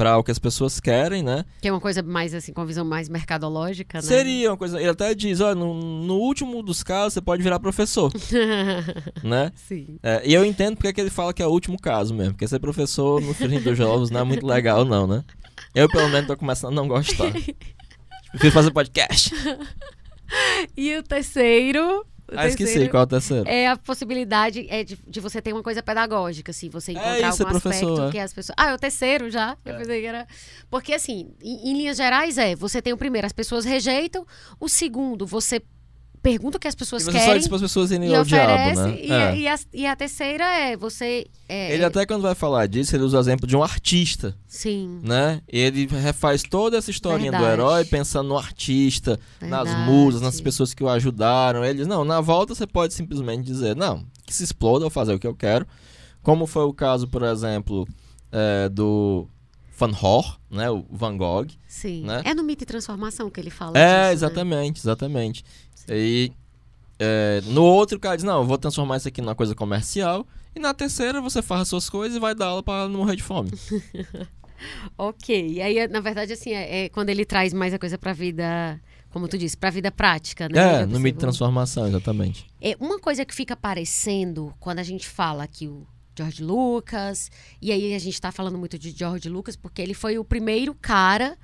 para 0.00 0.16
o 0.16 0.24
que 0.24 0.30
as 0.30 0.38
pessoas 0.38 0.80
querem, 0.80 1.22
né? 1.22 1.44
Que 1.60 1.68
é 1.68 1.70
uma 1.70 1.80
coisa 1.80 2.02
mais 2.02 2.32
assim, 2.32 2.54
com 2.54 2.64
visão 2.64 2.86
mais 2.86 3.06
mercadológica, 3.06 3.98
né? 3.98 4.02
Seria 4.02 4.50
uma 4.50 4.56
coisa. 4.56 4.80
Ele 4.80 4.88
até 4.88 5.14
diz, 5.14 5.42
olha, 5.42 5.54
no, 5.54 5.74
no 5.74 6.14
último 6.14 6.62
dos 6.62 6.82
casos 6.82 7.12
você 7.12 7.20
pode 7.20 7.42
virar 7.42 7.60
professor. 7.60 8.10
né? 9.22 9.52
Sim. 9.54 9.98
É, 10.02 10.22
e 10.24 10.32
eu 10.32 10.42
entendo 10.42 10.76
porque 10.76 10.90
que 10.94 11.02
ele 11.02 11.10
fala 11.10 11.34
que 11.34 11.42
é 11.42 11.46
o 11.46 11.50
último 11.50 11.78
caso 11.78 12.14
mesmo. 12.14 12.32
Porque 12.32 12.48
ser 12.48 12.58
professor 12.60 13.20
no 13.20 13.34
fim 13.34 13.60
dos 13.60 13.76
jovens 13.76 14.08
não 14.08 14.20
é 14.20 14.24
muito 14.24 14.46
legal, 14.46 14.86
não, 14.86 15.06
né? 15.06 15.22
Eu, 15.74 15.86
pelo 15.86 16.08
menos, 16.08 16.28
tô 16.28 16.34
começando 16.34 16.72
a 16.72 16.76
não 16.76 16.88
gostar. 16.88 17.30
Prefiro 18.32 18.52
fazer 18.54 18.70
podcast. 18.70 19.34
e 20.74 20.96
o 20.96 21.02
terceiro 21.02 22.06
ah, 22.36 22.46
esqueci, 22.46 22.88
qual 22.88 23.02
é 23.02 23.04
o 23.04 23.06
terceiro? 23.06 23.48
É 23.48 23.68
a 23.68 23.76
possibilidade 23.76 24.66
é 24.68 24.84
de, 24.84 24.98
de 25.06 25.20
você 25.20 25.40
ter 25.40 25.52
uma 25.52 25.62
coisa 25.62 25.82
pedagógica, 25.82 26.50
assim, 26.50 26.68
você 26.68 26.92
é 26.92 26.94
encontrar 26.94 27.16
é 27.16 27.28
isso, 27.28 27.42
algum 27.42 27.56
aspecto 27.56 28.02
é. 28.02 28.10
que 28.10 28.18
as 28.18 28.32
pessoas. 28.32 28.54
Ah, 28.58 28.70
é 28.70 28.74
o 28.74 28.78
terceiro 28.78 29.30
já? 29.30 29.56
É. 29.64 29.70
Eu 29.70 29.76
pensei 29.76 30.00
que 30.00 30.06
era. 30.06 30.26
Porque, 30.70 30.92
assim, 30.92 31.32
em, 31.42 31.70
em 31.70 31.76
linhas 31.76 31.96
gerais, 31.96 32.38
é: 32.38 32.54
você 32.54 32.80
tem 32.80 32.92
o 32.92 32.96
primeiro, 32.96 33.26
as 33.26 33.32
pessoas 33.32 33.64
rejeitam, 33.64 34.26
o 34.58 34.68
segundo, 34.68 35.26
você 35.26 35.62
pergunta 36.22 36.56
o 36.56 36.60
que 36.60 36.68
as 36.68 36.74
pessoas 36.74 37.02
e 37.02 37.04
você 37.06 37.12
querem. 37.12 37.26
Só 37.26 37.36
diz 37.36 37.48
para 37.48 37.56
as 37.56 37.62
pessoas 37.62 37.90
irem 37.90 38.14
ao 38.14 38.24
diabo, 38.24 38.80
né? 38.80 38.98
E, 39.00 39.12
é. 39.12 39.36
e, 39.36 39.48
a, 39.48 39.58
e, 39.72 39.86
a, 39.86 39.96
terceira 39.96 40.44
é 40.44 40.76
você. 40.76 41.26
É, 41.48 41.74
ele 41.74 41.84
até 41.84 42.06
quando 42.06 42.22
vai 42.22 42.34
falar 42.34 42.66
disso, 42.66 42.94
ele 42.94 43.04
usa 43.04 43.16
o 43.16 43.20
exemplo 43.20 43.46
de 43.46 43.56
um 43.56 43.62
artista. 43.62 44.36
Sim. 44.46 45.00
Né? 45.02 45.40
Ele 45.48 45.86
refaz 45.86 46.42
toda 46.42 46.76
essa 46.76 46.90
historinha 46.90 47.30
Verdade. 47.30 47.56
do 47.56 47.62
herói 47.62 47.84
pensando 47.84 48.28
no 48.28 48.38
artista, 48.38 49.18
Verdade. 49.40 49.70
nas 49.70 49.86
musas, 49.86 50.20
nas 50.20 50.40
pessoas 50.40 50.74
que 50.74 50.84
o 50.84 50.88
ajudaram. 50.88 51.64
Ele 51.64 51.78
diz, 51.78 51.86
não, 51.86 52.04
na 52.04 52.20
volta 52.20 52.54
você 52.54 52.66
pode 52.66 52.94
simplesmente 52.94 53.44
dizer, 53.44 53.74
não, 53.74 54.04
que 54.26 54.34
se 54.34 54.44
exploda, 54.44 54.84
eu 54.84 54.88
vou 54.88 54.90
fazer 54.90 55.14
o 55.14 55.18
que 55.18 55.26
eu 55.26 55.34
quero. 55.34 55.66
Como 56.22 56.46
foi 56.46 56.64
o 56.64 56.72
caso, 56.72 57.08
por 57.08 57.22
exemplo, 57.22 57.88
é, 58.30 58.68
do 58.68 59.26
Van 59.80 59.92
Gogh, 59.92 60.24
né? 60.50 60.70
O 60.70 60.84
Van 60.90 61.16
Gogh. 61.16 61.46
Sim. 61.66 62.04
Né? 62.04 62.20
É 62.26 62.34
no 62.34 62.42
mito 62.42 62.64
e 62.64 62.66
transformação 62.66 63.30
que 63.30 63.40
ele 63.40 63.48
fala 63.48 63.78
É, 63.78 63.86
disso, 63.86 63.96
né? 63.96 64.12
exatamente, 64.12 64.80
exatamente. 64.80 65.44
E 65.90 66.32
é, 66.98 67.40
no 67.46 67.64
outro, 67.64 67.96
o 67.96 68.00
cara 68.00 68.16
diz, 68.16 68.24
não, 68.24 68.42
eu 68.42 68.46
vou 68.46 68.56
transformar 68.58 68.96
isso 68.98 69.08
aqui 69.08 69.20
numa 69.20 69.34
coisa 69.34 69.54
comercial. 69.54 70.26
E 70.54 70.60
na 70.60 70.74
terceira, 70.74 71.20
você 71.20 71.42
faz 71.42 71.62
as 71.62 71.68
suas 71.68 71.88
coisas 71.90 72.16
e 72.16 72.20
vai 72.20 72.34
dar 72.34 72.46
aula 72.46 72.62
para 72.62 72.88
não 72.88 73.00
morrer 73.00 73.16
de 73.16 73.22
fome. 73.22 73.50
Ok. 74.96 75.52
E 75.52 75.62
aí, 75.62 75.88
na 75.88 76.00
verdade, 76.00 76.32
assim, 76.32 76.50
é, 76.50 76.84
é 76.84 76.88
quando 76.88 77.08
ele 77.10 77.24
traz 77.24 77.52
mais 77.52 77.72
a 77.72 77.78
coisa 77.78 77.96
pra 77.96 78.12
vida, 78.12 78.80
como 79.10 79.28
tu 79.28 79.38
disse, 79.38 79.56
pra 79.56 79.70
vida 79.70 79.90
prática, 79.90 80.48
né? 80.48 80.58
é, 80.58 80.82
É 80.82 80.86
no 80.86 81.00
mito 81.00 81.16
de 81.16 81.20
transformação, 81.20 81.86
exatamente. 81.86 82.46
É 82.60 82.76
uma 82.78 82.98
coisa 82.98 83.24
que 83.24 83.34
fica 83.34 83.54
aparecendo 83.54 84.54
quando 84.60 84.78
a 84.78 84.82
gente 84.82 85.08
fala 85.08 85.46
que 85.46 85.66
o 85.66 85.86
George 86.16 86.44
Lucas, 86.44 87.30
e 87.62 87.72
aí 87.72 87.94
a 87.94 87.98
gente 87.98 88.14
está 88.14 88.30
falando 88.30 88.58
muito 88.58 88.78
de 88.78 88.90
George 88.90 89.28
Lucas 89.28 89.56
porque 89.56 89.80
ele 89.80 89.94
foi 89.94 90.18
o 90.18 90.24
primeiro 90.24 90.74
cara 90.74 91.38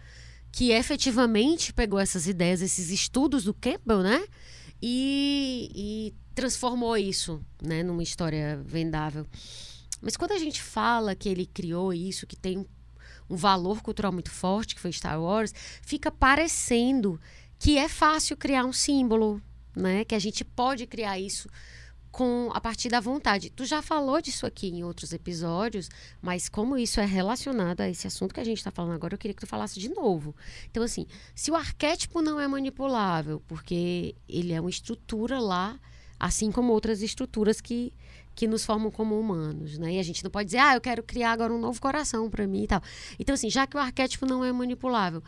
que 0.56 0.70
efetivamente 0.70 1.70
pegou 1.70 1.98
essas 2.00 2.26
ideias, 2.26 2.62
esses 2.62 2.88
estudos 2.88 3.44
do 3.44 3.52
Campbell, 3.52 4.02
né? 4.02 4.26
E, 4.80 5.70
e 5.74 6.14
transformou 6.34 6.96
isso, 6.96 7.44
né, 7.62 7.82
numa 7.82 8.02
história 8.02 8.58
vendável. 8.64 9.26
Mas 10.00 10.16
quando 10.16 10.32
a 10.32 10.38
gente 10.38 10.62
fala 10.62 11.14
que 11.14 11.28
ele 11.28 11.44
criou 11.44 11.92
isso, 11.92 12.26
que 12.26 12.36
tem 12.36 12.66
um, 13.28 13.36
valor 13.36 13.82
cultural 13.82 14.10
muito 14.10 14.30
forte, 14.30 14.74
que 14.74 14.80
foi 14.80 14.90
Star 14.92 15.20
Wars, 15.20 15.52
fica 15.82 16.10
parecendo 16.10 17.20
que 17.58 17.76
é 17.76 17.86
fácil 17.86 18.34
criar 18.34 18.64
um 18.64 18.72
símbolo, 18.72 19.42
né? 19.76 20.06
Que 20.06 20.14
a 20.14 20.18
gente 20.18 20.42
pode 20.42 20.86
criar 20.86 21.20
isso 21.20 21.50
com 22.16 22.50
a 22.54 22.60
partir 22.62 22.88
da 22.88 22.98
vontade. 22.98 23.50
Tu 23.50 23.66
já 23.66 23.82
falou 23.82 24.22
disso 24.22 24.46
aqui 24.46 24.68
em 24.68 24.82
outros 24.82 25.12
episódios, 25.12 25.90
mas 26.22 26.48
como 26.48 26.78
isso 26.78 26.98
é 26.98 27.04
relacionado 27.04 27.82
a 27.82 27.90
esse 27.90 28.06
assunto 28.06 28.32
que 28.32 28.40
a 28.40 28.44
gente 28.44 28.56
está 28.56 28.70
falando 28.70 28.94
agora, 28.94 29.12
eu 29.12 29.18
queria 29.18 29.34
que 29.34 29.42
tu 29.42 29.46
falasse 29.46 29.78
de 29.78 29.90
novo. 29.90 30.34
Então, 30.70 30.82
assim, 30.82 31.06
se 31.34 31.50
o 31.50 31.54
arquétipo 31.54 32.22
não 32.22 32.40
é 32.40 32.48
manipulável, 32.48 33.42
porque 33.46 34.14
ele 34.26 34.54
é 34.54 34.58
uma 34.58 34.70
estrutura 34.70 35.38
lá, 35.38 35.78
assim 36.18 36.50
como 36.50 36.72
outras 36.72 37.02
estruturas 37.02 37.60
que, 37.60 37.92
que 38.34 38.48
nos 38.48 38.64
formam 38.64 38.90
como 38.90 39.20
humanos, 39.20 39.76
né? 39.76 39.96
E 39.96 39.98
a 39.98 40.02
gente 40.02 40.24
não 40.24 40.30
pode 40.30 40.46
dizer, 40.46 40.60
ah, 40.60 40.74
eu 40.74 40.80
quero 40.80 41.02
criar 41.02 41.32
agora 41.32 41.52
um 41.52 41.60
novo 41.60 41.78
coração 41.78 42.30
para 42.30 42.46
mim 42.46 42.62
e 42.62 42.66
tal. 42.66 42.80
Então, 43.18 43.34
assim, 43.34 43.50
já 43.50 43.66
que 43.66 43.76
o 43.76 43.78
arquétipo 43.78 44.24
não 44.24 44.42
é 44.42 44.50
manipulável, 44.50 45.22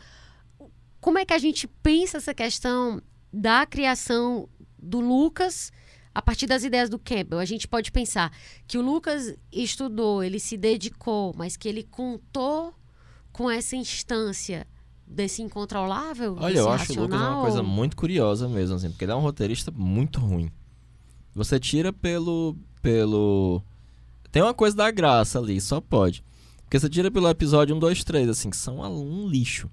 como 0.99 1.19
é 1.19 1.23
que 1.23 1.35
a 1.35 1.39
gente 1.39 1.67
pensa 1.67 2.17
essa 2.17 2.33
questão 2.33 2.99
da 3.31 3.63
criação 3.67 4.49
do 4.75 4.99
Lucas 4.99 5.71
a 6.19 6.21
partir 6.21 6.47
das 6.47 6.65
ideias 6.65 6.89
do 6.89 6.99
Campbell? 6.99 7.39
A 7.39 7.45
gente 7.45 7.65
pode 7.65 7.91
pensar 7.93 8.29
que 8.67 8.77
o 8.77 8.81
Lucas 8.81 9.33
estudou, 9.51 10.21
ele 10.21 10.37
se 10.37 10.57
dedicou, 10.57 11.33
mas 11.37 11.55
que 11.55 11.67
ele 11.67 11.81
contou 11.81 12.73
com 13.31 13.49
essa 13.49 13.75
instância 13.77 14.67
desse 15.07 15.41
incontrolável, 15.41 16.35
Olha, 16.37 16.55
desse 16.55 16.59
eu 16.59 16.69
acho 16.69 16.91
o 16.91 16.95
Lucas 16.95 17.15
uma 17.15 17.17
racional? 17.17 17.41
coisa 17.41 17.63
muito 17.63 17.95
curiosa 17.95 18.49
mesmo, 18.49 18.75
assim, 18.75 18.89
porque 18.89 19.05
ele 19.05 19.13
é 19.13 19.15
um 19.15 19.21
roteirista 19.21 19.71
muito 19.71 20.19
ruim. 20.19 20.51
Você 21.33 21.57
tira 21.57 21.93
pelo. 21.93 22.57
pelo. 22.81 23.63
Tem 24.29 24.41
uma 24.43 24.53
coisa 24.53 24.75
da 24.75 24.91
graça 24.91 25.39
ali, 25.39 25.61
só 25.61 25.79
pode. 25.79 26.21
Porque 26.63 26.77
você 26.77 26.89
tira 26.89 27.09
pelo 27.09 27.29
episódio 27.29 27.73
1, 27.75 27.79
2, 27.79 28.03
3, 28.03 28.29
assim, 28.29 28.49
que 28.49 28.57
são 28.57 28.81
um 28.81 29.25
lixo. 29.25 29.69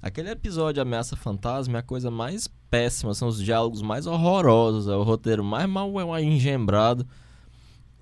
Aquele 0.00 0.30
episódio 0.30 0.80
Ameaça 0.80 1.14
Fantasma 1.14 1.76
é 1.76 1.80
a 1.80 1.82
coisa 1.82 2.10
mais 2.10 2.48
péssima, 2.74 3.14
são 3.14 3.28
os 3.28 3.40
diálogos 3.40 3.82
mais 3.82 4.04
horrorosos, 4.04 4.88
é 4.88 4.96
o 4.96 5.04
roteiro 5.04 5.44
mais 5.44 5.68
mal 5.68 5.88
engembrado 6.18 7.06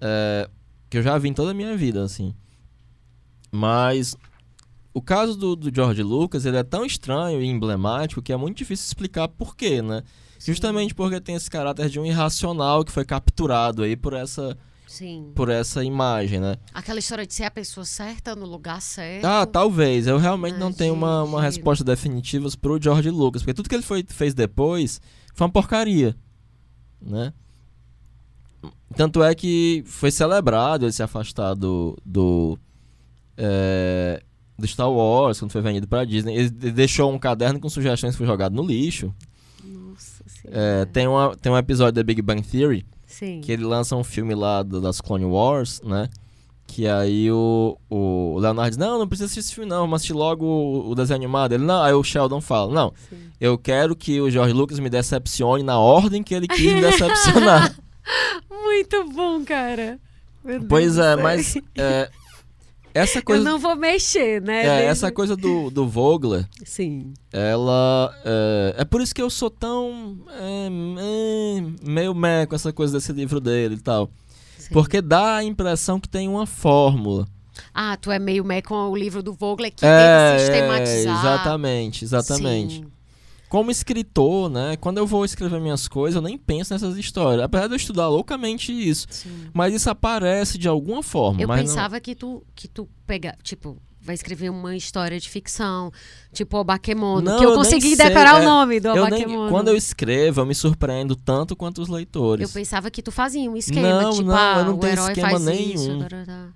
é, 0.00 0.48
que 0.88 0.96
eu 0.96 1.02
já 1.02 1.18
vi 1.18 1.28
em 1.28 1.34
toda 1.34 1.50
a 1.50 1.54
minha 1.54 1.76
vida, 1.76 2.02
assim. 2.02 2.34
Mas 3.50 4.16
o 4.94 5.02
caso 5.02 5.36
do, 5.36 5.54
do 5.54 5.74
George 5.74 6.02
Lucas, 6.02 6.46
ele 6.46 6.56
é 6.56 6.62
tão 6.62 6.86
estranho 6.86 7.42
e 7.42 7.46
emblemático 7.46 8.22
que 8.22 8.32
é 8.32 8.36
muito 8.36 8.56
difícil 8.56 8.86
explicar 8.86 9.28
por 9.28 9.54
quê, 9.54 9.82
né? 9.82 10.02
Justamente 10.38 10.94
porque 10.94 11.20
tem 11.20 11.34
esse 11.34 11.50
caráter 11.50 11.90
de 11.90 12.00
um 12.00 12.06
irracional 12.06 12.82
que 12.82 12.92
foi 12.92 13.04
capturado 13.04 13.82
aí 13.82 13.94
por 13.94 14.14
essa, 14.14 14.56
Sim. 14.92 15.32
por 15.34 15.48
essa 15.48 15.82
imagem, 15.82 16.38
né? 16.38 16.56
Aquela 16.74 16.98
história 16.98 17.26
de 17.26 17.32
ser 17.32 17.44
a 17.44 17.50
pessoa 17.50 17.86
certa 17.86 18.36
no 18.36 18.44
lugar 18.44 18.80
certo. 18.82 19.24
Ah, 19.24 19.46
talvez. 19.46 20.06
Eu 20.06 20.18
realmente 20.18 20.56
Ah, 20.56 20.58
não 20.58 20.70
tenho 20.72 20.92
uma, 20.92 21.22
uma 21.22 21.40
resposta 21.40 21.82
definitiva 21.82 22.46
pro 22.60 22.80
George 22.80 23.08
Lucas, 23.08 23.42
porque 23.42 23.54
tudo 23.54 23.68
que 23.70 23.74
ele 23.74 23.82
foi, 23.82 24.04
fez 24.06 24.34
depois 24.34 25.00
foi 25.34 25.46
uma 25.46 25.52
porcaria, 25.52 26.14
né? 27.00 27.32
Tanto 28.94 29.22
é 29.22 29.34
que 29.34 29.82
foi 29.86 30.10
celebrado 30.10 30.84
ele 30.84 30.92
se 30.92 31.02
afastar 31.02 31.54
do, 31.54 31.96
do, 32.04 32.58
é, 33.36 34.22
do 34.58 34.66
Star 34.66 34.90
Wars 34.92 35.40
quando 35.40 35.50
foi 35.50 35.62
vendido 35.62 35.88
pra 35.88 36.04
Disney. 36.04 36.34
Ele 36.36 36.50
deixou 36.50 37.10
um 37.10 37.18
caderno 37.18 37.58
com 37.58 37.68
sugestões 37.70 38.12
que 38.12 38.18
foi 38.18 38.26
jogado 38.26 38.54
no 38.54 38.62
lixo. 38.62 39.12
Nossa 39.64 40.22
É, 40.44 40.84
tem, 40.84 41.08
uma, 41.08 41.34
tem 41.34 41.50
um 41.50 41.56
episódio 41.56 41.94
da 41.94 42.02
Big 42.02 42.20
Bang 42.20 42.42
Theory 42.42 42.84
Sim. 43.12 43.40
que 43.40 43.52
ele 43.52 43.64
lança 43.64 43.94
um 43.94 44.02
filme 44.02 44.34
lá 44.34 44.62
das 44.62 45.00
Clone 45.00 45.24
Wars, 45.24 45.80
né? 45.84 46.08
Que 46.66 46.88
aí 46.88 47.30
o, 47.30 47.76
o 47.90 48.38
Leonardo 48.38 48.70
diz, 48.70 48.78
não, 48.78 48.98
não 48.98 49.06
precisa 49.06 49.26
assistir 49.26 49.40
esse 49.40 49.54
filme 49.54 49.68
não, 49.68 49.80
vamos 49.80 49.96
assistir 49.96 50.14
logo 50.14 50.46
o, 50.46 50.90
o 50.90 50.94
desenho 50.94 51.18
animado. 51.18 51.52
Ele, 51.52 51.64
não, 51.64 51.82
aí 51.82 51.92
o 51.92 52.02
Sheldon 52.02 52.40
fala, 52.40 52.72
não, 52.72 52.92
Sim. 53.10 53.30
eu 53.38 53.58
quero 53.58 53.94
que 53.94 54.20
o 54.20 54.30
George 54.30 54.54
Lucas 54.54 54.78
me 54.78 54.88
decepcione 54.88 55.62
na 55.62 55.78
ordem 55.78 56.22
que 56.22 56.34
ele 56.34 56.48
quis 56.48 56.72
me 56.72 56.80
decepcionar. 56.80 57.76
Muito 58.50 59.04
bom, 59.12 59.44
cara. 59.44 59.98
Meu 60.42 60.58
Deus 60.58 60.68
pois 60.68 60.94
do 60.96 61.02
é, 61.02 61.16
mas 61.16 61.56
é, 61.76 62.10
essa 62.94 63.18
Eu 63.18 63.22
coisa, 63.22 63.44
não 63.44 63.58
vou 63.58 63.74
mexer, 63.76 64.40
né? 64.42 64.66
é, 64.66 64.84
essa 64.86 65.10
coisa 65.10 65.36
do, 65.36 65.70
do 65.70 65.86
Vogler, 65.88 66.46
Sim. 66.64 67.12
ela 67.32 68.14
é, 68.24 68.74
é 68.78 68.84
por 68.84 69.00
isso 69.00 69.14
que 69.14 69.22
eu 69.22 69.30
sou 69.30 69.50
tão 69.50 70.18
é, 70.28 70.68
é, 70.68 71.62
meio 71.88 72.14
meh 72.14 72.46
com 72.46 72.54
essa 72.54 72.72
coisa 72.72 72.92
desse 72.98 73.12
livro 73.12 73.40
dele 73.40 73.74
e 73.76 73.80
tal. 73.80 74.10
sim. 74.58 74.72
Porque 74.72 75.00
dá 75.00 75.36
a 75.36 75.44
impressão 75.44 75.98
que 76.00 76.08
tem 76.08 76.28
uma 76.28 76.46
fórmula. 76.46 77.26
Ah, 77.74 77.96
tu 77.96 78.10
é 78.10 78.18
meio 78.18 78.44
meh 78.44 78.62
com 78.62 78.74
o 78.74 78.96
livro 78.96 79.22
do 79.22 79.32
Vogler 79.32 79.70
que 79.74 79.84
É, 79.84 80.36
tenta 80.36 80.38
sistematizar. 80.44 81.18
exatamente, 81.20 82.04
exatamente. 82.04 82.74
Sim. 82.76 82.86
Como 83.52 83.70
escritor, 83.70 84.48
né? 84.48 84.78
Quando 84.78 84.96
eu 84.96 85.06
vou 85.06 85.26
escrever 85.26 85.60
minhas 85.60 85.86
coisas, 85.86 86.16
eu 86.16 86.22
nem 86.22 86.38
penso 86.38 86.72
nessas 86.72 86.96
histórias. 86.96 87.44
Apesar 87.44 87.66
de 87.66 87.74
eu 87.74 87.76
estudar 87.76 88.08
loucamente 88.08 88.72
isso. 88.72 89.06
sim. 89.10 89.28
Mas 89.52 89.74
isso 89.74 89.90
aparece 89.90 90.56
de 90.56 90.66
alguma 90.68 91.02
forma. 91.02 91.42
Eu 91.42 91.46
pensava 91.48 92.00
que 92.00 92.14
tu, 92.14 92.42
que 92.54 92.66
tu 92.66 92.88
pega, 93.06 93.36
tipo, 93.42 93.76
vai 94.00 94.14
escrever 94.14 94.48
uma 94.50 94.74
história 94.74 95.20
de 95.20 95.28
ficção, 95.28 95.92
tipo 96.32 96.56
o 96.56 96.64
Bakemono, 96.64 97.20
Não, 97.20 97.38
que 97.38 97.44
eu 97.44 97.50
eu 97.50 97.56
consegui 97.56 97.94
sei, 97.94 98.08
decorar 98.08 98.36
o 98.36 98.42
é, 98.42 98.44
nome 98.46 98.80
do 98.80 98.88
não, 98.88 98.96
eu 98.96 99.10
Bakemono. 99.10 99.50
quando 99.50 99.68
eu 99.68 99.76
escrevo, 99.76 100.40
eu 100.40 100.46
me 100.46 100.54
surpreendo 100.54 101.14
tanto 101.14 101.54
quanto 101.54 101.82
os 101.82 101.88
leitores. 101.88 102.48
Eu 102.48 102.54
pensava 102.54 102.90
que 102.90 103.02
tu 103.02 103.12
fazia 103.12 103.50
um 103.50 103.56
esquema, 103.58 104.00
Não, 104.04 104.12
tipo, 104.12 104.28
não, 104.28 104.34
ah, 104.34 104.54
eu 104.60 104.64
não 104.64 104.74
o 104.76 104.78
tenho 104.78 104.92
herói 104.94 105.08
esquema 105.08 105.30
faz 105.30 105.44
nenhum. 105.44 105.74
isso. 105.74 105.98
tarará. 105.98 106.48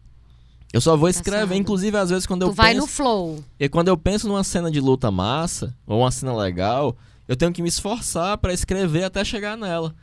Eu 0.72 0.80
só 0.80 0.96
vou 0.96 1.08
Engraçado. 1.08 1.26
escrever. 1.34 1.54
Inclusive, 1.56 1.96
às 1.96 2.10
vezes, 2.10 2.26
quando 2.26 2.42
eu 2.42 2.48
Tu 2.48 2.54
vai 2.54 2.72
penso. 2.74 2.80
no 2.80 2.86
flow. 2.86 3.44
E 3.58 3.68
quando 3.68 3.88
eu 3.88 3.96
penso 3.96 4.26
numa 4.28 4.44
cena 4.44 4.70
de 4.70 4.80
luta 4.80 5.10
massa, 5.10 5.74
ou 5.86 6.00
uma 6.00 6.10
cena 6.10 6.36
legal, 6.36 6.96
eu 7.28 7.36
tenho 7.36 7.52
que 7.52 7.62
me 7.62 7.68
esforçar 7.68 8.36
pra 8.38 8.52
escrever 8.52 9.04
até 9.04 9.24
chegar 9.24 9.56
nela. 9.56 9.94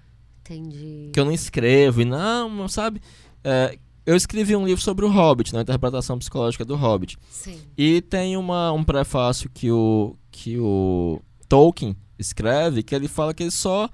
Entendi. 0.46 1.10
que 1.14 1.20
eu 1.20 1.24
não 1.26 1.32
escrevo 1.32 2.02
e 2.02 2.06
não, 2.06 2.68
sabe? 2.68 3.02
É, 3.44 3.78
eu 4.06 4.14
escrevi 4.16 4.54
um 4.58 4.66
livro 4.66 4.84
sobre 4.84 5.06
o 5.06 5.10
Hobbit, 5.10 5.54
né, 5.54 5.60
a 5.60 5.62
interpretação 5.62 6.20
psicológica 6.20 6.66
do 6.66 6.76
Hobbit. 6.76 7.18
Sim. 7.30 7.58
E 7.78 8.02
tem 8.02 8.36
uma, 8.36 8.72
um 8.74 8.84
prefácio 8.84 9.50
que 9.54 9.72
o, 9.72 10.18
que 10.30 10.60
o 10.60 11.22
Tolkien 11.48 11.96
escreve, 12.20 12.84
que 12.84 12.94
ele 12.94 13.08
fala 13.08 13.34
que 13.34 13.44
ele 13.44 13.52
só 13.52 13.90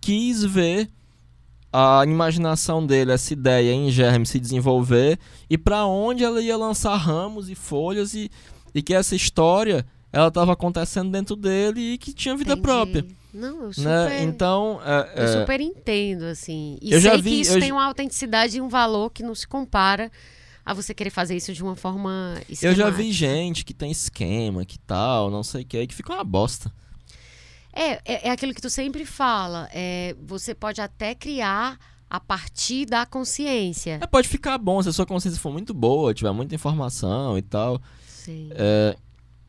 quis 0.00 0.42
ver 0.42 0.90
a 1.72 2.02
imaginação 2.04 2.84
dele, 2.86 3.12
essa 3.12 3.32
ideia 3.32 3.72
em 3.72 3.90
germe 3.90 4.26
se 4.26 4.38
desenvolver 4.38 5.18
e 5.48 5.56
para 5.56 5.86
onde 5.86 6.22
ela 6.22 6.40
ia 6.42 6.56
lançar 6.56 6.96
ramos 6.96 7.48
e 7.48 7.54
folhas 7.54 8.12
e, 8.14 8.30
e 8.74 8.82
que 8.82 8.92
essa 8.94 9.14
história 9.16 9.86
ela 10.12 10.28
estava 10.28 10.52
acontecendo 10.52 11.10
dentro 11.10 11.34
dele 11.34 11.94
e 11.94 11.98
que 11.98 12.12
tinha 12.12 12.36
vida 12.36 12.52
Entendi. 12.52 12.62
própria. 12.62 13.06
Não, 13.32 13.62
eu 13.64 13.72
super, 13.72 13.88
Né? 13.88 14.22
Então, 14.24 14.78
é, 14.84 15.12
eu 15.16 15.24
é, 15.24 15.40
super 15.40 15.58
entendo, 15.60 16.24
assim. 16.24 16.76
E 16.82 16.92
Eu 16.92 17.00
já 17.00 17.12
sei 17.12 17.22
vi- 17.22 17.30
que 17.30 17.40
isso 17.40 17.52
eu 17.54 17.60
tem 17.60 17.70
já- 17.70 17.74
uma 17.74 17.86
autenticidade 17.86 18.58
e 18.58 18.60
um 18.60 18.68
valor 18.68 19.08
que 19.10 19.22
não 19.22 19.34
se 19.34 19.48
compara 19.48 20.12
a 20.66 20.74
você 20.74 20.92
querer 20.92 21.08
fazer 21.08 21.34
isso 21.34 21.54
de 21.54 21.62
uma 21.62 21.74
forma 21.74 22.34
Eu 22.60 22.74
já 22.74 22.90
vi 22.90 23.08
esquemática. 23.08 23.12
gente 23.12 23.64
que 23.64 23.72
tem 23.72 23.90
esquema, 23.90 24.66
que 24.66 24.78
tal, 24.78 25.30
não 25.30 25.42
sei 25.42 25.62
o 25.62 25.64
que, 25.64 25.86
que 25.86 25.94
fica 25.94 26.12
uma 26.12 26.22
bosta. 26.24 26.70
É, 27.72 27.92
é, 28.04 28.28
é 28.28 28.30
aquilo 28.30 28.54
que 28.54 28.60
tu 28.60 28.70
sempre 28.70 29.04
fala. 29.04 29.68
É, 29.72 30.14
você 30.22 30.54
pode 30.54 30.80
até 30.80 31.14
criar 31.14 31.78
a 32.08 32.20
partir 32.20 32.84
da 32.84 33.06
consciência. 33.06 33.98
É, 34.02 34.06
pode 34.06 34.28
ficar 34.28 34.58
bom 34.58 34.82
se 34.82 34.88
a 34.90 34.92
sua 34.92 35.06
consciência 35.06 35.40
for 35.40 35.50
muito 35.50 35.72
boa, 35.72 36.12
tiver 36.12 36.32
muita 36.32 36.54
informação 36.54 37.38
e 37.38 37.42
tal. 37.42 37.80
Sim. 38.06 38.50
É, 38.52 38.94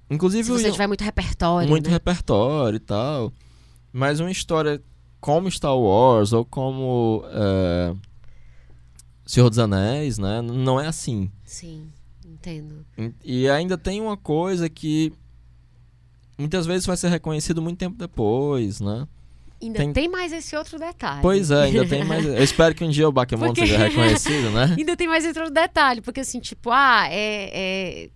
inclusive, 0.10 0.45
Se 0.45 0.52
você 0.52 0.72
tiver 0.72 0.88
muito 0.88 1.04
repertório. 1.04 1.70
muito 1.70 1.88
né? 1.88 1.91
repertório 1.91 2.78
e 2.78 2.80
tal. 2.80 3.34
Mas 3.91 4.20
uma 4.22 4.32
história 4.32 4.82
como 5.20 5.52
Star 5.52 5.78
Wars 5.78 6.32
ou 6.32 6.45
como 6.45 7.24
é, 7.28 7.94
Senhor 9.26 9.50
dos 9.50 9.60
Anéis, 9.60 10.18
né? 10.18 10.41
Não 10.41 10.80
é 10.80 10.88
assim. 10.88 11.30
Sim. 11.45 11.91
Entendo. 12.26 12.86
E 13.24 13.48
ainda 13.50 13.78
tem 13.78 14.02
uma 14.02 14.18
coisa 14.18 14.70
que 14.70 15.14
muitas 16.38 16.66
vezes 16.66 16.86
vai 16.86 16.98
ser 16.98 17.10
reconhecido 17.10 17.62
muito 17.62 17.78
tempo 17.78 17.98
depois, 17.98 18.80
né? 18.80 19.08
Ainda 19.62 19.80
tem... 19.80 19.94
tem... 19.94 20.10
mais 20.10 20.34
esse 20.34 20.56
outro 20.56 20.78
detalhe. 20.78 21.22
Pois 21.22 21.50
é, 21.50 21.64
ainda 21.64 21.88
tem 21.88 22.04
mais. 22.04 22.26
Eu 22.26 22.44
espero 22.44 22.76
que 22.76 22.84
um 22.84 22.90
dia 22.90 23.08
o 23.08 23.12
Bakemono 23.12 23.54
porque... 23.54 23.66
seja 23.66 23.78
reconhecido, 23.78 24.52
né? 24.52 24.76
ainda 24.78 24.98
tem 24.98 25.08
mais 25.08 25.24
esse 25.24 25.40
outro 25.40 25.54
detalhe, 25.54 26.02
porque 26.02 26.20
assim, 26.20 26.40
tipo, 26.40 26.70
ah, 26.70 27.08
é, 27.10 27.50
é, 27.54 28.10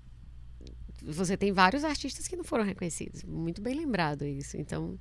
Você 1.03 1.37
tem 1.37 1.51
vários 1.53 1.83
artistas 1.83 2.27
que 2.27 2.35
não 2.35 2.43
foram 2.43 2.65
reconhecidos. 2.65 3.23
Muito 3.23 3.61
bem 3.61 3.75
lembrado 3.75 4.25
isso. 4.25 4.57
Então, 4.57 4.99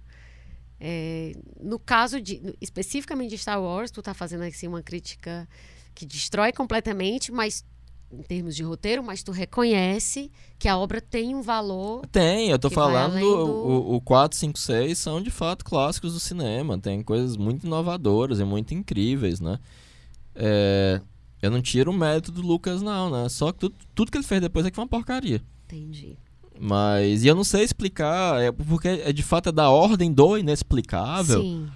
é... 0.79 1.33
no 1.61 1.79
caso 1.79 2.21
de. 2.21 2.55
Especificamente 2.61 3.31
de 3.31 3.39
Star 3.39 3.61
Wars, 3.61 3.91
tu 3.91 4.01
tá 4.01 4.15
fazendo 4.15 4.45
assim 4.45 4.69
uma 4.69 4.83
crítica 4.83 5.49
que 5.95 6.07
destrói 6.07 6.53
completamente, 6.53 7.33
mas 7.33 7.65
em 8.13 8.23
termos 8.23 8.55
de 8.55 8.63
roteiro, 8.63 9.03
mas 9.03 9.23
tu 9.23 9.33
reconhece 9.33 10.31
que 10.59 10.69
a 10.69 10.77
obra 10.77 11.01
tem 11.01 11.35
um 11.35 11.43
valor. 11.43 12.07
Tem, 12.07 12.51
eu 12.51 12.59
tô 12.59 12.71
falando 12.71 13.19
do... 13.19 13.27
o, 13.27 13.97
o 13.97 14.01
4, 14.01 14.37
5, 14.39 14.59
6 14.59 14.99
são 14.99 15.21
de 15.21 15.31
fato 15.31 15.65
clássicos 15.65 16.13
do 16.13 16.21
cinema, 16.21 16.79
tem 16.79 17.03
coisas 17.03 17.37
muito 17.37 17.67
inovadoras 17.67 18.41
e 18.41 18.45
muito 18.45 18.75
incríveis, 18.75 19.41
né? 19.41 19.59
É, 20.35 21.01
eu 21.43 21.51
não 21.51 21.61
tiro 21.61 21.91
o 21.91 21.95
mérito 21.95 22.31
do 22.31 22.43
Lucas, 22.43 22.83
não, 22.83 23.11
né? 23.11 23.29
Só 23.29 23.53
que 23.53 23.59
tudo, 23.59 23.75
tudo 23.95 24.11
que 24.11 24.19
ele 24.19 24.25
fez 24.25 24.41
depois 24.41 24.65
é 24.65 24.71
que 24.71 24.77
foi 24.77 24.85
uma 24.85 24.89
porcaria. 24.91 25.43
Entendi. 25.65 26.17
Mas, 26.59 27.23
e 27.25 27.29
eu 27.29 27.35
não 27.35 27.45
sei 27.45 27.65
explicar, 27.65 28.41
é 28.41 28.51
porque 28.51 28.89
é, 28.89 29.13
de 29.13 29.23
fato 29.23 29.51
é 29.51 29.53
da 29.53 29.69
ordem 29.69 30.13
do 30.13 30.39
inexplicável. 30.39 31.43
Sim 31.43 31.69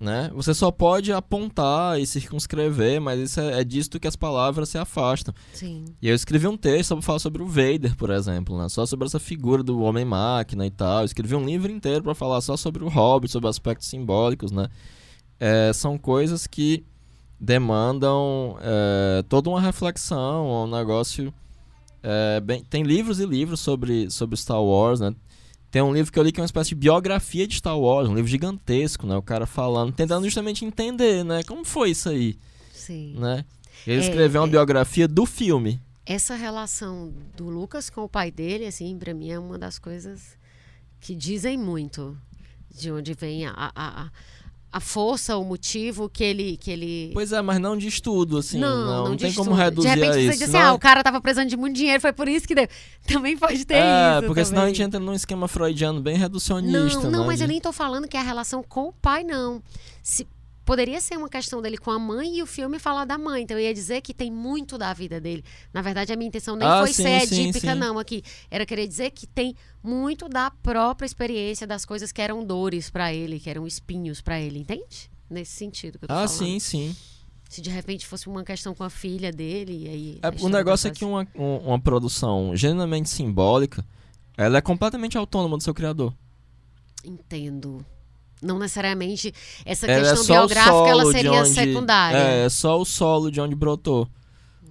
né? 0.00 0.30
Você 0.32 0.54
só 0.54 0.70
pode 0.70 1.12
apontar 1.12 1.98
e 2.00 2.06
circunscrever, 2.06 3.00
mas 3.00 3.18
isso 3.18 3.40
é, 3.40 3.60
é 3.60 3.64
disto 3.64 3.98
que 3.98 4.06
as 4.06 4.14
palavras 4.14 4.68
se 4.68 4.78
afastam. 4.78 5.34
Sim. 5.52 5.84
E 6.00 6.08
eu 6.08 6.14
escrevi 6.14 6.46
um 6.46 6.56
texto 6.56 6.94
para 6.94 7.02
falar 7.02 7.18
sobre 7.18 7.42
o 7.42 7.46
Vader, 7.46 7.96
por 7.96 8.10
exemplo, 8.10 8.56
né? 8.56 8.68
Só 8.68 8.86
sobre 8.86 9.06
essa 9.06 9.18
figura 9.18 9.62
do 9.62 9.80
homem-máquina 9.80 10.64
e 10.64 10.70
tal. 10.70 11.00
Eu 11.00 11.04
escrevi 11.04 11.34
um 11.34 11.44
livro 11.44 11.72
inteiro 11.72 12.04
para 12.04 12.14
falar 12.14 12.40
só 12.40 12.56
sobre 12.56 12.84
o 12.84 12.88
Hobbit, 12.88 13.32
sobre 13.32 13.48
aspectos 13.48 13.88
simbólicos, 13.88 14.52
né? 14.52 14.68
É, 15.40 15.72
são 15.72 15.98
coisas 15.98 16.46
que 16.46 16.84
demandam 17.40 18.56
é, 18.60 19.24
toda 19.28 19.50
uma 19.50 19.60
reflexão, 19.60 20.64
um 20.64 20.70
negócio... 20.70 21.34
É, 22.00 22.40
bem, 22.40 22.62
tem 22.62 22.84
livros 22.84 23.18
e 23.18 23.26
livros 23.26 23.58
sobre, 23.58 24.08
sobre 24.10 24.36
Star 24.36 24.62
Wars, 24.62 25.00
né? 25.00 25.12
Tem 25.70 25.82
um 25.82 25.92
livro 25.92 26.10
que 26.10 26.18
eu 26.18 26.22
li 26.22 26.32
que 26.32 26.40
é 26.40 26.42
uma 26.42 26.46
espécie 26.46 26.70
de 26.70 26.74
biografia 26.76 27.46
de 27.46 27.56
Star 27.56 27.78
Wars, 27.78 28.08
um 28.08 28.14
livro 28.14 28.30
gigantesco, 28.30 29.06
né? 29.06 29.16
O 29.16 29.22
cara 29.22 29.46
falando, 29.46 29.92
tentando 29.92 30.24
justamente 30.24 30.64
entender, 30.64 31.24
né? 31.24 31.42
Como 31.42 31.64
foi 31.64 31.90
isso 31.90 32.08
aí? 32.08 32.38
Sim. 32.72 33.14
Né? 33.18 33.44
Ele 33.86 34.00
é, 34.00 34.00
escreveu 34.00 34.40
uma 34.40 34.48
é, 34.48 34.50
biografia 34.50 35.06
do 35.06 35.26
filme. 35.26 35.80
Essa 36.06 36.34
relação 36.34 37.12
do 37.36 37.50
Lucas 37.50 37.90
com 37.90 38.02
o 38.02 38.08
pai 38.08 38.30
dele, 38.30 38.64
assim, 38.64 38.98
pra 38.98 39.12
mim 39.12 39.30
é 39.30 39.38
uma 39.38 39.58
das 39.58 39.78
coisas 39.78 40.38
que 41.00 41.14
dizem 41.14 41.58
muito 41.58 42.16
de 42.70 42.90
onde 42.90 43.12
vem 43.12 43.46
a, 43.46 43.52
a, 43.54 43.72
a 44.04 44.10
a 44.70 44.80
força, 44.80 45.36
o 45.36 45.44
motivo 45.44 46.08
que 46.08 46.22
ele, 46.22 46.56
que 46.58 46.70
ele. 46.70 47.10
Pois 47.14 47.32
é, 47.32 47.40
mas 47.40 47.58
não 47.58 47.76
de 47.76 47.88
estudo, 47.88 48.38
assim. 48.38 48.58
Não, 48.58 48.84
não, 48.84 49.08
não 49.08 49.16
tem 49.16 49.30
estudo. 49.30 49.46
como 49.46 49.56
reduzir 49.56 49.88
De 49.88 49.94
repente 49.94 50.24
você 50.24 50.30
diz 50.30 50.42
assim, 50.42 50.52
não... 50.52 50.60
ah, 50.60 50.72
o 50.74 50.78
cara 50.78 51.02
tava 51.02 51.20
precisando 51.20 51.48
de 51.48 51.56
muito 51.56 51.76
dinheiro, 51.76 52.00
foi 52.00 52.12
por 52.12 52.28
isso 52.28 52.46
que 52.46 52.54
deu. 52.54 52.68
Também 53.08 53.36
pode 53.36 53.64
ter 53.64 53.74
é, 53.74 53.78
isso. 54.18 54.26
porque 54.26 54.42
também. 54.42 54.44
senão 54.44 54.62
a 54.62 54.66
gente 54.66 54.82
entra 54.82 55.00
num 55.00 55.14
esquema 55.14 55.48
freudiano 55.48 56.00
bem 56.00 56.16
reducionista. 56.16 57.00
Não, 57.00 57.10
não, 57.10 57.20
né? 57.22 57.26
mas 57.26 57.38
de... 57.38 57.44
eu 57.44 57.48
nem 57.48 57.60
tô 57.60 57.72
falando 57.72 58.06
que 58.06 58.16
é 58.16 58.20
a 58.20 58.22
relação 58.22 58.62
com 58.62 58.88
o 58.88 58.92
pai, 58.92 59.24
não. 59.24 59.62
Se, 60.02 60.26
poderia 60.68 61.00
ser 61.00 61.16
uma 61.16 61.30
questão 61.30 61.62
dele 61.62 61.78
com 61.78 61.90
a 61.90 61.98
mãe 61.98 62.36
e 62.36 62.42
o 62.42 62.46
filme 62.46 62.78
falar 62.78 63.06
da 63.06 63.16
mãe. 63.16 63.42
Então 63.42 63.56
eu 63.56 63.64
ia 63.64 63.72
dizer 63.72 64.02
que 64.02 64.12
tem 64.12 64.30
muito 64.30 64.76
da 64.76 64.92
vida 64.92 65.18
dele. 65.18 65.42
Na 65.72 65.80
verdade, 65.80 66.12
a 66.12 66.16
minha 66.16 66.28
intenção 66.28 66.56
nem 66.56 66.68
ah, 66.68 66.80
foi 66.80 66.92
sim, 66.92 67.02
ser 67.02 67.26
sim, 67.26 67.42
edípica, 67.42 67.72
sim. 67.72 67.78
não, 67.78 67.98
aqui. 67.98 68.22
Era 68.50 68.66
querer 68.66 68.86
dizer 68.86 69.10
que 69.12 69.26
tem 69.26 69.56
muito 69.82 70.28
da 70.28 70.50
própria 70.50 71.06
experiência 71.06 71.66
das 71.66 71.86
coisas 71.86 72.12
que 72.12 72.20
eram 72.20 72.44
dores 72.44 72.90
para 72.90 73.12
ele, 73.14 73.40
que 73.40 73.48
eram 73.48 73.66
espinhos 73.66 74.20
para 74.20 74.38
ele, 74.38 74.58
entende? 74.58 75.10
nesse 75.30 75.52
sentido 75.52 75.98
que 75.98 76.04
eu 76.04 76.08
tô 76.08 76.14
ah, 76.14 76.26
falando. 76.26 76.28
sim, 76.28 76.58
sim. 76.58 76.96
Se 77.48 77.60
de 77.62 77.70
repente 77.70 78.06
fosse 78.06 78.28
uma 78.28 78.44
questão 78.44 78.74
com 78.74 78.84
a 78.84 78.90
filha 78.90 79.32
dele, 79.32 79.88
aí. 79.88 80.18
É, 80.22 80.44
o 80.44 80.48
negócio 80.48 80.88
é 80.88 80.90
que 80.90 81.04
uma, 81.04 81.26
uma 81.34 81.80
produção 81.80 82.54
genuinamente 82.54 83.08
simbólica, 83.08 83.84
ela 84.36 84.58
é 84.58 84.60
completamente 84.60 85.16
autônoma 85.16 85.56
do 85.56 85.62
seu 85.62 85.72
criador. 85.72 86.14
Entendo. 87.02 87.84
Não 88.42 88.58
necessariamente 88.58 89.32
essa 89.64 89.86
é 89.86 90.00
questão 90.00 90.22
é 90.22 90.38
biográfica 90.38 90.88
ela 90.88 91.12
seria 91.12 91.32
onde, 91.32 91.48
secundária. 91.50 92.18
É, 92.18 92.44
é 92.46 92.48
só 92.48 92.80
o 92.80 92.84
solo 92.84 93.30
de 93.30 93.40
onde 93.40 93.54
brotou. 93.54 94.08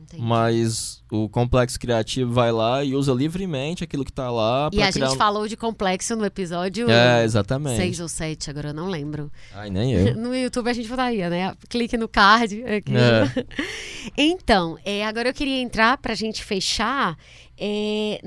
Entendi. 0.07 0.23
Mas 0.23 1.03
o 1.11 1.27
complexo 1.27 1.77
criativo 1.77 2.31
vai 2.31 2.49
lá 2.49 2.81
e 2.81 2.95
usa 2.95 3.13
livremente 3.13 3.83
aquilo 3.83 4.05
que 4.05 4.11
está 4.11 4.31
lá. 4.31 4.69
E 4.71 4.81
a 4.81 4.89
gente 4.89 5.03
um... 5.03 5.15
falou 5.17 5.49
de 5.49 5.57
complexo 5.57 6.15
no 6.15 6.23
episódio 6.23 6.89
é, 6.89 7.25
exatamente. 7.25 7.75
6 7.75 7.99
ou 7.99 8.07
7, 8.07 8.49
agora 8.49 8.69
eu 8.69 8.73
não 8.73 8.87
lembro. 8.87 9.29
Ai, 9.53 9.69
nem 9.69 9.91
eu. 9.91 10.15
No 10.17 10.33
YouTube 10.33 10.69
a 10.69 10.73
gente 10.73 10.87
botaria, 10.87 11.29
né? 11.29 11.53
Clique 11.67 11.97
no 11.97 12.07
card. 12.07 12.63
Aqui. 12.63 12.93
É. 12.95 13.45
então, 14.17 14.77
é, 14.85 15.05
agora 15.05 15.27
eu 15.27 15.33
queria 15.33 15.61
entrar 15.61 15.97
para 15.97 16.13
a 16.13 16.15
gente 16.15 16.41
fechar 16.41 17.17
é, 17.57 18.21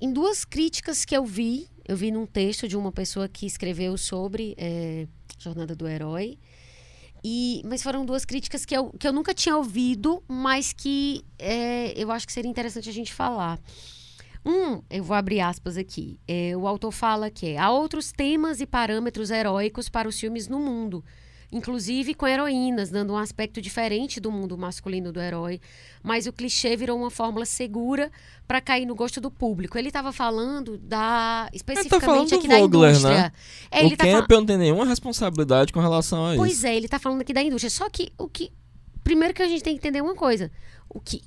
em 0.00 0.12
duas 0.12 0.44
críticas 0.44 1.04
que 1.04 1.14
eu 1.14 1.24
vi. 1.24 1.68
Eu 1.90 1.96
vi 1.96 2.12
num 2.12 2.24
texto 2.24 2.68
de 2.68 2.76
uma 2.76 2.92
pessoa 2.92 3.28
que 3.28 3.44
escreveu 3.44 3.98
sobre 3.98 4.54
é, 4.56 5.08
Jornada 5.36 5.74
do 5.74 5.88
Herói. 5.88 6.38
E, 7.24 7.62
mas 7.64 7.82
foram 7.82 8.06
duas 8.06 8.24
críticas 8.24 8.64
que 8.64 8.76
eu, 8.76 8.92
que 8.92 9.08
eu 9.08 9.12
nunca 9.12 9.34
tinha 9.34 9.56
ouvido, 9.56 10.22
mas 10.28 10.72
que 10.72 11.24
é, 11.36 11.92
eu 12.00 12.12
acho 12.12 12.28
que 12.28 12.32
seria 12.32 12.48
interessante 12.48 12.88
a 12.88 12.92
gente 12.92 13.12
falar. 13.12 13.58
Um, 14.46 14.80
eu 14.88 15.02
vou 15.02 15.16
abrir 15.16 15.40
aspas 15.40 15.76
aqui. 15.76 16.16
É, 16.28 16.56
o 16.56 16.68
autor 16.68 16.92
fala 16.92 17.28
que 17.28 17.56
há 17.56 17.72
outros 17.72 18.12
temas 18.12 18.60
e 18.60 18.66
parâmetros 18.66 19.32
heróicos 19.32 19.88
para 19.88 20.08
os 20.08 20.20
filmes 20.20 20.46
no 20.46 20.60
mundo 20.60 21.04
inclusive 21.52 22.14
com 22.14 22.26
heroínas, 22.26 22.90
dando 22.90 23.12
um 23.12 23.16
aspecto 23.16 23.60
diferente 23.60 24.20
do 24.20 24.30
mundo 24.30 24.56
masculino 24.56 25.12
do 25.12 25.20
herói. 25.20 25.60
Mas 26.02 26.26
o 26.26 26.32
clichê 26.32 26.76
virou 26.76 26.98
uma 26.98 27.10
fórmula 27.10 27.44
segura 27.44 28.10
para 28.46 28.60
cair 28.60 28.86
no 28.86 28.94
gosto 28.94 29.20
do 29.20 29.30
público. 29.30 29.76
Ele 29.76 29.88
estava 29.88 30.12
falando 30.12 30.78
da 30.78 31.48
especificamente 31.52 32.30
tá 32.30 32.36
aqui 32.36 32.48
Vogler, 32.48 32.60
da 32.60 32.90
indústria. 32.90 33.18
Né? 33.18 33.32
É, 33.70 33.84
o 33.84 33.90
tá 33.90 34.04
Campion 34.04 34.26
fal... 34.26 34.38
não 34.38 34.46
tem 34.46 34.58
nenhuma 34.58 34.86
responsabilidade 34.86 35.72
com 35.72 35.80
relação 35.80 36.26
a 36.26 36.30
isso. 36.34 36.38
Pois 36.38 36.64
é, 36.64 36.76
ele 36.76 36.86
está 36.86 36.98
falando 36.98 37.20
aqui 37.20 37.32
da 37.32 37.42
indústria. 37.42 37.70
Só 37.70 37.88
que 37.90 38.12
o 38.16 38.28
que 38.28 38.52
primeiro 39.02 39.34
que 39.34 39.42
a 39.42 39.48
gente 39.48 39.62
tem 39.62 39.74
que 39.74 39.78
entender 39.78 40.00
uma 40.00 40.14
coisa, 40.14 40.50
o 40.88 41.00
que 41.00 41.22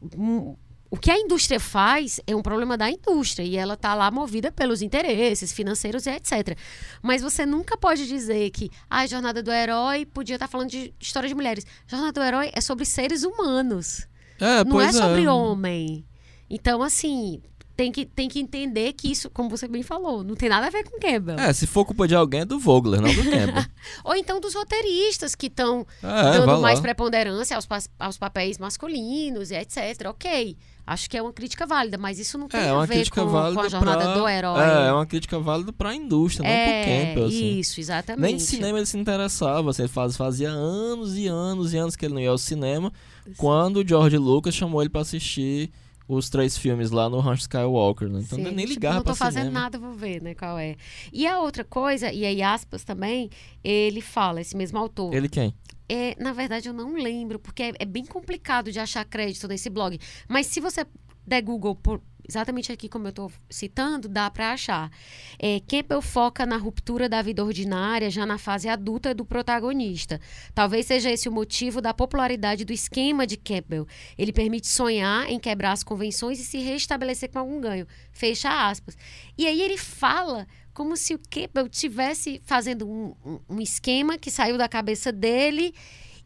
o 0.94 0.96
que 0.96 1.10
a 1.10 1.18
indústria 1.18 1.60
faz 1.60 2.20
é 2.28 2.36
um 2.36 2.44
problema 2.44 2.78
da 2.78 2.88
indústria 2.88 3.44
e 3.44 3.58
ela 3.58 3.74
está 3.74 3.96
lá 3.96 4.12
movida 4.12 4.52
pelos 4.52 4.84
interesses 4.84 5.52
financeiros 5.52 6.06
e 6.06 6.12
etc. 6.12 6.56
Mas 7.02 7.24
você 7.24 7.48
nunca 7.48 7.76
pode 7.76 8.08
dizer 8.08 8.52
que 8.52 8.70
ah, 8.88 9.00
a 9.00 9.08
jornada 9.08 9.42
do 9.42 9.52
herói 9.52 10.06
podia 10.06 10.36
estar 10.36 10.46
tá 10.46 10.52
falando 10.52 10.70
de 10.70 10.94
história 11.00 11.28
de 11.28 11.34
mulheres. 11.34 11.66
Jornada 11.88 12.12
do 12.12 12.22
herói 12.22 12.52
é 12.54 12.62
sobre 12.62 12.86
seres 12.86 13.24
humanos. 13.24 14.08
É, 14.40 14.64
não 14.64 14.80
é 14.80 14.92
sobre 14.92 15.24
é. 15.24 15.32
homem. 15.32 16.06
Então, 16.48 16.84
assim, 16.84 17.42
tem 17.76 17.92
que, 17.92 18.06
tem 18.06 18.30
que 18.30 18.40
entender 18.40 18.94
que 18.94 19.12
isso, 19.12 19.30
como 19.30 19.50
você 19.50 19.68
bem 19.68 19.82
falou, 19.82 20.24
não 20.24 20.36
tem 20.36 20.48
nada 20.48 20.68
a 20.68 20.70
ver 20.70 20.84
com 20.84 21.00
Campbell. 21.00 21.40
É, 21.40 21.52
se 21.54 21.66
for 21.66 21.84
culpa 21.86 22.08
de 22.08 22.16
alguém 22.16 22.42
é 22.42 22.46
do 22.46 22.60
Vogler, 22.60 23.02
não 23.02 23.14
do 23.14 23.24
Campbell. 23.24 23.66
Ou 24.06 24.16
então 24.16 24.40
dos 24.40 24.54
roteiristas 24.54 25.34
que 25.34 25.48
estão 25.48 25.86
é, 26.04 26.38
dando 26.38 26.62
mais 26.62 26.80
preponderância 26.80 27.56
aos, 27.56 27.68
aos 28.00 28.18
papéis 28.18 28.60
masculinos 28.60 29.50
e 29.50 29.56
etc. 29.56 30.08
Ok. 30.08 30.56
Acho 30.86 31.10
que 31.10 31.18
é 31.18 31.22
uma 31.22 31.32
crítica 31.32 31.66
válida, 31.66 31.98
mas 31.98 32.20
isso 32.20 32.38
não 32.38 32.50
tem 32.50 32.60
é, 32.60 32.70
a 32.70 32.86
ver 32.86 33.10
com, 33.10 33.26
com, 33.26 33.38
a 33.38 33.70
jornada 33.70 34.04
pra, 34.04 34.14
do 34.16 34.28
herói. 34.28 34.60
É, 34.60 34.88
é 34.90 34.92
uma 34.92 35.06
crítica 35.06 35.40
válida 35.40 35.72
para 35.72 35.92
a 35.92 35.96
indústria, 35.96 36.46
é, 36.46 36.50
não 36.50 36.66
para 36.66 36.82
o 36.82 37.06
Campbell. 37.06 37.26
Assim. 37.28 37.60
Isso, 37.60 37.80
exatamente. 37.80 38.22
Nem 38.22 38.36
de 38.36 38.44
cinema 38.44 38.78
ele 38.78 38.86
se 38.86 38.98
interessava. 38.98 39.70
Assim, 39.70 39.88
faz, 39.88 40.18
fazia 40.18 40.50
anos 40.50 41.18
e 41.18 41.26
anos 41.26 41.74
e 41.74 41.78
anos 41.78 41.96
que 41.96 42.06
ele 42.06 42.14
não 42.14 42.22
ia 42.22 42.30
ao 42.30 42.38
cinema. 42.38 42.92
Sim. 43.26 43.34
Quando 43.38 43.78
o 43.78 43.88
George 43.88 44.18
Lucas 44.18 44.54
chamou 44.54 44.82
ele 44.82 44.90
para 44.90 45.02
assistir 45.02 45.72
os 46.08 46.30
três 46.30 46.58
filmes 46.58 46.92
lá 46.92 47.10
no 47.10 47.20
Rancho 47.20 47.42
Skywalker, 47.42 48.10
né? 48.10 48.20
Então 48.22 48.38
Sim, 48.38 48.44
nem 48.44 48.56
tipo, 48.56 48.70
ligava 48.70 48.96
Não 48.96 49.04
tô 49.04 49.16
fazendo 49.16 49.46
cinema. 49.46 49.62
nada, 49.62 49.80
vou 49.80 49.94
ver, 49.94 50.22
né, 50.22 50.36
qual 50.36 50.58
é. 50.58 50.76
E 51.12 51.26
a 51.26 51.40
outra 51.40 51.64
coisa, 51.64 52.12
e 52.12 52.26
aí 52.26 52.42
aspas 52.42 52.84
também, 52.84 53.30
ele 53.64 54.02
fala, 54.02 54.42
esse 54.42 54.56
mesmo 54.56 54.78
autor. 54.78 55.14
Ele 55.14 55.30
quem? 55.30 55.54
É, 55.88 56.16
na 56.22 56.34
verdade, 56.34 56.68
eu 56.68 56.74
não 56.74 56.94
lembro, 56.96 57.40
porque 57.40 57.64
é, 57.64 57.74
é 57.80 57.86
bem 57.86 58.06
complicado 58.06 58.72
de 58.72 58.80
achar 58.80 59.06
crédito 59.06 59.48
nesse 59.48 59.70
blog. 59.70 60.00
Mas 60.28 60.48
se 60.48 60.60
você 60.60 60.86
der 61.26 61.42
Google 61.42 61.76
por 61.76 62.02
exatamente 62.28 62.72
aqui 62.72 62.88
como 62.88 63.08
eu 63.08 63.10
estou 63.10 63.32
citando, 63.50 64.08
dá 64.08 64.30
para 64.30 64.52
achar. 64.52 64.92
É, 65.40 65.62
foca 66.02 66.46
na 66.46 66.58
ruptura 66.58 67.08
da 67.08 67.22
vida 67.22 67.44
ordinária 67.44 68.10
já 68.10 68.26
na 68.26 68.38
fase 68.38 68.68
adulta 68.68 69.14
do 69.14 69.26
protagonista. 69.26 70.20
Talvez 70.54 70.86
seja 70.86 71.12
esse 71.12 71.28
o 71.28 71.32
motivo 71.32 71.82
da 71.82 71.94
popularidade 71.94 72.66
do 72.66 72.74
esquema 72.74 73.28
de 73.28 73.38
Campbell. 73.38 73.88
Ele 74.18 74.32
permite 74.32 74.68
sonhar 74.68 75.30
em 75.30 75.40
quebrar 75.40 75.72
as 75.72 75.84
convenções 75.84 76.40
e 76.40 76.44
se 76.44 76.60
restabelecer 76.60 77.30
com 77.30 77.40
algum 77.40 77.60
ganho. 77.60 77.88
Fecha 78.12 78.70
aspas. 78.70 78.98
E 79.38 79.46
aí 79.46 79.62
ele 79.62 79.78
fala 79.78 80.48
como 80.74 80.98
se 80.98 81.14
o 81.14 81.20
Campbell 81.30 81.70
tivesse 81.70 82.42
fazendo 82.46 82.88
um, 82.90 83.16
um, 83.24 83.40
um 83.50 83.62
esquema 83.62 84.18
que 84.18 84.32
saiu 84.32 84.58
da 84.58 84.68
cabeça 84.68 85.12
dele 85.12 85.74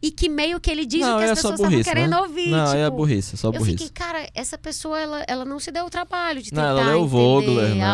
e 0.01 0.11
que 0.11 0.29
meio 0.29 0.59
que 0.59 0.69
ele 0.69 0.85
diz 0.85 1.01
Não, 1.01 1.15
o 1.15 1.19
que 1.19 1.25
é 1.25 1.31
as 1.31 1.39
só 1.39 1.51
pessoas 1.51 1.71
estavam 1.71 1.83
querendo 1.83 2.11
né? 2.11 2.19
ouvir. 2.21 2.49
Não, 2.49 2.65
tipo, 2.65 2.77
é 2.77 2.89
burrice, 2.89 3.33
é 3.33 3.37
só 3.37 3.47
eu 3.47 3.51
burrice. 3.53 3.77
fiquei, 3.77 3.89
cara, 3.89 4.29
essa 4.35 4.57
pessoa, 4.57 4.99
ela, 4.99 5.23
ela 5.27 5.43
não 5.45 5.59
se 5.59 5.71
deu 5.71 5.85
o 5.85 5.89
trabalho 5.89 6.41
de 6.41 6.53
Não, 6.53 6.61
tentar 6.61 6.81
ela 6.81 6.91
leu 6.91 7.01
o 7.01 7.07
Vogler, 7.07 7.73
né? 7.75 7.85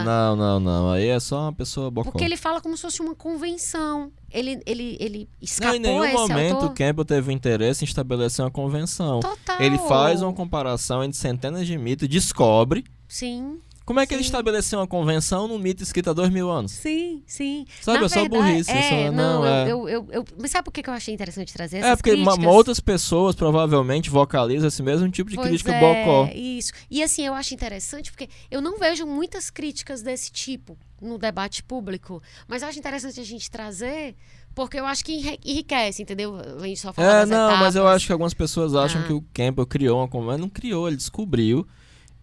É, 0.00 0.04
não, 0.04 0.34
não, 0.36 0.60
não. 0.60 0.90
Aí 0.90 1.06
é 1.06 1.20
só 1.20 1.42
uma 1.42 1.52
pessoa 1.52 1.90
bocó. 1.90 2.10
Porque 2.10 2.24
ele 2.24 2.36
fala 2.36 2.60
como 2.60 2.76
se 2.76 2.82
fosse 2.82 3.00
uma 3.00 3.14
convenção. 3.14 4.10
Ele, 4.30 4.60
ele, 4.66 4.96
ele 5.00 5.18
Não, 5.20 5.26
escapou 5.40 5.76
em 5.76 5.78
nenhum 5.78 6.12
momento 6.12 6.54
autor. 6.54 6.70
o 6.70 6.74
Campbell 6.74 7.04
teve 7.04 7.32
interesse 7.32 7.84
em 7.84 7.86
estabelecer 7.88 8.44
uma 8.44 8.50
convenção. 8.50 9.20
Total. 9.20 9.60
Ele 9.60 9.78
faz 9.78 10.20
uma 10.22 10.32
comparação 10.32 11.02
entre 11.04 11.18
centenas 11.18 11.66
de 11.66 11.78
mitos 11.78 12.04
e 12.04 12.08
descobre 12.08 12.84
Sim, 13.06 13.58
como 13.88 14.00
é 14.00 14.06
que 14.06 14.12
ele 14.12 14.22
Sim. 14.22 14.26
estabeleceu 14.28 14.78
uma 14.78 14.86
convenção 14.86 15.48
num 15.48 15.58
mito 15.58 15.82
escrito 15.82 16.10
há 16.10 16.12
dois 16.12 16.28
mil 16.28 16.50
anos. 16.50 16.72
sim, 16.72 17.22
sim. 17.26 17.64
Sabe, 17.80 18.00
Na 18.00 18.04
é 18.04 18.08
só 18.10 18.20
verdade, 18.20 18.42
burrice. 18.52 18.70
é 18.70 18.76
É, 18.76 18.82
só, 19.06 19.12
não, 19.12 19.40
não, 19.40 19.46
é... 19.46 19.72
eu, 19.72 19.88
eu, 19.88 20.06
eu, 20.12 20.24
Mas 20.38 20.50
sabe 20.50 20.64
por 20.66 20.72
que 20.72 20.86
eu 20.88 20.92
achei 20.92 21.14
interessante 21.14 21.52
trazer 21.54 21.78
É, 21.78 21.80
essas 21.80 21.96
porque 22.02 22.14
ma- 22.16 22.32
críticas? 22.32 22.54
outras 22.54 22.80
pessoas 22.80 23.34
provavelmente 23.34 24.10
vocalizam 24.10 24.68
esse 24.68 24.82
mesmo 24.82 25.10
tipo 25.10 25.30
de 25.30 25.36
Pois 25.36 25.48
crítica 25.48 25.72
é, 25.72 25.80
bocó. 26.04 26.28
Isso. 26.34 26.70
E 26.90 27.02
assim, 27.02 27.24
eu 27.26 27.32
acho 27.32 27.54
interessante 27.54 28.10
porque 28.12 28.28
eu 28.50 28.60
não 28.60 28.78
vejo 28.78 29.06
muitas 29.06 29.48
críticas 29.48 30.02
desse 30.02 30.30
tipo 30.30 30.76
no 31.00 31.16
debate 31.16 31.62
público. 31.62 32.22
Mas 32.46 32.60
eu 32.60 32.68
acho 32.68 32.78
interessante 32.78 33.18
a 33.20 33.24
gente 33.24 33.50
trazer, 33.50 34.14
porque 34.54 34.78
eu 34.78 34.84
acho 34.84 35.02
que 35.04 35.12
enri- 35.14 35.38
enriquece, 35.44 36.02
entendeu? 36.02 36.36
A 36.36 36.66
gente 36.66 36.80
só 36.80 36.92
fala 36.92 37.22
É, 37.22 37.24
não, 37.26 37.56
mas 37.56 37.74
eu 37.74 37.82
etapas. 37.82 37.96
acho 37.96 38.06
que 38.06 38.12
algumas 38.12 38.34
pessoas 38.34 38.74
acham 38.74 39.00
Ah. 39.00 39.04
que 39.06 39.12
o 39.14 39.24
Campbell 39.32 39.66
criou 39.66 39.98
uma 40.00 40.08
convenção. 40.08 40.38
Não 40.38 40.48
criou, 40.50 40.86
ele 40.88 40.96
descobriu 40.96 41.66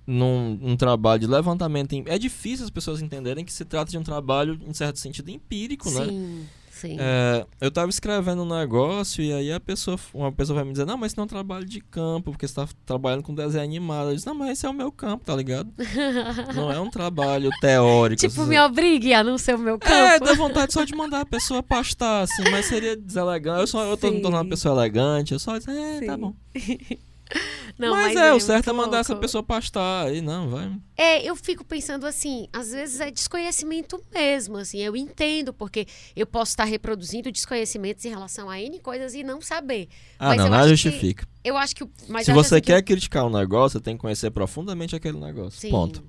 num, 0.07 0.57
num 0.61 0.75
trabalho 0.77 1.19
de 1.21 1.27
levantamento. 1.27 1.93
em- 1.93 2.03
É 2.07 2.17
difícil 2.17 2.63
as 2.65 2.69
pessoas 2.71 3.01
entenderem 3.01 3.43
que 3.45 3.51
se 3.53 3.65
trata 3.65 3.89
de 3.91 3.97
um 3.97 4.03
trabalho, 4.03 4.59
em 4.67 4.73
certo 4.73 4.99
sentido, 4.99 5.29
empírico, 5.29 5.89
né? 5.91 6.05
Sim, 6.07 6.47
sim. 6.69 6.97
É, 6.99 7.45
eu 7.59 7.71
tava 7.71 7.89
escrevendo 7.89 8.43
um 8.43 8.57
negócio 8.57 9.23
e 9.23 9.33
aí 9.33 9.51
a 9.51 9.59
pessoa, 9.59 9.97
uma 10.13 10.31
pessoa 10.31 10.57
vai 10.57 10.63
me 10.65 10.71
dizer, 10.73 10.85
não, 10.85 10.97
mas 10.97 11.11
isso 11.11 11.17
não 11.19 11.23
é 11.23 11.25
um 11.25 11.29
trabalho 11.29 11.65
de 11.65 11.79
campo, 11.81 12.31
porque 12.31 12.47
você 12.47 12.53
tá 12.53 12.67
trabalhando 12.85 13.23
com 13.23 13.33
desenho 13.33 13.63
animado. 13.63 14.09
Eu 14.09 14.15
disse, 14.15 14.27
não, 14.27 14.35
mas 14.35 14.51
esse 14.51 14.65
é 14.65 14.69
o 14.69 14.73
meu 14.73 14.91
campo, 14.91 15.25
tá 15.25 15.35
ligado? 15.35 15.71
não 16.53 16.71
é 16.71 16.79
um 16.79 16.89
trabalho 16.89 17.49
teórico. 17.59 18.19
tipo, 18.21 18.41
assim. 18.41 18.49
me 18.49 18.59
obrigue 18.59 19.13
a 19.13 19.23
não 19.23 19.37
ser 19.37 19.55
o 19.55 19.59
meu 19.59 19.75
É, 19.75 19.79
campo. 19.79 20.25
dá 20.25 20.33
vontade 20.35 20.71
só 20.73 20.83
de 20.83 20.93
mandar 20.95 21.21
a 21.21 21.25
pessoa 21.25 21.63
pastar, 21.63 22.21
assim, 22.21 22.43
mas 22.51 22.65
seria 22.67 22.95
deselegante. 22.95 23.61
Eu, 23.61 23.67
só, 23.67 23.83
eu 23.85 23.97
tô 23.97 24.07
me 24.11 24.17
Sim. 24.17 24.21
tornando 24.21 24.43
uma 24.43 24.49
pessoa 24.49 24.75
elegante, 24.75 25.33
eu 25.33 25.39
só 25.39 25.57
disse, 25.57 25.71
é, 25.71 26.01
tá 26.05 26.13
Sim. 26.13 26.19
bom. 26.21 26.35
Não, 27.77 27.91
mas, 27.91 28.15
é, 28.15 28.33
o 28.33 28.39
certo 28.39 28.69
é 28.69 28.73
mandar 28.73 28.99
essa 28.99 29.11
louco. 29.13 29.21
pessoa 29.23 29.43
pastar, 29.43 30.07
aí 30.07 30.21
não, 30.21 30.49
vai. 30.49 30.71
É, 30.95 31.21
eu 31.23 31.35
fico 31.35 31.65
pensando 31.65 32.05
assim, 32.05 32.47
às 32.53 32.71
vezes 32.71 33.01
é 33.01 33.11
desconhecimento 33.11 34.01
mesmo, 34.13 34.55
assim, 34.57 34.77
eu 34.79 34.95
entendo, 34.95 35.51
porque 35.53 35.85
eu 36.15 36.25
posso 36.25 36.51
estar 36.51 36.63
reproduzindo 36.63 37.29
desconhecimentos 37.31 38.05
em 38.05 38.09
relação 38.09 38.49
a 38.49 38.59
N 38.61 38.79
coisas 38.79 39.13
e 39.13 39.23
não 39.23 39.41
saber. 39.41 39.89
Ah, 40.17 40.29
Mas 40.29 40.37
não, 40.37 40.49
nada 40.49 40.63
acho 40.71 40.83
que- 40.83 40.89
justifica. 40.89 41.27
Eu 41.43 41.57
acho 41.57 41.75
que. 41.75 41.85
Mas 42.07 42.25
Se 42.25 42.31
você 42.31 42.61
que 42.61 42.67
quer 42.67 42.81
criticar 42.81 43.25
um 43.25 43.29
negócio, 43.29 43.77
você 43.77 43.83
tem 43.83 43.95
que 43.97 44.01
conhecer 44.01 44.31
profundamente 44.31 44.95
aquele 44.95 45.19
negócio. 45.19 45.59
Sim, 45.59 45.69
Ponto. 45.69 46.03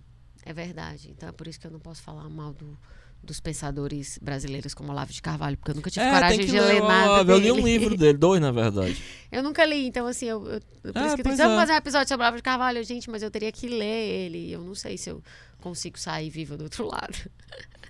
É 0.44 0.52
verdade. 0.52 1.10
Então 1.10 1.28
é 1.28 1.32
por 1.32 1.48
isso 1.48 1.59
que 1.59 1.66
eu 1.66 1.70
não 1.72 1.80
posso 1.80 2.01
falar 2.01 2.28
mal 2.30 2.52
do- 2.52 2.78
dos 3.22 3.40
pensadores 3.40 4.18
brasileiros 4.22 4.72
como 4.72 4.93
Olavo 4.93 5.12
de 5.12 5.20
Carvalho, 5.20 5.56
porque 5.56 5.72
eu 5.72 5.74
nunca 5.74 5.90
tive 5.90 6.05
É, 6.05 6.10
coragem 6.12 6.47
de 6.47 6.52
ler 6.52 6.60
ler 6.60 6.82
nada. 6.82 7.10
Olavo. 7.10 7.30
Eu 7.32 7.36
li 7.38 7.43
dele. 7.44 7.60
um 7.60 7.64
livro 7.64 7.97
dele, 7.97 8.16
dois 8.18 8.40
na 8.40 8.52
verdade. 8.52 9.02
Eu 9.32 9.43
nunca 9.43 9.64
li, 9.64 9.86
então 9.86 10.06
assim, 10.06 10.26
eu, 10.26 10.47
eu, 10.47 10.60
por 10.93 10.97
É, 10.97 11.06
isso 11.06 11.16
que 11.16 11.22
eu 11.22 11.24
vamos 11.36 11.40
é. 11.40 11.56
fazer 11.56 11.72
um 11.72 11.76
episódio 11.76 12.09
sobre 12.09 12.22
Olavo 12.22 12.36
de 12.36 12.43
Carvalho, 12.43 12.82
gente, 12.84 13.10
mas 13.10 13.22
eu 13.22 13.30
teria 13.30 13.51
que 13.52 13.68
ler 13.68 14.09
ele. 14.09 14.51
Eu 14.52 14.60
não 14.62 14.74
sei 14.74 14.97
se 14.97 15.10
eu 15.10 15.22
consigo 15.60 15.98
sair 15.98 16.30
viva 16.30 16.56
do 16.56 16.64
outro 16.64 16.86
lado. 16.88 17.16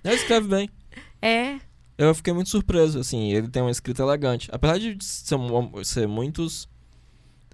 Ele 0.03 0.15
escreve 0.15 0.47
bem. 0.47 0.69
É, 1.21 1.59
Eu 1.97 2.13
fiquei 2.15 2.33
muito 2.33 2.49
surpreso, 2.49 2.99
assim, 2.99 3.31
ele 3.31 3.47
tem 3.47 3.61
uma 3.61 3.71
escrita 3.71 4.01
elegante. 4.01 4.49
Apesar 4.51 4.77
de 4.79 4.97
ser, 5.03 5.37
ser 5.83 6.07
muitos. 6.07 6.67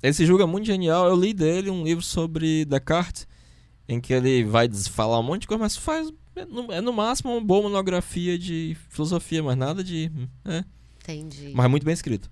Ele 0.01 0.13
se 0.13 0.25
julga 0.25 0.47
muito 0.47 0.65
genial. 0.65 1.07
Eu 1.07 1.15
li 1.15 1.33
dele 1.33 1.69
um 1.69 1.83
livro 1.83 2.03
sobre 2.03 2.65
Descartes, 2.65 3.27
em 3.87 3.99
que 4.01 4.13
ele 4.13 4.43
vai 4.43 4.67
falar 4.89 5.19
um 5.19 5.23
monte 5.23 5.41
de 5.41 5.47
coisa, 5.47 5.61
mas 5.61 5.75
faz. 5.77 6.11
É 6.35 6.45
no, 6.45 6.71
é 6.71 6.81
no 6.81 6.91
máximo 6.91 7.31
uma 7.31 7.41
boa 7.41 7.63
monografia 7.63 8.37
de 8.37 8.75
filosofia, 8.89 9.43
mas 9.43 9.55
nada 9.55 9.83
de. 9.83 10.11
É, 10.45 10.63
entendi. 11.01 11.51
mas 11.53 11.65
é 11.65 11.67
muito 11.67 11.85
bem 11.85 11.93
escrito. 11.93 12.29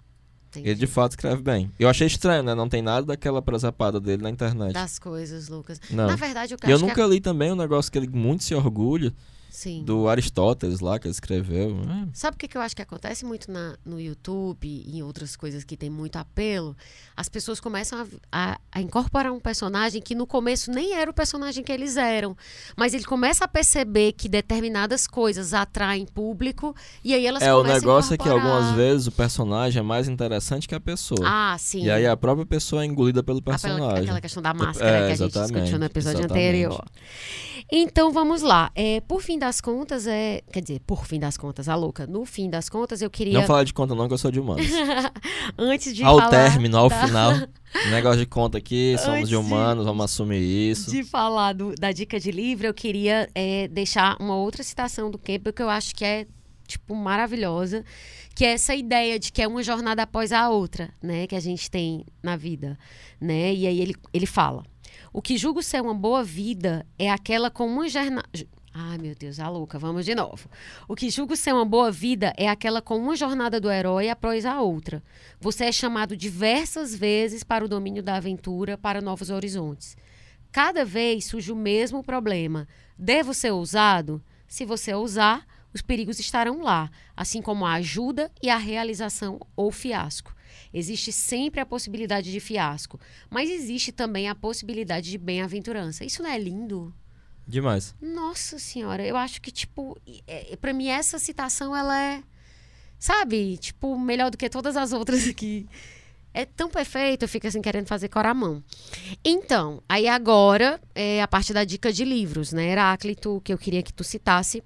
entendi. 0.49 0.69
Ele 0.69 0.80
de 0.80 0.88
fato 0.88 1.11
escreve 1.11 1.41
bem. 1.41 1.72
Eu 1.78 1.88
achei 1.88 2.07
estranho, 2.07 2.44
né? 2.44 2.56
Não 2.56 2.68
tem 2.68 2.82
nada 2.82 3.06
daquela 3.06 3.41
presepada 3.41 3.99
dele 3.99 4.23
na 4.23 4.30
internet. 4.30 4.73
Das 4.73 4.98
coisas, 4.98 5.49
Lucas. 5.49 5.80
Não. 5.90 6.07
Na 6.07 6.15
verdade, 6.15 6.53
eu 6.53 6.69
E 6.69 6.72
eu 6.72 6.80
nunca 6.80 7.06
li 7.06 7.19
também 7.19 7.52
um 7.52 7.56
negócio 7.56 7.91
que 7.91 7.98
ele 7.98 8.07
muito 8.07 8.44
se 8.44 8.56
orgulha, 8.56 9.11
que... 9.11 9.18
Sim. 9.53 9.84
do 9.84 10.07
Aristóteles 10.07 10.80
lá, 10.80 10.98
que 10.98 11.07
ele 11.07 11.11
escreveu. 11.11 11.72
É, 11.82 12.07
Sabe 12.14 12.36
o 12.36 12.38
que, 12.40 12.48
que 12.48 12.57
eu 12.57 12.61
acho 12.61 12.73
que 12.73 12.82
acontece 12.82 13.26
muito 13.26 13.52
na, 13.52 13.76
no 13.86 13.99
YouTube 13.99 14.65
e 14.65 14.98
em 14.98 15.03
outras 15.03 15.36
coisas 15.36 15.65
que 15.65 15.76
tem 15.76 15.90
muito 15.90 16.15
apelo? 16.15 16.73
As 17.18 17.28
pessoas 17.28 17.60
começam 17.60 18.07
a, 18.32 18.52
a- 18.53 18.60
a 18.72 18.82
incorporar 18.82 19.32
um 19.34 19.40
personagem 19.41 20.02
que 20.02 20.15
no 20.15 20.26
começo 20.26 20.72
nem 20.72 20.94
era 20.94 21.11
o 21.11 21.14
personagem 21.14 21.64
que 21.65 21.72
eles 21.72 21.98
eram. 21.98 22.36
Mas 22.78 22.94
ele 22.94 23.03
começa 23.03 23.44
a 23.44 23.48
perceber 23.48 24.14
que 24.14 24.30
determinadas 24.30 25.06
coisas 25.06 25.53
atraem 25.53 26.06
público 26.06 26.73
e 27.03 27.14
aí 27.14 27.26
elas 27.28 27.44
É, 27.44 27.53
o 27.53 27.61
negócio 27.64 28.14
é 28.14 28.18
que 28.18 28.30
algumas 28.30 28.72
vezes 28.72 29.07
o 29.07 29.11
personagem 29.11 29.82
é 29.82 29.84
mais 29.84 30.07
interessante 30.07 30.65
que 30.65 30.73
a 30.76 30.80
pessoa. 30.80 31.19
Ah, 31.26 31.57
sim. 31.60 31.84
e 31.84 31.91
aí 31.91 32.07
a 32.07 32.15
própria 32.15 32.45
pessoa 32.45 32.84
é 32.84 32.86
engolida 32.86 33.22
pelo 33.22 33.40
Aquela, 33.40 33.57
personagem. 33.60 34.03
aquela 34.03 34.22
questão 34.22 34.41
da 34.41 34.53
máscara 34.53 34.90
É, 34.90 35.07
que 35.07 35.11
a 35.11 35.15
gente 35.28 35.34
discutiu 35.40 35.78
no 35.78 35.86
episódio 35.86 36.19
exatamente. 36.22 36.48
anterior. 36.48 36.86
Então 37.72 38.11
vamos 38.11 38.41
lá. 38.41 38.72
É, 38.76 39.02
por 39.02 39.22
fim 39.22 39.38
das 39.41 39.59
contas, 39.59 40.07
é. 40.07 40.41
Quer 40.53 40.61
dizer, 40.61 40.80
por 40.88 41.05
fim 41.05 41.19
das 41.19 41.35
contas, 41.35 41.68
a 41.68 41.76
louca. 41.76 42.07
No 42.07 42.23
fim 42.26 42.49
das 42.49 42.69
contas, 42.69 43.01
eu 43.01 43.09
queria. 43.09 43.34
Não 43.39 43.43
falar 43.47 43.63
de 43.63 43.73
conta 43.73 43.93
não, 43.93 44.07
que 44.07 44.13
eu 44.13 44.18
sou 44.18 44.31
de 44.31 44.39
humanos. 44.39 44.65
antes 45.57 45.93
de 45.95 46.03
ao 46.03 46.18
falar 46.18 46.30
término, 46.30 46.77
ao 46.77 46.88
da- 46.89 47.05
final. 47.05 47.34
Negócio 47.91 48.19
de 48.19 48.26
conta 48.26 48.57
aqui, 48.57 48.95
somos 48.97 49.18
Antes 49.19 49.30
de 49.30 49.35
humanos, 49.35 49.85
vamos 49.85 50.05
assumir 50.05 50.39
isso. 50.41 50.91
De 50.91 51.03
falar 51.03 51.53
do- 51.53 51.73
da 51.76 51.91
dica 51.91 52.19
de 52.19 52.31
livro, 52.31 52.68
eu 52.68 52.73
queria 52.73 53.27
é, 53.35 53.68
deixar 53.68 54.18
uma 54.19 54.35
outra 54.35 54.63
citação 54.63 55.09
do 55.09 55.18
Campbell 55.18 55.53
que 55.53 55.61
eu 55.61 55.69
acho 55.69 55.95
que 55.95 56.05
é 56.05 56.27
tipo 56.68 56.95
maravilhosa, 56.95 57.84
que 58.35 58.45
é 58.45 58.53
essa 58.53 58.73
ideia 58.76 59.19
de 59.19 59.31
que 59.31 59.41
é 59.41 59.47
uma 59.47 59.61
jornada 59.63 60.03
após 60.03 60.31
a 60.31 60.49
outra, 60.49 60.89
né, 61.01 61.27
que 61.27 61.35
a 61.35 61.39
gente 61.39 61.69
tem 61.69 62.05
na 62.23 62.38
vida, 62.38 62.77
né? 63.19 63.53
E 63.53 63.68
aí 63.68 63.81
ele, 63.81 63.95
ele 64.13 64.26
fala: 64.26 64.63
"O 65.11 65.22
que 65.22 65.38
julgo 65.38 65.61
ser 65.61 65.81
uma 65.81 65.93
boa 65.93 66.23
vida 66.23 66.85
é 66.97 67.09
aquela 67.09 67.49
com 67.49 67.65
uma 67.68 67.89
jornada 67.89 68.23
Ai, 68.73 68.98
meu 68.98 69.14
Deus, 69.14 69.38
a 69.38 69.49
louca, 69.49 69.77
vamos 69.77 70.06
de 70.06 70.15
novo. 70.15 70.49
O 70.88 70.95
que 70.95 71.10
julgo 71.10 71.35
ser 71.35 71.53
uma 71.53 71.65
boa 71.65 71.91
vida 71.91 72.34
é 72.38 72.48
aquela 72.48 72.81
com 72.81 72.98
uma 72.98 73.18
jornada 73.18 73.60
do 73.60 73.69
herói 73.69 74.07
após 74.07 74.45
a 74.45 74.61
outra. 74.61 75.03
Você 75.41 75.65
é 75.65 75.72
chamado 75.73 76.15
diversas 76.15 76.95
vezes 76.95 77.43
para 77.43 77.65
o 77.65 77.68
domínio 77.68 78.02
da 78.02 78.15
aventura, 78.15 78.77
para 78.77 79.02
novos 79.02 79.30
horizontes. 79.30 79.98
Cada 80.53 80.85
vez 80.85 81.26
surge 81.26 81.52
o 81.52 81.56
mesmo 81.56 82.02
problema. 82.02 82.65
Devo 82.98 83.34
ser 83.34 83.52
ousado? 83.52 84.23
Se 84.48 84.65
você 84.65 84.93
ousar, 84.93 85.45
os 85.73 85.81
perigos 85.81 86.19
estarão 86.19 86.61
lá, 86.61 86.89
assim 87.15 87.41
como 87.41 87.65
a 87.65 87.73
ajuda 87.73 88.31
e 88.41 88.49
a 88.49 88.57
realização 88.57 89.39
ou 89.53 89.69
fiasco. 89.72 90.34
Existe 90.73 91.11
sempre 91.11 91.60
a 91.60 91.65
possibilidade 91.65 92.31
de 92.31 92.39
fiasco, 92.39 92.99
mas 93.30 93.49
existe 93.49 93.91
também 93.91 94.30
a 94.30 94.35
possibilidade 94.35 95.10
de 95.10 95.18
bem-aventurança. 95.18 96.06
Isso 96.06 96.23
não 96.23 96.30
é 96.30 96.38
lindo? 96.38 96.93
Demais. 97.52 97.94
Nossa 98.02 98.57
senhora, 98.57 99.06
eu 99.06 99.18
acho 99.18 99.41
que, 99.41 99.52
tipo, 99.52 99.99
é, 100.26 100.56
para 100.56 100.72
mim 100.72 100.88
essa 100.88 101.19
citação, 101.19 101.76
ela 101.76 102.02
é, 102.02 102.23
sabe, 102.98 103.57
tipo, 103.57 103.99
melhor 103.99 104.32
do 104.32 104.38
que 104.38 104.49
todas 104.49 104.78
as 104.78 104.94
outras 104.94 105.28
aqui. 105.28 105.68
É 106.34 106.45
tão 106.45 106.69
perfeito, 106.69 107.23
eu 107.23 107.28
fico 107.28 107.45
assim 107.45 107.61
querendo 107.61 107.88
fazer 107.88 108.07
coramão. 108.07 108.64
Então, 109.22 109.84
aí 109.90 110.07
agora 110.07 110.80
é 110.95 111.22
a 111.22 111.28
parte 111.28 111.52
da 111.52 111.65
dica 111.65 111.91
de 111.91 112.06
livros, 112.06 112.53
né, 112.53 112.69
Heráclito, 112.69 113.41
que 113.44 113.52
eu 113.52 113.57
queria 113.57 113.84
que 113.84 113.91
tu 113.91 114.06
citasse 114.06 114.64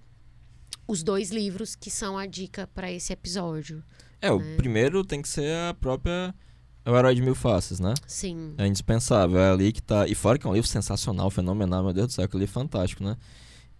os 0.88 1.02
dois 1.02 1.32
livros 1.32 1.76
que 1.76 1.90
são 1.90 2.20
a 2.20 2.28
dica 2.28 2.70
para 2.76 2.92
esse 2.92 3.12
episódio. 3.12 3.84
É, 4.22 4.32
o 4.32 4.38
Né? 4.38 4.58
primeiro 4.58 5.04
tem 5.04 5.24
que 5.24 5.28
ser 5.28 5.52
a 5.70 5.74
própria. 5.74 6.36
É 6.86 6.92
o 6.92 6.96
Herói 6.96 7.16
de 7.16 7.22
Mil 7.22 7.34
Faces, 7.36 7.80
né? 7.80 7.94
Sim. 8.06 8.54
É 8.58 8.68
indispensável. 8.68 9.40
É 9.40 9.50
ali 9.52 9.72
que 9.72 9.82
tá. 9.82 10.08
E 10.08 10.14
fora 10.14 10.38
que 10.38 10.46
é 10.46 10.50
um 10.50 10.54
livro 10.54 10.68
sensacional, 10.70 11.30
fenomenal, 11.32 11.84
meu 11.84 11.92
Deus 11.94 12.08
do 12.08 12.14
céu, 12.14 12.28
que 12.30 12.38
livro 12.38 12.54
fantástico, 12.54 13.04
né? 13.04 13.18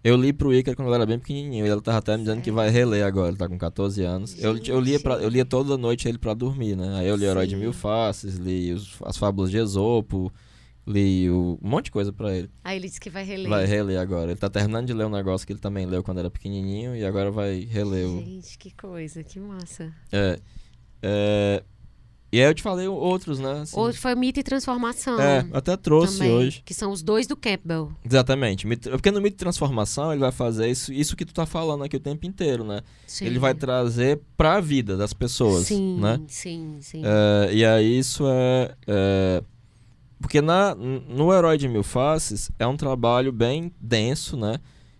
Eu 0.04 0.16
li 0.16 0.32
pro 0.32 0.52
Iker 0.54 0.76
quando 0.76 0.88
ele 0.88 0.94
era 0.96 1.06
bem 1.06 1.18
pequenininho. 1.18 1.66
e 1.66 1.68
Ele 1.68 1.80
tava 1.80 1.98
até 1.98 2.16
me 2.16 2.22
dizendo 2.24 2.40
que 2.42 2.50
vai 2.52 2.68
reler 2.70 3.04
agora, 3.04 3.28
ele 3.28 3.36
tá 3.36 3.48
com 3.48 3.56
14 3.58 4.02
anos. 4.02 4.36
Eu, 4.42 4.56
eu, 4.58 4.80
lia 4.80 5.00
pra- 5.00 5.16
eu 5.16 5.28
lia 5.28 5.44
toda 5.44 5.76
noite 5.76 6.08
ele 6.08 6.18
pra 6.18 6.32
dormir, 6.34 6.76
né? 6.76 6.96
Aí 6.98 7.08
eu 7.08 7.16
li 7.16 7.24
o 7.24 7.28
Herói 7.30 7.46
de 7.46 7.54
Sim. 7.54 7.60
Mil 7.60 7.72
Faces, 7.72 8.36
li 8.36 8.72
os- 8.72 8.96
as 9.04 9.16
Fábulas 9.16 9.50
de 9.50 9.56
Esopo, 9.56 10.32
li 10.86 11.28
o, 11.30 11.58
um 11.60 11.68
monte 11.68 11.86
de 11.86 11.90
coisa 11.90 12.12
pra 12.12 12.32
ele. 12.36 12.48
Aí 12.62 12.76
ele 12.76 12.86
disse 12.86 13.00
que 13.00 13.10
vai 13.10 13.24
reler. 13.24 13.48
Vai 13.48 13.66
reler 13.66 13.98
agora. 13.98 14.30
Ele 14.30 14.38
tá 14.38 14.48
terminando 14.48 14.86
de 14.86 14.92
ler 14.92 15.06
um 15.06 15.10
negócio 15.10 15.44
que 15.46 15.52
ele 15.52 15.60
também 15.60 15.86
leu 15.86 16.02
quando 16.04 16.18
era 16.18 16.30
pequenininho 16.30 16.94
e 16.94 17.04
agora 17.04 17.30
vai 17.32 17.60
reler 17.64 18.06
o. 18.06 18.20
Gente, 18.20 18.58
que 18.58 18.70
coisa, 18.72 19.24
que 19.24 19.40
massa. 19.40 19.92
É, 20.12 20.38
é, 21.02 21.64
E 22.32 22.40
aí 22.40 22.46
eu 22.48 22.54
te 22.54 22.62
falei 22.62 22.88
outros, 22.88 23.38
né? 23.38 23.60
assim. 23.62 23.78
Outro 23.78 24.00
foi 24.00 24.14
Mito 24.14 24.40
e 24.40 24.42
Transformação. 24.42 25.20
É, 25.20 25.46
até 25.52 25.76
trouxe 25.76 26.18
também, 26.18 26.32
hoje. 26.32 26.62
Que 26.64 26.74
são 26.74 26.90
os 26.90 27.02
dois 27.02 27.26
do 27.26 27.36
Campbell. 27.36 27.92
Exatamente. 28.04 28.66
Porque 28.66 29.10
no 29.10 29.20
mito 29.20 29.34
de 29.36 29.38
transformação 29.38 30.10
ele 30.12 30.20
vai 30.20 30.32
fazer 30.32 30.68
isso, 30.68 30.92
isso 30.92 31.16
que 31.16 31.24
tu 31.24 31.32
tá 31.32 31.46
falando 31.46 31.84
aqui 31.84 31.96
o 31.96 32.00
tempo 32.00 32.26
inteiro, 32.26 32.64
né? 32.64 32.80
Sim. 33.06 33.26
Ele 33.26 33.38
vai 33.38 33.54
trazer 33.54 34.20
pra 34.36 34.60
vida 34.60 34.96
das 34.96 35.12
pessoas, 35.12 35.66
sim, 35.66 35.98
né? 36.00 36.20
Sim, 36.26 36.78
sim. 36.80 37.02
É, 37.04 37.54
e 37.54 37.64
aí 37.64 37.98
isso 37.98 38.24
é, 38.26 38.74
é- 38.86 39.42
porque 40.20 40.40
na, 40.40 40.74
no 40.74 41.32
Herói 41.32 41.56
de 41.56 41.68
Mil 41.68 41.82
Faces 41.84 42.50
é 42.58 42.66
um 42.66 42.76
trabalho 42.76 43.30
bem 43.32 43.72
denso, 43.80 44.36
né? 44.36 44.58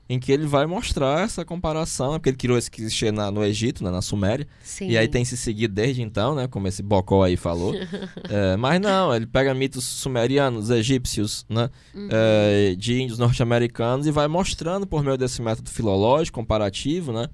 Em 0.08 0.20
que 0.20 0.30
ele 0.30 0.46
vai 0.46 0.66
mostrar 0.66 1.22
essa 1.24 1.44
comparação, 1.44 2.12
né, 2.12 2.18
porque 2.18 2.28
ele 2.28 2.36
criou 2.36 2.56
esse 2.56 2.70
que 2.70 2.80
existia 2.80 3.10
na- 3.10 3.28
no 3.28 3.44
Egito, 3.44 3.82
né, 3.82 3.90
na 3.90 4.00
Suméria, 4.00 4.46
sim. 4.62 4.88
e 4.88 4.96
aí 4.96 5.08
tem 5.08 5.24
se 5.24 5.36
seguido 5.36 5.74
desde 5.74 6.00
então, 6.00 6.32
né? 6.34 6.46
Como 6.46 6.68
esse 6.68 6.80
Bocó 6.80 7.24
aí 7.24 7.36
falou. 7.36 7.72
É, 8.30 8.56
mas 8.56 8.80
não, 8.80 9.14
ele 9.14 9.26
pega 9.26 9.52
mitos 9.54 9.84
sumerianos, 9.84 10.70
egípcios, 10.70 11.44
né? 11.48 11.68
Uhum. 11.94 12.08
é, 12.10 12.74
de 12.76 13.00
índios 13.02 13.18
norte-americanos 13.18 14.06
e 14.06 14.10
vai 14.12 14.28
mostrando 14.28 14.86
por 14.86 15.02
meio 15.02 15.16
desse 15.18 15.42
método 15.42 15.70
filológico 15.70 16.38
comparativo, 16.38 17.12
né? 17.12 17.28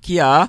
Que 0.00 0.20
há 0.20 0.48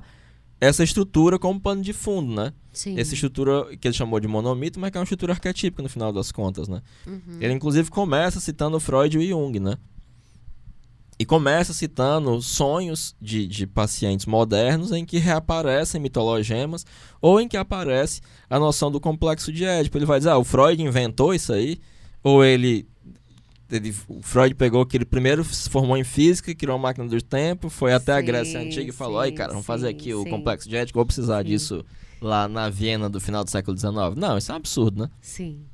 essa 0.60 0.84
estrutura 0.84 1.40
como 1.40 1.60
pano 1.60 1.82
de 1.82 1.92
fundo, 1.94 2.34
né? 2.36 2.54
Sim. 2.72 3.00
Essa 3.00 3.14
estrutura 3.16 3.76
que 3.78 3.88
ele 3.88 3.96
chamou 3.96 4.20
de 4.20 4.28
monomito, 4.28 4.80
mas 4.80 4.92
que 4.92 4.98
é 4.98 5.00
uma 5.00 5.04
estrutura 5.06 5.34
arquetípica 5.34 5.82
no 5.84 5.90
final 5.90 6.14
das 6.14 6.32
contas, 6.32 6.68
né? 6.68 6.82
Uhum. 7.06 7.38
Ele 7.40 7.54
inclusive 7.54 7.90
começa 7.90 8.40
citando 8.40 8.80
Freud 8.80 9.18
e 9.18 9.30
Jung, 9.30 9.60
né? 9.60 9.76
E 11.22 11.26
começa 11.26 11.72
citando 11.72 12.42
sonhos 12.42 13.16
de, 13.22 13.46
de 13.46 13.68
pacientes 13.68 14.26
modernos 14.26 14.92
em 14.92 15.06
que 15.06 15.20
reaparecem 15.20 16.02
mitologemas 16.02 16.84
ou 17.22 17.40
em 17.40 17.48
que 17.48 17.56
aparece 17.56 18.22
a 18.50 18.58
noção 18.58 18.90
do 18.90 19.00
complexo 19.00 19.54
de 19.54 19.64
Édipo. 19.64 20.00
Ele 20.00 20.06
vai 20.08 20.18
dizer, 20.18 20.32
ah, 20.32 20.40
o 20.40 20.44
Freud 20.44 20.82
inventou 20.82 21.32
isso 21.32 21.54
aí, 21.54 21.78
ou 22.24 22.44
ele, 22.44 22.88
ele 23.72 23.94
o 24.08 24.20
Freud 24.24 24.56
pegou 24.56 24.84
que 24.84 24.98
ele 24.98 25.06
primeiro 25.06 25.44
se 25.44 25.70
formou 25.70 25.96
em 25.96 26.04
física, 26.04 26.56
criou 26.56 26.76
uma 26.76 26.88
máquina 26.88 27.08
do 27.08 27.22
tempo, 27.22 27.70
foi 27.70 27.94
até 27.94 28.14
a 28.14 28.20
Sim, 28.20 28.26
Grécia 28.26 28.60
Antiga 28.60 28.90
e 28.90 28.92
falou, 28.92 29.20
ai 29.20 29.32
cara, 29.32 29.52
vamos 29.52 29.68
fazer 29.68 29.90
sim, 29.90 29.94
aqui 29.94 30.14
o 30.16 30.24
sim. 30.24 30.30
complexo 30.32 30.68
de 30.68 30.76
Édipo, 30.76 30.98
vou 30.98 31.06
precisar 31.06 31.44
Sim. 31.44 31.50
disso 31.50 31.86
lá 32.20 32.48
na 32.48 32.68
Viena 32.68 33.08
do 33.08 33.22
final 33.22 33.44
do 33.44 33.52
século 33.52 33.78
XIX. 33.78 33.94
Não, 34.16 34.40
isso 34.40 34.52
é 34.52 34.56
um 34.56 34.58
absurdo, 34.58 35.04
né? 35.04 35.10
Sim. 35.22 35.68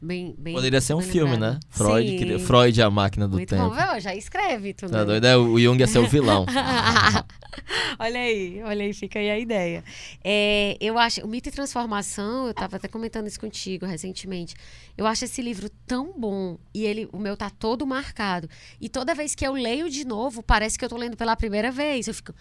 Bem, 0.00 0.34
bem, 0.38 0.54
Poderia 0.54 0.80
ser 0.80 0.92
um 0.94 1.00
filme, 1.00 1.32
lembrado. 1.32 1.54
né? 1.54 1.60
Freud, 1.70 2.18
Sim. 2.18 2.38
Freud 2.38 2.80
é 2.80 2.84
a 2.84 2.90
máquina 2.90 3.26
do 3.26 3.36
Muito 3.38 3.48
tempo. 3.48 3.70
bom. 3.70 3.74
Vê, 3.74 3.98
já 4.00 4.14
escreve, 4.14 4.74
tu, 4.74 4.88
Tá 4.90 4.98
né? 4.98 5.04
doido? 5.06 5.24
É, 5.26 5.36
o 5.36 5.58
Jung 5.58 5.78
ia 5.80 5.86
ser 5.86 5.98
o 6.00 6.06
vilão. 6.08 6.44
olha 7.98 8.20
aí, 8.20 8.62
olha 8.62 8.84
aí, 8.84 8.92
fica 8.92 9.18
aí 9.18 9.30
a 9.30 9.38
ideia. 9.38 9.82
É, 10.22 10.76
eu 10.80 10.98
acho, 10.98 11.24
o 11.24 11.28
Mito 11.28 11.48
e 11.48 11.52
Transformação, 11.52 12.44
eu 12.44 12.50
estava 12.50 12.76
até 12.76 12.88
comentando 12.88 13.26
isso 13.26 13.40
contigo 13.40 13.86
recentemente. 13.86 14.54
Eu 14.96 15.06
acho 15.06 15.24
esse 15.24 15.40
livro 15.42 15.68
tão 15.86 16.12
bom 16.18 16.58
e 16.74 16.84
ele, 16.84 17.08
o 17.12 17.18
meu 17.18 17.36
tá 17.36 17.50
todo 17.50 17.86
marcado. 17.86 18.48
E 18.80 18.88
toda 18.88 19.14
vez 19.14 19.34
que 19.34 19.46
eu 19.46 19.52
leio 19.52 19.88
de 19.88 20.04
novo, 20.06 20.42
parece 20.42 20.78
que 20.78 20.84
eu 20.84 20.88
tô 20.88 20.96
lendo 20.96 21.16
pela 21.16 21.34
primeira 21.36 21.70
vez. 21.70 22.06
Eu 22.06 22.14
fico, 22.14 22.34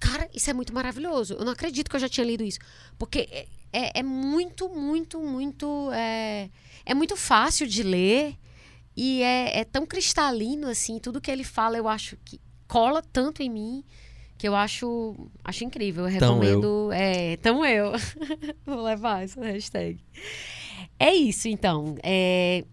cara, 0.00 0.28
isso 0.34 0.48
é 0.50 0.52
muito 0.54 0.72
maravilhoso. 0.72 1.34
Eu 1.34 1.44
não 1.44 1.52
acredito 1.52 1.90
que 1.90 1.96
eu 1.96 2.00
já 2.00 2.08
tinha 2.08 2.26
lido 2.26 2.42
isso, 2.44 2.58
porque 2.98 3.28
é, 3.30 3.46
é- 3.72 4.00
é 4.00 4.02
muito, 4.02 4.68
muito, 4.68 5.20
muito, 5.20 5.90
é, 5.92 6.48
é 6.84 6.94
muito 6.94 7.16
fácil 7.16 7.66
de 7.66 7.82
ler. 7.82 8.36
E 8.96 9.22
é, 9.22 9.60
é 9.60 9.64
tão 9.64 9.84
cristalino, 9.84 10.68
assim, 10.68 10.98
tudo 11.00 11.20
que 11.20 11.30
ele 11.30 11.42
fala, 11.42 11.76
eu 11.76 11.88
acho 11.88 12.16
que 12.24 12.40
cola 12.68 13.02
tanto 13.02 13.42
em 13.42 13.50
mim 13.50 13.84
que 14.38 14.46
eu 14.48 14.54
acho, 14.54 15.14
acho 15.42 15.64
incrível. 15.64 16.08
Eu 16.08 16.18
Tão 16.18 16.38
recomendo. 16.38 16.92
É, 16.92 17.36
tão 17.38 17.64
eu. 17.64 17.92
Vou 18.66 18.82
levar 18.82 19.24
essa 19.24 19.40
hashtag. 19.40 19.98
É 20.98 21.14
isso, 21.14 21.48
então. 21.48 21.96
É, 22.02 22.64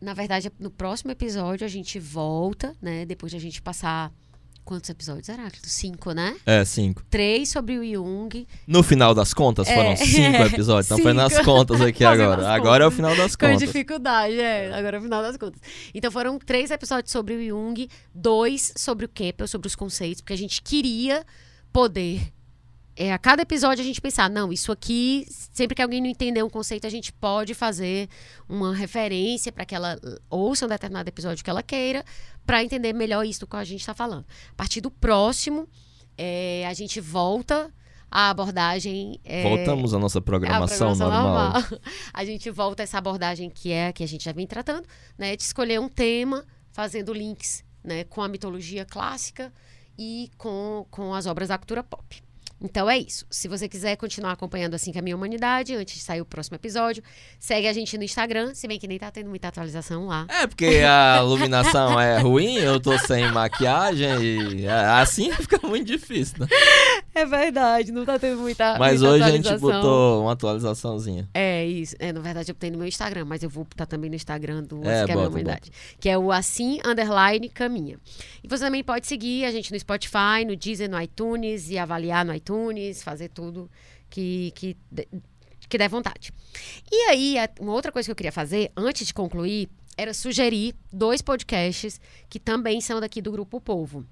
na 0.00 0.14
verdade, 0.14 0.50
no 0.58 0.70
próximo 0.70 1.10
episódio 1.10 1.64
a 1.64 1.68
gente 1.68 1.98
volta, 1.98 2.74
né? 2.80 3.04
Depois 3.04 3.30
de 3.30 3.36
a 3.36 3.40
gente 3.40 3.60
passar. 3.60 4.12
Quantos 4.68 4.90
episódios, 4.90 5.26
Heráclito? 5.30 5.66
Cinco, 5.66 6.12
né? 6.12 6.36
É, 6.44 6.62
cinco. 6.62 7.02
Três 7.08 7.48
sobre 7.48 7.78
o 7.78 7.82
Jung. 7.90 8.46
No 8.66 8.82
final 8.82 9.14
das 9.14 9.32
contas, 9.32 9.66
foram 9.66 9.92
É. 9.92 9.96
cinco 9.96 10.42
episódios. 10.42 10.84
Então 10.90 10.98
foi 10.98 11.14
nas 11.14 11.38
contas 11.38 11.80
aqui 11.80 12.04
agora. 12.04 12.42
as 12.42 12.48
Agora 12.48 12.84
é 12.84 12.86
o 12.86 12.90
contas. 12.90 12.96
final 12.96 13.16
das 13.16 13.34
Com 13.34 13.46
contas. 13.46 13.60
dificuldade, 13.60 14.38
é. 14.38 14.70
Agora, 14.74 14.98
no 14.98 15.04
final 15.04 15.22
das 15.22 15.38
contas. 15.38 15.58
Então, 15.94 16.10
foram 16.12 16.38
três 16.38 16.70
episódios 16.70 17.10
sobre 17.10 17.34
o 17.36 17.48
Jung, 17.48 17.88
dois 18.14 18.74
sobre 18.76 19.06
o 19.06 19.08
Keppel, 19.08 19.48
sobre 19.48 19.68
os 19.68 19.74
conceitos, 19.74 20.20
porque 20.20 20.34
a 20.34 20.38
gente 20.38 20.60
queria 20.60 21.24
poder. 21.72 22.30
É, 23.00 23.12
a 23.12 23.18
cada 23.18 23.42
episódio 23.42 23.80
a 23.80 23.86
gente 23.86 24.00
pensar, 24.00 24.28
não, 24.28 24.52
isso 24.52 24.72
aqui, 24.72 25.24
sempre 25.30 25.76
que 25.76 25.80
alguém 25.80 26.00
não 26.00 26.08
entender 26.08 26.42
um 26.42 26.50
conceito, 26.50 26.84
a 26.84 26.90
gente 26.90 27.12
pode 27.12 27.54
fazer 27.54 28.08
uma 28.48 28.74
referência 28.74 29.52
para 29.52 29.64
que 29.64 29.72
ela 29.72 29.96
ouça 30.28 30.66
um 30.66 30.68
determinado 30.68 31.08
episódio 31.08 31.44
que 31.44 31.48
ela 31.48 31.62
queira, 31.62 32.04
para 32.44 32.60
entender 32.64 32.92
melhor 32.92 33.24
isso 33.24 33.38
do 33.38 33.46
que 33.46 33.54
a 33.54 33.62
gente 33.62 33.78
está 33.78 33.94
falando. 33.94 34.26
A 34.50 34.54
partir 34.56 34.80
do 34.80 34.90
próximo, 34.90 35.68
é, 36.16 36.66
a 36.66 36.74
gente 36.74 37.00
volta 37.00 37.72
à 38.10 38.30
abordagem. 38.30 39.20
é, 39.24 39.44
Voltamos 39.44 39.94
à 39.94 39.98
nossa 40.00 40.20
programação, 40.20 40.88
programação 40.88 41.08
normal. 41.08 41.62
A 42.12 42.24
gente 42.24 42.50
volta 42.50 42.82
a 42.82 42.84
essa 42.84 42.98
abordagem 42.98 43.48
que 43.48 43.70
é 43.70 43.92
que 43.92 44.02
a 44.02 44.08
gente 44.08 44.24
já 44.24 44.32
vem 44.32 44.44
tratando, 44.46 44.88
né, 45.16 45.36
de 45.36 45.44
escolher 45.44 45.78
um 45.78 45.88
tema, 45.88 46.44
fazendo 46.72 47.12
links, 47.12 47.62
né, 47.84 48.02
com 48.02 48.22
a 48.22 48.28
mitologia 48.28 48.84
clássica 48.84 49.52
e 49.96 50.32
com, 50.36 50.84
com 50.90 51.14
as 51.14 51.26
obras 51.26 51.46
da 51.46 51.56
cultura 51.56 51.84
pop. 51.84 52.26
Então 52.60 52.90
é 52.90 52.98
isso. 52.98 53.24
Se 53.30 53.46
você 53.46 53.68
quiser 53.68 53.96
continuar 53.96 54.32
acompanhando 54.32 54.74
assim 54.74 54.90
que 54.90 54.98
a 54.98 55.02
minha 55.02 55.14
humanidade, 55.14 55.74
antes 55.74 55.94
de 55.94 56.00
sair 56.00 56.20
o 56.20 56.24
próximo 56.24 56.56
episódio, 56.56 57.02
segue 57.38 57.68
a 57.68 57.72
gente 57.72 57.96
no 57.96 58.02
Instagram, 58.02 58.54
se 58.54 58.66
bem 58.66 58.78
que 58.78 58.88
nem 58.88 58.98
tá 58.98 59.10
tendo 59.10 59.28
muita 59.30 59.48
atualização 59.48 60.06
lá. 60.06 60.26
É, 60.28 60.46
porque 60.46 60.82
a 60.86 61.18
iluminação 61.22 62.00
é 62.00 62.18
ruim, 62.18 62.56
eu 62.56 62.80
tô 62.80 62.98
sem 62.98 63.30
maquiagem 63.30 64.22
e 64.22 64.66
é, 64.66 64.72
assim 64.72 65.32
fica 65.40 65.64
muito 65.66 65.86
difícil, 65.86 66.36
né? 66.40 66.46
É 67.14 67.24
verdade, 67.24 67.90
não 67.90 68.04
tá 68.04 68.18
tendo 68.18 68.40
muita 68.40 68.78
Mas 68.78 69.00
muita 69.00 69.14
hoje 69.14 69.24
a 69.24 69.30
gente 69.30 69.58
botou 69.58 70.22
uma 70.22 70.32
atualizaçãozinha. 70.32 71.28
É 71.34 71.66
isso. 71.66 71.96
É, 71.98 72.12
na 72.12 72.20
verdade, 72.20 72.50
eu 72.50 72.54
botei 72.54 72.70
no 72.70 72.78
meu 72.78 72.86
Instagram, 72.86 73.24
mas 73.24 73.42
eu 73.42 73.50
vou 73.50 73.64
botar 73.64 73.86
também 73.86 74.08
no 74.08 74.16
Instagram 74.16 74.62
do 74.62 74.78
É, 74.86 75.04
que 75.04 75.10
é 75.10 75.14
a 75.14 75.16
minha 75.16 75.16
bota, 75.16 75.28
humanidade. 75.28 75.70
Que 75.98 76.08
é 76.08 76.18
o 76.18 76.30
assim 76.30 76.78
underline 76.84 77.48
caminha. 77.48 77.98
E 78.42 78.48
você 78.48 78.64
também 78.64 78.84
pode 78.84 79.06
seguir 79.06 79.44
a 79.44 79.50
gente 79.50 79.72
no 79.72 79.78
Spotify, 79.78 80.44
no 80.46 80.54
Deezer, 80.54 80.88
no 80.88 81.00
iTunes 81.00 81.70
e 81.70 81.78
avaliar 81.78 82.24
no 82.24 82.34
iTunes, 82.34 83.02
fazer 83.02 83.28
tudo 83.28 83.70
que, 84.08 84.52
que, 84.54 84.76
que 85.68 85.78
der 85.78 85.88
vontade. 85.88 86.32
E 86.90 86.96
aí, 87.08 87.36
uma 87.60 87.72
outra 87.72 87.90
coisa 87.90 88.06
que 88.06 88.12
eu 88.12 88.16
queria 88.16 88.32
fazer, 88.32 88.70
antes 88.76 89.06
de 89.06 89.14
concluir, 89.14 89.68
era 89.96 90.14
sugerir 90.14 90.74
dois 90.92 91.20
podcasts 91.20 92.00
que 92.28 92.38
também 92.38 92.80
são 92.80 93.00
daqui 93.00 93.20
do 93.20 93.32
Grupo 93.32 93.60
Povo. 93.60 94.06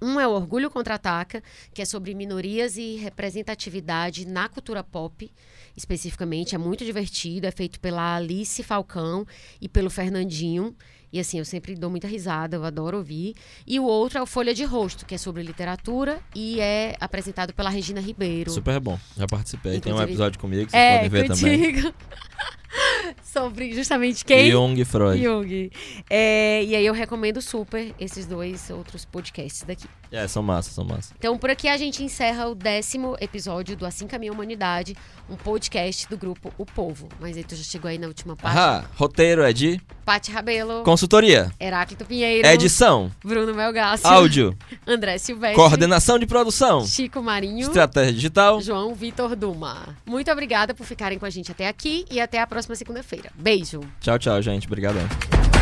Um 0.00 0.20
é 0.20 0.26
o 0.28 0.32
Orgulho 0.32 0.70
Contra-Ataca, 0.70 1.42
que 1.72 1.80
é 1.80 1.84
sobre 1.84 2.14
minorias 2.14 2.76
e 2.76 2.96
representatividade 2.96 4.26
na 4.26 4.48
cultura 4.48 4.84
pop, 4.84 5.30
especificamente. 5.76 6.54
É 6.54 6.58
muito 6.58 6.84
divertido, 6.84 7.46
é 7.46 7.50
feito 7.50 7.80
pela 7.80 8.16
Alice 8.16 8.62
Falcão 8.62 9.26
e 9.60 9.68
pelo 9.68 9.88
Fernandinho. 9.88 10.74
E 11.12 11.18
assim, 11.20 11.38
eu 11.38 11.44
sempre 11.44 11.74
dou 11.74 11.88
muita 11.88 12.06
risada, 12.06 12.56
eu 12.56 12.64
adoro 12.64 12.98
ouvir. 12.98 13.34
E 13.66 13.80
o 13.80 13.84
outro 13.84 14.18
é 14.18 14.22
o 14.22 14.26
Folha 14.26 14.52
de 14.52 14.64
Rosto, 14.64 15.06
que 15.06 15.14
é 15.14 15.18
sobre 15.18 15.42
literatura 15.42 16.20
e 16.34 16.60
é 16.60 16.94
apresentado 17.00 17.54
pela 17.54 17.70
Regina 17.70 18.00
Ribeiro. 18.00 18.50
Super 18.50 18.78
bom. 18.80 18.98
Já 19.16 19.26
participei. 19.26 19.80
Tem 19.80 19.92
um 19.92 19.96
Inclusive- 19.96 20.12
episódio 20.12 20.38
comigo, 20.40 20.70
vocês 20.70 20.82
é, 20.82 20.96
podem 20.96 21.08
ver 21.10 21.28
também. 21.28 21.94
sobre 23.22 23.72
justamente 23.72 24.24
quem? 24.24 24.50
Jung 24.50 24.80
e 24.80 24.84
Freud. 24.84 25.22
Jung. 25.22 25.70
É, 26.08 26.62
e 26.64 26.74
aí 26.74 26.86
eu 26.86 26.92
recomendo 26.92 27.40
super 27.40 27.94
esses 27.98 28.26
dois 28.26 28.70
outros 28.70 29.04
podcasts 29.04 29.62
daqui. 29.62 29.86
É, 30.10 30.26
são 30.28 30.42
massa, 30.42 30.70
são 30.70 30.84
massa. 30.84 31.14
Então, 31.18 31.36
por 31.36 31.50
aqui 31.50 31.68
a 31.68 31.76
gente 31.76 32.02
encerra 32.02 32.48
o 32.48 32.54
décimo 32.54 33.16
episódio 33.20 33.76
do 33.76 33.84
Assim 33.84 34.06
Caminha 34.06 34.30
a 34.32 34.34
Humanidade, 34.34 34.96
um 35.28 35.36
podcast 35.36 36.08
do 36.08 36.16
grupo 36.16 36.52
O 36.56 36.64
Povo. 36.64 37.08
Mas 37.20 37.36
aí 37.36 37.44
tu 37.44 37.56
já 37.56 37.64
chegou 37.64 37.88
aí 37.88 37.98
na 37.98 38.06
última 38.06 38.36
parte. 38.36 38.58
Ah, 38.58 38.84
roteiro 38.96 39.42
é 39.42 39.52
de 39.52 39.80
Paty 40.04 40.30
Rabelo, 40.30 40.84
consultoria, 40.84 41.50
Heráclito 41.58 42.04
Pinheiro, 42.04 42.46
edição, 42.46 43.10
Bruno 43.24 43.52
Melgácio, 43.54 44.06
áudio, 44.06 44.56
André 44.86 45.18
Silvestre, 45.18 45.56
coordenação 45.56 46.18
de 46.18 46.26
produção, 46.26 46.86
Chico 46.86 47.20
Marinho, 47.20 47.66
estratégia 47.66 48.12
digital. 48.12 48.60
João 48.60 48.94
Vitor 48.94 49.34
Duma. 49.34 49.96
Muito 50.06 50.30
obrigada 50.30 50.74
por 50.74 50.86
ficarem 50.86 51.18
com 51.18 51.26
a 51.26 51.30
gente 51.30 51.50
até 51.50 51.66
aqui 51.66 52.04
e 52.10 52.20
até 52.20 52.40
a 52.40 52.46
próxima 52.46 52.76
segunda-feira. 52.76 53.30
Beijo! 53.34 53.80
Tchau, 54.00 54.18
tchau, 54.18 54.40
gente. 54.40 54.66
Obrigadão. 54.66 55.55